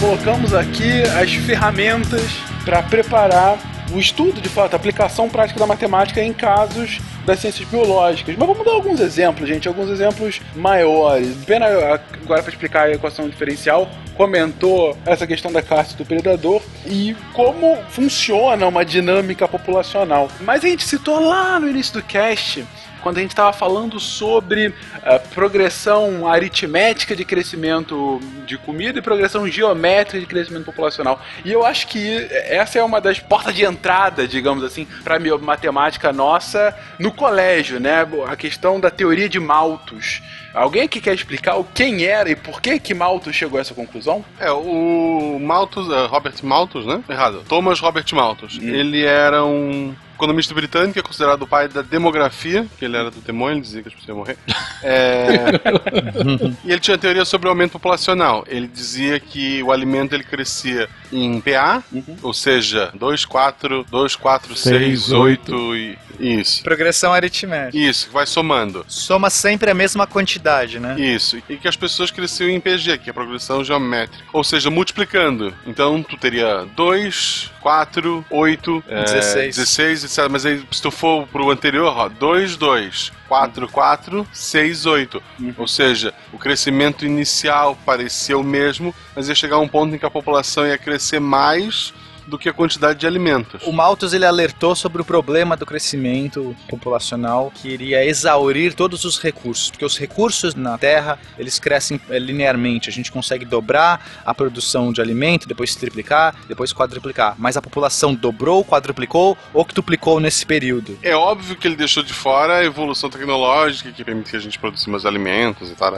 colocamos 0.00 0.54
aqui 0.54 1.02
as 1.20 1.34
ferramentas 1.34 2.22
para 2.64 2.82
preparar 2.82 3.58
o 3.92 3.98
estudo 3.98 4.40
de 4.40 4.48
fato, 4.48 4.72
a 4.72 4.76
aplicação 4.76 5.28
prática 5.28 5.60
da 5.60 5.66
matemática 5.66 6.22
em 6.22 6.32
casos 6.32 6.98
das 7.26 7.40
ciências 7.40 7.68
biológicas. 7.68 8.34
Mas 8.38 8.48
vamos 8.48 8.64
dar 8.64 8.72
alguns 8.72 9.00
exemplos, 9.00 9.46
gente, 9.46 9.68
alguns 9.68 9.90
exemplos 9.90 10.40
maiores. 10.56 11.36
Pena 11.44 11.66
agora 11.66 12.42
para 12.42 12.48
explicar 12.48 12.86
a 12.86 12.92
equação 12.92 13.28
diferencial, 13.28 13.86
comentou 14.16 14.96
essa 15.04 15.26
questão 15.26 15.52
da 15.52 15.60
classe 15.60 15.94
do 15.94 16.06
predador 16.06 16.62
e 16.86 17.14
como 17.34 17.76
funciona 17.90 18.66
uma 18.66 18.82
dinâmica 18.82 19.46
populacional. 19.46 20.30
Mas 20.40 20.64
a 20.64 20.68
gente 20.68 20.84
citou 20.84 21.20
lá 21.20 21.60
no 21.60 21.68
início 21.68 21.92
do 21.92 22.02
cast 22.02 22.64
quando 23.04 23.18
a 23.18 23.20
gente 23.20 23.32
estava 23.32 23.52
falando 23.52 24.00
sobre 24.00 24.72
a 25.02 25.18
progressão 25.18 26.26
aritmética 26.26 27.14
de 27.14 27.22
crescimento 27.22 28.18
de 28.46 28.56
comida 28.56 28.98
e 28.98 29.02
progressão 29.02 29.46
geométrica 29.46 30.20
de 30.20 30.26
crescimento 30.26 30.64
populacional. 30.64 31.20
E 31.44 31.52
eu 31.52 31.66
acho 31.66 31.86
que 31.86 32.26
essa 32.30 32.78
é 32.78 32.82
uma 32.82 33.02
das 33.02 33.20
portas 33.20 33.54
de 33.54 33.62
entrada, 33.62 34.26
digamos 34.26 34.64
assim, 34.64 34.86
para 35.04 35.16
a 35.16 35.38
matemática 35.38 36.14
nossa 36.14 36.74
no 36.98 37.12
colégio, 37.12 37.78
né? 37.78 38.06
A 38.26 38.36
questão 38.36 38.80
da 38.80 38.90
teoria 38.90 39.28
de 39.28 39.38
Malthus. 39.38 40.22
Alguém 40.54 40.82
aqui 40.82 41.00
quer 41.00 41.14
explicar 41.14 41.56
o 41.56 41.64
quem 41.64 42.04
era 42.04 42.30
e 42.30 42.36
por 42.36 42.62
que 42.62 42.78
que 42.78 42.94
Malthus 42.94 43.34
chegou 43.36 43.58
a 43.58 43.60
essa 43.60 43.74
conclusão? 43.74 44.24
É, 44.40 44.50
o 44.50 45.38
Malthus, 45.40 45.90
eh, 45.92 46.06
Robert 46.06 46.36
Malthus, 46.42 46.86
né? 46.86 47.02
Errado. 47.08 47.42
Thomas 47.48 47.80
Robert 47.80 48.06
Malthus. 48.12 48.58
Ele 48.62 49.04
era 49.04 49.44
um 49.44 49.94
economista 50.14 50.54
britânico, 50.54 50.98
é 50.98 51.02
considerado 51.02 51.42
o 51.42 51.46
pai 51.46 51.68
da 51.68 51.82
demografia, 51.82 52.66
que 52.78 52.84
ele 52.84 52.96
era 52.96 53.10
do 53.10 53.20
demônio, 53.20 53.54
ele 53.54 53.60
dizia 53.60 53.82
que 53.82 53.88
as 53.88 53.94
pessoas 53.94 54.08
iam 54.08 54.18
morrer. 54.18 54.36
É... 54.82 55.60
e 56.64 56.70
ele 56.70 56.80
tinha 56.80 56.96
teoria 56.96 57.24
sobre 57.24 57.48
o 57.48 57.50
aumento 57.50 57.72
populacional. 57.72 58.44
Ele 58.46 58.66
dizia 58.66 59.18
que 59.18 59.62
o 59.62 59.72
alimento 59.72 60.14
ele 60.14 60.24
crescia 60.24 60.88
em 61.12 61.40
PA, 61.40 61.82
ou 62.22 62.32
seja, 62.32 62.90
2, 62.94 63.24
4, 63.24 63.86
2, 63.90 64.16
4, 64.16 64.56
6, 64.56 64.64
Seis, 64.64 65.12
8 65.12 65.76
e... 65.76 65.98
Isso. 66.18 66.62
Progressão 66.62 67.12
aritmética. 67.12 67.76
Isso, 67.76 68.06
que 68.06 68.12
vai 68.12 68.26
somando. 68.26 68.84
Soma 68.86 69.30
sempre 69.30 69.70
a 69.70 69.74
mesma 69.74 70.06
quantidade, 70.06 70.78
né? 70.78 70.94
Isso, 70.98 71.42
e 71.48 71.56
que 71.56 71.66
as 71.66 71.76
pessoas 71.76 72.10
cresciam 72.10 72.48
em 72.48 72.60
PG, 72.60 72.98
que 72.98 73.10
é 73.10 73.12
a 73.12 73.14
progressão 73.14 73.64
geométrica. 73.64 74.24
Ou 74.32 74.44
seja, 74.44 74.70
multiplicando. 74.70 75.52
Então 75.66 76.02
tu 76.02 76.16
teria 76.16 76.66
2, 76.76 77.50
4, 77.64 78.26
8, 78.28 78.84
16. 78.86 79.56
16, 79.56 80.04
etc. 80.04 80.28
Mas 80.30 80.44
aí, 80.44 80.62
se 80.70 80.82
tu 80.82 80.90
for 80.90 81.26
pro 81.28 81.50
anterior, 81.50 81.96
ó, 81.96 82.10
2, 82.10 82.58
2. 82.58 83.10
4, 83.26 83.68
4, 83.68 84.28
6, 84.30 84.84
8. 84.84 85.22
Ou 85.56 85.66
seja, 85.66 86.12
o 86.30 86.38
crescimento 86.38 87.06
inicial 87.06 87.74
parecia 87.86 88.36
o 88.36 88.44
mesmo, 88.44 88.94
mas 89.16 89.30
ia 89.30 89.34
chegar 89.34 89.58
um 89.60 89.66
ponto 89.66 89.94
em 89.94 89.98
que 89.98 90.04
a 90.04 90.10
população 90.10 90.66
ia 90.66 90.76
crescer 90.76 91.20
mais 91.20 91.94
do 92.26 92.38
que 92.38 92.48
a 92.48 92.52
quantidade 92.52 92.98
de 92.98 93.06
alimentos. 93.06 93.62
O 93.64 93.72
Malthus 93.72 94.12
ele 94.12 94.24
alertou 94.24 94.74
sobre 94.74 95.02
o 95.02 95.04
problema 95.04 95.56
do 95.56 95.66
crescimento 95.66 96.54
populacional 96.68 97.52
que 97.54 97.68
iria 97.68 98.04
exaurir 98.04 98.74
todos 98.74 99.04
os 99.04 99.18
recursos, 99.20 99.70
porque 99.70 99.84
os 99.84 99.98
recursos 99.98 100.54
na 100.54 100.78
Terra 100.78 101.18
eles 101.38 101.58
crescem 101.58 102.00
eh, 102.08 102.18
linearmente. 102.18 102.88
A 102.88 102.92
gente 102.92 103.10
consegue 103.10 103.44
dobrar 103.44 104.04
a 104.24 104.34
produção 104.34 104.92
de 104.92 105.00
alimento, 105.00 105.46
depois 105.46 105.74
triplicar, 105.74 106.34
depois 106.48 106.72
quadruplicar. 106.72 107.34
Mas 107.38 107.56
a 107.56 107.62
população 107.62 108.14
dobrou, 108.14 108.64
quadruplicou 108.64 109.36
ou 109.52 109.64
quintuplicou 109.64 110.20
nesse 110.20 110.44
período. 110.46 110.98
É 111.02 111.14
óbvio 111.14 111.56
que 111.56 111.66
ele 111.66 111.76
deixou 111.76 112.02
de 112.02 112.12
fora 112.12 112.58
a 112.58 112.64
evolução 112.64 113.10
tecnológica 113.10 113.92
que 113.92 114.04
permite 114.04 114.30
que 114.30 114.36
a 114.36 114.40
gente 114.40 114.58
produza 114.58 114.90
mais 114.90 115.06
alimentos 115.06 115.70
e 115.70 115.74
tal. 115.74 115.92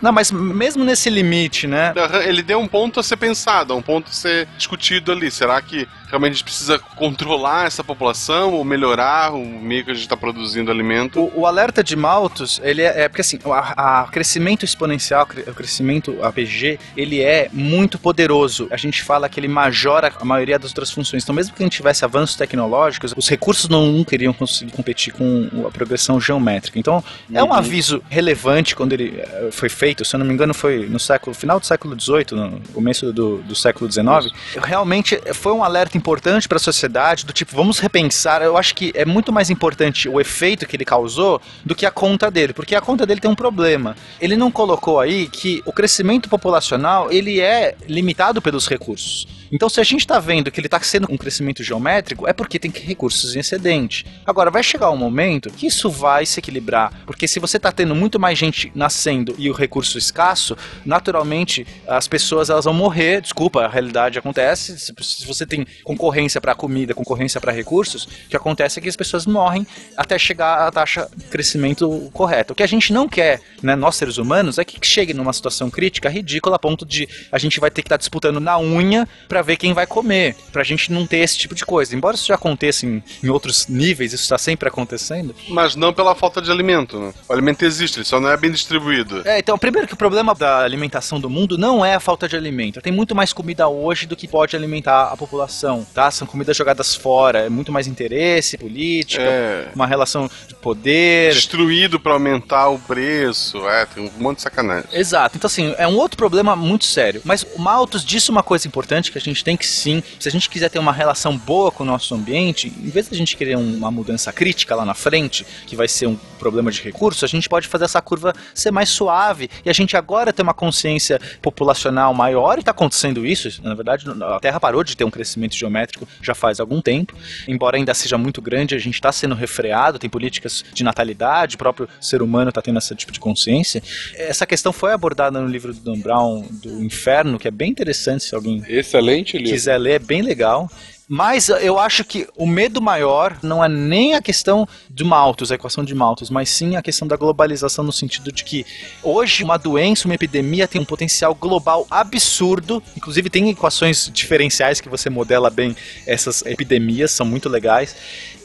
Não, 0.00 0.12
mas 0.12 0.30
mesmo 0.30 0.84
nesse 0.84 1.08
limite, 1.10 1.66
né? 1.66 1.92
Ele 2.26 2.42
deu 2.42 2.58
um 2.58 2.68
ponto 2.68 3.00
a 3.00 3.02
ser 3.02 3.16
pensado, 3.16 3.74
um 3.74 3.82
ponto 3.82 4.08
a 4.10 4.12
ser 4.12 4.48
discutido 4.56 5.12
ali. 5.12 5.30
Será 5.44 5.60
que 5.60 5.86
realmente 6.08 6.30
a 6.30 6.34
gente 6.36 6.44
precisa 6.44 6.78
controlar 6.78 7.66
essa 7.66 7.84
população 7.84 8.54
ou 8.54 8.64
melhorar 8.64 9.34
o 9.34 9.44
meio 9.44 9.84
que 9.84 9.90
a 9.90 9.94
gente 9.94 10.04
está 10.04 10.16
produzindo 10.16 10.70
alimento? 10.70 11.20
O, 11.20 11.40
o 11.40 11.46
alerta 11.46 11.84
de 11.84 11.94
Malthus, 11.94 12.58
ele 12.64 12.80
é, 12.80 13.02
é 13.02 13.08
porque 13.10 13.20
assim, 13.20 13.38
o 13.44 13.52
a- 13.52 13.74
a 13.76 14.04
crescimento 14.10 14.64
exponencial, 14.64 15.28
o 15.46 15.52
crescimento 15.54 16.16
APG, 16.22 16.78
ele 16.96 17.20
é 17.20 17.50
muito 17.52 17.98
poderoso. 17.98 18.68
A 18.70 18.76
gente 18.78 19.02
fala 19.02 19.28
que 19.28 19.38
ele 19.38 19.48
majora 19.48 20.10
a 20.18 20.24
maioria 20.24 20.58
das 20.58 20.70
outras 20.70 20.90
funções. 20.90 21.22
Então, 21.22 21.34
mesmo 21.34 21.54
que 21.54 21.62
a 21.62 21.66
gente 21.66 21.76
tivesse 21.76 22.06
avanços 22.06 22.36
tecnológicos, 22.36 23.12
os 23.14 23.28
recursos 23.28 23.68
não 23.68 23.84
nunca 23.92 24.14
iriam 24.14 24.32
conseguir 24.32 24.72
competir 24.72 25.12
com 25.12 25.66
a 25.66 25.70
progressão 25.70 26.18
geométrica. 26.18 26.78
Então, 26.78 27.04
é 27.34 27.42
um 27.42 27.48
Uhum. 27.48 27.52
aviso 27.52 28.02
relevante 28.08 28.74
quando 28.74 28.94
ele 28.94 29.18
eh, 29.20 29.48
foi 29.52 29.68
feito. 29.68 30.06
Se 30.06 30.16
eu 30.16 30.18
não 30.20 30.26
me 30.26 30.32
engano, 30.32 30.54
foi 30.54 30.86
no 30.86 30.98
século 30.98 31.34
final 31.34 31.60
do 31.60 31.66
século 31.66 32.00
XVIII, 32.00 32.32
no 32.32 32.60
começo 32.72 33.12
do, 33.12 33.42
do 33.42 33.54
século 33.54 33.92
XIX. 33.92 34.32
Realmente 34.62 35.20
foi 35.34 35.52
um 35.52 35.62
alerta 35.62 35.96
importante 35.96 36.48
para 36.48 36.56
a 36.56 36.60
sociedade 36.60 37.26
do 37.26 37.32
tipo, 37.32 37.54
vamos 37.54 37.78
repensar. 37.78 38.42
Eu 38.42 38.56
acho 38.56 38.74
que 38.74 38.92
é 38.94 39.04
muito 39.04 39.32
mais 39.32 39.50
importante 39.50 40.08
o 40.08 40.20
efeito 40.20 40.66
que 40.66 40.76
ele 40.76 40.84
causou 40.84 41.40
do 41.64 41.74
que 41.74 41.86
a 41.86 41.90
conta 41.90 42.30
dele, 42.30 42.52
porque 42.52 42.74
a 42.74 42.80
conta 42.80 43.04
dele 43.04 43.20
tem 43.20 43.30
um 43.30 43.34
problema. 43.34 43.96
Ele 44.20 44.36
não 44.36 44.50
colocou 44.50 45.00
aí 45.00 45.28
que 45.28 45.62
o 45.66 45.72
crescimento 45.72 46.28
populacional 46.28 47.10
ele 47.10 47.40
é 47.40 47.74
limitado 47.88 48.40
pelos 48.40 48.68
recursos. 48.68 49.26
Então, 49.54 49.68
se 49.68 49.80
a 49.80 49.84
gente 49.84 50.00
está 50.00 50.18
vendo 50.18 50.50
que 50.50 50.58
ele 50.58 50.66
está 50.66 50.80
sendo 50.80 51.06
um 51.08 51.16
crescimento 51.16 51.62
geométrico, 51.62 52.26
é 52.26 52.32
porque 52.32 52.58
tem 52.58 52.72
recursos 52.72 53.36
em 53.36 53.38
excedente. 53.38 54.04
Agora, 54.26 54.50
vai 54.50 54.64
chegar 54.64 54.90
um 54.90 54.96
momento 54.96 55.48
que 55.48 55.66
isso 55.66 55.88
vai 55.88 56.26
se 56.26 56.40
equilibrar, 56.40 56.92
porque 57.06 57.28
se 57.28 57.38
você 57.38 57.56
está 57.56 57.70
tendo 57.70 57.94
muito 57.94 58.18
mais 58.18 58.36
gente 58.36 58.72
nascendo 58.74 59.32
e 59.38 59.48
o 59.48 59.52
recurso 59.52 59.96
escasso, 59.96 60.56
naturalmente 60.84 61.64
as 61.86 62.08
pessoas 62.08 62.50
elas 62.50 62.64
vão 62.64 62.74
morrer. 62.74 63.20
Desculpa, 63.20 63.64
a 63.64 63.68
realidade 63.68 64.18
acontece. 64.18 64.76
Se 64.78 65.23
se 65.24 65.28
você 65.28 65.46
tem 65.46 65.66
concorrência 65.82 66.40
para 66.40 66.54
comida, 66.54 66.94
concorrência 66.94 67.40
para 67.40 67.50
recursos, 67.50 68.04
o 68.04 68.28
que 68.28 68.36
acontece 68.36 68.78
é 68.78 68.82
que 68.82 68.88
as 68.88 68.96
pessoas 68.96 69.26
morrem 69.26 69.66
até 69.96 70.18
chegar 70.18 70.66
à 70.66 70.70
taxa 70.70 71.08
de 71.16 71.24
crescimento 71.24 72.10
correta. 72.12 72.52
O 72.52 72.56
que 72.56 72.62
a 72.62 72.66
gente 72.66 72.92
não 72.92 73.08
quer, 73.08 73.40
né, 73.62 73.74
nós 73.74 73.96
seres 73.96 74.18
humanos, 74.18 74.58
é 74.58 74.64
que 74.64 74.84
chegue 74.86 75.14
numa 75.14 75.32
situação 75.32 75.70
crítica 75.70 76.08
ridícula 76.08 76.56
a 76.56 76.58
ponto 76.58 76.84
de 76.84 77.08
a 77.32 77.38
gente 77.38 77.58
vai 77.58 77.70
ter 77.70 77.82
que 77.82 77.86
estar 77.86 77.96
disputando 77.96 78.38
na 78.38 78.58
unha 78.58 79.08
para 79.28 79.40
ver 79.42 79.56
quem 79.56 79.72
vai 79.72 79.86
comer, 79.86 80.36
pra 80.52 80.62
gente 80.62 80.92
não 80.92 81.06
ter 81.06 81.18
esse 81.18 81.38
tipo 81.38 81.54
de 81.54 81.64
coisa. 81.64 81.96
Embora 81.96 82.16
isso 82.16 82.26
já 82.26 82.34
aconteça 82.34 82.86
em, 82.86 83.02
em 83.22 83.28
outros 83.28 83.66
níveis, 83.66 84.12
isso 84.12 84.24
está 84.24 84.36
sempre 84.36 84.68
acontecendo. 84.68 85.34
Mas 85.48 85.74
não 85.74 85.92
pela 85.92 86.14
falta 86.14 86.42
de 86.42 86.50
alimento, 86.50 86.98
né? 86.98 87.14
O 87.28 87.32
alimento 87.32 87.64
existe, 87.64 87.98
ele 87.98 88.04
só 88.04 88.20
não 88.20 88.28
é 88.28 88.36
bem 88.36 88.50
distribuído. 88.50 89.26
É, 89.26 89.38
então, 89.38 89.56
primeiro 89.56 89.88
que 89.88 89.94
o 89.94 89.96
problema 89.96 90.34
da 90.34 90.60
alimentação 90.60 91.18
do 91.18 91.30
mundo 91.30 91.56
não 91.56 91.84
é 91.84 91.94
a 91.94 92.00
falta 92.00 92.28
de 92.28 92.36
alimento. 92.36 92.80
Tem 92.80 92.92
muito 92.92 93.14
mais 93.14 93.32
comida 93.32 93.68
hoje 93.68 94.06
do 94.06 94.16
que 94.16 94.28
pode 94.28 94.56
alimentar 94.56 95.13
a 95.14 95.16
população, 95.16 95.86
tá? 95.94 96.10
São 96.10 96.26
comidas 96.26 96.56
jogadas 96.56 96.94
fora, 96.94 97.40
é 97.40 97.48
muito 97.48 97.72
mais 97.72 97.86
interesse, 97.86 98.58
política, 98.58 99.22
É. 99.22 99.68
uma 99.74 99.86
relação 99.86 100.30
de 100.48 100.54
poder. 100.54 101.32
Destruído 101.32 101.98
pra 101.98 102.12
aumentar 102.12 102.68
o 102.68 102.78
preço. 102.78 103.66
É, 103.68 103.86
tem 103.86 104.04
um 104.04 104.22
monte 104.22 104.36
de 104.36 104.42
sacanagem. 104.42 104.88
Exato. 104.92 105.36
Então, 105.36 105.46
assim, 105.46 105.74
é 105.78 105.86
um 105.86 105.96
outro 105.96 106.16
problema 106.16 106.54
muito 106.56 106.84
sério. 106.84 107.20
Mas 107.24 107.42
o 107.54 107.60
Malthus 107.60 108.04
disse 108.04 108.30
uma 108.30 108.42
coisa 108.42 108.66
importante 108.68 109.10
que 109.10 109.18
a 109.18 109.20
gente 109.20 109.42
tem 109.44 109.56
que 109.56 109.66
sim, 109.66 110.02
se 110.18 110.28
a 110.28 110.30
gente 110.32 110.48
quiser 110.50 110.68
ter 110.68 110.78
uma 110.78 110.92
relação 110.92 111.36
boa 111.36 111.70
com 111.70 111.82
o 111.82 111.86
nosso 111.86 112.14
ambiente, 112.14 112.68
em 112.68 112.90
vez 112.90 113.08
da 113.08 113.16
gente 113.16 113.36
querer 113.36 113.56
um- 113.56 113.76
uma 113.76 113.90
mudança 113.90 114.32
crítica 114.32 114.74
lá 114.74 114.84
na 114.84 114.94
frente, 114.94 115.46
que 115.66 115.76
vai 115.76 115.88
ser 115.88 116.06
um 116.06 116.16
problema 116.38 116.70
de 116.70 116.82
recurso, 116.82 117.24
a 117.24 117.28
gente 117.28 117.48
pode 117.48 117.68
fazer 117.68 117.84
essa 117.84 118.00
curva 118.02 118.32
ser 118.54 118.70
mais 118.70 118.88
suave. 118.88 119.48
E 119.64 119.70
a 119.70 119.72
gente 119.72 119.96
agora 119.96 120.32
tem 120.32 120.42
uma 120.42 120.54
consciência 120.54 121.20
populacional 121.40 122.12
maior, 122.14 122.56
e 122.56 122.60
está 122.60 122.70
acontecendo 122.72 123.24
isso. 123.24 123.62
Na 123.62 123.74
verdade, 123.74 124.04
a 124.08 124.40
Terra 124.40 124.58
parou 124.58 124.82
de 124.82 124.96
ter 124.96 125.03
um 125.04 125.10
crescimento 125.10 125.54
geométrico 125.54 126.06
já 126.22 126.34
faz 126.34 126.60
algum 126.60 126.80
tempo. 126.80 127.14
Embora 127.46 127.76
ainda 127.76 127.94
seja 127.94 128.16
muito 128.18 128.40
grande, 128.40 128.74
a 128.74 128.78
gente 128.78 128.94
está 128.94 129.12
sendo 129.12 129.34
refreado, 129.34 129.98
tem 129.98 130.10
políticas 130.10 130.64
de 130.72 130.82
natalidade, 130.84 131.56
o 131.56 131.58
próprio 131.58 131.88
ser 132.00 132.22
humano 132.22 132.48
está 132.48 132.60
tendo 132.62 132.78
esse 132.78 132.94
tipo 132.94 133.12
de 133.12 133.20
consciência. 133.20 133.82
Essa 134.14 134.46
questão 134.46 134.72
foi 134.72 134.92
abordada 134.92 135.40
no 135.40 135.48
livro 135.48 135.72
do 135.72 135.80
Dan 135.80 135.98
Brown, 135.98 136.46
do 136.50 136.82
Inferno, 136.82 137.38
que 137.38 137.48
é 137.48 137.50
bem 137.50 137.70
interessante 137.70 138.24
se 138.24 138.34
alguém 138.34 138.62
Excelente 138.68 139.36
livro. 139.36 139.52
quiser 139.52 139.78
ler, 139.78 139.92
é 139.94 139.98
bem 139.98 140.22
legal. 140.22 140.68
Mas 141.08 141.48
eu 141.48 141.78
acho 141.78 142.04
que 142.04 142.26
o 142.36 142.46
medo 142.46 142.80
maior 142.80 143.36
não 143.42 143.62
é 143.62 143.68
nem 143.68 144.14
a 144.14 144.22
questão 144.22 144.66
de 144.88 145.04
Malthus, 145.04 145.52
a 145.52 145.54
equação 145.54 145.84
de 145.84 145.94
Malthus, 145.94 146.30
mas 146.30 146.48
sim 146.48 146.76
a 146.76 146.82
questão 146.82 147.06
da 147.06 147.16
globalização 147.16 147.84
no 147.84 147.92
sentido 147.92 148.32
de 148.32 148.42
que 148.42 148.64
hoje 149.02 149.44
uma 149.44 149.58
doença, 149.58 150.06
uma 150.08 150.14
epidemia 150.14 150.66
tem 150.66 150.80
um 150.80 150.84
potencial 150.84 151.34
global 151.34 151.86
absurdo. 151.90 152.82
Inclusive 152.96 153.28
tem 153.28 153.50
equações 153.50 154.10
diferenciais 154.12 154.80
que 154.80 154.88
você 154.88 155.10
modela 155.10 155.50
bem 155.50 155.76
essas 156.06 156.42
epidemias, 156.46 157.10
são 157.10 157.26
muito 157.26 157.48
legais. 157.48 157.94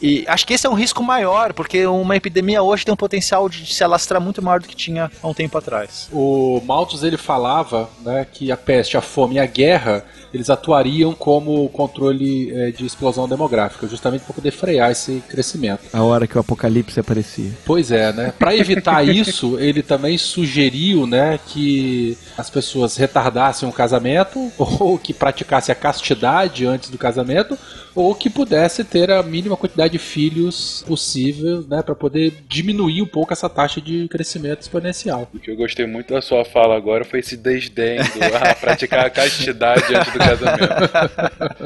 E 0.02 0.24
acho 0.28 0.48
que 0.48 0.54
esse 0.54 0.66
é 0.66 0.70
um 0.70 0.74
risco 0.74 1.04
maior, 1.04 1.54
porque 1.54 1.86
uma 1.86 2.16
epidemia 2.16 2.64
hoje 2.64 2.86
tem 2.86 2.94
um 2.94 2.98
potencial 2.98 3.50
de 3.50 3.74
se 3.74 3.84
alastrar 3.84 4.22
muito 4.22 4.42
maior 4.42 4.62
do 4.62 4.68
que 4.68 4.76
tinha 4.76 5.12
há 5.22 5.28
um 5.28 5.34
tempo 5.34 5.58
atrás. 5.58 6.10
O 6.12 6.62
Malthus 6.66 7.04
ele 7.04 7.18
falava 7.18 7.90
né, 8.02 8.26
que 8.32 8.52
a 8.52 8.58
peste, 8.58 8.96
a 8.96 9.02
fome 9.02 9.36
e 9.36 9.40
a 9.40 9.46
guerra 9.46 10.06
eles 10.34 10.50
atuariam 10.50 11.14
como 11.14 11.68
controle 11.70 12.52
eh, 12.52 12.72
de 12.72 12.86
explosão 12.86 13.28
demográfica, 13.28 13.88
justamente 13.88 14.24
para 14.24 14.34
poder 14.34 14.52
frear 14.52 14.92
esse 14.92 15.24
crescimento. 15.28 15.82
A 15.94 16.04
hora 16.04 16.28
que 16.28 16.38
o 16.38 16.42
apocalipse 16.42 17.00
aparecia. 17.00 17.52
Pois 17.66 17.92
é, 17.92 18.14
né? 18.14 18.34
Para 18.38 18.56
evitar 18.56 19.04
isso, 19.08 19.60
ele 19.60 19.82
também 19.82 20.18
sugeriu, 20.18 21.08
né, 21.08 21.40
que 21.48 22.18
as 22.38 22.50
pessoas 22.50 22.96
retardassem 22.96 23.68
o 23.68 23.72
casamento 23.72 24.52
ou 24.58 24.98
que 24.98 25.14
praticassem 25.14 25.74
a 25.74 25.76
castidade 25.76 26.66
antes 26.66 26.90
do 26.90 26.98
casamento 26.98 27.58
ou 27.96 28.14
que 28.16 28.30
pudesse 28.30 28.84
ter 28.84 29.12
a 29.12 29.22
mínima 29.22 29.58
quantidade 29.58 29.94
de 29.94 30.00
filhos 30.00 30.84
possível, 30.88 31.66
né, 31.68 31.82
para 31.82 31.96
poder 31.96 32.34
diminuir 32.48 33.02
um 33.02 33.06
pouco 33.06 33.34
essa 33.34 33.50
taxa 33.50 33.82
de 33.82 34.08
crescimento 34.08 34.62
exponencial. 34.62 35.30
O 35.34 35.40
que 35.40 35.52
eu 35.52 35.56
gostei 35.56 35.86
muito 35.86 36.14
da 36.14 36.22
sua 36.22 36.46
fala 36.46 36.76
agora 36.78 37.04
foi 37.04 37.20
esse 37.20 37.36
desdém 37.36 37.98
do 37.98 38.24
ah, 38.36 38.56
praticar 38.56 39.06
a 39.06 39.10
castidade 39.10 39.94
antes 39.94 40.14
do 40.14 40.19
casamento. 40.20 40.90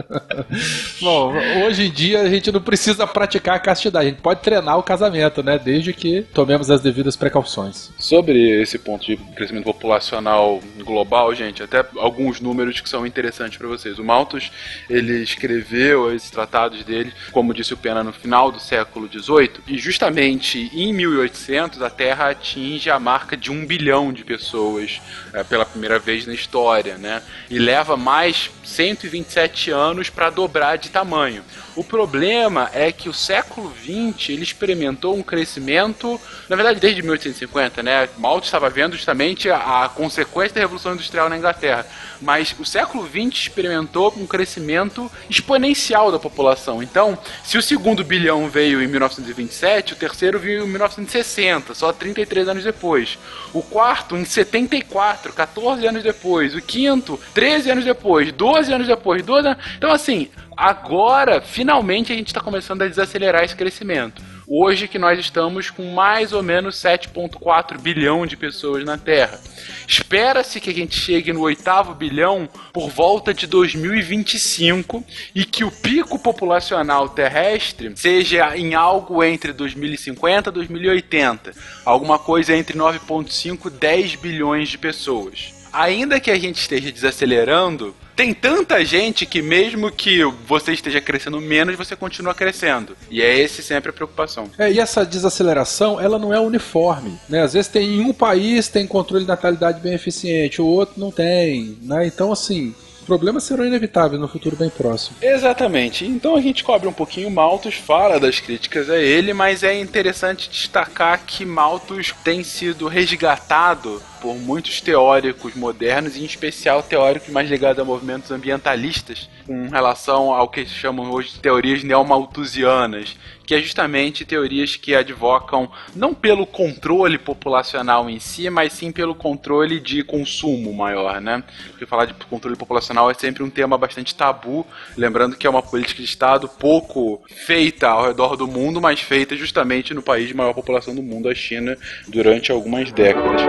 Bom, 1.01 1.33
hoje 1.65 1.87
em 1.87 1.91
dia 1.91 2.21
a 2.21 2.29
gente 2.29 2.51
não 2.51 2.61
precisa 2.61 3.05
praticar 3.07 3.55
a 3.55 3.59
castidade, 3.59 4.07
a 4.07 4.09
gente 4.09 4.21
pode 4.21 4.41
treinar 4.41 4.77
o 4.77 4.83
casamento, 4.83 5.41
né, 5.43 5.59
desde 5.59 5.93
que 5.93 6.21
tomemos 6.33 6.69
as 6.69 6.81
devidas 6.81 7.15
precauções. 7.15 7.91
Sobre 7.97 8.61
esse 8.61 8.77
ponto 8.77 9.05
de 9.05 9.17
crescimento 9.17 9.65
populacional 9.65 10.61
global, 10.79 11.33
gente, 11.33 11.63
até 11.63 11.85
alguns 11.97 12.39
números 12.39 12.79
que 12.79 12.89
são 12.89 13.05
interessantes 13.05 13.57
para 13.57 13.67
vocês. 13.67 13.99
O 13.99 14.03
Malthus, 14.03 14.51
ele 14.89 15.23
escreveu 15.23 16.13
esses 16.13 16.29
tratados 16.29 16.83
dele, 16.83 17.11
como 17.31 17.53
disse 17.53 17.73
o 17.73 17.77
Pena, 17.77 18.03
no 18.03 18.13
final 18.13 18.51
do 18.51 18.59
século 18.59 19.09
XVIII, 19.11 19.51
e 19.67 19.77
justamente 19.77 20.69
em 20.73 20.93
1800 20.93 21.81
a 21.81 21.89
Terra 21.89 22.29
atinge 22.29 22.89
a 22.89 22.99
marca 22.99 23.35
de 23.35 23.51
um 23.51 23.65
bilhão 23.65 24.11
de 24.11 24.23
pessoas 24.23 25.01
eh, 25.33 25.43
pela 25.43 25.65
primeira 25.65 25.99
vez 25.99 26.25
na 26.25 26.33
história, 26.33 26.97
né? 26.97 27.21
E 27.49 27.59
leva 27.59 27.95
mais 27.97 28.42
127 28.63 29.71
anos 29.71 30.09
para 30.09 30.29
dobrar 30.29 30.77
de 30.77 30.89
tamanho. 30.89 31.43
O 31.75 31.83
problema 31.83 32.69
é 32.73 32.91
que 32.91 33.09
o 33.09 33.13
século 33.13 33.73
XX 33.83 34.29
ele 34.29 34.43
experimentou 34.43 35.15
um 35.15 35.23
crescimento, 35.23 36.19
na 36.47 36.55
verdade 36.55 36.79
desde 36.79 37.01
1850, 37.01 37.81
né? 37.81 38.09
Malthus 38.17 38.47
estava 38.47 38.69
vendo 38.69 38.95
justamente 38.95 39.49
a, 39.49 39.85
a 39.85 39.89
consequência 39.89 40.55
da 40.55 40.61
Revolução 40.61 40.93
Industrial 40.93 41.29
na 41.29 41.37
Inglaterra, 41.37 41.85
mas 42.21 42.55
o 42.59 42.65
século 42.65 43.07
XX 43.07 43.47
experimentou 43.47 44.13
um 44.17 44.25
crescimento 44.25 45.11
exponencial 45.29 46.11
da 46.11 46.19
população. 46.19 46.81
Então, 46.81 47.17
se 47.43 47.57
o 47.57 47.61
segundo 47.61 48.03
bilhão 48.03 48.49
veio 48.49 48.81
em 48.81 48.87
1927, 48.87 49.93
o 49.93 49.95
terceiro 49.95 50.39
veio 50.39 50.63
em 50.65 50.69
1960, 50.69 51.73
só 51.73 51.91
33 51.91 52.47
anos 52.47 52.63
depois. 52.63 53.17
O 53.53 53.61
quarto 53.61 54.15
em 54.15 54.25
74, 54.25 55.33
14 55.33 55.85
anos 55.85 56.03
depois. 56.03 56.55
O 56.55 56.61
quinto, 56.61 57.19
13 57.33 57.71
anos 57.71 57.85
depois, 57.85 58.31
12 58.33 58.73
anos 58.73 58.87
depois, 58.87 59.23
12 59.23 59.47
anos... 59.47 59.63
Então, 59.77 59.91
assim, 59.91 60.29
agora, 60.55 61.41
finalmente, 61.41 62.11
a 62.11 62.15
gente 62.15 62.27
está 62.27 62.41
começando 62.41 62.81
a 62.81 62.87
desacelerar 62.87 63.43
esse 63.43 63.55
crescimento. 63.55 64.21
Hoje 64.47 64.89
que 64.89 64.99
nós 64.99 65.17
estamos 65.17 65.69
com 65.69 65.93
mais 65.93 66.33
ou 66.33 66.43
menos 66.43 66.75
7,4 66.75 67.79
bilhão 67.79 68.25
de 68.25 68.35
pessoas 68.35 68.83
na 68.83 68.97
Terra. 68.97 69.39
Espera-se 69.87 70.59
que 70.59 70.69
a 70.69 70.73
gente 70.73 70.99
chegue 70.99 71.31
no 71.31 71.41
oitavo 71.41 71.93
bilhão 71.93 72.49
por 72.73 72.89
volta 72.89 73.33
de 73.33 73.47
2025 73.47 75.03
e 75.33 75.45
que 75.45 75.63
o 75.63 75.71
pico 75.71 76.19
populacional 76.19 77.07
terrestre 77.09 77.93
seja 77.95 78.55
em 78.57 78.75
algo 78.75 79.23
entre 79.23 79.53
2050 79.53 80.49
e 80.49 80.53
2080, 80.53 81.53
alguma 81.85 82.19
coisa 82.19 82.55
entre 82.55 82.77
9,5 82.77 83.67
e 83.67 83.69
10 83.69 84.15
bilhões 84.15 84.69
de 84.69 84.77
pessoas. 84.77 85.62
Ainda 85.73 86.19
que 86.19 86.29
a 86.29 86.37
gente 86.37 86.59
esteja 86.59 86.91
desacelerando, 86.91 87.95
tem 88.15 88.33
tanta 88.33 88.85
gente 88.85 89.25
que 89.25 89.41
mesmo 89.41 89.91
que 89.91 90.23
você 90.47 90.73
esteja 90.73 91.01
crescendo 91.01 91.41
menos, 91.41 91.75
você 91.75 91.95
continua 91.95 92.33
crescendo. 92.33 92.95
E 93.09 93.21
é 93.21 93.37
esse 93.39 93.63
sempre 93.63 93.89
a 93.89 93.93
preocupação. 93.93 94.49
É, 94.57 94.71
e 94.71 94.79
essa 94.79 95.03
desaceleração, 95.03 95.99
ela 95.99 96.19
não 96.19 96.31
é 96.31 96.39
uniforme, 96.39 97.17
né? 97.27 97.41
Às 97.41 97.53
vezes 97.53 97.71
tem 97.71 97.95
em 97.95 98.01
um 98.01 98.13
país 98.13 98.67
tem 98.67 98.85
controle 98.85 99.23
de 99.23 99.27
natalidade 99.27 99.81
bem 99.81 99.93
eficiente, 99.93 100.61
o 100.61 100.65
outro 100.65 100.99
não 100.99 101.11
tem, 101.11 101.77
né? 101.81 102.05
Então 102.05 102.31
assim, 102.31 102.75
problemas 103.03 103.43
serão 103.43 103.65
inevitáveis 103.65 104.19
no 104.19 104.27
futuro 104.27 104.55
bem 104.55 104.69
próximo. 104.69 105.17
Exatamente. 105.21 106.05
Então 106.05 106.35
a 106.35 106.41
gente 106.41 106.63
cobre 106.63 106.87
um 106.87 106.93
pouquinho 106.93 107.29
Malthus, 107.29 107.75
fala 107.75 108.19
das 108.19 108.39
críticas 108.39 108.89
a 108.89 108.97
ele, 108.97 109.33
mas 109.33 109.63
é 109.63 109.79
interessante 109.79 110.49
destacar 110.49 111.21
que 111.25 111.45
Malthus 111.45 112.13
tem 112.23 112.43
sido 112.43 112.87
resgatado 112.87 114.01
por 114.23 114.35
muitos 114.35 114.79
teóricos 114.79 115.53
modernos, 115.53 116.15
em 116.15 116.23
especial 116.23 116.81
teóricos 116.81 117.27
mais 117.27 117.49
ligados 117.49 117.81
a 117.81 117.83
movimentos 117.83 118.31
ambientalistas, 118.31 119.29
com 119.45 119.67
relação 119.67 120.33
ao 120.33 120.47
que 120.47 120.65
chamam 120.65 121.11
hoje 121.11 121.33
de 121.33 121.39
teorias 121.41 121.83
neomalthusianas, 121.83 123.17
que 123.45 123.53
é 123.53 123.59
justamente 123.59 124.23
teorias 124.23 124.77
que 124.77 124.95
advocam 124.95 125.69
não 125.93 126.13
pelo 126.13 126.45
controle 126.45 127.17
populacional 127.17 128.09
em 128.09 128.17
si, 128.17 128.49
mas 128.49 128.71
sim 128.71 128.93
pelo 128.93 129.13
controle 129.13 129.81
de 129.81 130.03
consumo 130.03 130.73
maior, 130.73 131.19
né? 131.19 131.43
Porque 131.67 131.85
falar 131.85 132.05
de 132.05 132.13
controle 132.13 132.55
populacional 132.55 133.11
é 133.11 133.13
sempre 133.13 133.43
um 133.43 133.49
tema 133.49 133.77
bastante 133.77 134.15
tabu, 134.15 134.65
lembrando 134.95 135.35
que 135.35 135.45
é 135.45 135.49
uma 135.49 135.61
política 135.61 136.01
de 136.01 136.07
Estado 136.07 136.47
pouco 136.47 137.21
feita 137.27 137.89
ao 137.89 138.07
redor 138.07 138.37
do 138.37 138.47
mundo, 138.47 138.79
mas 138.79 139.01
feita 139.01 139.35
justamente 139.35 139.93
no 139.93 140.01
país 140.01 140.29
de 140.29 140.33
maior 140.33 140.53
população 140.53 140.95
do 140.95 141.03
mundo, 141.03 141.27
a 141.27 141.35
China, 141.35 141.77
durante 142.07 142.51
algumas 142.51 142.89
décadas. 142.93 143.41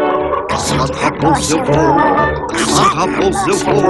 Caçar 0.65 0.91
raposa 0.97 1.59
eu 1.59 1.63
vou, 1.63 1.95
caçar 2.47 2.95
raposa 2.97 3.51
eu 3.51 3.59
vou. 3.59 3.85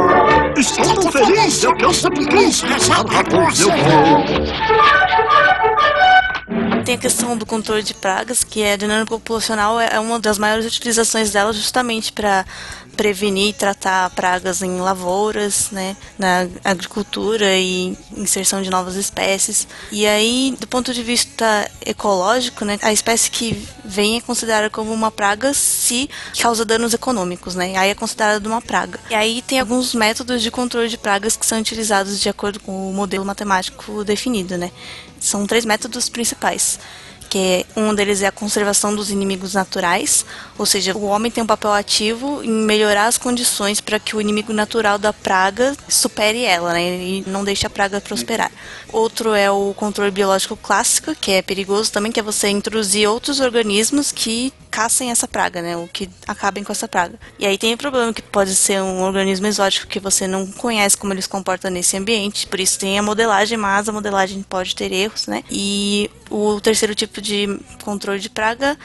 Estou 0.58 0.94
tão 1.02 1.12
feliz, 1.12 1.62
eu 1.62 1.72
que 1.72 1.84
eu 1.84 1.94
sempre 1.94 2.26
quis. 2.26 2.62
Caçar 2.62 3.06
raposa 3.06 3.62
eu 3.62 3.70
vou. 3.70 4.24
Tem 6.84 6.96
a 6.96 6.98
questão 6.98 7.36
do 7.36 7.46
controle 7.46 7.84
de 7.84 7.94
pragas, 7.94 8.42
que 8.42 8.60
é 8.60 8.72
a 8.72 8.76
dinâmica 8.76 9.06
populacional 9.06 9.80
é 9.80 10.00
uma 10.00 10.18
das 10.18 10.36
maiores 10.36 10.66
utilizações 10.66 11.30
dela 11.30 11.52
justamente 11.52 12.10
para 12.10 12.44
prevenir 12.94 13.48
e 13.48 13.52
tratar 13.52 14.08
pragas 14.10 14.62
em 14.62 14.78
lavouras, 14.78 15.70
né, 15.70 15.96
na 16.18 16.48
agricultura 16.64 17.56
e 17.56 17.96
inserção 18.16 18.62
de 18.62 18.70
novas 18.70 18.94
espécies. 18.94 19.66
E 19.92 20.06
aí, 20.06 20.56
do 20.58 20.66
ponto 20.66 20.94
de 20.94 21.02
vista 21.02 21.70
ecológico, 21.84 22.64
né, 22.64 22.78
a 22.82 22.92
espécie 22.92 23.30
que 23.30 23.68
vem 23.84 24.16
é 24.16 24.20
considerada 24.20 24.70
como 24.70 24.92
uma 24.92 25.10
praga 25.10 25.52
se 25.52 26.08
causa 26.40 26.64
danos 26.64 26.94
econômicos, 26.94 27.54
né? 27.54 27.76
Aí 27.76 27.90
é 27.90 27.94
considerada 27.94 28.48
uma 28.48 28.62
praga. 28.62 28.98
E 29.10 29.14
aí 29.14 29.42
tem 29.42 29.60
alguns 29.60 29.94
métodos 29.94 30.42
de 30.42 30.50
controle 30.50 30.88
de 30.88 30.96
pragas 30.96 31.36
que 31.36 31.44
são 31.44 31.58
utilizados 31.58 32.18
de 32.18 32.28
acordo 32.28 32.60
com 32.60 32.90
o 32.90 32.94
modelo 32.94 33.24
matemático 33.24 34.04
definido, 34.04 34.56
né? 34.56 34.70
São 35.20 35.46
três 35.46 35.64
métodos 35.64 36.08
principais 36.08 36.78
que 37.28 37.66
um 37.76 37.94
deles 37.94 38.22
é 38.22 38.26
a 38.26 38.32
conservação 38.32 38.94
dos 38.94 39.10
inimigos 39.10 39.54
naturais, 39.54 40.24
ou 40.58 40.64
seja, 40.64 40.96
o 40.96 41.04
homem 41.04 41.30
tem 41.30 41.42
um 41.42 41.46
papel 41.46 41.72
ativo 41.72 42.42
em 42.42 42.50
melhorar 42.50 43.06
as 43.06 43.18
condições 43.18 43.80
para 43.80 43.98
que 43.98 44.14
o 44.14 44.20
inimigo 44.20 44.52
natural 44.52 44.98
da 44.98 45.12
praga 45.12 45.76
supere 45.88 46.44
ela, 46.44 46.72
né, 46.72 46.82
e 46.82 47.24
não 47.26 47.44
deixe 47.44 47.66
a 47.66 47.70
praga 47.70 48.00
prosperar. 48.00 48.50
Outro 48.92 49.34
é 49.34 49.50
o 49.50 49.74
controle 49.74 50.10
biológico 50.10 50.56
clássico, 50.56 51.14
que 51.14 51.32
é 51.32 51.42
perigoso 51.42 51.90
também, 51.90 52.12
que 52.12 52.20
é 52.20 52.22
você 52.22 52.48
introduzir 52.48 53.08
outros 53.08 53.40
organismos 53.40 54.12
que 54.12 54.52
caçem 54.74 55.12
essa 55.12 55.28
praga, 55.28 55.62
né? 55.62 55.76
Ou 55.76 55.86
que 55.86 56.10
acabem 56.26 56.64
com 56.64 56.72
essa 56.72 56.88
praga. 56.88 57.14
E 57.38 57.46
aí 57.46 57.56
tem 57.56 57.72
o 57.74 57.78
problema 57.78 58.12
que 58.12 58.20
pode 58.20 58.56
ser 58.56 58.82
um 58.82 59.02
organismo 59.02 59.46
exótico 59.46 59.86
que 59.86 60.00
você 60.00 60.26
não 60.26 60.48
conhece 60.48 60.96
como 60.96 61.12
ele 61.12 61.22
se 61.22 61.28
nesse 61.70 61.96
ambiente, 61.96 62.48
por 62.48 62.58
isso 62.58 62.76
tem 62.76 62.98
a 62.98 63.02
modelagem, 63.02 63.56
mas 63.56 63.88
a 63.88 63.92
modelagem 63.92 64.42
pode 64.42 64.74
ter 64.74 64.90
erros, 64.90 65.28
né? 65.28 65.44
E 65.48 66.10
o 66.28 66.60
terceiro 66.60 66.92
tipo 66.92 67.22
de 67.22 67.60
controle 67.84 68.18
de 68.18 68.28
praga 68.28 68.76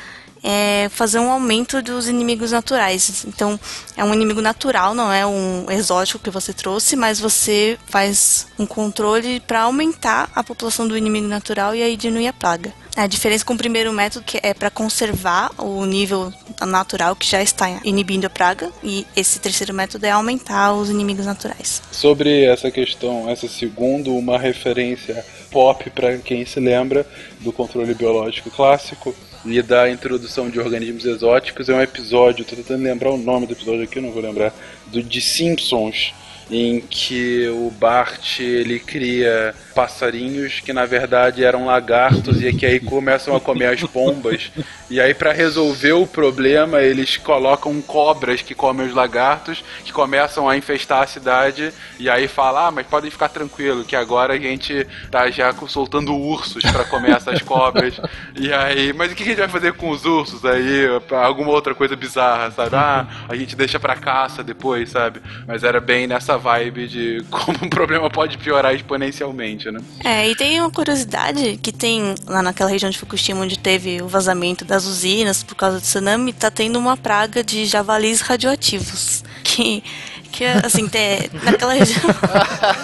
é 0.44 0.88
fazer 0.90 1.20
um 1.20 1.30
aumento 1.30 1.82
dos 1.82 2.08
inimigos 2.08 2.52
naturais. 2.52 3.26
Então, 3.28 3.60
é 3.96 4.04
um 4.04 4.14
inimigo 4.14 4.42
natural, 4.42 4.94
não 4.94 5.12
é 5.12 5.26
um 5.26 5.66
exótico 5.70 6.20
que 6.20 6.30
você 6.30 6.54
trouxe, 6.54 6.96
mas 6.96 7.20
você 7.20 7.78
faz 7.88 8.48
um 8.58 8.66
controle 8.66 9.40
para 9.42 9.62
aumentar 9.62 10.30
a 10.36 10.44
população 10.44 10.88
do 10.88 10.98
inimigo 10.98 11.28
natural 11.28 11.76
e 11.76 11.82
aí 11.82 11.96
diminuir 11.96 12.28
a 12.28 12.34
praga. 12.34 12.74
A 12.96 13.08
diferença 13.08 13.46
com 13.46 13.54
o 13.54 13.58
primeiro 13.58 13.94
método 13.94 14.26
que 14.26 14.40
é 14.44 14.54
para 14.54 14.70
conservar 14.70 15.52
o 15.58 15.86
nível 15.86 16.34
natural 16.68 17.16
que 17.16 17.26
já 17.26 17.42
está 17.42 17.80
inibindo 17.84 18.26
a 18.26 18.30
praga 18.30 18.70
e 18.84 19.06
esse 19.16 19.40
terceiro 19.40 19.74
método 19.74 20.06
é 20.06 20.12
aumentar 20.12 20.74
os 20.74 20.90
inimigos 20.90 21.26
naturais. 21.26 21.82
Sobre 21.92 22.44
essa 22.44 22.70
questão, 22.70 23.30
essa 23.30 23.48
segundo, 23.48 24.14
uma 24.14 24.38
referência 24.38 25.24
pop 25.50 25.90
para 25.92 26.18
quem 26.18 26.46
se 26.46 26.60
lembra 26.60 27.08
do 27.40 27.54
controle 27.54 27.94
biológico 27.94 28.52
clássico 28.52 29.16
e 29.46 29.62
da 29.62 29.90
introdução 29.90 30.50
de 30.50 30.60
organismos 30.60 31.06
exóticos. 31.06 31.70
É 31.70 31.74
um 31.74 31.82
episódio, 31.82 32.46
tô 32.46 32.56
tentando 32.56 32.84
lembrar 32.84 33.12
o 33.12 33.18
nome 33.18 33.48
do 33.48 33.54
episódio 33.54 33.84
aqui, 33.84 34.00
não 34.00 34.12
vou 34.12 34.22
lembrar, 34.22 34.54
do 34.88 35.02
de 35.02 35.22
Simpsons, 35.22 36.14
em 36.52 36.82
que 36.82 37.48
o 37.50 37.72
Bart 37.72 38.40
ele 38.40 38.80
cria 38.80 39.54
passarinhos 39.80 40.60
que 40.60 40.74
na 40.74 40.86
verdade 40.86 41.42
eram 41.42 41.66
lagartos 41.66 42.44
e 42.44 42.52
que 42.52 42.66
aí 42.66 42.82
começam 42.82 43.34
a 43.34 43.40
comer 43.40 43.68
as 43.68 43.82
pombas. 43.82 44.52
E 44.90 45.00
aí 45.00 45.14
para 45.14 45.32
resolver 45.32 45.94
o 45.94 46.06
problema, 46.06 46.82
eles 46.82 47.16
colocam 47.16 47.82
cobras 47.82 48.42
que 48.42 48.54
comem 48.54 48.88
os 48.88 48.94
lagartos, 48.94 49.64
que 49.86 49.94
começam 49.94 50.50
a 50.50 50.58
infestar 50.58 51.04
a 51.04 51.08
cidade 51.08 51.72
e 51.98 52.10
aí 52.10 52.28
fala: 52.28 52.68
"Ah, 52.68 52.72
mas 52.72 52.88
podem 52.88 53.10
ficar 53.10 53.30
tranquilo 53.30 53.86
que 53.86 53.96
agora 53.96 54.34
a 54.34 54.38
gente 54.38 54.86
tá 55.10 55.32
já 55.32 55.54
soltando 55.70 56.14
ursos 56.14 56.62
para 56.64 56.84
comer 56.84 57.12
essas 57.12 57.42
cobras". 57.42 58.02
E 58.36 58.52
aí, 58.52 58.92
mas 58.92 59.14
o 59.14 59.16
que 59.16 59.24
a 59.24 59.26
gente 59.28 59.38
vai 59.38 59.48
fazer 59.48 59.74
com 59.74 59.92
os 59.92 60.04
ursos 60.04 60.44
aí? 60.44 60.88
Alguma 61.24 61.52
outra 61.52 61.74
coisa 61.74 61.96
bizarra, 61.96 62.52
sabe? 62.52 62.76
Ah, 62.76 63.08
a 63.30 63.36
gente 63.36 63.56
deixa 63.56 63.80
para 63.80 63.96
caça 63.96 64.44
depois, 64.44 64.90
sabe? 64.90 65.22
Mas 65.48 65.64
era 65.64 65.80
bem 65.80 66.06
nessa 66.06 66.38
vibe 66.38 66.86
de 66.88 67.24
como 67.32 67.58
um 67.64 67.70
problema 67.70 68.10
pode 68.10 68.38
piorar 68.38 68.76
exponencialmente, 68.76 69.69
né? 69.72 69.82
É, 70.04 70.30
e 70.30 70.36
tem 70.36 70.60
uma 70.60 70.72
curiosidade 70.72 71.58
que 71.62 71.72
tem 71.72 72.16
lá 72.26 72.42
naquela 72.42 72.70
região 72.70 72.90
de 72.90 72.98
Fukushima 72.98 73.42
onde 73.42 73.58
teve 73.58 74.02
o 74.02 74.08
vazamento 74.08 74.66
das 74.66 74.86
usinas 74.86 75.44
por 75.44 75.56
causa 75.56 75.78
do 75.78 75.82
tsunami, 75.82 76.34
tá 76.34 76.50
tendo 76.50 76.80
uma 76.80 76.98
praga 76.98 77.44
de 77.44 77.66
javalis 77.66 78.22
radioativos. 78.22 79.24
Que 79.44 79.84
que 80.32 80.46
assim 80.46 80.88
tem, 80.88 81.30
naquela 81.44 81.74
região 81.74 82.04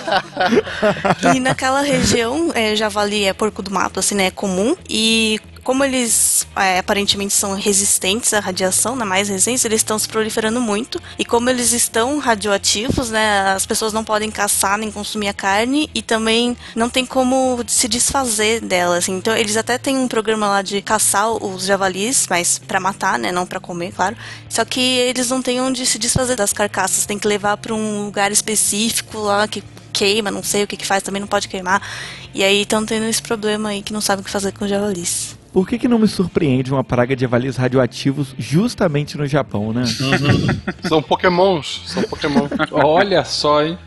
e 1.36 1.40
naquela 1.40 1.82
região 1.82 2.52
é, 2.54 2.76
javali 2.76 3.26
é 3.26 3.34
porco 3.34 3.62
do 3.62 3.72
mato 3.72 4.00
assim 4.00 4.16
né 4.16 4.26
é 4.26 4.32
comum 4.32 4.76
e 4.90 5.40
como 5.66 5.84
eles 5.84 6.46
é, 6.56 6.78
aparentemente 6.78 7.34
são 7.34 7.56
resistentes 7.56 8.36
à 8.36 8.40
radiação, 8.40 8.96
né, 8.96 9.04
mais 9.04 9.30
resistentes, 9.30 9.66
eles 9.66 9.80
estão 9.80 9.98
se 9.98 10.08
proliferando 10.08 10.62
muito. 10.62 11.02
E 11.18 11.26
como 11.26 11.50
eles 11.50 11.74
estão 11.74 12.20
radioativos, 12.20 13.10
né, 13.10 13.42
as 13.50 13.66
pessoas 13.66 13.92
não 13.92 14.04
podem 14.04 14.30
caçar 14.30 14.78
nem 14.78 14.92
consumir 14.92 15.28
a 15.28 15.34
carne 15.34 15.90
e 15.96 16.04
também 16.04 16.56
não 16.76 16.88
tem 16.88 17.04
como 17.04 17.64
se 17.68 17.88
desfazer 17.88 18.62
delas. 18.62 19.00
Assim. 19.00 19.18
Então 19.18 19.36
eles 19.36 19.58
até 19.58 19.80
têm 19.80 19.98
um 19.98 20.08
programa 20.08 20.48
lá 20.48 20.62
de 20.62 20.84
caçar 20.84 21.32
os 21.32 21.66
javalis, 21.66 22.28
mas 22.30 22.60
para 22.60 22.80
matar, 22.80 23.18
né, 23.18 23.32
não 23.32 23.48
para 23.48 23.60
comer, 23.60 23.92
claro. 23.92 24.16
Só 24.48 24.64
que 24.64 24.80
eles 24.80 25.32
não 25.32 25.42
têm 25.42 25.60
onde 25.60 25.84
se 25.88 25.98
desfazer 25.98 26.36
das 26.36 26.54
carcaças, 26.54 27.08
tem 27.08 27.18
que 27.18 27.28
levar 27.28 27.58
para 27.58 27.74
um 27.74 28.06
lugar 28.06 28.32
específico 28.32 29.18
lá 29.18 29.48
que 29.48 29.64
queima, 29.92 30.30
não 30.30 30.44
sei 30.44 30.64
o 30.64 30.68
que 30.68 30.78
que 30.78 30.86
faz, 30.86 31.02
também 31.02 31.20
não 31.22 31.28
pode 31.28 31.48
queimar. 31.48 31.82
E 32.36 32.44
aí 32.44 32.62
estão 32.62 32.86
tendo 32.86 33.06
esse 33.06 33.22
problema 33.24 33.70
aí 33.70 33.82
que 33.82 33.92
não 33.92 34.02
sabem 34.02 34.22
o 34.22 34.26
que 34.26 34.30
fazer 34.30 34.52
com 34.52 34.66
os 34.66 34.70
javalis. 34.70 35.36
Por 35.56 35.66
que, 35.66 35.80
que 35.80 35.88
não 35.88 35.98
me 35.98 36.06
surpreende 36.06 36.70
uma 36.70 36.84
praga 36.84 37.16
de 37.16 37.22
javalis 37.22 37.56
radioativos 37.56 38.36
justamente 38.38 39.18
no 39.18 39.26
Japão, 39.26 39.72
né? 39.72 39.86
são 40.86 41.02
pokémons, 41.02 41.82
são 41.86 42.04
pokémon. 42.04 42.50
Olha 42.74 43.24
só, 43.24 43.64
hein? 43.64 43.78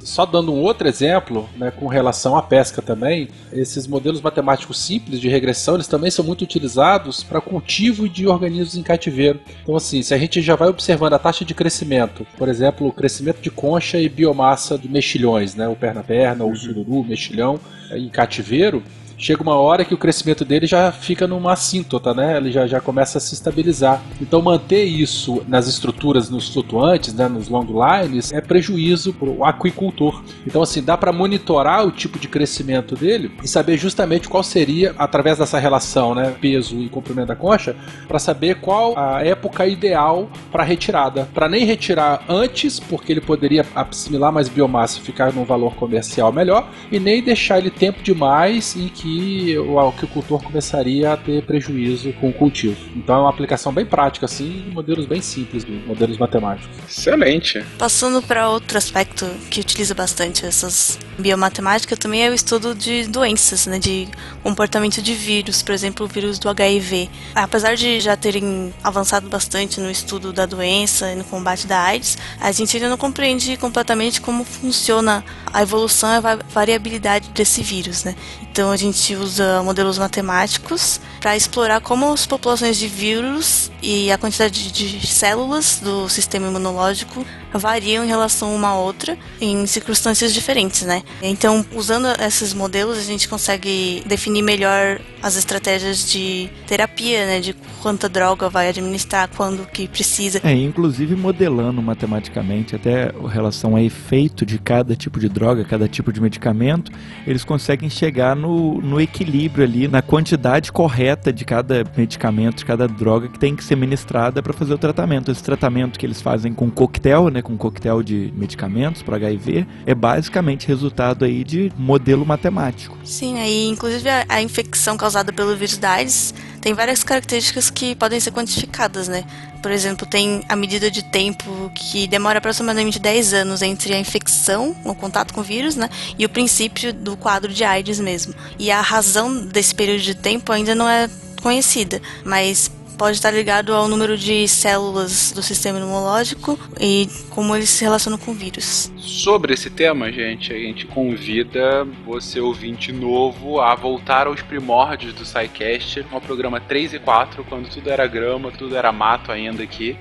Só 0.00 0.26
dando 0.26 0.52
um 0.52 0.60
outro 0.60 0.86
exemplo, 0.86 1.48
né, 1.56 1.70
com 1.70 1.86
relação 1.86 2.36
à 2.36 2.42
pesca 2.42 2.82
também, 2.82 3.30
esses 3.54 3.86
modelos 3.86 4.20
matemáticos 4.20 4.84
simples 4.84 5.18
de 5.18 5.30
regressão, 5.30 5.76
eles 5.76 5.86
também 5.86 6.10
são 6.10 6.26
muito 6.26 6.42
utilizados 6.42 7.22
para 7.22 7.40
cultivo 7.40 8.06
de 8.06 8.26
organismos 8.26 8.76
em 8.76 8.82
cativeiro. 8.82 9.40
Então, 9.62 9.74
assim, 9.74 10.02
se 10.02 10.12
a 10.12 10.18
gente 10.18 10.42
já 10.42 10.56
vai 10.56 10.68
observando 10.68 11.14
a 11.14 11.18
taxa 11.18 11.42
de 11.42 11.54
crescimento, 11.54 12.26
por 12.36 12.50
exemplo, 12.50 12.86
o 12.86 12.92
crescimento 12.92 13.40
de 13.40 13.50
concha 13.50 13.98
e 13.98 14.10
biomassa 14.10 14.76
de 14.76 14.90
mexilhões, 14.90 15.54
né, 15.54 15.66
o 15.68 15.74
perna-perna, 15.74 16.44
o 16.44 16.54
sururu, 16.54 17.00
o 17.00 17.04
mexilhão, 17.04 17.58
em 17.92 18.08
cativeiro, 18.08 18.82
chega 19.22 19.40
uma 19.40 19.54
hora 19.54 19.84
que 19.84 19.94
o 19.94 19.98
crescimento 19.98 20.44
dele 20.44 20.66
já 20.66 20.90
fica 20.90 21.28
numa 21.28 21.52
assíntota, 21.52 22.12
né? 22.12 22.36
Ele 22.36 22.50
já, 22.50 22.66
já 22.66 22.80
começa 22.80 23.18
a 23.18 23.20
se 23.20 23.34
estabilizar. 23.34 24.02
Então 24.20 24.42
manter 24.42 24.82
isso 24.82 25.42
nas 25.46 25.68
estruturas, 25.68 26.28
nos 26.28 26.48
flutuantes, 26.48 27.14
né, 27.14 27.28
nos 27.28 27.48
long 27.48 27.66
lines, 27.66 28.32
é 28.32 28.40
prejuízo 28.40 29.12
para 29.12 29.28
o 29.28 29.44
aquicultor. 29.44 30.22
Então 30.44 30.60
assim, 30.60 30.82
dá 30.82 30.96
para 30.96 31.12
monitorar 31.12 31.86
o 31.86 31.92
tipo 31.92 32.18
de 32.18 32.26
crescimento 32.26 32.96
dele 32.96 33.30
e 33.42 33.46
saber 33.46 33.78
justamente 33.78 34.28
qual 34.28 34.42
seria, 34.42 34.92
através 34.98 35.38
dessa 35.38 35.58
relação, 35.58 36.14
né, 36.16 36.34
peso 36.40 36.76
e 36.80 36.88
comprimento 36.88 37.28
da 37.28 37.36
concha, 37.36 37.76
para 38.08 38.18
saber 38.18 38.56
qual 38.56 38.98
a 38.98 39.24
época 39.24 39.66
ideal 39.68 40.28
para 40.50 40.64
retirada. 40.64 41.28
Para 41.32 41.48
nem 41.48 41.64
retirar 41.64 42.24
antes, 42.28 42.80
porque 42.80 43.12
ele 43.12 43.20
poderia 43.20 43.64
assimilar 43.72 44.32
mais 44.32 44.48
biomassa 44.48 44.98
e 44.98 45.02
ficar 45.02 45.32
num 45.32 45.44
valor 45.44 45.76
comercial 45.76 46.32
melhor, 46.32 46.68
e 46.90 46.98
nem 46.98 47.22
deixar 47.22 47.58
ele 47.58 47.70
tempo 47.70 48.02
demais 48.02 48.74
em 48.74 48.88
que 48.88 49.11
o 49.58 49.78
agricultor 49.78 50.42
começaria 50.42 51.12
a 51.12 51.16
ter 51.16 51.42
prejuízo 51.44 52.12
com 52.14 52.30
o 52.30 52.32
cultivo. 52.32 52.76
Então 52.96 53.16
é 53.16 53.18
uma 53.20 53.30
aplicação 53.30 53.72
bem 53.72 53.84
prática, 53.84 54.26
assim, 54.26 54.62
de 54.66 54.70
modelos 54.70 55.06
bem 55.06 55.20
simples, 55.20 55.64
de 55.64 55.72
modelos 55.72 56.18
matemáticos. 56.18 56.76
Excelente. 56.88 57.64
Passando 57.78 58.22
para 58.22 58.48
outro 58.48 58.76
aspecto 58.78 59.26
que 59.50 59.60
utiliza 59.60 59.94
bastante 59.94 60.44
essas 60.46 60.98
biomatemáticas, 61.18 61.98
também 61.98 62.24
é 62.24 62.30
o 62.30 62.34
estudo 62.34 62.74
de 62.74 63.06
doenças, 63.06 63.66
né, 63.66 63.78
de 63.78 64.08
comportamento 64.42 65.02
de 65.02 65.14
vírus, 65.14 65.62
por 65.62 65.72
exemplo, 65.72 66.06
o 66.06 66.08
vírus 66.08 66.38
do 66.38 66.48
HIV. 66.48 67.08
Apesar 67.34 67.74
de 67.74 68.00
já 68.00 68.16
terem 68.16 68.72
avançado 68.82 69.28
bastante 69.28 69.80
no 69.80 69.90
estudo 69.90 70.32
da 70.32 70.46
doença 70.46 71.12
e 71.12 71.16
no 71.16 71.24
combate 71.24 71.66
da 71.66 71.80
AIDS, 71.80 72.18
a 72.40 72.50
gente 72.52 72.76
ainda 72.76 72.88
não 72.88 72.96
compreende 72.96 73.56
completamente 73.56 74.20
como 74.20 74.44
funciona 74.44 75.24
a 75.52 75.62
evolução 75.62 76.10
e 76.10 76.16
a 76.16 76.36
variabilidade 76.48 77.28
desse 77.30 77.62
vírus, 77.62 78.04
né? 78.04 78.14
Então 78.52 78.70
a 78.70 78.76
gente 78.76 79.16
usa 79.16 79.62
modelos 79.62 79.96
matemáticos 79.96 81.00
para 81.22 81.34
explorar 81.34 81.80
como 81.80 82.12
as 82.12 82.26
populações 82.26 82.76
de 82.76 82.86
vírus 82.86 83.72
e 83.82 84.12
a 84.12 84.18
quantidade 84.18 84.70
de 84.70 85.06
células 85.06 85.80
do 85.82 86.06
sistema 86.06 86.48
imunológico 86.48 87.24
variam 87.52 88.04
em 88.04 88.08
relação 88.08 88.54
uma 88.54 88.74
outra 88.76 89.16
em 89.40 89.66
circunstâncias 89.66 90.32
diferentes, 90.32 90.82
né? 90.82 91.02
Então, 91.22 91.64
usando 91.74 92.06
esses 92.20 92.54
modelos, 92.54 92.98
a 92.98 93.02
gente 93.02 93.28
consegue 93.28 94.02
definir 94.06 94.42
melhor 94.42 95.00
as 95.22 95.36
estratégias 95.36 96.10
de 96.10 96.48
terapia, 96.66 97.26
né? 97.26 97.40
De 97.40 97.54
quanta 97.82 98.08
droga 98.08 98.48
vai 98.48 98.68
administrar, 98.68 99.28
quando 99.36 99.66
que 99.66 99.88
precisa. 99.88 100.40
É, 100.44 100.52
inclusive 100.52 101.14
modelando 101.16 101.82
matematicamente 101.82 102.76
até 102.76 103.12
relação 103.28 103.74
a 103.76 103.82
efeito 103.82 104.44
de 104.46 104.58
cada 104.58 104.94
tipo 104.94 105.18
de 105.18 105.28
droga, 105.28 105.64
cada 105.64 105.88
tipo 105.88 106.12
de 106.12 106.20
medicamento, 106.20 106.92
eles 107.26 107.44
conseguem 107.44 107.90
chegar 107.90 108.36
no, 108.36 108.80
no 108.80 109.00
equilíbrio 109.00 109.64
ali, 109.64 109.88
na 109.88 110.02
quantidade 110.02 110.70
correta 110.70 111.32
de 111.32 111.44
cada 111.44 111.84
medicamento, 111.96 112.58
de 112.58 112.64
cada 112.64 112.86
droga 112.86 113.28
que 113.28 113.38
tem 113.38 113.56
que 113.56 113.64
ser 113.64 113.76
ministrada 113.76 114.42
para 114.42 114.52
fazer 114.52 114.74
o 114.74 114.78
tratamento. 114.78 115.30
Esse 115.30 115.42
tratamento 115.42 115.98
que 115.98 116.06
eles 116.06 116.20
fazem 116.20 116.52
com 116.52 116.70
coquetel, 116.70 117.28
né? 117.28 117.41
Com 117.42 117.56
coquetel 117.56 118.02
de 118.02 118.32
medicamentos 118.36 119.02
para 119.02 119.16
HIV, 119.16 119.66
é 119.86 119.94
basicamente 119.94 120.66
resultado 120.66 121.24
aí 121.24 121.44
de 121.44 121.72
modelo 121.76 122.24
matemático. 122.24 122.96
Sim, 123.04 123.38
aí 123.38 123.68
inclusive 123.68 124.08
a, 124.08 124.24
a 124.28 124.42
infecção 124.42 124.96
causada 124.96 125.32
pelo 125.32 125.56
vírus 125.56 125.76
da 125.76 125.92
AIDS 125.92 126.34
tem 126.62 126.74
várias 126.74 127.02
características 127.02 127.70
que 127.70 127.96
podem 127.96 128.20
ser 128.20 128.30
quantificadas, 128.30 129.08
né? 129.08 129.24
Por 129.60 129.72
exemplo, 129.72 130.06
tem 130.06 130.44
a 130.48 130.54
medida 130.54 130.88
de 130.90 131.02
tempo 131.02 131.70
que 131.74 132.06
demora 132.06 132.38
aproximadamente 132.38 133.00
10 133.00 133.34
anos 133.34 133.62
entre 133.62 133.92
a 133.92 133.98
infecção, 133.98 134.74
o 134.84 134.94
contato 134.94 135.34
com 135.34 135.40
o 135.40 135.44
vírus, 135.44 135.74
né? 135.74 135.90
E 136.16 136.24
o 136.24 136.28
princípio 136.28 136.92
do 136.92 137.16
quadro 137.16 137.52
de 137.52 137.64
AIDS 137.64 137.98
mesmo. 137.98 138.32
E 138.60 138.70
a 138.70 138.80
razão 138.80 139.44
desse 139.44 139.74
período 139.74 140.02
de 140.02 140.14
tempo 140.14 140.52
ainda 140.52 140.72
não 140.72 140.88
é 140.88 141.10
conhecida, 141.42 142.00
mas 142.24 142.70
pode 142.98 143.16
estar 143.16 143.30
ligado 143.30 143.74
ao 143.74 143.88
número 143.88 144.16
de 144.16 144.46
células 144.46 145.32
do 145.32 145.42
sistema 145.42 145.78
imunológico 145.78 146.58
e 146.80 147.08
como 147.30 147.54
eles 147.54 147.70
se 147.70 147.84
relacionam 147.84 148.18
com 148.18 148.32
o 148.32 148.34
vírus. 148.34 148.92
Sobre 148.98 149.54
esse 149.54 149.70
tema, 149.70 150.12
gente, 150.12 150.52
a 150.52 150.58
gente 150.58 150.86
convida 150.86 151.84
você, 152.04 152.40
ouvinte 152.40 152.92
novo, 152.92 153.60
a 153.60 153.74
voltar 153.74 154.26
aos 154.26 154.42
primórdios 154.42 155.12
do 155.14 155.24
SciCast, 155.24 156.06
no 156.10 156.20
programa 156.20 156.60
3 156.60 156.94
e 156.94 156.98
4, 156.98 157.44
quando 157.44 157.68
tudo 157.68 157.90
era 157.90 158.06
grama, 158.06 158.50
tudo 158.50 158.76
era 158.76 158.92
mato 158.92 159.32
ainda 159.32 159.62
aqui, 159.62 159.96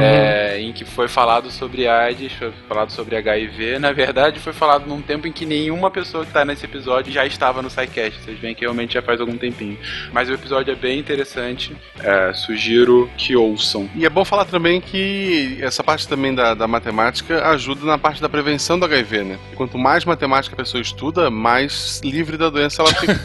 é, 0.00 0.60
em 0.60 0.72
que 0.72 0.84
foi 0.84 1.08
falado 1.08 1.50
sobre 1.50 1.86
AIDS, 1.86 2.32
foi 2.32 2.52
falado 2.68 2.90
sobre 2.90 3.16
HIV. 3.16 3.78
Na 3.78 3.92
verdade, 3.92 4.38
foi 4.40 4.52
falado 4.52 4.86
num 4.86 5.02
tempo 5.02 5.26
em 5.26 5.32
que 5.32 5.44
nenhuma 5.44 5.90
pessoa 5.90 6.24
que 6.24 6.30
está 6.30 6.44
nesse 6.44 6.64
episódio 6.64 7.12
já 7.12 7.26
estava 7.26 7.62
no 7.62 7.70
SciCast. 7.70 8.20
Vocês 8.22 8.38
veem 8.38 8.54
que 8.54 8.62
realmente 8.62 8.94
já 8.94 9.02
faz 9.02 9.20
algum 9.20 9.36
tempinho. 9.36 9.78
Mas 10.12 10.28
o 10.28 10.32
episódio 10.32 10.72
é 10.72 10.76
bem 10.76 10.98
interessante. 10.98 11.76
É, 12.00 12.21
sugiro 12.34 13.10
que 13.16 13.36
ouçam. 13.36 13.88
E 13.94 14.04
é 14.04 14.10
bom 14.10 14.24
falar 14.24 14.44
também 14.44 14.80
que 14.80 15.58
essa 15.60 15.82
parte 15.82 16.06
também 16.06 16.34
da, 16.34 16.54
da 16.54 16.66
matemática 16.68 17.46
ajuda 17.48 17.84
na 17.84 17.98
parte 17.98 18.20
da 18.20 18.28
prevenção 18.28 18.78
do 18.78 18.84
HIV, 18.84 19.24
né? 19.24 19.38
E 19.52 19.56
quanto 19.56 19.78
mais 19.78 20.04
matemática 20.04 20.54
a 20.54 20.56
pessoa 20.56 20.80
estuda, 20.80 21.30
mais 21.30 22.00
livre 22.04 22.36
da 22.36 22.50
doença 22.50 22.82
ela 22.82 22.92
fica. 22.94 23.20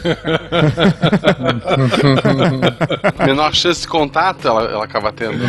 Menor 3.26 3.54
chance 3.54 3.82
de 3.82 3.88
contato 3.88 4.46
ela, 4.46 4.64
ela 4.64 4.84
acaba 4.84 5.12
tendo. 5.12 5.44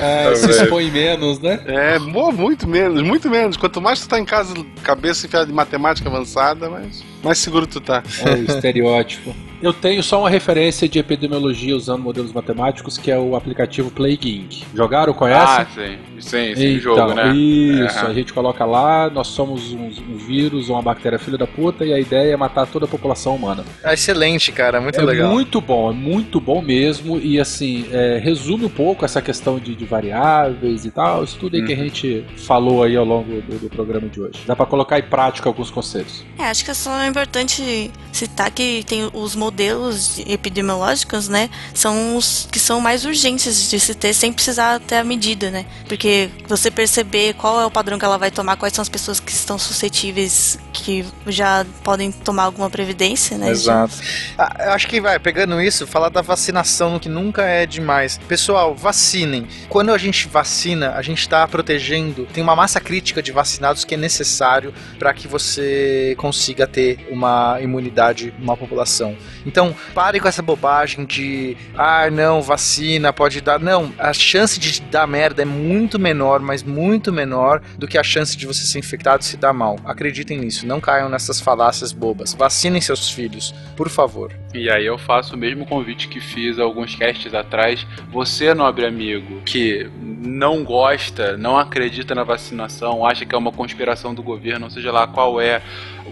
É, 0.00 0.34
se 0.34 0.50
expõe 0.50 0.90
menos, 0.90 1.40
né? 1.40 1.60
É, 1.66 1.98
muito 1.98 2.68
menos, 2.68 3.02
muito 3.02 3.30
menos. 3.30 3.56
Quanto 3.56 3.80
mais 3.80 4.00
tu 4.00 4.08
tá 4.08 4.18
em 4.18 4.24
casa, 4.24 4.54
cabeça 4.82 5.26
enfiada 5.26 5.46
de 5.46 5.52
matemática 5.52 6.08
avançada, 6.08 6.68
mais, 6.68 7.02
mais 7.28 7.38
seguro 7.38 7.66
tu 7.66 7.80
tá. 7.80 8.02
É 8.24 8.34
o 8.34 8.44
estereótipo. 8.44 9.34
Eu 9.60 9.72
tenho 9.72 10.00
só 10.04 10.20
uma 10.20 10.30
referência 10.30 10.88
de 10.88 11.00
epidemiologia 11.00 11.74
usando 11.76 12.00
modelos 12.00 12.32
matemáticos, 12.32 12.96
que 12.96 13.10
é 13.10 13.18
o 13.18 13.34
aplicativo 13.34 13.90
Plague 13.90 14.36
Inc. 14.36 14.62
Jogaram, 14.72 15.12
conhece? 15.12 15.44
Ah, 15.44 15.66
sim. 15.74 15.98
Sim, 16.20 16.54
sim, 16.54 16.74
o 16.74 16.78
Então, 16.78 16.80
jogo, 16.80 17.14
né? 17.14 17.34
Isso, 17.34 17.98
É. 17.98 18.06
a 18.06 18.12
gente 18.12 18.32
coloca 18.32 18.64
lá, 18.64 19.10
nós 19.10 19.26
somos 19.26 19.72
um, 19.72 19.86
um 20.10 20.16
vírus, 20.16 20.68
uma 20.68 20.80
bactéria 20.80 21.18
filha 21.18 21.36
da 21.36 21.46
puta, 21.46 21.84
e 21.84 21.92
a 21.92 21.98
ideia 21.98 22.34
é 22.34 22.36
matar 22.36 22.68
toda 22.68 22.84
a 22.84 22.88
população 22.88 23.34
humana. 23.34 23.64
É 23.82 23.94
excelente, 23.94 24.52
cara, 24.52 24.80
muito 24.80 25.00
é 25.00 25.02
legal. 25.02 25.28
muito 25.32 25.60
bom, 25.60 25.90
é 25.90 25.94
muito 25.94 26.40
bom 26.40 26.62
mesmo, 26.62 27.18
e 27.18 27.40
assim, 27.40 27.86
é, 27.90 28.20
resume 28.22 28.64
um 28.66 28.68
pouco 28.70 29.04
essa 29.04 29.20
questão 29.20 29.58
de, 29.58 29.74
de 29.74 29.84
variáveis 29.84 30.84
e 30.84 30.90
tal, 30.92 31.24
isso 31.24 31.36
tudo 31.38 31.56
aí 31.56 31.64
que 31.64 31.72
a 31.72 31.76
Uhum. 31.76 31.82
gente 31.82 32.24
falou 32.36 32.82
aí 32.84 32.94
ao 32.96 33.04
longo 33.04 33.40
do, 33.42 33.58
do 33.58 33.68
programa 33.68 34.08
de 34.08 34.20
hoje. 34.20 34.40
Dá 34.46 34.54
pra 34.54 34.66
colocar 34.66 34.98
em 35.00 35.02
prática 35.02 35.48
alguns 35.48 35.70
conceitos. 35.70 36.24
É, 36.38 36.44
acho 36.44 36.64
que 36.64 36.70
é 36.70 36.74
só 36.74 37.04
importante 37.18 37.90
citar 38.12 38.50
que 38.50 38.82
tem 38.84 39.08
os 39.12 39.34
modelos 39.36 40.18
epidemiológicos, 40.26 41.28
né? 41.28 41.50
São 41.74 42.16
os 42.16 42.48
que 42.50 42.58
são 42.58 42.80
mais 42.80 43.04
urgentes 43.04 43.70
de 43.70 43.78
se 43.78 43.94
ter 43.94 44.12
sem 44.12 44.32
precisar 44.32 44.80
ter 44.80 44.96
a 44.96 45.04
medida, 45.04 45.50
né? 45.50 45.66
Porque 45.86 46.30
você 46.46 46.70
perceber 46.70 47.34
qual 47.34 47.60
é 47.60 47.66
o 47.66 47.70
padrão 47.70 47.98
que 47.98 48.04
ela 48.04 48.18
vai 48.18 48.30
tomar, 48.30 48.56
quais 48.56 48.74
são 48.74 48.82
as 48.82 48.88
pessoas 48.88 49.20
que 49.20 49.30
estão 49.30 49.58
suscetíveis, 49.58 50.58
que 50.72 51.04
já 51.26 51.66
podem 51.84 52.10
tomar 52.10 52.44
alguma 52.44 52.70
previdência, 52.70 53.36
né? 53.36 53.50
Exato. 53.50 53.94
Ah, 54.36 54.74
acho 54.74 54.86
que 54.88 55.00
vai, 55.00 55.18
pegando 55.18 55.60
isso, 55.60 55.86
falar 55.86 56.08
da 56.08 56.22
vacinação, 56.22 56.98
que 56.98 57.08
nunca 57.08 57.42
é 57.42 57.66
demais. 57.66 58.18
Pessoal, 58.28 58.74
vacinem. 58.74 59.46
Quando 59.68 59.92
a 59.92 59.98
gente 59.98 60.28
vacina, 60.28 60.92
a 60.92 61.02
gente 61.02 61.20
está 61.20 61.46
protegendo. 61.46 62.26
Tem 62.32 62.42
uma 62.42 62.56
massa 62.56 62.80
crítica 62.80 63.22
de 63.22 63.32
vacinados 63.32 63.84
que 63.84 63.94
é 63.94 63.98
necessário 63.98 64.72
para 64.98 65.12
que 65.12 65.28
você 65.28 66.14
consiga 66.18 66.66
ter 66.66 66.97
uma 67.10 67.58
imunidade 67.60 68.32
numa 68.38 68.56
população. 68.56 69.16
Então, 69.46 69.74
pare 69.94 70.20
com 70.20 70.28
essa 70.28 70.42
bobagem 70.42 71.04
de 71.04 71.56
ah, 71.76 72.10
não, 72.10 72.42
vacina 72.42 73.12
pode 73.12 73.40
dar. 73.40 73.58
Não, 73.58 73.92
a 73.98 74.12
chance 74.12 74.58
de 74.58 74.80
dar 74.82 75.06
merda 75.06 75.42
é 75.42 75.44
muito 75.44 75.98
menor, 75.98 76.40
mas 76.40 76.62
muito 76.62 77.12
menor 77.12 77.60
do 77.76 77.86
que 77.86 77.98
a 77.98 78.02
chance 78.02 78.36
de 78.36 78.46
você 78.46 78.64
ser 78.64 78.78
infectado 78.78 79.22
e 79.22 79.24
se 79.24 79.36
dar 79.36 79.52
mal. 79.52 79.76
Acreditem 79.84 80.38
nisso, 80.38 80.66
não 80.66 80.80
caiam 80.80 81.08
nessas 81.08 81.40
falácias 81.40 81.92
bobas. 81.92 82.34
Vacinem 82.34 82.80
seus 82.80 83.10
filhos, 83.10 83.54
por 83.76 83.88
favor. 83.88 84.32
E 84.54 84.70
aí 84.70 84.86
eu 84.86 84.98
faço 84.98 85.34
o 85.34 85.38
mesmo 85.38 85.66
convite 85.66 86.08
que 86.08 86.20
fiz 86.20 86.58
alguns 86.58 86.94
casts 86.94 87.34
atrás. 87.34 87.86
Você, 88.10 88.54
nobre 88.54 88.86
amigo, 88.86 89.42
que 89.44 89.90
não 90.00 90.64
gosta, 90.64 91.36
não 91.36 91.58
acredita 91.58 92.14
na 92.14 92.24
vacinação, 92.24 93.04
acha 93.04 93.24
que 93.24 93.34
é 93.34 93.38
uma 93.38 93.52
conspiração 93.52 94.14
do 94.14 94.22
governo, 94.22 94.70
seja 94.70 94.90
lá 94.90 95.06
qual 95.06 95.40
é 95.40 95.62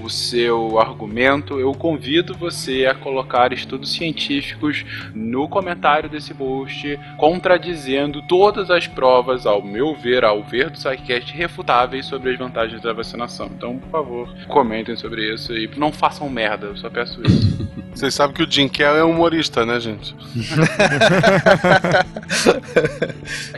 o 0.03 0.11
seu 0.11 0.79
argumento, 0.79 1.59
eu 1.59 1.73
convido 1.73 2.35
você 2.35 2.87
a 2.87 2.95
colocar 2.95 3.53
estudos 3.53 3.93
científicos 3.93 4.85
no 5.15 5.49
comentário 5.49 6.09
desse 6.09 6.35
post, 6.35 6.99
contradizendo 7.17 8.23
todas 8.23 8.71
as 8.71 8.87
provas, 8.87 9.47
ao 9.47 9.63
meu 9.63 9.95
ver, 9.95 10.25
ao 10.25 10.43
ver 10.43 10.71
do 10.71 10.79
SciCast, 10.79 11.33
refutáveis 11.33 12.07
sobre 12.07 12.31
as 12.31 12.39
vantagens 12.39 12.81
da 12.83 12.93
vacinação. 12.93 13.51
Então, 13.57 13.79
por 13.79 13.91
favor, 13.91 14.29
comentem 14.49 14.97
sobre 14.97 15.33
isso 15.33 15.53
e 15.57 15.71
não 15.77 15.93
façam 15.93 16.29
merda, 16.29 16.67
eu 16.67 16.77
só 16.77 16.91
peço 16.91 17.21
isso. 17.23 17.67
Vocês 17.97 18.13
sabem 18.13 18.37
que 18.37 18.43
o 18.43 18.51
Jim 18.51 18.69
Kell 18.69 18.95
é 18.95 19.03
humorista, 19.03 19.65
né, 19.65 19.81
gente? 19.81 20.15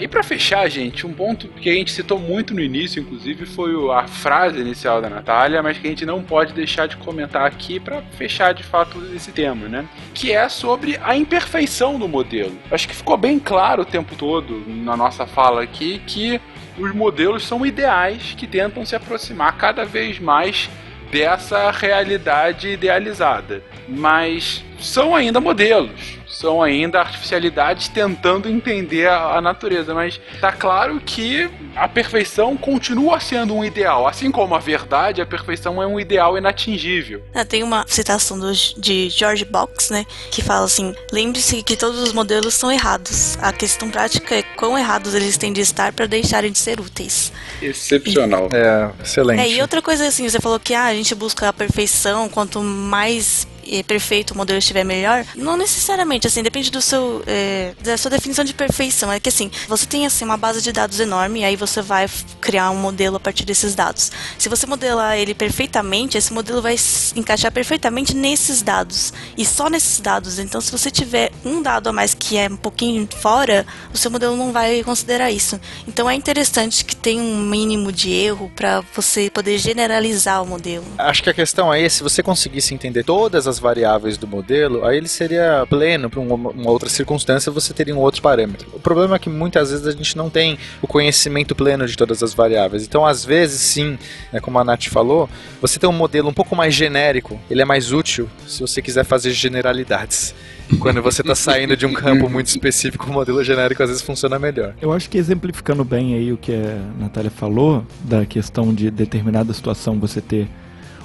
E 0.01 0.07
pra 0.07 0.23
fechar, 0.23 0.69
gente, 0.69 1.05
um 1.05 1.13
ponto 1.13 1.49
que 1.49 1.69
a 1.69 1.73
gente 1.73 1.91
citou 1.91 2.21
muito 2.21 2.55
no 2.55 2.61
início, 2.61 3.01
inclusive, 3.01 3.45
foi 3.47 3.73
a 3.93 4.07
frase 4.07 4.61
inicial 4.61 5.03
da 5.03 5.11
Natália, 5.11 5.61
mas 5.61 5.79
que 5.79 5.89
a 5.89 5.91
gente 5.91 6.07
não 6.07 6.23
pode 6.29 6.53
deixar 6.53 6.87
de 6.87 6.97
comentar 6.99 7.47
aqui 7.47 7.81
pra 7.81 8.03
fechar 8.17 8.53
de 8.53 8.63
fato 8.63 9.03
esse 9.15 9.33
tema, 9.33 9.69
né? 9.69 9.89
Que 10.15 10.33
é 10.33 10.49
sobre 10.49 10.99
a 11.03 11.17
imperfeição 11.17 11.99
do 11.99 12.07
modelo. 12.07 12.57
Acho 12.71 12.87
que 12.87 12.95
ficou 12.95 13.17
bem 13.17 13.39
claro 13.39 13.83
o 13.83 13.87
tempo 13.87 14.15
todo 14.15 14.63
na 14.67 14.97
nossa 14.97 15.27
fala 15.27 15.63
aqui 15.63 16.01
que 16.07 16.41
os 16.79 16.95
modelos 16.95 17.45
são 17.45 17.67
ideais 17.67 18.35
que 18.37 18.47
tentam 18.47 18.85
se 18.85 18.95
aproximar 18.95 19.57
cada 19.57 19.85
vez 19.85 20.21
mais 20.21 20.71
dessa 21.11 21.71
realidade 21.71 22.69
idealizada. 22.69 23.63
Mas 23.89 24.63
são 24.79 25.17
ainda 25.17 25.41
modelos. 25.41 26.18
São 26.29 26.63
ainda 26.63 27.01
artificialidades 27.01 27.89
tentando 27.89 28.49
entender 28.49 29.09
a, 29.09 29.37
a 29.37 29.41
natureza, 29.41 29.95
mas 29.95 30.21
tá 30.41 30.53
claro 30.53 31.01
que 31.01 31.51
a 31.75 31.89
perfeição 31.89 32.57
continua 32.57 33.19
sendo 33.21 33.55
um 33.55 33.65
ideal. 33.65 34.07
Assim 34.07 34.31
como 34.31 34.55
a 34.55 34.59
verdade, 34.59 35.23
a 35.23 35.27
perfeição 35.27 35.83
é 35.83 35.87
um 35.87 35.99
ideal 35.99 36.37
inatingível. 36.37 37.23
Ah, 37.35 37.45
tem 37.45 37.63
uma 37.63 37.85
citação 37.87 38.39
do, 38.39 38.53
de 38.53 39.09
George 39.11 39.45
Box, 39.45 39.93
né, 39.93 40.05
que 40.31 40.43
fala 40.43 40.65
assim: 40.65 40.95
lembre-se 41.13 41.63
que 41.63 41.77
todos 41.77 42.01
os 42.01 42.13
modelos 42.13 42.55
são 42.55 42.71
errados. 42.71 43.39
A 43.41 43.53
questão 43.53 43.91
prática 43.91 44.35
é 44.35 44.43
quão 44.43 44.77
errados 44.77 45.15
eles 45.15 45.37
têm 45.37 45.53
de 45.53 45.61
estar 45.61 45.93
para 45.93 46.07
deixarem 46.07 46.53
de 46.53 46.59
ser 46.59 46.81
úteis. 46.81 47.33
Excepcional. 47.63 48.49
É, 48.53 48.91
excelente. 49.03 49.41
É, 49.41 49.49
e 49.49 49.61
outra 49.61 49.81
coisa 49.81 50.07
assim, 50.07 50.29
você 50.29 50.41
falou 50.41 50.61
que 50.61 50.75
ah, 50.75 50.85
a 50.85 50.95
gente 50.95 51.15
busca 51.15 51.49
a 51.49 51.53
perfeição, 51.53 52.29
quanto 52.29 52.61
mais 52.63 53.47
perfeito 53.87 54.33
o 54.33 54.37
modelo 54.37 54.59
estiver 54.59 54.85
melhor, 54.85 55.25
não 55.35 55.57
necessariamente, 55.57 56.27
assim, 56.27 56.43
depende 56.43 56.71
do 56.71 56.81
seu, 56.81 57.23
eh, 57.27 57.75
da 57.83 57.97
sua 57.97 58.11
definição 58.11 58.45
de 58.45 58.55
perfeição. 58.55 59.13
É 59.13 59.21
que 59.21 59.29
assim, 59.29 59.51
você 59.69 59.87
tem 59.87 60.07
assim 60.07 60.25
uma 60.25 60.37
base 60.37 60.63
de 60.63 60.73
dados 60.73 61.01
enorme, 61.01 61.41
e 61.41 61.45
aí 61.45 61.57
você 61.57 61.83
vai 61.83 62.09
criar 62.41 62.71
um 62.71 62.77
modelo 62.77 63.17
a 63.17 63.21
partir 63.21 63.45
desses 63.45 63.75
dados. 63.75 64.11
Se 64.39 64.49
você 64.49 64.67
modelar 64.67 65.17
ele 65.17 65.35
perfeitamente, 65.35 66.17
esse 66.17 66.33
modelo 66.33 66.63
vai 66.63 66.77
encaixar 67.17 67.53
perfeitamente 67.53 68.15
nesses 68.15 68.63
dados 68.63 69.13
e 69.37 69.45
só 69.45 69.69
nesses 69.69 70.01
dados. 70.01 70.39
Então, 70.39 70.61
se 70.61 70.71
você 70.73 70.91
tiver 70.91 71.31
um 71.45 71.63
dado 71.63 71.89
a 71.89 71.93
mais 71.93 72.15
que 72.15 72.37
é 72.37 72.49
um 72.49 72.57
pouquinho 72.57 73.09
fora, 73.21 73.67
o 73.93 73.99
seu 73.99 74.11
modelo 74.11 74.37
não 74.37 74.53
vai 74.53 74.83
considerar 74.83 75.31
isso. 75.31 75.61
Então, 75.87 76.09
é 76.09 76.15
interessante 76.15 76.85
que 76.85 76.97
tenha 76.97 77.23
um 77.23 77.43
mínimo 77.43 77.93
de 77.93 78.11
erro 78.13 78.51
para 78.55 78.83
você 78.95 79.31
poder 79.31 79.59
generalizar 79.59 80.43
o 80.43 80.47
modelo. 80.47 80.85
Acho 80.97 81.23
que 81.23 81.31
a 81.31 81.35
questão 81.35 81.71
aí 81.71 81.85
é 81.85 81.89
se 81.89 82.03
você 82.03 82.23
conseguisse 82.23 82.75
entender 82.75 83.05
todas 83.05 83.47
as 83.47 83.58
variáveis 83.59 84.17
do 84.17 84.27
modelo, 84.27 84.85
aí 84.85 84.97
ele 84.97 85.09
seria 85.09 85.67
pleno 85.69 86.09
para 86.09 86.21
uma, 86.21 86.35
uma 86.35 86.71
outra 86.71 86.89
circunstância, 86.89 87.51
você 87.51 87.73
teria 87.73 87.95
um 87.95 87.99
outro 87.99 88.23
parâmetro. 88.23 88.69
O 88.73 88.81
problema 88.81 89.17
é 89.17 89.19
que 89.19 89.29
muitas 89.29 89.71
vezes 89.71 89.87
a 89.87 89.93
gente 89.93 90.17
não 90.17 90.31
tem 90.31 90.59
o 90.83 90.87
conhecimento 90.87 91.55
pleno 91.55 91.87
de 91.87 91.97
todas 91.97 92.23
as 92.23 92.35
variáveis. 92.35 92.85
Então, 92.85 93.07
às 93.07 93.25
vezes, 93.25 93.61
sim, 93.61 93.99
né, 94.33 94.41
como 94.41 94.59
a 94.59 94.65
Nath 94.65 94.87
falou, 94.87 95.29
você 95.61 95.79
tem 95.79 95.89
um 95.89 95.93
modelo 95.93 96.29
um 96.29 96.33
pouco 96.33 96.55
mais 96.55 96.75
genérico, 96.75 97.41
ele 97.51 97.63
é 97.63 97.65
mais 97.65 97.93
útil 97.93 98.29
se 98.47 98.61
você 98.61 98.81
quiser 98.83 99.05
fazer 99.05 99.31
generalidades. 99.33 100.35
Quando 100.81 101.01
você 101.03 101.23
está 101.23 101.35
saindo 101.35 101.77
de 101.77 101.87
um 101.87 101.93
campo 101.95 102.29
muito 102.29 102.49
específico, 102.49 103.09
o 103.09 103.13
modelo 103.13 103.43
genérico 103.43 103.83
às 103.83 103.89
vezes 103.89 104.03
funciona 104.03 104.39
melhor. 104.39 104.75
Eu 104.81 104.93
acho 104.93 105.09
que 105.09 105.17
exemplificando 105.17 105.83
bem 105.83 106.15
aí 106.15 106.33
o 106.33 106.37
que 106.37 106.53
a 106.53 107.01
Natália 107.01 107.31
falou, 107.31 107.87
da 108.01 108.27
questão 108.27 108.75
de 108.75 108.91
determinada 108.91 109.53
situação 109.55 109.99
você 109.99 110.21
ter 110.21 110.47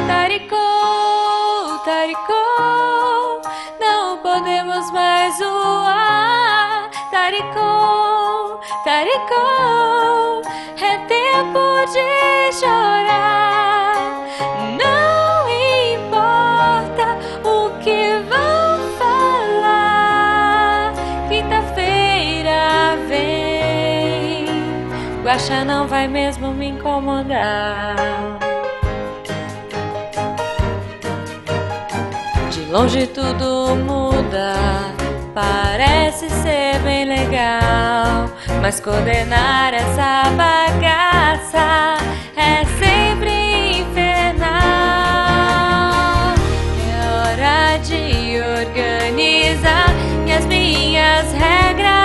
Taricou, 0.06 1.78
taricou. 1.84 3.40
Não 3.80 4.18
podemos 4.18 4.90
mais 4.92 5.38
zoar. 5.38 6.90
Taricou, 7.10 8.60
taricou. 8.84 10.42
É 10.82 10.98
tempo 11.06 11.60
de 11.92 12.58
chorar. 12.58 13.59
Guaxa 25.40 25.64
não 25.64 25.88
vai 25.88 26.06
mesmo 26.06 26.52
me 26.52 26.68
incomodar. 26.68 27.96
De 32.50 32.60
longe 32.70 33.06
tudo 33.06 33.74
muda, 33.74 34.52
parece 35.34 36.28
ser 36.28 36.78
bem 36.80 37.06
legal. 37.06 38.28
Mas 38.60 38.80
coordenar 38.80 39.72
essa 39.72 40.24
bagaça 40.36 41.96
é 42.36 42.62
sempre 42.78 43.80
infernal. 43.80 44.50
É 46.84 47.00
hora 47.16 47.78
de 47.78 48.42
organizar 48.60 49.88
e 50.26 50.32
as 50.34 50.44
minhas 50.44 51.32
regras. 51.32 51.99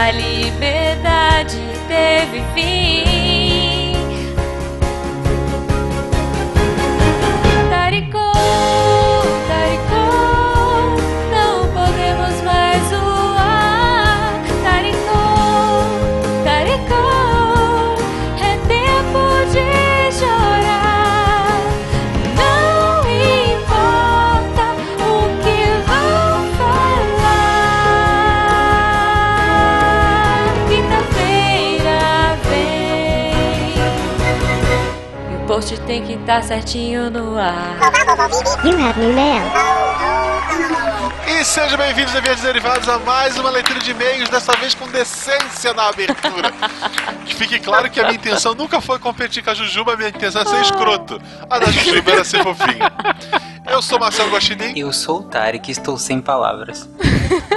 A 0.00 0.12
liberdade 0.12 1.58
teve 1.88 2.40
fim. 2.54 3.07
Post 35.58 35.76
tem 35.80 36.04
que 36.04 36.12
estar 36.12 36.40
certinho 36.44 37.10
no 37.10 37.36
ar. 37.36 37.76
E 41.26 41.44
sejam 41.44 41.76
bem-vindos 41.76 42.14
a 42.14 42.20
Viagens 42.20 42.42
Derivados 42.42 42.88
a 42.88 42.98
mais 43.00 43.36
uma 43.36 43.50
leitura 43.50 43.80
de 43.80 43.90
e-mails, 43.90 44.28
dessa 44.28 44.52
vez 44.52 44.72
com 44.74 44.86
decência 44.86 45.74
na 45.74 45.88
abertura. 45.88 46.52
que 47.26 47.34
fique 47.34 47.58
claro 47.58 47.90
que 47.90 47.98
a 47.98 48.04
minha 48.04 48.14
intenção 48.14 48.54
nunca 48.54 48.80
foi 48.80 49.00
competir 49.00 49.42
com 49.42 49.50
a 49.50 49.54
Jujuba, 49.54 49.94
a 49.94 49.96
minha 49.96 50.10
intenção 50.10 50.42
é 50.42 50.44
ser 50.44 50.60
escroto. 50.60 51.20
A 51.50 51.58
da 51.58 51.66
Jujuba 51.66 52.12
era 52.12 52.24
ser 52.24 52.40
fofinho. 52.44 52.78
Eu 53.68 53.82
sou 53.82 53.98
Marcelo 53.98 54.30
Guaxinim. 54.30 54.78
Eu 54.78 54.92
sou 54.92 55.18
o 55.18 55.22
Tarek 55.24 55.68
e 55.68 55.72
estou 55.72 55.98
sem 55.98 56.20
palavras. 56.20 56.88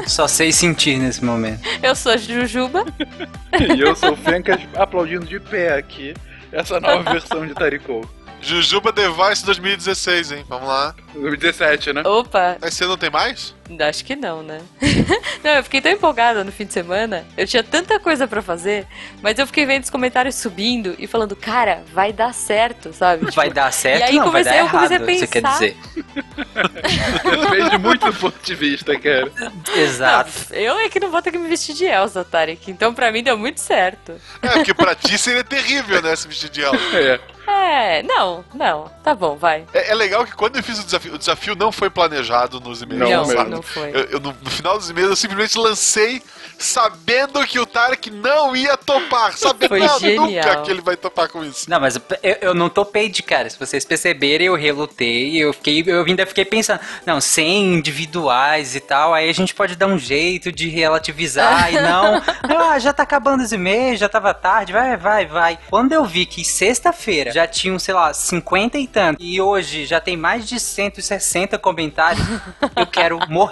Só 0.07 0.27
sei 0.27 0.51
sentir 0.51 0.97
nesse 0.97 1.23
momento. 1.23 1.61
Eu 1.83 1.95
sou 1.95 2.17
Jujuba. 2.17 2.83
E 3.59 3.79
eu 3.79 3.95
sou 3.95 4.13
o 4.13 4.17
Fencas 4.17 4.59
aplaudindo 4.75 5.25
de 5.25 5.39
pé 5.39 5.77
aqui 5.77 6.15
essa 6.51 6.79
nova 6.79 7.11
versão 7.11 7.45
de 7.45 7.53
Taricou. 7.53 8.07
Jujuba 8.41 8.91
Device 8.91 9.45
2016, 9.45 10.31
hein? 10.31 10.45
Vamos 10.49 10.67
lá. 10.67 10.95
2017, 11.13 11.93
né? 11.93 12.01
Opa, 12.05 12.57
Esse 12.63 12.83
ano 12.83 12.91
não 12.93 12.97
tem 12.97 13.09
mais? 13.09 13.55
Acho 13.79 14.03
que 14.03 14.15
não, 14.15 14.41
né? 14.43 14.61
não, 15.43 15.51
eu 15.51 15.63
fiquei 15.63 15.81
tão 15.81 15.91
empolgada 15.91 16.43
no 16.43 16.51
fim 16.51 16.65
de 16.65 16.73
semana. 16.73 17.25
Eu 17.37 17.45
tinha 17.47 17.63
tanta 17.63 17.99
coisa 17.99 18.27
pra 18.27 18.41
fazer, 18.41 18.87
mas 19.21 19.37
eu 19.39 19.47
fiquei 19.47 19.65
vendo 19.65 19.83
os 19.83 19.89
comentários 19.89 20.35
subindo 20.35 20.95
e 20.97 21.07
falando, 21.07 21.35
cara, 21.35 21.83
vai 21.93 22.11
dar 22.11 22.33
certo, 22.33 22.93
sabe? 22.93 23.29
Vai 23.31 23.49
dar 23.49 23.71
certo? 23.71 24.01
e 24.01 24.03
aí 24.03 24.15
não, 24.15 24.25
comecei- 24.25 24.51
vai 24.51 24.59
dar 24.61 24.65
eu 24.65 24.69
comecei 24.69 24.97
a 24.97 24.99
errado, 24.99 25.19
você 25.19 25.27
quer 25.27 25.41
pensar. 25.41 25.53
dizer. 25.53 25.77
Depende 27.51 27.77
muito 27.77 28.05
do 28.11 28.13
ponto 28.19 28.37
de 28.43 28.55
vista, 28.55 28.97
cara. 28.99 29.31
Exato. 29.75 30.31
Eu 30.51 30.77
é 30.79 30.89
que 30.89 30.99
não 30.99 31.11
vou 31.11 31.21
ter 31.21 31.31
que 31.31 31.37
me 31.37 31.47
vestir 31.47 31.75
de 31.75 31.85
Elsa, 31.85 32.23
Tarek. 32.23 32.69
Então 32.71 32.93
pra 32.93 33.11
mim 33.11 33.23
deu 33.23 33.37
muito 33.37 33.59
certo. 33.59 34.13
É, 34.41 34.49
porque 34.49 34.73
pra 34.73 34.95
ti 34.95 35.17
seria 35.17 35.43
terrível, 35.43 36.01
né, 36.01 36.13
esse 36.13 36.27
vestido 36.27 36.51
de 36.51 36.63
ela. 36.63 36.77
É. 36.93 37.19
É, 37.47 38.03
não, 38.03 38.45
não. 38.53 38.89
Tá 39.03 39.13
bom, 39.15 39.35
vai. 39.35 39.65
É, 39.73 39.91
é 39.91 39.95
legal 39.95 40.25
que 40.25 40.33
quando 40.35 40.57
eu 40.57 40.63
fiz 40.63 40.79
o 40.79 40.83
desafio, 40.85 41.15
o 41.15 41.17
desafio 41.17 41.55
não 41.55 41.71
foi 41.71 41.89
planejado 41.89 42.59
nos 42.59 42.81
e-mails 42.81 43.09
Não, 43.09 43.19
lançados. 43.21 43.51
Não 43.61 43.63
foi. 43.63 43.89
Eu, 43.89 44.03
eu, 44.05 44.19
no, 44.19 44.35
no 44.41 44.49
final 44.49 44.77
dos 44.77 44.89
e-mails 44.89 45.11
eu 45.11 45.15
simplesmente 45.15 45.57
lancei 45.57 46.21
sabendo 46.57 47.45
que 47.45 47.59
o 47.59 47.65
Tarek 47.65 48.09
não 48.09 48.55
ia 48.55 48.77
topar. 48.77 49.35
Sabendo 49.37 49.77
nunca 50.15 50.61
que 50.61 50.71
ele 50.71 50.81
vai 50.81 50.95
topar 50.95 51.29
com 51.29 51.43
isso. 51.43 51.69
Não, 51.69 51.79
mas 51.79 51.95
eu, 51.95 52.37
eu 52.41 52.53
não 52.53 52.69
topei 52.69 53.09
de 53.09 53.23
cara. 53.23 53.49
Se 53.49 53.57
vocês 53.57 53.83
perceberem, 53.85 54.47
eu 54.47 54.55
relutei. 54.55 55.37
Eu 55.37 55.53
fiquei, 55.53 55.83
eu 55.85 56.03
ainda 56.03 56.25
fiquei 56.25 56.45
pensando, 56.45 56.79
não, 57.05 57.19
100 57.19 57.73
individuais 57.75 58.75
e 58.75 58.79
tal, 58.79 59.13
aí 59.13 59.29
a 59.29 59.33
gente 59.33 59.53
pode 59.53 59.75
dar 59.75 59.87
um 59.87 59.97
jeito 59.97 60.51
de 60.51 60.67
relativizar 60.67 61.71
e 61.73 61.79
não. 61.79 62.21
Ah, 62.61 62.77
já 62.77 62.93
tá 62.93 63.03
acabando 63.03 63.41
os 63.41 63.51
e-mails, 63.51 63.99
já 63.99 64.07
tava 64.07 64.33
tarde, 64.33 64.71
vai, 64.71 64.95
vai, 64.95 65.25
vai. 65.25 65.59
Quando 65.69 65.93
eu 65.93 66.05
vi 66.05 66.25
que 66.25 66.43
sexta-feira 66.45 67.31
já 67.31 67.47
tinham, 67.47 67.79
sei 67.79 67.93
lá, 67.93 68.13
50 68.13 68.77
e 68.77 68.87
tanto, 68.87 69.21
e 69.21 69.41
hoje 69.41 69.85
já 69.85 69.99
tem 69.99 70.15
mais 70.15 70.47
de 70.47 70.59
160 70.59 71.57
comentários, 71.57 72.25
eu 72.75 72.85
quero 72.85 73.19
morrer. 73.29 73.50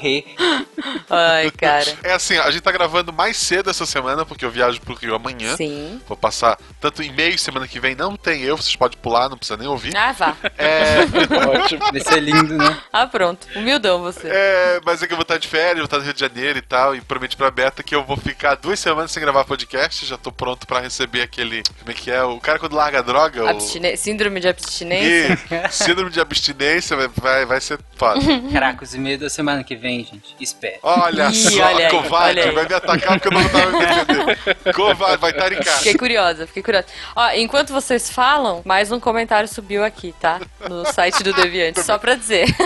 Ai, 1.09 1.51
cara. 1.51 1.85
É 2.03 2.13
assim, 2.13 2.38
a 2.38 2.49
gente 2.51 2.61
tá 2.61 2.71
gravando 2.71 3.11
mais 3.11 3.38
cedo 3.38 3.69
essa 3.69 3.85
semana, 3.85 4.26
porque 4.26 4.45
eu 4.45 4.51
viajo 4.51 4.80
pro 4.81 4.93
Rio 4.95 5.15
amanhã. 5.15 5.55
Sim. 5.55 5.99
Vou 6.07 6.17
passar 6.17 6.57
tanto 6.80 7.03
e-mail 7.03 7.38
semana 7.38 7.67
que 7.67 7.80
vem, 7.80 7.95
não 7.95 8.15
tem 8.15 8.41
eu, 8.41 8.55
vocês 8.57 8.76
podem 8.76 8.97
pular, 8.99 9.30
não 9.30 9.38
precisa 9.38 9.57
nem 9.57 9.67
ouvir. 9.67 9.95
Ah, 9.95 10.11
vá. 10.11 10.35
É, 10.57 11.05
Vai 11.91 11.99
ser 12.01 12.19
lindo, 12.19 12.55
né? 12.57 12.77
Ah, 12.91 13.07
pronto. 13.07 13.47
Humildão 13.55 14.01
você. 14.01 14.27
É, 14.31 14.80
mas 14.85 15.01
é 15.01 15.07
que 15.07 15.13
eu 15.13 15.17
vou 15.17 15.23
estar 15.23 15.38
de 15.38 15.47
férias, 15.47 15.77
vou 15.77 15.85
estar 15.85 15.97
no 15.97 16.03
Rio 16.03 16.13
de 16.13 16.19
Janeiro 16.19 16.57
e 16.59 16.61
tal, 16.61 16.95
e 16.95 17.01
prometi 17.01 17.35
pra 17.35 17.51
Beta 17.51 17.84
que 17.84 17.95
eu 17.95 18.03
vou 18.03 18.17
ficar 18.17 18.55
duas 18.55 18.80
semanas 18.80 19.11
sem 19.11 19.21
gravar 19.21 19.43
podcast, 19.45 20.05
já 20.05 20.17
tô 20.17 20.31
pronto 20.31 20.65
pra 20.67 20.80
receber 20.80 21.21
aquele, 21.21 21.63
como 21.80 21.91
é 21.91 21.93
que 21.93 22.11
é, 22.11 22.23
o 22.23 22.39
cara 22.39 22.59
quando 22.59 22.76
larga 22.76 22.99
a 22.99 23.01
droga, 23.01 23.43
o... 23.43 23.47
Abstine- 23.49 23.97
Síndrome 23.97 24.39
de 24.39 24.47
abstinência. 24.47 25.34
Ih, 25.51 25.71
síndrome 25.71 26.09
de 26.11 26.19
abstinência, 26.21 26.95
vai, 26.95 27.07
vai, 27.07 27.45
vai 27.45 27.61
ser 27.61 27.80
foda. 27.95 28.19
Caraca, 28.51 28.84
os 28.84 28.93
e-mails 28.93 29.19
da 29.19 29.30
semana 29.30 29.63
que 29.63 29.76
vem, 29.76 29.89
gente. 29.98 30.36
Espera. 30.40 30.80
Olha 30.84 31.30
Ih, 31.30 31.36
só, 31.36 31.64
olha 31.64 31.86
aí, 31.88 31.91
covarde, 31.91 32.40
olha 32.41 32.52
vai 32.53 32.68
me 32.68 32.74
atacar 32.74 33.20
porque 33.20 33.28
eu 33.28 33.32
não 33.32 33.49
tava 33.49 33.72
me 33.72 33.80
defender. 33.86 34.74
Covarde, 34.74 35.18
vai 35.18 35.32
estar 35.32 35.52
em 35.52 35.57
casa. 35.57 35.78
Fiquei 35.78 35.94
curiosa, 35.95 36.48
fiquei 36.48 36.64
curiosa. 36.64 36.88
Ó, 37.16 37.30
enquanto 37.32 37.74
vocês 37.74 38.10
falam, 38.10 38.61
mais 38.66 38.91
um 38.91 38.99
comentário 38.99 39.48
subiu 39.49 39.84
aqui, 39.84 40.14
tá? 40.20 40.40
No 40.70 40.86
site 40.86 41.24
do 41.24 41.34
Deviante, 41.34 41.82
só 41.84 41.98
pra 41.98 42.16
dizer. 42.16 42.45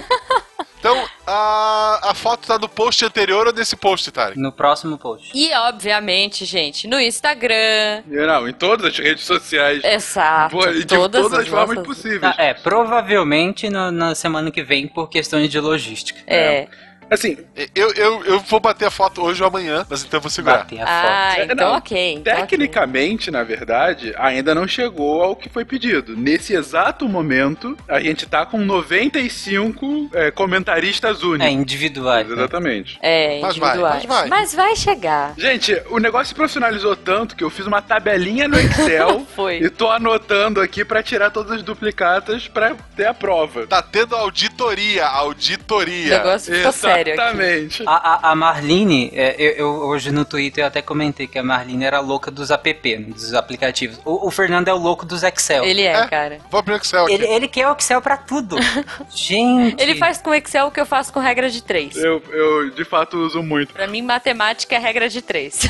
Então, 0.83 1.01
a, 1.25 2.09
a 2.09 2.13
foto 2.13 2.45
tá 2.45 2.59
no 2.59 2.67
post 2.67 3.05
anterior 3.05 3.47
ou 3.47 3.53
nesse 3.53 3.73
post, 3.73 4.11
Tarek? 4.11 4.37
No 4.37 4.51
próximo 4.51 4.97
post. 4.97 5.31
E, 5.33 5.49
obviamente, 5.53 6.43
gente, 6.43 6.89
no 6.89 6.99
Instagram, 6.99 8.03
Não, 8.05 8.49
em 8.49 8.51
todas 8.51 8.87
as 8.87 8.97
redes 8.99 9.23
sociais. 9.23 9.81
exato, 9.81 10.59
e 10.71 10.79
de 10.79 10.85
todas, 10.85 11.21
todas 11.21 11.39
as 11.39 11.47
formas 11.47 11.77
nossas- 11.77 11.87
possíveis. 11.87 12.21
Ah, 12.37 12.43
é, 12.43 12.53
provavelmente 12.53 13.69
no- 13.69 13.91
na 13.93 14.13
semana 14.13 14.51
que 14.51 14.61
vem 14.61 14.85
por 14.85 15.07
questões 15.09 15.49
de 15.49 15.57
logística. 15.57 16.19
É. 16.27 16.67
Assim, 17.13 17.37
Eu, 17.75 17.91
eu, 17.93 18.25
eu 18.25 18.39
vou 18.39 18.59
bater 18.59 18.85
a 18.87 18.91
foto 18.91 19.21
hoje 19.23 19.41
ou 19.41 19.47
amanhã, 19.47 19.85
mas 19.89 20.03
então 20.03 20.17
eu 20.17 20.21
vou 20.21 20.29
segurar. 20.31 20.59
Bater 20.59 20.81
a 20.81 20.85
Ah, 20.87 21.31
foto. 21.35 21.43
então 21.51 21.55
Não, 21.69 21.77
ok. 21.77 22.13
então. 22.13 22.35
Tecnicamente, 22.35 23.29
na 23.31 23.43
verdade, 23.43 24.13
ainda 24.17 24.53
não 24.55 24.67
chegou 24.67 25.21
ao 25.23 25.35
que 25.35 25.49
foi 25.49 25.63
pedido. 25.65 26.15
Nesse 26.17 26.53
exato 26.53 27.07
momento, 27.07 27.77
a 27.87 27.99
gente 27.99 28.25
tá 28.25 28.45
com 28.45 28.57
95 28.57 30.09
é, 30.13 30.31
comentaristas 30.31 31.21
É, 31.21 31.25
únicos. 31.25 31.53
individuais. 31.53 32.27
né? 32.27 32.33
Exatamente. 32.33 32.97
É, 33.01 33.39
Mas 33.41 33.57
vai, 33.57 33.69
individuais. 33.69 34.05
mas 34.05 34.19
vai. 34.19 34.27
Mas 34.29 34.53
vai 34.55 34.75
chegar. 34.75 35.33
Gente, 35.37 35.79
o 35.89 35.99
negócio 35.99 36.27
se 36.27 36.35
profissionalizou 36.35 36.95
tanto 36.95 37.35
que 37.35 37.43
eu 37.43 37.49
fiz 37.49 37.65
uma 37.67 37.81
tabelinha 37.81 38.47
no 38.47 38.59
Excel 38.59 39.25
Foi. 39.35 39.57
e 39.57 39.69
tô 39.69 39.89
anotando 39.91 40.61
aqui 40.61 40.83
pra 40.83 41.01
tirar 41.03 41.29
todas 41.29 41.51
as 41.51 41.63
duplicatas 41.63 42.47
pra 42.47 42.75
ter 42.95 43.05
a 43.05 43.13
prova. 43.13 43.67
Tá 43.67 43.81
tendo 43.81 44.15
auditoria, 44.15 45.03
O 45.03 45.07
auditoria. 45.07 46.17
negócio 46.17 46.53
ficou 46.55 46.71
sério 46.71 47.02
aqui. 47.11 47.21
Exatamente. 47.21 47.83
A, 47.85 47.91
a, 47.91 48.31
a 48.31 48.35
Marlene, 48.35 49.11
é, 49.13 49.35
eu, 49.39 49.51
eu- 49.57 49.69
hoje 49.87 50.11
no 50.11 50.23
Twitter 50.25 50.63
eu 50.63 50.67
até 50.67 50.81
comentei 50.81 51.27
que 51.27 51.37
a 51.37 51.43
Marlene 51.43 51.85
era 51.85 51.99
louca 51.99 52.29
dos 52.31 52.49
app, 52.51 52.97
dos 52.97 53.33
aplicativos. 53.33 53.99
O, 54.05 54.27
o 54.27 54.31
Fernando 54.31 54.67
é 54.67 54.73
o 54.73 54.77
louco 54.77 55.05
dos 55.05 55.23
Excel. 55.23 55.63
Ele 55.63 55.81
é, 55.81 55.93
É? 55.93 56.07
cara. 56.07 56.39
Vou 56.49 56.59
abrir 56.59 56.73
o 56.73 56.77
Excel 56.77 57.03
aqui. 57.05 57.13
Ele, 57.13 57.25
ele 57.27 57.47
quer 57.47 57.67
o 57.67 57.73
Excel 57.73 58.01
pra 58.01 58.17
tudo. 58.17 58.55
Gente. 59.13 59.81
Ele 59.81 59.95
faz 59.95 60.21
com 60.21 60.33
Excel 60.33 60.67
o 60.67 60.71
que 60.71 60.79
eu 60.79 60.85
faço 60.85 61.11
com 61.13 61.19
regra 61.19 61.49
de 61.49 61.61
três. 61.63 61.95
Eu, 61.95 62.21
eu, 62.31 62.69
de 62.71 62.83
fato, 62.85 63.17
uso 63.17 63.41
muito. 63.43 63.73
Pra 63.73 63.87
mim, 63.87 64.01
matemática 64.01 64.75
é 64.75 64.79
regra 64.79 65.09
de 65.09 65.21
três. 65.21 65.61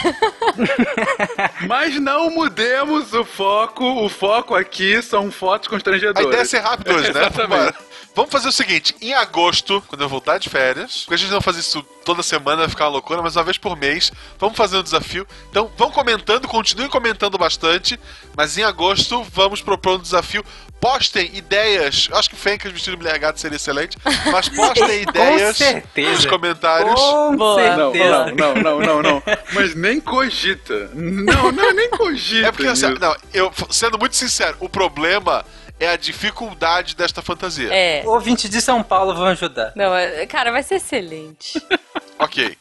Mas 1.68 2.00
não 2.00 2.30
mudemos 2.32 3.14
o 3.14 3.24
foco. 3.24 3.84
O 4.06 4.10
foco 4.10 4.56
aqui 4.56 5.02
são 5.02 5.32
fotos 5.32 5.68
A 5.68 5.72
constrangedoras. 5.72 6.26
ideia 6.28 6.42
é 6.42 6.46
ser 6.46 6.60
rápido 6.60 6.94
hoje, 6.96 7.14
né? 7.14 7.22
Exatamente. 7.22 7.78
Vamos 8.16 8.32
fazer 8.32 8.48
o 8.48 8.52
seguinte, 8.52 8.96
em 9.02 9.12
agosto, 9.16 9.84
quando 9.88 10.02
eu 10.04 10.10
voltar 10.10 10.38
de 10.38 10.48
férias, 10.48 11.00
porque 11.00 11.16
a 11.16 11.18
gente 11.18 11.23
não 11.32 11.42
faz 11.42 11.58
isso 11.58 11.84
toda 12.04 12.22
semana, 12.22 12.58
vai 12.58 12.70
ficar 12.70 12.86
uma 12.86 12.92
loucura, 12.92 13.22
mas 13.22 13.36
uma 13.36 13.44
vez 13.44 13.58
por 13.58 13.78
mês, 13.78 14.12
vamos 14.40 14.58
fazer 14.58 14.78
um 14.78 14.84
desafio. 14.84 15.26
Então, 15.50 15.72
vão 15.78 15.90
comentando, 15.92 16.48
continuem 16.48 16.90
comentando 16.90 17.38
bastante, 17.38 18.00
mas 18.36 18.58
em 18.58 18.64
agosto 18.64 19.24
vamos 19.24 19.62
propor 19.62 19.98
um 19.98 20.02
desafio. 20.02 20.44
Postem 20.80 21.34
ideias, 21.34 22.10
acho 22.12 22.30
que 22.30 22.36
Fencas 22.36 22.72
vestido 22.72 22.98
de 22.98 23.04
mulher 23.04 23.18
gata 23.18 23.40
seria 23.40 23.56
excelente, 23.56 23.98
mas 24.32 24.50
postem 24.50 25.04
ideias 25.08 25.58
nos 25.96 26.26
comentários. 26.26 26.94
Com. 26.94 27.36
Não, 27.38 27.56
certeza. 27.56 28.26
não, 28.36 28.56
não, 28.56 28.56
não, 28.56 28.80
não, 28.82 29.02
não. 29.02 29.24
Mas 29.54 29.74
nem 29.76 30.02
cogita. 30.02 30.92
Não, 30.94 31.54
não, 31.54 31.74
nem 31.74 31.90
cogita. 31.90 32.48
É 32.48 32.52
porque, 32.52 32.68
assim, 32.68 32.94
não, 33.00 33.16
eu, 33.34 33.52
sendo 33.70 33.98
muito 33.98 34.18
sincero, 34.18 34.58
o 34.60 34.68
problema 34.68 35.46
é 35.80 35.88
a 35.90 35.98
dificuldade 35.98 36.96
desta 36.96 37.22
fantasia. 37.22 37.70
É. 37.74 38.04
Ouvintes 38.06 38.50
de 38.50 38.62
São 38.62 38.82
Paulo 38.84 39.14
vão 39.14 39.26
ajudar. 39.28 39.72
Não, 39.76 39.96
é- 39.96 40.26
cara, 40.26 40.52
vai 40.52 40.64
ser 40.64 40.76
excelente. 40.76 41.62
Ok. 42.20 42.58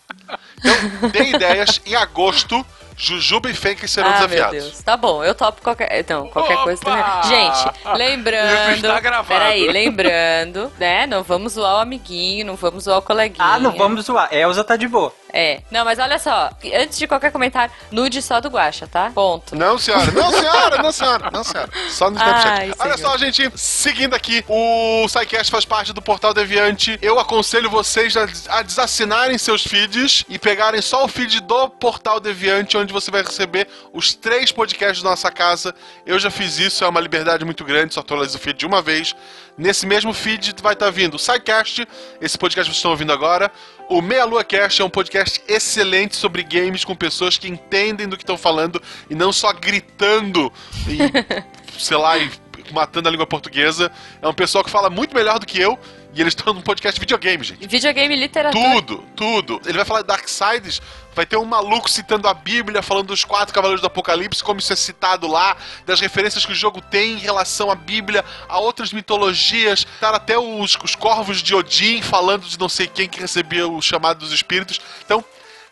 Então, 0.59 1.11
dê 1.11 1.25
ideias. 1.25 1.81
Em 1.87 1.95
agosto, 1.95 2.65
Jujuba 2.97 3.51
e 3.51 3.55
Fencas 3.55 3.91
serão 3.91 4.09
ah, 4.09 4.19
meu 4.19 4.29
desafiados. 4.29 4.65
Deus. 4.65 4.83
Tá 4.83 4.97
bom, 4.97 5.23
eu 5.23 5.35
topo 5.35 5.63
qualquer. 5.63 6.05
Não, 6.09 6.29
qualquer 6.29 6.55
Opa! 6.55 6.63
coisa 6.65 6.83
também. 6.83 7.05
Gente, 7.25 7.97
lembrando. 7.97 8.75
está 8.75 9.01
gravado. 9.01 9.29
Peraí, 9.29 9.69
lembrando, 9.69 10.73
né? 10.79 11.07
Não 11.07 11.23
vamos 11.23 11.53
zoar 11.55 11.77
o 11.77 11.81
amiguinho, 11.81 12.47
não 12.47 12.57
vamos 12.57 12.85
zoar 12.85 12.99
o 12.99 13.03
coleguinha. 13.03 13.45
Ah, 13.45 13.59
não 13.59 13.73
vamos 13.73 14.05
zoar. 14.07 14.33
Elza 14.33 14.65
tá 14.65 14.77
de 14.77 14.89
boa. 14.89 15.15
É. 15.33 15.63
Não, 15.71 15.85
mas 15.85 15.99
olha 15.99 16.19
só, 16.19 16.51
antes 16.75 16.99
de 16.99 17.07
qualquer 17.07 17.33
comentário, 17.33 17.73
nude 17.91 18.21
só 18.21 18.41
do 18.41 18.49
Guaxa, 18.51 18.87
tá? 18.87 19.11
Ponto. 19.15 19.57
Não, 19.57 19.79
senhora. 19.79 20.11
Não, 20.13 20.31
senhora. 20.31 20.83
Não, 20.83 20.93
senhora. 20.93 21.31
Não, 21.31 21.45
senhora. 21.45 21.71
Só 21.89 22.11
no 22.11 22.17
Snapchat. 22.17 22.49
Ai, 22.49 22.73
Olha 22.79 22.97
senhor. 22.97 23.11
só, 23.11 23.17
gente. 23.17 23.51
Seguindo 23.55 24.15
aqui, 24.15 24.45
o 24.47 25.07
SciCast 25.09 25.51
faz 25.51 25.65
parte 25.65 25.93
do 25.93 26.03
Portal 26.03 26.35
Deviante. 26.35 26.99
Eu 27.01 27.19
aconselho 27.19 27.71
vocês 27.71 28.15
a, 28.17 28.27
a 28.51 28.63
desassinarem 28.63 29.39
seus 29.39 29.67
feeds 29.67 30.25
e 30.29 30.39
pegarem 30.39 30.83
só 30.83 31.05
o 31.05 31.09
feed 31.09 31.41
do 31.41 31.71
Portal 31.71 32.21
Deviante, 32.21 32.77
onde 32.77 32.93
você 32.93 33.11
vai 33.11 33.23
receber 33.23 33.67
os 33.93 34.15
três 34.15 34.53
podcasts 34.53 35.03
da 35.03 35.11
nossa 35.11 35.31
casa. 35.31 35.75
Eu 36.05 36.19
já 36.19 36.31
fiz 36.31 36.59
isso, 36.59 36.85
é 36.85 36.89
uma 36.89 37.01
liberdade 37.01 37.45
muito 37.45 37.65
grande, 37.65 37.95
só 37.95 38.01
atualizo 38.01 38.37
o 38.37 38.41
feed 38.41 38.59
de 38.59 38.67
uma 38.67 38.83
vez. 38.83 39.15
Nesse 39.57 39.87
mesmo 39.87 40.13
feed 40.13 40.55
vai 40.63 40.73
estar 40.73 40.91
vindo 40.91 41.15
o 41.15 41.19
SciCast, 41.19 41.87
esse 42.21 42.39
podcast 42.39 42.69
que 42.69 42.75
vocês 42.75 42.79
estão 42.79 42.91
ouvindo 42.91 43.13
agora. 43.13 43.51
O 43.93 44.01
Meia 44.01 44.25
Lua 44.25 44.43
Cast 44.43 44.81
é 44.81 44.85
um 44.87 44.89
podcast 44.89 45.43
excelente 45.47 46.17
sobre 46.17 46.43
games 46.43 46.83
com 46.83 46.97
pessoas 46.97 47.37
que 47.37 47.47
entendem 47.47 48.09
do 48.09 48.17
que 48.17 48.23
estão 48.23 48.39
falando 48.39 48.83
e 49.11 49.15
não 49.15 49.31
só 49.35 49.53
gritando 49.53 50.51
e, 50.89 50.97
sei 51.79 51.99
lá, 51.99 52.17
e 52.17 52.31
matando 52.73 53.07
a 53.07 53.11
língua 53.11 53.27
portuguesa. 53.27 53.93
É 54.23 54.27
um 54.27 54.33
pessoal 54.33 54.65
que 54.65 54.71
fala 54.71 54.89
muito 54.89 55.15
melhor 55.15 55.39
do 55.39 55.45
que 55.45 55.61
eu 55.61 55.79
e 56.15 56.21
eles 56.21 56.33
estão 56.33 56.53
num 56.53 56.61
podcast 56.61 56.95
de 56.95 57.01
videogame, 57.01 57.43
gente. 57.43 57.67
Videogame 57.67 58.15
literatura. 58.15 58.83
Tudo, 58.83 59.05
tudo. 59.17 59.61
Ele 59.65 59.79
vai 59.79 59.85
falar 59.85 60.03
de 60.03 60.09
Darksiders, 60.09 60.83
vai 61.15 61.25
ter 61.25 61.37
um 61.37 61.45
maluco 61.45 61.89
citando 61.89 62.29
a 62.29 62.35
Bíblia, 62.35 62.83
falando 62.83 63.09
dos 63.09 63.25
quatro 63.25 63.55
cavaleiros 63.55 63.81
do 63.81 63.87
Apocalipse, 63.87 64.45
como 64.45 64.61
isso 64.61 64.73
é 64.73 64.77
citado 64.77 65.27
lá, 65.27 65.57
das 65.87 66.01
referências 66.01 66.45
que 66.45 66.53
o 66.53 66.55
jogo 66.55 66.81
tem 66.83 67.13
em 67.13 67.19
relação 67.19 67.71
à 67.71 67.75
Bíblia, 67.75 68.25
a 68.49 68.59
outras 68.59 68.93
mitologias. 68.93 69.87
Tá 70.01 70.11
até 70.11 70.39
os, 70.39 70.77
os 70.83 70.95
corvos 70.95 71.43
de 71.43 71.55
Odin 71.55 72.03
falando 72.03 72.47
de 72.47 72.59
não 72.59 72.69
sei 72.69 72.87
quem 72.87 73.09
que 73.09 73.21
recebia 73.21 73.67
o 73.67 73.81
chamado 73.81 74.19
dos 74.19 74.33
espíritos. 74.33 74.81
Então, 75.05 75.25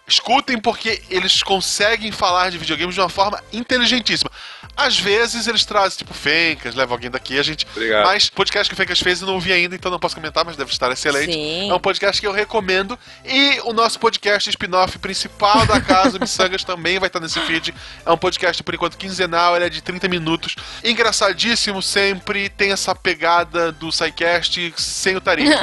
escutem 0.06 0.58
porque 0.58 1.02
eles 1.08 1.42
conseguem 1.42 2.10
falar 2.10 2.50
de 2.50 2.58
videogames 2.58 2.94
de 2.94 3.00
uma 3.00 3.08
forma 3.08 3.42
inteligentíssima. 3.52 4.30
Às 4.76 4.98
vezes 4.98 5.46
eles 5.46 5.64
trazem, 5.64 5.98
tipo, 5.98 6.14
Fencas, 6.14 6.74
leva 6.74 6.94
alguém 6.94 7.10
daqui, 7.10 7.38
a 7.38 7.42
gente. 7.42 7.66
Obrigado. 7.74 8.06
Mas 8.06 8.26
o 8.28 8.32
podcast 8.32 8.68
que 8.68 8.74
o 8.74 8.76
Fencas 8.76 9.00
fez 9.00 9.20
eu 9.20 9.26
não 9.26 9.34
ouvi 9.34 9.52
ainda, 9.52 9.74
então 9.74 9.90
não 9.90 9.98
posso 9.98 10.14
comentar, 10.14 10.44
mas 10.44 10.56
deve 10.56 10.70
estar 10.70 10.90
excelente. 10.90 11.32
Sim. 11.32 11.70
É 11.70 11.74
um 11.74 11.78
podcast 11.80 12.20
que 12.20 12.26
eu 12.26 12.32
recomendo. 12.32 12.98
E 13.24 13.60
o 13.64 13.72
nosso 13.72 13.98
podcast 13.98 14.48
spin-off 14.50 14.98
principal 14.98 15.66
da 15.66 15.80
casa, 15.80 16.16
o 16.16 16.20
Missangas, 16.20 16.62
também 16.64 16.98
vai 16.98 17.08
estar 17.08 17.20
nesse 17.20 17.38
feed. 17.40 17.74
É 18.06 18.10
um 18.10 18.16
podcast, 18.16 18.62
por 18.62 18.74
enquanto, 18.74 18.96
quinzenal, 18.96 19.56
ele 19.56 19.66
é 19.66 19.68
de 19.68 19.82
30 19.82 20.08
minutos. 20.08 20.56
Engraçadíssimo 20.84 21.82
sempre, 21.82 22.48
tem 22.48 22.72
essa 22.72 22.94
pegada 22.94 23.72
do 23.72 23.90
SciCast 23.90 24.72
sem 24.76 25.16
o 25.16 25.20
Tarim. 25.20 25.46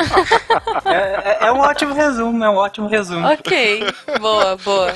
É, 0.86 1.38
é- 1.44 1.48
é 1.48 1.52
um 1.52 1.60
ótimo 1.60 1.94
resumo, 1.94 2.44
é 2.44 2.50
um 2.50 2.56
ótimo 2.56 2.88
resumo. 2.88 3.28
Ok, 3.28 3.84
boa, 4.20 4.56
boa. 4.58 4.94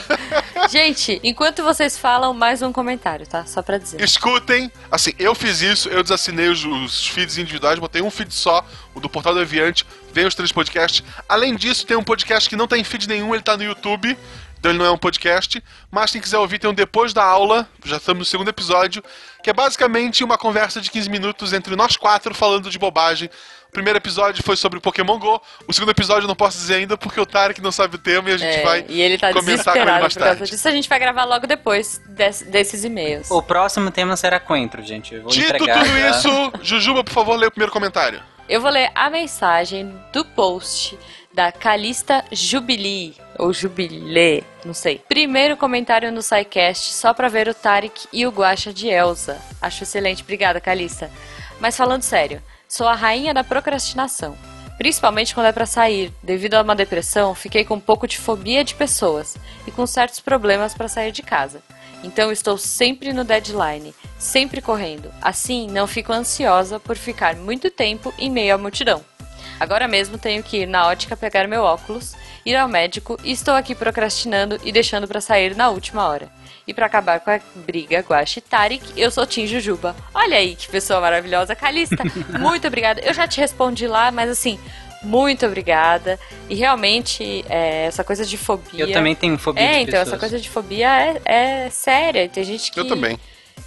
Gente, 0.70 1.20
enquanto 1.24 1.64
vocês 1.64 1.98
falam, 1.98 2.34
mais 2.34 2.62
um 2.62 2.72
comentário, 2.72 3.28
tá? 3.28 3.46
Só 3.46 3.62
pra 3.62 3.78
dizer. 3.78 4.01
Escutem, 4.02 4.72
assim, 4.90 5.12
eu 5.20 5.36
fiz 5.36 5.62
isso, 5.62 5.88
eu 5.88 6.02
desassinei 6.02 6.50
os, 6.50 6.66
os 6.66 7.08
feeds 7.08 7.38
individuais, 7.38 7.78
botei 7.78 8.02
um 8.02 8.10
feed 8.10 8.34
só, 8.34 8.66
o 8.96 9.00
do 9.00 9.08
Portal 9.08 9.36
do 9.36 9.42
Aviante, 9.42 9.86
vem 10.12 10.26
os 10.26 10.34
três 10.34 10.52
podcasts. 10.52 11.04
Além 11.30 11.56
disso, 11.56 11.86
tem 11.86 11.96
um 11.96 12.04
podcast 12.04 12.50
que 12.50 12.56
não 12.56 12.68
tem 12.68 12.84
feed 12.84 13.08
nenhum, 13.08 13.36
ele 13.36 13.44
tá 13.44 13.56
no 13.56 13.64
YouTube, 13.64 14.18
então 14.58 14.72
ele 14.72 14.80
não 14.80 14.88
é 14.88 14.90
um 14.90 14.98
podcast. 14.98 15.64
Mas 15.92 16.10
quem 16.10 16.20
quiser 16.20 16.40
ouvir, 16.40 16.58
tem 16.58 16.68
um 16.68 16.74
Depois 16.74 17.14
da 17.14 17.24
Aula, 17.24 17.70
já 17.86 17.98
estamos 17.98 18.22
no 18.22 18.26
segundo 18.26 18.50
episódio, 18.50 19.04
que 19.44 19.52
é 19.52 19.54
basicamente 19.54 20.24
uma 20.24 20.36
conversa 20.36 20.82
de 20.82 20.90
15 20.90 21.08
minutos 21.08 21.54
entre 21.54 21.76
nós 21.76 21.96
quatro 21.96 22.34
falando 22.34 22.72
de 22.72 22.80
bobagem. 22.80 23.30
O 23.72 23.74
primeiro 23.74 23.98
episódio 23.98 24.44
foi 24.44 24.58
sobre 24.58 24.82
Pokémon 24.82 25.18
GO, 25.18 25.42
o 25.66 25.72
segundo 25.72 25.92
episódio 25.92 26.26
eu 26.26 26.28
não 26.28 26.36
posso 26.36 26.58
dizer 26.58 26.76
ainda 26.76 26.98
porque 26.98 27.18
o 27.22 27.26
Tarek 27.26 27.62
não 27.62 27.72
sabe 27.72 27.96
o 27.96 27.98
tema 27.98 28.30
e 28.30 28.34
a 28.34 28.38
gente 28.38 28.58
É, 28.58 28.64
vai 28.64 28.86
e 28.90 29.02
ele 29.02 29.18
tá 29.18 29.32
comentar 29.32 29.74
com 29.74 29.80
ele 29.80 29.86
mais 29.92 30.14
por 30.14 30.20
causa 30.20 30.36
tarde. 30.36 30.52
disso. 30.52 30.68
A 30.68 30.72
gente 30.72 30.90
vai 30.90 31.00
gravar 31.00 31.24
logo 31.24 31.48
depois 31.48 32.02
des- 32.06 32.42
desses 32.42 32.84
e-mails. 32.84 33.32
O 33.32 33.42
próximo 33.42 33.90
tema 33.90 34.18
será 34.18 34.42
coentro, 34.42 34.84
gente. 34.84 35.16
Eu 35.16 35.22
vou 35.24 35.32
Dito 35.32 35.56
entregar 35.56 35.80
tudo 35.86 35.98
já. 35.98 36.10
isso, 36.10 36.52
Jujuba, 36.62 37.02
por 37.02 37.14
favor, 37.14 37.38
lê 37.38 37.48
o 37.48 37.52
primeiro 37.52 37.72
comentário. 37.72 38.22
Eu 38.50 38.60
vou 38.60 38.70
ler 38.70 38.92
a 38.94 39.10
mensagem 39.10 39.98
do 40.12 40.26
post 40.26 41.00
da 41.34 41.50
Calista 41.54 42.26
Jubilee, 42.30 43.16
ou 43.40 43.54
Jubilê, 43.54 44.44
não 44.66 44.74
sei. 44.74 45.02
Primeiro 45.08 45.56
comentário 45.56 46.12
no 46.12 46.22
SciCast, 46.22 46.92
só 46.94 47.14
pra 47.14 47.30
ver 47.30 47.48
o 47.48 47.54
Tarek 47.54 48.06
e 48.12 48.28
o 48.28 48.32
Guacha 48.32 48.74
de 48.74 48.90
Elsa. 48.90 49.42
Acho 49.62 49.84
excelente, 49.84 50.24
obrigada, 50.24 50.60
Calista. 50.60 51.10
Mas 51.58 51.78
falando 51.78 52.02
sério, 52.02 52.42
sou 52.72 52.88
a 52.88 52.96
rainha 52.96 53.34
da 53.34 53.44
procrastinação. 53.44 54.38
Principalmente 54.78 55.36
quando 55.36 55.48
é 55.48 55.52
pra 55.52 55.66
sair. 55.66 56.14
Devido 56.24 56.54
a 56.54 56.62
uma 56.62 56.74
depressão, 56.74 57.36
fiquei 57.36 57.66
com 57.66 57.76
um 57.76 57.80
pouco 57.82 58.08
de 58.08 58.18
fobia 58.18 58.64
de 58.64 58.76
pessoas 58.76 59.36
e 59.68 59.72
com 59.72 59.86
certos 59.86 60.22
problemas 60.22 60.74
pra 60.74 60.88
sair 60.88 61.12
de 61.12 61.22
casa. 61.22 61.62
Então 62.02 62.32
estou 62.32 62.58
sempre 62.58 63.12
no 63.12 63.26
deadline, 63.26 63.94
sempre 64.18 64.62
correndo. 64.62 65.12
Assim, 65.22 65.68
não 65.68 65.86
fico 65.86 66.14
ansiosa 66.14 66.80
por 66.80 66.96
ficar 66.96 67.36
muito 67.36 67.70
tempo 67.70 68.14
em 68.18 68.32
meio 68.32 68.56
à 68.56 68.58
multidão. 68.58 69.04
Agora 69.60 69.86
mesmo 69.86 70.18
tenho 70.18 70.42
que 70.42 70.62
ir 70.62 70.66
na 70.66 70.88
ótica 70.88 71.18
pegar 71.18 71.50
meu 71.50 71.64
óculos, 71.64 72.16
ir 72.46 72.56
ao 72.56 72.68
médico 72.68 73.18
e 73.24 73.32
estou 73.32 73.54
aqui 73.54 73.74
procrastinando 73.76 74.60
e 74.64 74.72
deixando 74.72 75.08
pra 75.08 75.22
sair 75.22 75.56
na 75.56 75.70
última 75.70 76.08
hora. 76.08 76.30
E 76.68 76.74
pra 76.74 76.86
acabar 76.86 77.20
com 77.20 77.32
a 77.32 77.40
briga 77.56 78.00
Guache 78.00 78.40
e 78.40 78.42
Tarik, 78.42 78.84
eu 78.96 79.10
sou 79.10 79.26
Tim 79.26 79.48
Jujuba. 79.48 79.96
Olha 80.14 80.38
aí 80.38 80.56
que 80.56 80.68
pessoa 80.68 81.02
maravilhosa, 81.02 81.56
Calista. 81.56 82.04
Muito 82.40 82.68
obrigada. 82.68 83.02
Eu 83.02 83.14
já 83.14 83.28
te 83.28 83.40
respondi 83.42 83.88
lá, 83.88 84.12
mas 84.12 84.30
assim, 84.30 84.60
muito 85.04 85.46
obrigada. 85.48 86.20
E 86.48 86.54
realmente, 86.56 87.44
é, 87.50 87.86
essa 87.86 88.04
coisa 88.04 88.24
de 88.24 88.38
fobia. 88.38 88.86
Eu 88.86 88.92
também 88.92 89.16
tenho 89.16 89.36
fobia 89.38 89.64
É, 89.64 89.74
de 89.74 89.82
então, 89.82 89.96
essa 89.96 90.12
pessoas. 90.12 90.20
coisa 90.20 90.40
de 90.40 90.48
fobia 90.50 90.88
é, 90.88 91.22
é 91.66 91.70
séria. 91.72 92.30
Tem 92.30 92.44
gente 92.44 92.72
que. 92.72 92.80
Eu 92.80 92.88
também. 92.88 93.20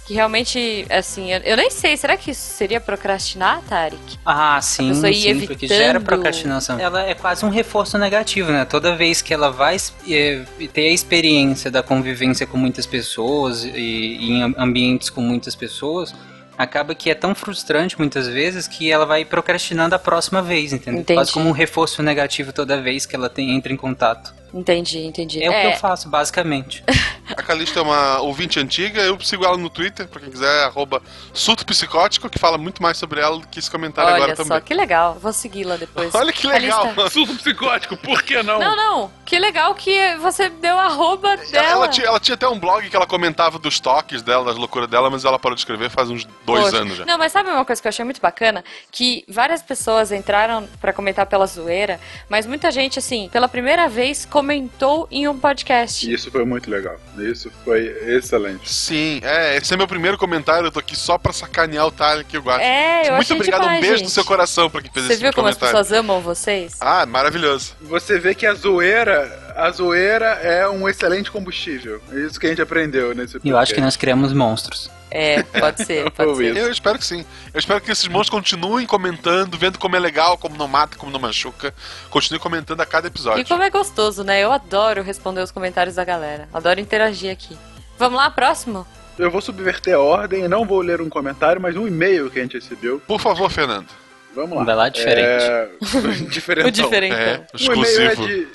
Que 0.05 0.13
realmente, 0.13 0.85
assim, 0.89 1.31
eu, 1.33 1.39
eu 1.41 1.57
nem 1.57 1.69
sei, 1.71 1.97
será 1.97 2.15
que 2.15 2.31
isso 2.31 2.41
seria 2.55 2.79
procrastinar, 2.79 3.61
Tarik? 3.67 4.19
Ah, 4.25 4.61
sim, 4.61 4.93
sim, 4.93 5.45
porque 5.47 5.67
gera 5.67 5.83
evitando- 5.97 6.05
procrastinação. 6.05 6.79
Ela 6.79 7.03
é 7.03 7.13
quase 7.15 7.43
um 7.45 7.49
reforço 7.49 7.97
negativo, 7.97 8.51
né? 8.51 8.65
Toda 8.65 8.95
vez 8.95 9.21
que 9.21 9.33
ela 9.33 9.51
vai 9.51 9.77
eh, 10.07 10.43
ter 10.73 10.89
a 10.89 10.91
experiência 10.93 11.71
da 11.71 11.81
convivência 11.81 12.45
com 12.45 12.57
muitas 12.57 12.85
pessoas 12.85 13.63
e, 13.63 13.69
e 13.75 14.31
em 14.31 14.43
am- 14.43 14.55
ambientes 14.57 15.09
com 15.09 15.21
muitas 15.21 15.55
pessoas, 15.55 16.13
acaba 16.57 16.95
que 16.95 17.09
é 17.09 17.15
tão 17.15 17.35
frustrante 17.35 17.97
muitas 17.97 18.27
vezes 18.27 18.67
que 18.67 18.89
ela 18.91 19.05
vai 19.05 19.25
procrastinando 19.25 19.93
a 19.95 19.99
próxima 19.99 20.41
vez, 20.41 20.71
entendeu? 20.71 21.01
Entendi. 21.01 21.17
Quase 21.17 21.31
como 21.31 21.49
um 21.49 21.51
reforço 21.51 22.01
negativo 22.01 22.53
toda 22.53 22.81
vez 22.81 23.05
que 23.05 23.15
ela 23.15 23.29
tem, 23.29 23.51
entra 23.51 23.73
em 23.73 23.75
contato. 23.77 24.33
Entendi, 24.55 24.99
entendi. 25.05 25.43
É, 25.43 25.49
o 25.49 25.51
que 25.51 25.75
eu 25.75 25.79
faço, 25.79 26.07
basicamente. 26.07 26.81
A 27.35 27.41
Calista 27.41 27.79
é 27.79 27.81
uma 27.81 28.19
ouvinte 28.21 28.59
antiga, 28.59 29.01
eu 29.01 29.19
sigo 29.19 29.43
ela 29.43 29.57
no 29.57 29.67
Twitter, 29.69 30.07
pra 30.07 30.21
quem 30.21 30.29
quiser, 30.29 30.65
arroba 30.65 31.01
surto 31.33 31.65
psicótico, 31.65 32.29
que 32.29 32.37
fala 32.37 32.55
muito 32.55 32.83
mais 32.83 32.97
sobre 32.97 33.19
ela 33.19 33.39
do 33.39 33.47
que 33.47 33.57
esse 33.57 33.69
comentário 33.69 34.13
Olha 34.13 34.23
agora 34.23 34.35
só, 34.35 34.43
também. 34.43 34.61
que 34.61 34.73
legal. 34.75 35.17
Vou 35.19 35.33
segui-la 35.33 35.75
depois. 35.75 36.13
Olha 36.13 36.31
que 36.31 36.45
legal. 36.47 36.83
Calista. 36.83 37.09
Surto 37.09 37.35
psicótico, 37.35 37.97
por 37.97 38.21
que 38.21 38.41
não? 38.43 38.59
Não, 38.59 38.75
não. 38.75 39.11
Que 39.25 39.39
legal 39.39 39.73
que 39.73 40.15
você 40.17 40.49
deu 40.49 40.77
arroba 40.77 41.29
Ela, 41.33 41.45
dela. 41.51 41.67
ela 41.67 41.87
tinha, 41.87 42.07
ela 42.07 42.19
tinha 42.19 42.35
até 42.35 42.47
um 42.47 42.59
blog 42.59 42.87
que 42.89 42.95
ela 42.95 43.07
comentava 43.07 43.57
dos 43.57 43.79
toques 43.79 44.21
dela, 44.21 44.45
das 44.45 44.55
loucuras 44.55 44.87
dela, 44.87 45.09
mas 45.09 45.25
ela 45.25 45.39
parou 45.39 45.55
de 45.55 45.61
escrever 45.61 45.89
faz 45.89 46.09
uns 46.11 46.25
dois 46.45 46.65
Poxa. 46.65 46.77
anos 46.77 46.97
já. 46.97 47.05
Não, 47.05 47.17
mas 47.17 47.31
sabe 47.31 47.49
uma 47.49 47.65
coisa 47.65 47.81
que 47.81 47.87
eu 47.87 47.89
achei 47.89 48.05
muito 48.05 48.21
bacana? 48.21 48.63
Que 48.91 49.25
várias 49.27 49.63
pessoas 49.63 50.11
entraram 50.11 50.67
pra 50.79 50.93
comentar 50.93 51.25
pela 51.25 51.47
zoeira, 51.47 51.99
mas 52.29 52.45
muita 52.45 52.69
gente, 52.69 52.99
assim, 52.99 53.29
pela 53.29 53.47
primeira 53.47 53.89
vez 53.89 54.25
comentou 54.25 54.44
em 54.53 55.27
um 55.27 55.37
podcast. 55.37 56.11
Isso 56.11 56.29
foi 56.31 56.45
muito 56.45 56.69
legal. 56.69 56.95
Isso 57.17 57.51
foi 57.63 57.87
excelente. 58.07 58.71
Sim, 58.71 59.19
é, 59.23 59.57
esse 59.57 59.73
é 59.73 59.77
meu 59.77 59.87
primeiro 59.87 60.17
comentário, 60.17 60.67
eu 60.67 60.71
tô 60.71 60.79
aqui 60.79 60.95
só 60.95 61.17
pra 61.17 61.31
sacanear 61.33 61.85
o 61.87 61.91
Tarek 61.91 62.25
que 62.29 62.37
eu 62.37 62.43
gosto. 62.43 62.61
É, 62.61 63.07
eu 63.07 63.13
Muito 63.13 63.21
achei 63.21 63.35
obrigado, 63.35 63.61
demais, 63.61 63.77
um 63.77 63.81
beijo 63.81 63.97
gente. 63.97 64.05
no 64.05 64.09
seu 64.11 64.25
coração 64.25 64.69
pra 64.69 64.81
quem 64.81 64.91
fez 64.91 65.05
Você 65.05 65.13
esse 65.13 65.21
viu 65.21 65.33
como 65.33 65.47
as 65.47 65.55
comentário. 65.55 65.83
pessoas 65.85 65.99
amam 65.99 66.21
vocês? 66.21 66.77
Ah, 66.81 67.05
maravilhoso. 67.05 67.73
Você 67.81 68.19
vê 68.19 68.33
que 68.35 68.45
a 68.45 68.53
zoeira, 68.53 69.53
a 69.55 69.71
zoeira 69.71 70.25
é 70.41 70.67
um 70.67 70.87
excelente 70.87 71.31
combustível. 71.31 72.01
É 72.11 72.19
isso 72.19 72.39
que 72.39 72.45
a 72.45 72.49
gente 72.49 72.61
aprendeu 72.61 73.13
nesse 73.15 73.39
E 73.43 73.49
eu 73.49 73.57
acho 73.57 73.73
que 73.73 73.81
nós 73.81 73.95
criamos 73.95 74.33
monstros. 74.33 74.89
É, 75.17 75.43
pode 75.43 75.85
ser, 75.85 76.11
pode 76.11 76.35
ser. 76.35 76.57
Eu 76.57 76.69
espero 76.69 76.99
que 76.99 77.05
sim. 77.05 77.25
Eu 77.53 77.57
espero 77.57 77.79
que 77.79 77.89
esses 77.89 78.05
monstros 78.05 78.41
continuem 78.41 78.85
comentando, 78.85 79.57
vendo 79.57 79.79
como 79.79 79.95
é 79.95 79.99
legal, 79.99 80.37
como 80.37 80.57
não 80.57 80.67
mata, 80.67 80.97
como 80.97 81.09
não 81.09 81.21
machuca. 81.21 81.73
Continuem 82.09 82.41
comentando 82.41 82.81
a 82.81 82.85
cada 82.85 83.07
episódio. 83.07 83.39
E 83.39 83.45
como 83.45 83.63
é 83.63 83.69
gostoso, 83.69 84.25
né? 84.25 84.43
Eu 84.43 84.51
adoro 84.51 85.01
responder 85.01 85.39
os 85.39 85.51
comentários 85.51 85.95
da 85.95 86.03
galera. 86.03 86.49
Adoro 86.53 86.81
interagir 86.81 87.31
aqui. 87.31 87.57
Vamos 87.97 88.17
lá, 88.17 88.29
próximo? 88.29 88.85
Eu 89.17 89.31
vou 89.31 89.39
subverter 89.39 89.95
a 89.95 89.99
ordem 89.99 90.43
e 90.43 90.47
não 90.49 90.65
vou 90.65 90.81
ler 90.81 90.99
um 90.99 91.07
comentário, 91.07 91.61
mas 91.61 91.77
um 91.77 91.87
e-mail 91.87 92.29
que 92.29 92.37
a 92.37 92.41
gente 92.41 92.59
recebeu. 92.59 92.99
Por 93.07 93.21
favor, 93.21 93.49
Fernando. 93.49 93.87
Vamos 94.35 94.57
lá. 94.57 94.65
Vai 94.65 94.75
lá, 94.75 94.89
diferente. 94.89 95.45
É... 95.45 95.69
diferentão. 96.27 96.67
O 96.67 96.71
diferentão. 96.71 97.17
É, 97.17 97.47
O 97.53 97.71
e-mail 97.71 98.01
é 98.01 98.11
exclusivo. 98.11 98.27
de 98.27 98.47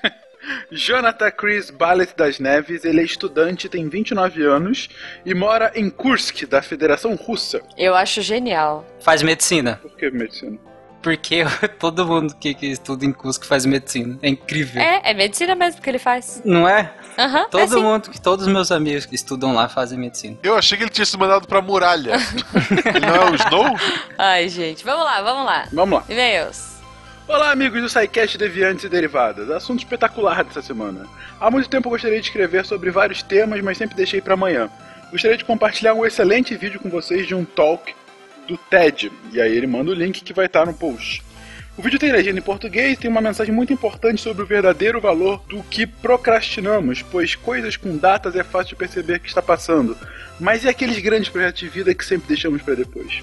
Jonathan 0.70 1.30
Chris 1.30 1.70
Ballet 1.70 2.10
das 2.16 2.38
Neves. 2.38 2.84
Ele 2.84 3.00
é 3.00 3.04
estudante, 3.04 3.68
tem 3.68 3.88
29 3.88 4.44
anos 4.44 4.88
e 5.24 5.34
mora 5.34 5.72
em 5.74 5.90
Kursk, 5.90 6.46
da 6.46 6.62
Federação 6.62 7.14
Russa. 7.14 7.62
Eu 7.76 7.94
acho 7.94 8.22
genial. 8.22 8.86
Faz 9.00 9.22
medicina. 9.22 9.78
Por 9.82 9.96
que 9.96 10.10
medicina? 10.10 10.58
Porque 11.02 11.44
todo 11.78 12.06
mundo 12.06 12.34
que, 12.38 12.54
que 12.54 12.66
estuda 12.66 13.04
em 13.04 13.12
Cusco 13.12 13.46
faz 13.46 13.64
medicina. 13.64 14.18
É 14.22 14.28
incrível. 14.28 14.80
É, 14.82 15.10
é 15.10 15.14
medicina 15.14 15.54
mesmo 15.54 15.80
que 15.80 15.88
ele 15.88 15.98
faz. 15.98 16.42
Não 16.44 16.68
é? 16.68 16.92
Aham, 17.18 17.40
é 17.40 17.48
Todo 17.48 17.74
sim. 17.74 17.80
mundo, 17.82 18.10
todos 18.22 18.46
os 18.46 18.52
meus 18.52 18.70
amigos 18.70 19.06
que 19.06 19.14
estudam 19.14 19.54
lá 19.54 19.68
fazem 19.68 19.98
medicina. 19.98 20.38
Eu 20.42 20.56
achei 20.56 20.76
que 20.76 20.84
ele 20.84 20.90
tinha 20.90 21.04
sido 21.04 21.18
mandado 21.18 21.46
pra 21.46 21.60
muralha. 21.60 22.12
ele 22.94 23.06
não 23.06 23.14
é 23.14 23.30
o 23.30 23.34
Snow? 23.34 23.76
Ai, 24.18 24.48
gente. 24.48 24.84
Vamos 24.84 25.04
lá, 25.04 25.22
vamos 25.22 25.46
lá. 25.46 25.68
Vamos 25.72 25.98
lá. 26.00 26.04
E-mails. 26.08 26.69
Olá, 27.32 27.52
amigos 27.52 27.80
do 27.80 27.88
SciCast 27.88 28.36
Deviantes 28.36 28.82
e 28.82 28.88
Derivadas. 28.88 29.48
Assunto 29.52 29.78
espetacular 29.78 30.42
dessa 30.42 30.60
semana. 30.60 31.06
Há 31.38 31.48
muito 31.48 31.68
tempo 31.68 31.86
eu 31.86 31.92
gostaria 31.92 32.20
de 32.20 32.26
escrever 32.26 32.66
sobre 32.66 32.90
vários 32.90 33.22
temas, 33.22 33.60
mas 33.62 33.78
sempre 33.78 33.96
deixei 33.96 34.20
para 34.20 34.34
amanhã. 34.34 34.68
Gostaria 35.12 35.36
de 35.36 35.44
compartilhar 35.44 35.94
um 35.94 36.04
excelente 36.04 36.56
vídeo 36.56 36.80
com 36.80 36.90
vocês 36.90 37.28
de 37.28 37.34
um 37.36 37.44
talk 37.44 37.94
do 38.48 38.56
TED. 38.56 39.12
E 39.32 39.40
aí 39.40 39.56
ele 39.56 39.68
manda 39.68 39.92
o 39.92 39.94
link 39.94 40.24
que 40.24 40.32
vai 40.32 40.46
estar 40.46 40.66
no 40.66 40.74
post. 40.74 41.22
O 41.78 41.82
vídeo 41.82 42.00
tem 42.00 42.10
legenda 42.10 42.40
em 42.40 42.42
português 42.42 42.94
e 42.94 42.96
tem 43.00 43.08
uma 43.08 43.20
mensagem 43.20 43.54
muito 43.54 43.72
importante 43.72 44.20
sobre 44.20 44.42
o 44.42 44.46
verdadeiro 44.46 45.00
valor 45.00 45.40
do 45.48 45.62
que 45.62 45.86
procrastinamos, 45.86 47.00
pois 47.00 47.36
coisas 47.36 47.76
com 47.76 47.96
datas 47.96 48.34
é 48.34 48.42
fácil 48.42 48.70
de 48.70 48.76
perceber 48.76 49.20
que 49.20 49.28
está 49.28 49.40
passando. 49.40 49.96
Mas 50.40 50.64
e 50.64 50.68
aqueles 50.68 50.98
grandes 50.98 51.28
projetos 51.28 51.60
de 51.60 51.68
vida 51.68 51.94
que 51.94 52.04
sempre 52.04 52.28
deixamos 52.28 52.62
para 52.62 52.74
depois? 52.74 53.22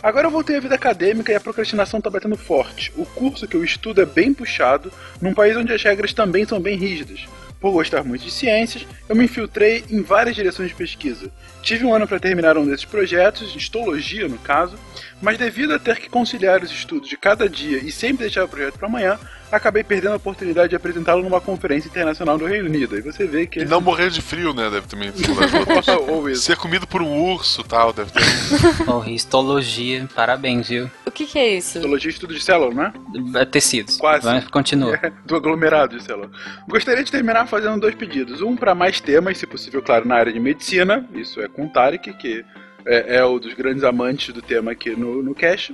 Agora 0.00 0.28
eu 0.28 0.30
voltei 0.30 0.56
à 0.56 0.60
vida 0.60 0.76
acadêmica 0.76 1.32
e 1.32 1.34
a 1.34 1.40
procrastinação 1.40 1.98
está 1.98 2.08
batendo 2.08 2.36
forte. 2.36 2.92
O 2.96 3.04
curso 3.04 3.48
que 3.48 3.56
eu 3.56 3.64
estudo 3.64 4.00
é 4.00 4.06
bem 4.06 4.32
puxado, 4.32 4.92
num 5.20 5.34
país 5.34 5.56
onde 5.56 5.72
as 5.72 5.82
regras 5.82 6.12
também 6.12 6.46
são 6.46 6.60
bem 6.60 6.76
rígidas. 6.76 7.26
Por 7.60 7.72
gostar 7.72 8.04
muito 8.04 8.24
de 8.24 8.30
ciências, 8.30 8.86
eu 9.08 9.16
me 9.16 9.24
infiltrei 9.24 9.84
em 9.90 10.02
várias 10.02 10.36
direções 10.36 10.68
de 10.68 10.74
pesquisa. 10.74 11.30
Tive 11.62 11.84
um 11.84 11.94
ano 11.94 12.06
para 12.06 12.20
terminar 12.20 12.56
um 12.56 12.66
desses 12.66 12.84
projetos, 12.84 13.54
histologia 13.56 14.28
no 14.28 14.38
caso, 14.38 14.76
mas 15.20 15.38
devido 15.38 15.72
a 15.72 15.78
ter 15.78 15.98
que 15.98 16.08
conciliar 16.08 16.62
os 16.62 16.70
estudos 16.70 17.08
de 17.08 17.16
cada 17.16 17.48
dia 17.48 17.78
e 17.78 17.90
sempre 17.90 18.24
deixar 18.24 18.44
o 18.44 18.48
projeto 18.48 18.78
para 18.78 18.88
amanhã, 18.88 19.18
acabei 19.52 19.84
perdendo 19.84 20.14
a 20.14 20.16
oportunidade 20.16 20.70
de 20.70 20.76
apresentá-lo 20.76 21.22
numa 21.22 21.40
conferência 21.40 21.88
internacional 21.88 22.38
do 22.38 22.46
Reino 22.46 22.66
Unido. 22.68 22.96
E 22.96 23.02
você 23.02 23.26
vê 23.26 23.46
que 23.46 23.58
E 23.60 23.62
esse- 23.62 23.70
não 23.70 23.80
morrer 23.80 24.10
de 24.10 24.22
frio, 24.22 24.52
né? 24.54 24.70
Deve 24.70 24.86
também 24.88 25.12
ser 26.34 26.56
comido 26.56 26.86
por 26.86 27.02
um 27.02 27.32
urso 27.32 27.60
e 27.60 27.64
tal, 27.64 27.92
deve 27.92 28.10
ter. 28.10 28.22
Oh, 28.88 29.04
histologia, 29.08 30.08
parabéns, 30.14 30.68
viu? 30.68 30.90
O 31.06 31.10
que, 31.10 31.26
que 31.26 31.38
é 31.38 31.56
isso? 31.56 31.78
Histologia 31.78 32.10
é 32.10 32.12
estudo 32.12 32.34
de 32.34 32.42
célula, 32.42 32.74
né? 32.74 32.92
É 33.40 33.44
Tecidos. 33.44 33.96
Quase. 33.96 34.24
Vai, 34.24 34.42
continua. 34.42 34.98
do 35.26 35.36
aglomerado 35.36 35.96
de 35.96 36.02
célula. 36.02 36.30
Gostaria 36.68 37.04
de 37.04 37.10
terminar 37.12 37.46
fazendo 37.46 37.78
dois 37.80 37.94
pedidos. 37.94 38.40
Um 38.40 38.56
para 38.56 38.74
mais 38.74 39.00
temas, 39.00 39.38
se 39.38 39.46
possível, 39.46 39.82
claro, 39.82 40.06
na 40.08 40.16
área 40.16 40.32
de 40.32 40.40
medicina. 40.40 41.06
Isso 41.14 41.40
é 41.40 41.48
com 41.48 41.66
o 41.66 41.68
Tarek, 41.68 42.12
que 42.14 42.44
é, 42.86 43.16
é 43.18 43.26
um 43.26 43.38
dos 43.38 43.52
grandes 43.54 43.84
amantes 43.84 44.32
do 44.34 44.40
tema 44.42 44.72
aqui 44.72 44.90
no, 44.90 45.22
no 45.22 45.34
Cash, 45.34 45.72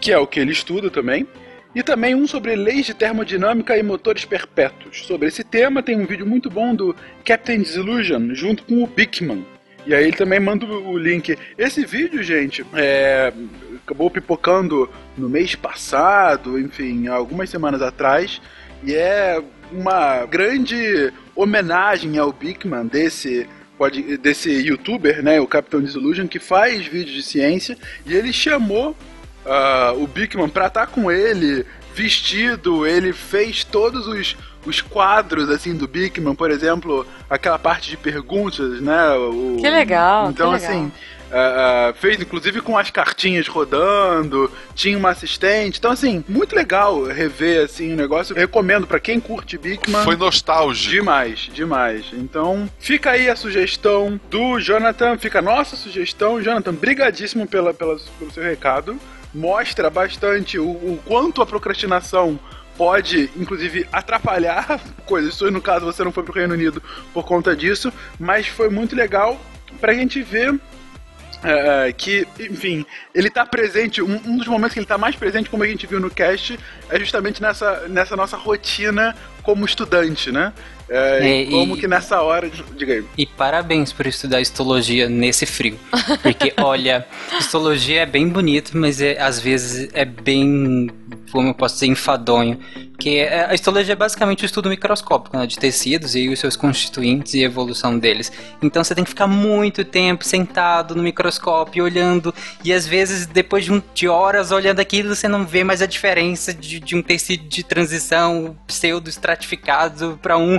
que 0.00 0.12
é 0.12 0.18
o 0.18 0.26
que 0.26 0.38
ele 0.38 0.52
estuda 0.52 0.90
também. 0.90 1.26
E 1.76 1.82
também 1.82 2.14
um 2.14 2.26
sobre 2.26 2.56
leis 2.56 2.86
de 2.86 2.94
termodinâmica 2.94 3.76
e 3.76 3.82
motores 3.82 4.24
perpétuos. 4.24 5.04
Sobre 5.04 5.28
esse 5.28 5.44
tema 5.44 5.82
tem 5.82 5.94
um 5.94 6.06
vídeo 6.06 6.24
muito 6.24 6.48
bom 6.48 6.74
do 6.74 6.96
Captain 7.22 7.60
Disillusion, 7.60 8.32
junto 8.32 8.62
com 8.62 8.82
o 8.82 8.86
Bickman. 8.86 9.44
E 9.84 9.94
aí 9.94 10.04
ele 10.04 10.16
também 10.16 10.40
manda 10.40 10.64
o 10.64 10.96
link. 10.96 11.36
Esse 11.58 11.84
vídeo, 11.84 12.22
gente, 12.22 12.64
é, 12.72 13.30
acabou 13.84 14.10
pipocando 14.10 14.88
no 15.18 15.28
mês 15.28 15.54
passado, 15.54 16.58
enfim, 16.58 17.08
algumas 17.08 17.50
semanas 17.50 17.82
atrás. 17.82 18.40
E 18.82 18.94
é 18.94 19.38
uma 19.70 20.24
grande 20.24 21.12
homenagem 21.34 22.16
ao 22.16 22.32
Bickman 22.32 22.86
desse 22.86 23.46
pode, 23.76 24.16
desse 24.16 24.50
youtuber, 24.50 25.22
né, 25.22 25.38
o 25.40 25.46
Capitão 25.46 25.82
Disillusion, 25.82 26.26
que 26.26 26.38
faz 26.38 26.86
vídeos 26.86 27.14
de 27.14 27.22
ciência, 27.22 27.76
e 28.06 28.14
ele 28.14 28.32
chamou 28.32 28.96
ah, 29.46 29.92
o 29.96 30.06
Bickman 30.06 30.48
pra 30.48 30.66
estar 30.66 30.86
com 30.88 31.10
ele 31.10 31.64
vestido, 31.94 32.86
ele 32.86 33.12
fez 33.12 33.64
todos 33.64 34.06
os, 34.06 34.36
os 34.66 34.80
quadros 34.80 35.48
assim 35.48 35.74
do 35.74 35.88
Bickman, 35.88 36.34
por 36.34 36.50
exemplo, 36.50 37.06
aquela 37.28 37.58
parte 37.58 37.88
de 37.90 37.96
perguntas, 37.96 38.80
né? 38.80 39.12
o- 39.14 39.56
Que 39.60 39.68
legal, 39.70 40.30
Então 40.30 40.50
que 40.54 40.56
legal. 40.62 40.70
assim, 40.70 40.92
ah, 41.32 41.94
fez 41.98 42.20
inclusive 42.20 42.60
com 42.60 42.76
as 42.76 42.90
cartinhas 42.90 43.48
rodando, 43.48 44.50
tinha 44.74 44.96
uma 44.98 45.10
assistente. 45.10 45.78
Então 45.78 45.90
assim, 45.90 46.22
muito 46.28 46.54
legal 46.54 47.02
rever 47.04 47.64
assim 47.64 47.92
o 47.94 47.96
negócio. 47.96 48.32
Eu 48.34 48.36
recomendo 48.40 48.86
pra 48.86 49.00
quem 49.00 49.18
curte 49.18 49.56
Bickman. 49.58 50.04
Foi 50.04 50.16
nostálgico. 50.16 50.90
Demais, 50.92 51.48
demais. 51.52 52.04
Então, 52.12 52.68
fica 52.78 53.12
aí 53.12 53.28
a 53.28 53.36
sugestão 53.36 54.20
do 54.30 54.60
Jonathan, 54.60 55.16
fica 55.18 55.38
a 55.38 55.42
nossa 55.42 55.76
sugestão. 55.76 56.42
Jonathan, 56.42 56.74
brigadíssimo 56.74 57.46
pela, 57.46 57.72
pela, 57.74 57.96
pelo 58.18 58.30
seu 58.30 58.42
recado. 58.44 58.96
Mostra 59.36 59.90
bastante 59.90 60.58
o, 60.58 60.66
o 60.66 61.00
quanto 61.04 61.42
a 61.42 61.46
procrastinação 61.46 62.40
pode, 62.76 63.30
inclusive, 63.36 63.86
atrapalhar 63.92 64.80
coisas. 65.04 65.38
No 65.52 65.60
caso, 65.60 65.84
você 65.84 66.02
não 66.02 66.10
foi 66.10 66.22
pro 66.22 66.32
Reino 66.32 66.54
Unido 66.54 66.82
por 67.12 67.24
conta 67.24 67.54
disso, 67.54 67.92
mas 68.18 68.46
foi 68.46 68.70
muito 68.70 68.96
legal 68.96 69.38
pra 69.78 69.92
gente 69.92 70.22
ver 70.22 70.58
é, 71.44 71.92
que, 71.92 72.26
enfim, 72.40 72.84
ele 73.14 73.28
tá 73.28 73.44
presente, 73.44 74.02
um, 74.02 74.20
um, 74.24 74.38
dos 74.38 74.46
momentos 74.46 74.72
que 74.72 74.78
ele 74.80 74.86
tá 74.86 74.96
mais 74.96 75.14
presente, 75.14 75.50
como 75.50 75.62
a 75.62 75.66
gente 75.66 75.86
viu 75.86 76.00
no 76.00 76.10
cast, 76.10 76.58
é 76.88 76.98
justamente 76.98 77.42
nessa, 77.42 77.86
nessa 77.88 78.16
nossa 78.16 78.36
rotina 78.36 79.14
como 79.42 79.64
estudante, 79.64 80.32
né? 80.32 80.52
É, 80.88 81.42
é, 81.42 81.44
como 81.46 81.76
e, 81.76 81.80
que 81.80 81.88
nessa 81.88 82.20
hora. 82.22 82.50
Diga 82.76 82.94
aí. 82.94 83.04
E 83.18 83.26
parabéns 83.26 83.92
por 83.92 84.06
estudar 84.06 84.40
histologia 84.40 85.08
nesse 85.08 85.44
frio. 85.44 85.78
Porque, 86.22 86.54
olha, 86.62 87.06
histologia 87.38 88.02
é 88.02 88.06
bem 88.06 88.28
bonito, 88.28 88.76
mas 88.76 89.00
é, 89.00 89.20
às 89.20 89.40
vezes 89.40 89.88
é 89.92 90.04
bem. 90.04 90.88
Como 91.32 91.48
eu 91.48 91.54
posso 91.54 91.74
dizer, 91.74 91.86
enfadonho. 91.86 92.58
Porque 92.96 93.20
a 93.20 93.52
histologia 93.52 93.92
é 93.92 93.96
basicamente 93.96 94.42
o 94.42 94.46
estudo 94.46 94.70
microscópico 94.70 95.36
né, 95.36 95.46
de 95.46 95.58
tecidos 95.58 96.16
e 96.16 96.30
os 96.30 96.40
seus 96.40 96.56
constituintes 96.56 97.34
e 97.34 97.42
a 97.42 97.44
evolução 97.44 97.98
deles. 97.98 98.32
Então 98.62 98.82
você 98.82 98.94
tem 98.94 99.04
que 99.04 99.10
ficar 99.10 99.26
muito 99.26 99.84
tempo 99.84 100.24
sentado 100.24 100.94
no 100.94 101.02
microscópio 101.02 101.84
olhando. 101.84 102.34
E 102.64 102.72
às 102.72 102.86
vezes, 102.86 103.26
depois 103.26 103.66
de, 103.66 103.72
um, 103.72 103.82
de 103.92 104.08
horas 104.08 104.50
olhando 104.50 104.80
aquilo, 104.80 105.14
você 105.14 105.28
não 105.28 105.44
vê 105.44 105.62
mais 105.62 105.82
a 105.82 105.86
diferença 105.86 106.54
de, 106.54 106.80
de 106.80 106.96
um 106.96 107.02
tecido 107.02 107.46
de 107.46 107.62
transição 107.62 108.56
pseudo-estratificado 108.66 110.18
para 110.22 110.38
um 110.38 110.58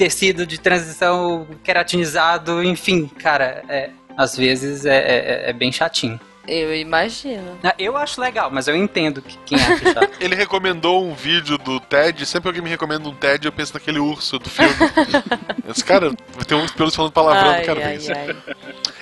tecido 0.00 0.46
de 0.46 0.58
transição 0.58 1.46
queratinizado, 1.62 2.64
enfim, 2.64 3.06
cara, 3.06 3.62
é, 3.68 3.90
às 4.16 4.34
vezes 4.34 4.86
é, 4.86 4.96
é, 4.96 5.50
é 5.50 5.52
bem 5.52 5.70
chatinho. 5.70 6.18
Eu 6.48 6.74
imagino. 6.74 7.58
Ah, 7.62 7.74
eu 7.78 7.98
acho 7.98 8.18
legal, 8.18 8.50
mas 8.50 8.66
eu 8.66 8.74
entendo 8.74 9.20
que 9.20 9.36
quem 9.44 9.58
acha 9.58 9.92
chato. 9.92 10.10
Ele 10.18 10.34
recomendou 10.34 11.04
um 11.04 11.14
vídeo 11.14 11.58
do 11.58 11.78
TED. 11.78 12.24
Sempre 12.24 12.44
que 12.44 12.48
alguém 12.48 12.62
me 12.62 12.70
recomenda 12.70 13.06
um 13.06 13.14
TED, 13.14 13.44
eu 13.44 13.52
penso 13.52 13.74
naquele 13.74 13.98
urso 13.98 14.38
do 14.38 14.48
filme. 14.48 14.72
Esse 15.68 15.84
cara, 15.84 16.10
tem 16.48 16.56
uns 16.56 16.72
pelos 16.72 16.96
falando 16.96 17.12
palavrão, 17.12 17.50
ai, 17.50 17.62
cara. 17.62 17.86
Ai, 17.86 17.98
ai. 18.08 18.36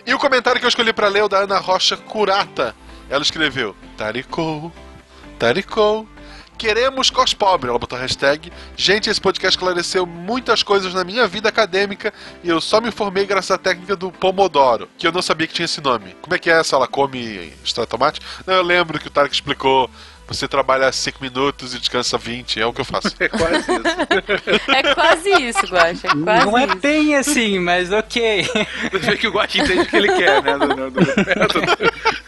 E 0.05 0.13
o 0.13 0.19
comentário 0.19 0.59
que 0.59 0.67
eu 0.67 0.69
escolhi 0.69 0.93
para 0.93 1.07
ler 1.07 1.21
é 1.21 1.25
o 1.25 1.29
da 1.29 1.39
Ana 1.39 1.59
Rocha 1.59 1.97
Curata. 1.97 2.75
Ela 3.09 3.23
escreveu: 3.23 3.75
Taricou, 3.97 4.73
Taricou, 5.39 6.09
Queremos 6.59 7.09
cos 7.09 7.33
pobre, 7.33 7.71
ela 7.71 7.79
botou 7.79 7.97
a 7.97 8.03
hashtag. 8.03 8.53
Gente, 8.77 9.09
esse 9.09 9.21
podcast 9.21 9.57
esclareceu 9.57 10.05
muitas 10.05 10.61
coisas 10.65 10.93
na 10.93 11.05
minha 11.05 11.25
vida 11.29 11.49
acadêmica 11.49 12.13
e 12.43 12.49
eu 12.49 12.61
só 12.61 12.81
me 12.81 12.91
formei 12.91 13.25
graças 13.25 13.53
à 13.53 13.57
técnica 13.57 13.95
do 13.95 14.11
Pomodoro, 14.11 14.89
que 14.99 15.07
eu 15.07 15.13
não 15.13 15.23
sabia 15.23 15.47
que 15.47 15.55
tinha 15.55 15.67
esse 15.67 15.81
nome. 15.81 16.17
Como 16.21 16.35
é 16.35 16.39
que 16.39 16.51
é 16.51 16.59
essa? 16.59 16.75
Ela 16.75 16.89
come 16.89 17.53
extrato 17.65 17.91
tomate? 17.91 18.21
Não, 18.45 18.55
eu 18.55 18.63
lembro 18.63 18.99
que 18.99 19.07
o 19.07 19.11
Tarek 19.11 19.33
explicou 19.33 19.89
você 20.29 20.47
trabalha 20.47 20.93
5 20.93 21.23
minutos 21.23 21.75
e 21.75 21.79
descansa 21.79 22.19
20, 22.19 22.61
é 22.61 22.67
o 22.67 22.73
que 22.73 22.83
eu 22.83 22.85
faço. 22.85 23.09
É 23.19 23.29
quase 23.29 23.73
isso. 23.73 24.71
é 24.71 24.95
quase 24.95 25.31
isso, 25.31 25.67
Guaxa. 25.67 26.09
É 26.09 26.23
quase 26.23 26.47
não 26.47 26.59
é 26.59 26.67
isso. 26.67 26.77
bem 26.77 27.17
assim, 27.17 27.59
mas 27.59 27.91
ok. 27.91 28.47
Você 28.93 28.99
vê 28.99 29.17
que 29.17 29.27
o 29.27 29.33
Guaxa 29.33 29.59
entende 29.63 29.81
o 29.81 29.87
que 29.87 29.97
ele 29.97 30.13
quer, 30.13 30.43
né? 30.43 30.59
Do, 30.59 30.69
do, 30.69 30.91
do 30.91 31.01
ah, 31.01 32.28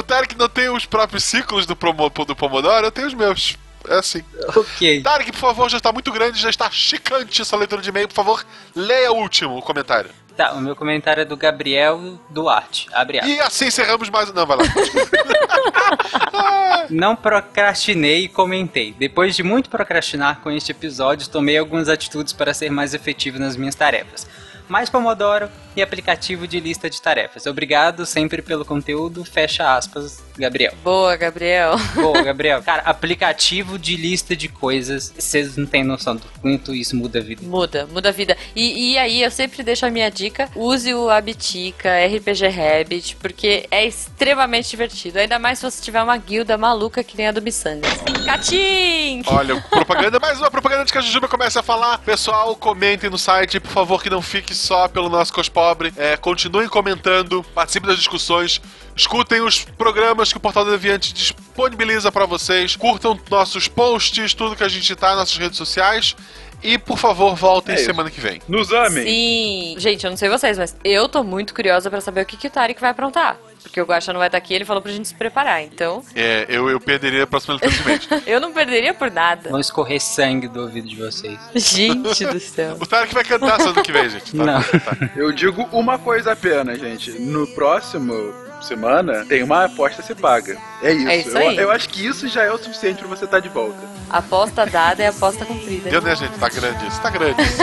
o 0.00 0.02
Tarek 0.02 0.36
não 0.36 0.48
tem 0.48 0.68
os 0.68 0.84
próprios 0.84 1.24
ciclos 1.24 1.66
do, 1.66 1.76
promo, 1.76 2.08
do 2.08 2.34
Pomodoro, 2.34 2.86
eu 2.86 2.90
tenho 2.90 3.06
os 3.06 3.14
meus. 3.14 3.56
É 3.88 3.94
assim. 3.94 4.22
Ok. 4.56 5.02
Tarek, 5.02 5.32
por 5.32 5.38
favor, 5.38 5.70
já 5.70 5.76
está 5.76 5.92
muito 5.92 6.10
grande, 6.12 6.40
já 6.40 6.50
está 6.50 6.70
chicante 6.70 7.40
essa 7.40 7.56
leitura 7.56 7.80
de 7.80 7.88
e-mail. 7.88 8.08
Por 8.08 8.14
favor, 8.14 8.44
leia 8.74 9.12
o 9.12 9.16
último 9.16 9.60
comentário. 9.62 10.10
Tá, 10.36 10.52
o 10.52 10.60
meu 10.60 10.74
comentário 10.74 11.20
é 11.20 11.24
do 11.24 11.36
Gabriel 11.36 12.18
Duarte. 12.30 12.88
Abre 12.92 13.18
aspas. 13.18 13.34
E 13.34 13.40
assim 13.40 13.66
encerramos 13.66 14.08
mais. 14.08 14.32
Não, 14.32 14.46
vai 14.46 14.56
lá. 14.56 14.64
Não 16.88 17.14
procrastinei 17.14 18.24
e 18.24 18.28
comentei. 18.28 18.94
Depois 18.98 19.36
de 19.36 19.42
muito 19.42 19.68
procrastinar 19.68 20.40
com 20.40 20.50
este 20.50 20.72
episódio, 20.72 21.28
tomei 21.28 21.58
algumas 21.58 21.88
atitudes 21.88 22.32
para 22.32 22.54
ser 22.54 22.70
mais 22.70 22.94
efetivo 22.94 23.38
nas 23.38 23.56
minhas 23.56 23.74
tarefas 23.74 24.26
mais 24.70 24.88
Pomodoro 24.88 25.50
e 25.76 25.82
aplicativo 25.82 26.46
de 26.46 26.60
lista 26.60 26.88
de 26.90 27.00
tarefas. 27.00 27.46
Obrigado 27.46 28.04
sempre 28.06 28.42
pelo 28.42 28.64
conteúdo. 28.64 29.24
Fecha 29.24 29.74
aspas, 29.76 30.22
Gabriel. 30.36 30.74
Boa, 30.82 31.16
Gabriel. 31.16 31.76
Boa, 31.94 32.22
Gabriel. 32.24 32.62
Cara, 32.62 32.82
aplicativo 32.82 33.78
de 33.78 33.96
lista 33.96 34.34
de 34.34 34.48
coisas, 34.48 35.12
vocês 35.16 35.56
não 35.56 35.66
têm 35.66 35.84
noção 35.84 36.16
do 36.16 36.22
quanto 36.40 36.74
isso 36.74 36.96
muda 36.96 37.18
a 37.18 37.22
vida. 37.22 37.42
Muda, 37.44 37.86
muda 37.86 38.08
a 38.08 38.12
vida. 38.12 38.36
E, 38.54 38.92
e 38.92 38.98
aí, 38.98 39.22
eu 39.22 39.30
sempre 39.30 39.62
deixo 39.62 39.86
a 39.86 39.90
minha 39.90 40.10
dica: 40.10 40.48
use 40.54 40.92
o 40.94 41.10
Abitica, 41.10 41.90
RPG 42.06 42.48
Rabbit, 42.48 43.16
porque 43.16 43.66
é 43.70 43.86
extremamente 43.86 44.70
divertido. 44.70 45.18
Ainda 45.18 45.38
mais 45.38 45.58
se 45.58 45.70
você 45.70 45.82
tiver 45.82 46.02
uma 46.02 46.16
guilda 46.16 46.56
maluca 46.56 47.04
que 47.04 47.16
nem 47.16 47.28
a 47.28 47.32
do 47.32 47.42
Missangas. 47.42 48.00
Catim! 48.24 49.22
Olha, 49.26 49.60
propaganda, 49.70 50.18
mais 50.20 50.38
uma 50.38 50.50
propaganda 50.50 50.84
de 50.84 50.92
que 50.92 50.98
a 50.98 51.00
Jujuba 51.00 51.28
começa 51.28 51.60
a 51.60 51.62
falar. 51.62 51.98
Pessoal, 51.98 52.54
comentem 52.56 53.10
no 53.10 53.18
site, 53.18 53.60
por 53.60 53.70
favor, 53.70 54.02
que 54.02 54.10
não 54.10 54.22
fique 54.22 54.54
só 54.54 54.88
pelo 54.88 55.08
nosso 55.08 55.32
Cos 55.32 55.48
Pobre. 55.60 55.92
É, 55.98 56.16
continuem 56.16 56.66
comentando, 56.70 57.44
participem 57.54 57.86
das 57.86 57.98
discussões. 57.98 58.62
Escutem 59.00 59.40
os 59.40 59.64
programas 59.64 60.30
que 60.30 60.36
o 60.36 60.40
Portal 60.40 60.62
do 60.62 60.72
Deviante 60.72 61.14
disponibiliza 61.14 62.12
para 62.12 62.26
vocês. 62.26 62.76
Curtam 62.76 63.18
nossos 63.30 63.66
posts, 63.66 64.34
tudo 64.34 64.54
que 64.54 64.62
a 64.62 64.68
gente 64.68 64.94
tá 64.94 65.08
nas 65.08 65.16
nossas 65.20 65.38
redes 65.38 65.56
sociais. 65.56 66.14
E, 66.62 66.76
por 66.76 66.98
favor, 66.98 67.34
voltem 67.34 67.76
é 67.76 67.78
semana 67.78 68.10
que 68.10 68.20
vem. 68.20 68.42
Nos 68.46 68.70
amem! 68.70 69.04
Sim! 69.04 69.74
Gente, 69.78 70.04
eu 70.04 70.10
não 70.10 70.18
sei 70.18 70.28
vocês, 70.28 70.58
mas 70.58 70.76
eu 70.84 71.08
tô 71.08 71.24
muito 71.24 71.54
curiosa 71.54 71.88
para 71.88 72.02
saber 72.02 72.20
o 72.20 72.26
que, 72.26 72.36
que 72.36 72.48
o 72.48 72.50
Tarek 72.50 72.78
vai 72.78 72.90
aprontar. 72.90 73.38
Porque 73.62 73.80
o 73.80 73.86
Guaxa 73.86 74.12
não 74.12 74.18
vai 74.20 74.28
estar 74.28 74.36
aqui, 74.36 74.52
ele 74.52 74.66
falou 74.66 74.82
pra 74.82 74.92
gente 74.92 75.08
se 75.08 75.14
preparar, 75.14 75.62
então. 75.62 76.04
É, 76.14 76.44
eu, 76.50 76.68
eu 76.68 76.78
perderia 76.78 77.24
a 77.24 77.26
próxima 77.26 77.58
leitura 77.58 78.22
Eu 78.26 78.38
não 78.38 78.52
perderia 78.52 78.92
por 78.92 79.10
nada. 79.10 79.48
Vão 79.48 79.60
escorrer 79.60 79.98
sangue 79.98 80.46
do 80.46 80.60
ouvido 80.60 80.86
de 80.86 80.96
vocês. 80.96 81.38
Gente 81.54 82.26
do 82.26 82.36
céu. 82.40 82.76
o 82.78 82.86
Tarek 82.86 83.14
vai 83.14 83.24
cantar 83.24 83.58
semana 83.58 83.82
que 83.82 83.92
vem, 83.92 84.10
gente. 84.10 84.36
Tá? 84.36 84.44
Não. 84.44 84.62
Tá. 84.62 85.10
Eu 85.16 85.32
digo 85.32 85.66
uma 85.72 85.98
coisa 85.98 86.32
apenas, 86.32 86.78
gente. 86.78 87.12
No 87.12 87.46
próximo 87.54 88.49
semana, 88.64 89.24
tem 89.24 89.42
uma 89.42 89.64
aposta 89.64 90.02
se 90.02 90.14
paga. 90.14 90.56
É 90.82 90.92
isso. 90.92 91.08
É 91.08 91.16
isso 91.16 91.38
aí. 91.38 91.56
Eu, 91.56 91.62
eu, 91.64 91.70
acho 91.70 91.88
que 91.88 92.06
isso 92.06 92.28
já 92.28 92.42
é 92.42 92.52
o 92.52 92.58
suficiente 92.58 92.98
pra 92.98 93.08
você 93.08 93.24
estar 93.24 93.38
tá 93.38 93.40
de 93.40 93.48
volta. 93.48 93.78
Aposta 94.08 94.66
dada 94.66 95.02
é 95.02 95.08
aposta 95.08 95.44
cumprida. 95.44 95.90
Deu, 95.90 96.02
né, 96.02 96.16
gente? 96.16 96.38
Tá 96.38 96.48
grande 96.48 96.86
isso, 96.86 97.00
tá 97.00 97.10
grande 97.10 97.42
isso. 97.42 97.58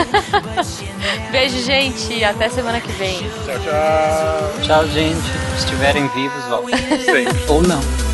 Beijo, 1.30 1.58
gente. 1.62 2.24
Até 2.24 2.48
semana 2.48 2.80
que 2.80 2.92
vem. 2.92 3.18
Tchau, 3.18 3.58
tchau. 3.64 4.62
Tchau, 4.62 4.88
gente. 4.88 5.20
Se 5.56 5.64
estiverem 5.64 6.08
vivos, 6.08 6.44
volta. 6.44 6.76
Sempre. 6.76 7.44
Ou 7.48 7.62
não. 7.62 8.07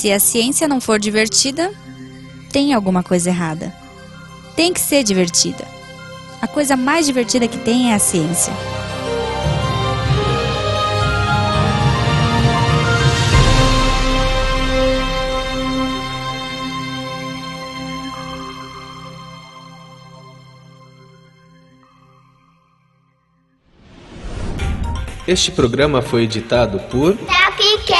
Se 0.00 0.10
a 0.10 0.18
ciência 0.18 0.66
não 0.66 0.80
for 0.80 0.98
divertida, 0.98 1.70
tem 2.50 2.72
alguma 2.72 3.02
coisa 3.02 3.28
errada. 3.28 3.70
Tem 4.56 4.72
que 4.72 4.80
ser 4.80 5.04
divertida. 5.04 5.68
A 6.40 6.46
coisa 6.46 6.74
mais 6.74 7.04
divertida 7.04 7.46
que 7.46 7.58
tem 7.58 7.92
é 7.92 7.94
a 7.94 7.98
ciência. 7.98 8.50
Este 25.28 25.50
programa 25.50 26.00
foi 26.00 26.22
editado 26.22 26.78
por 26.88 27.18
Tapcast. 27.18 27.99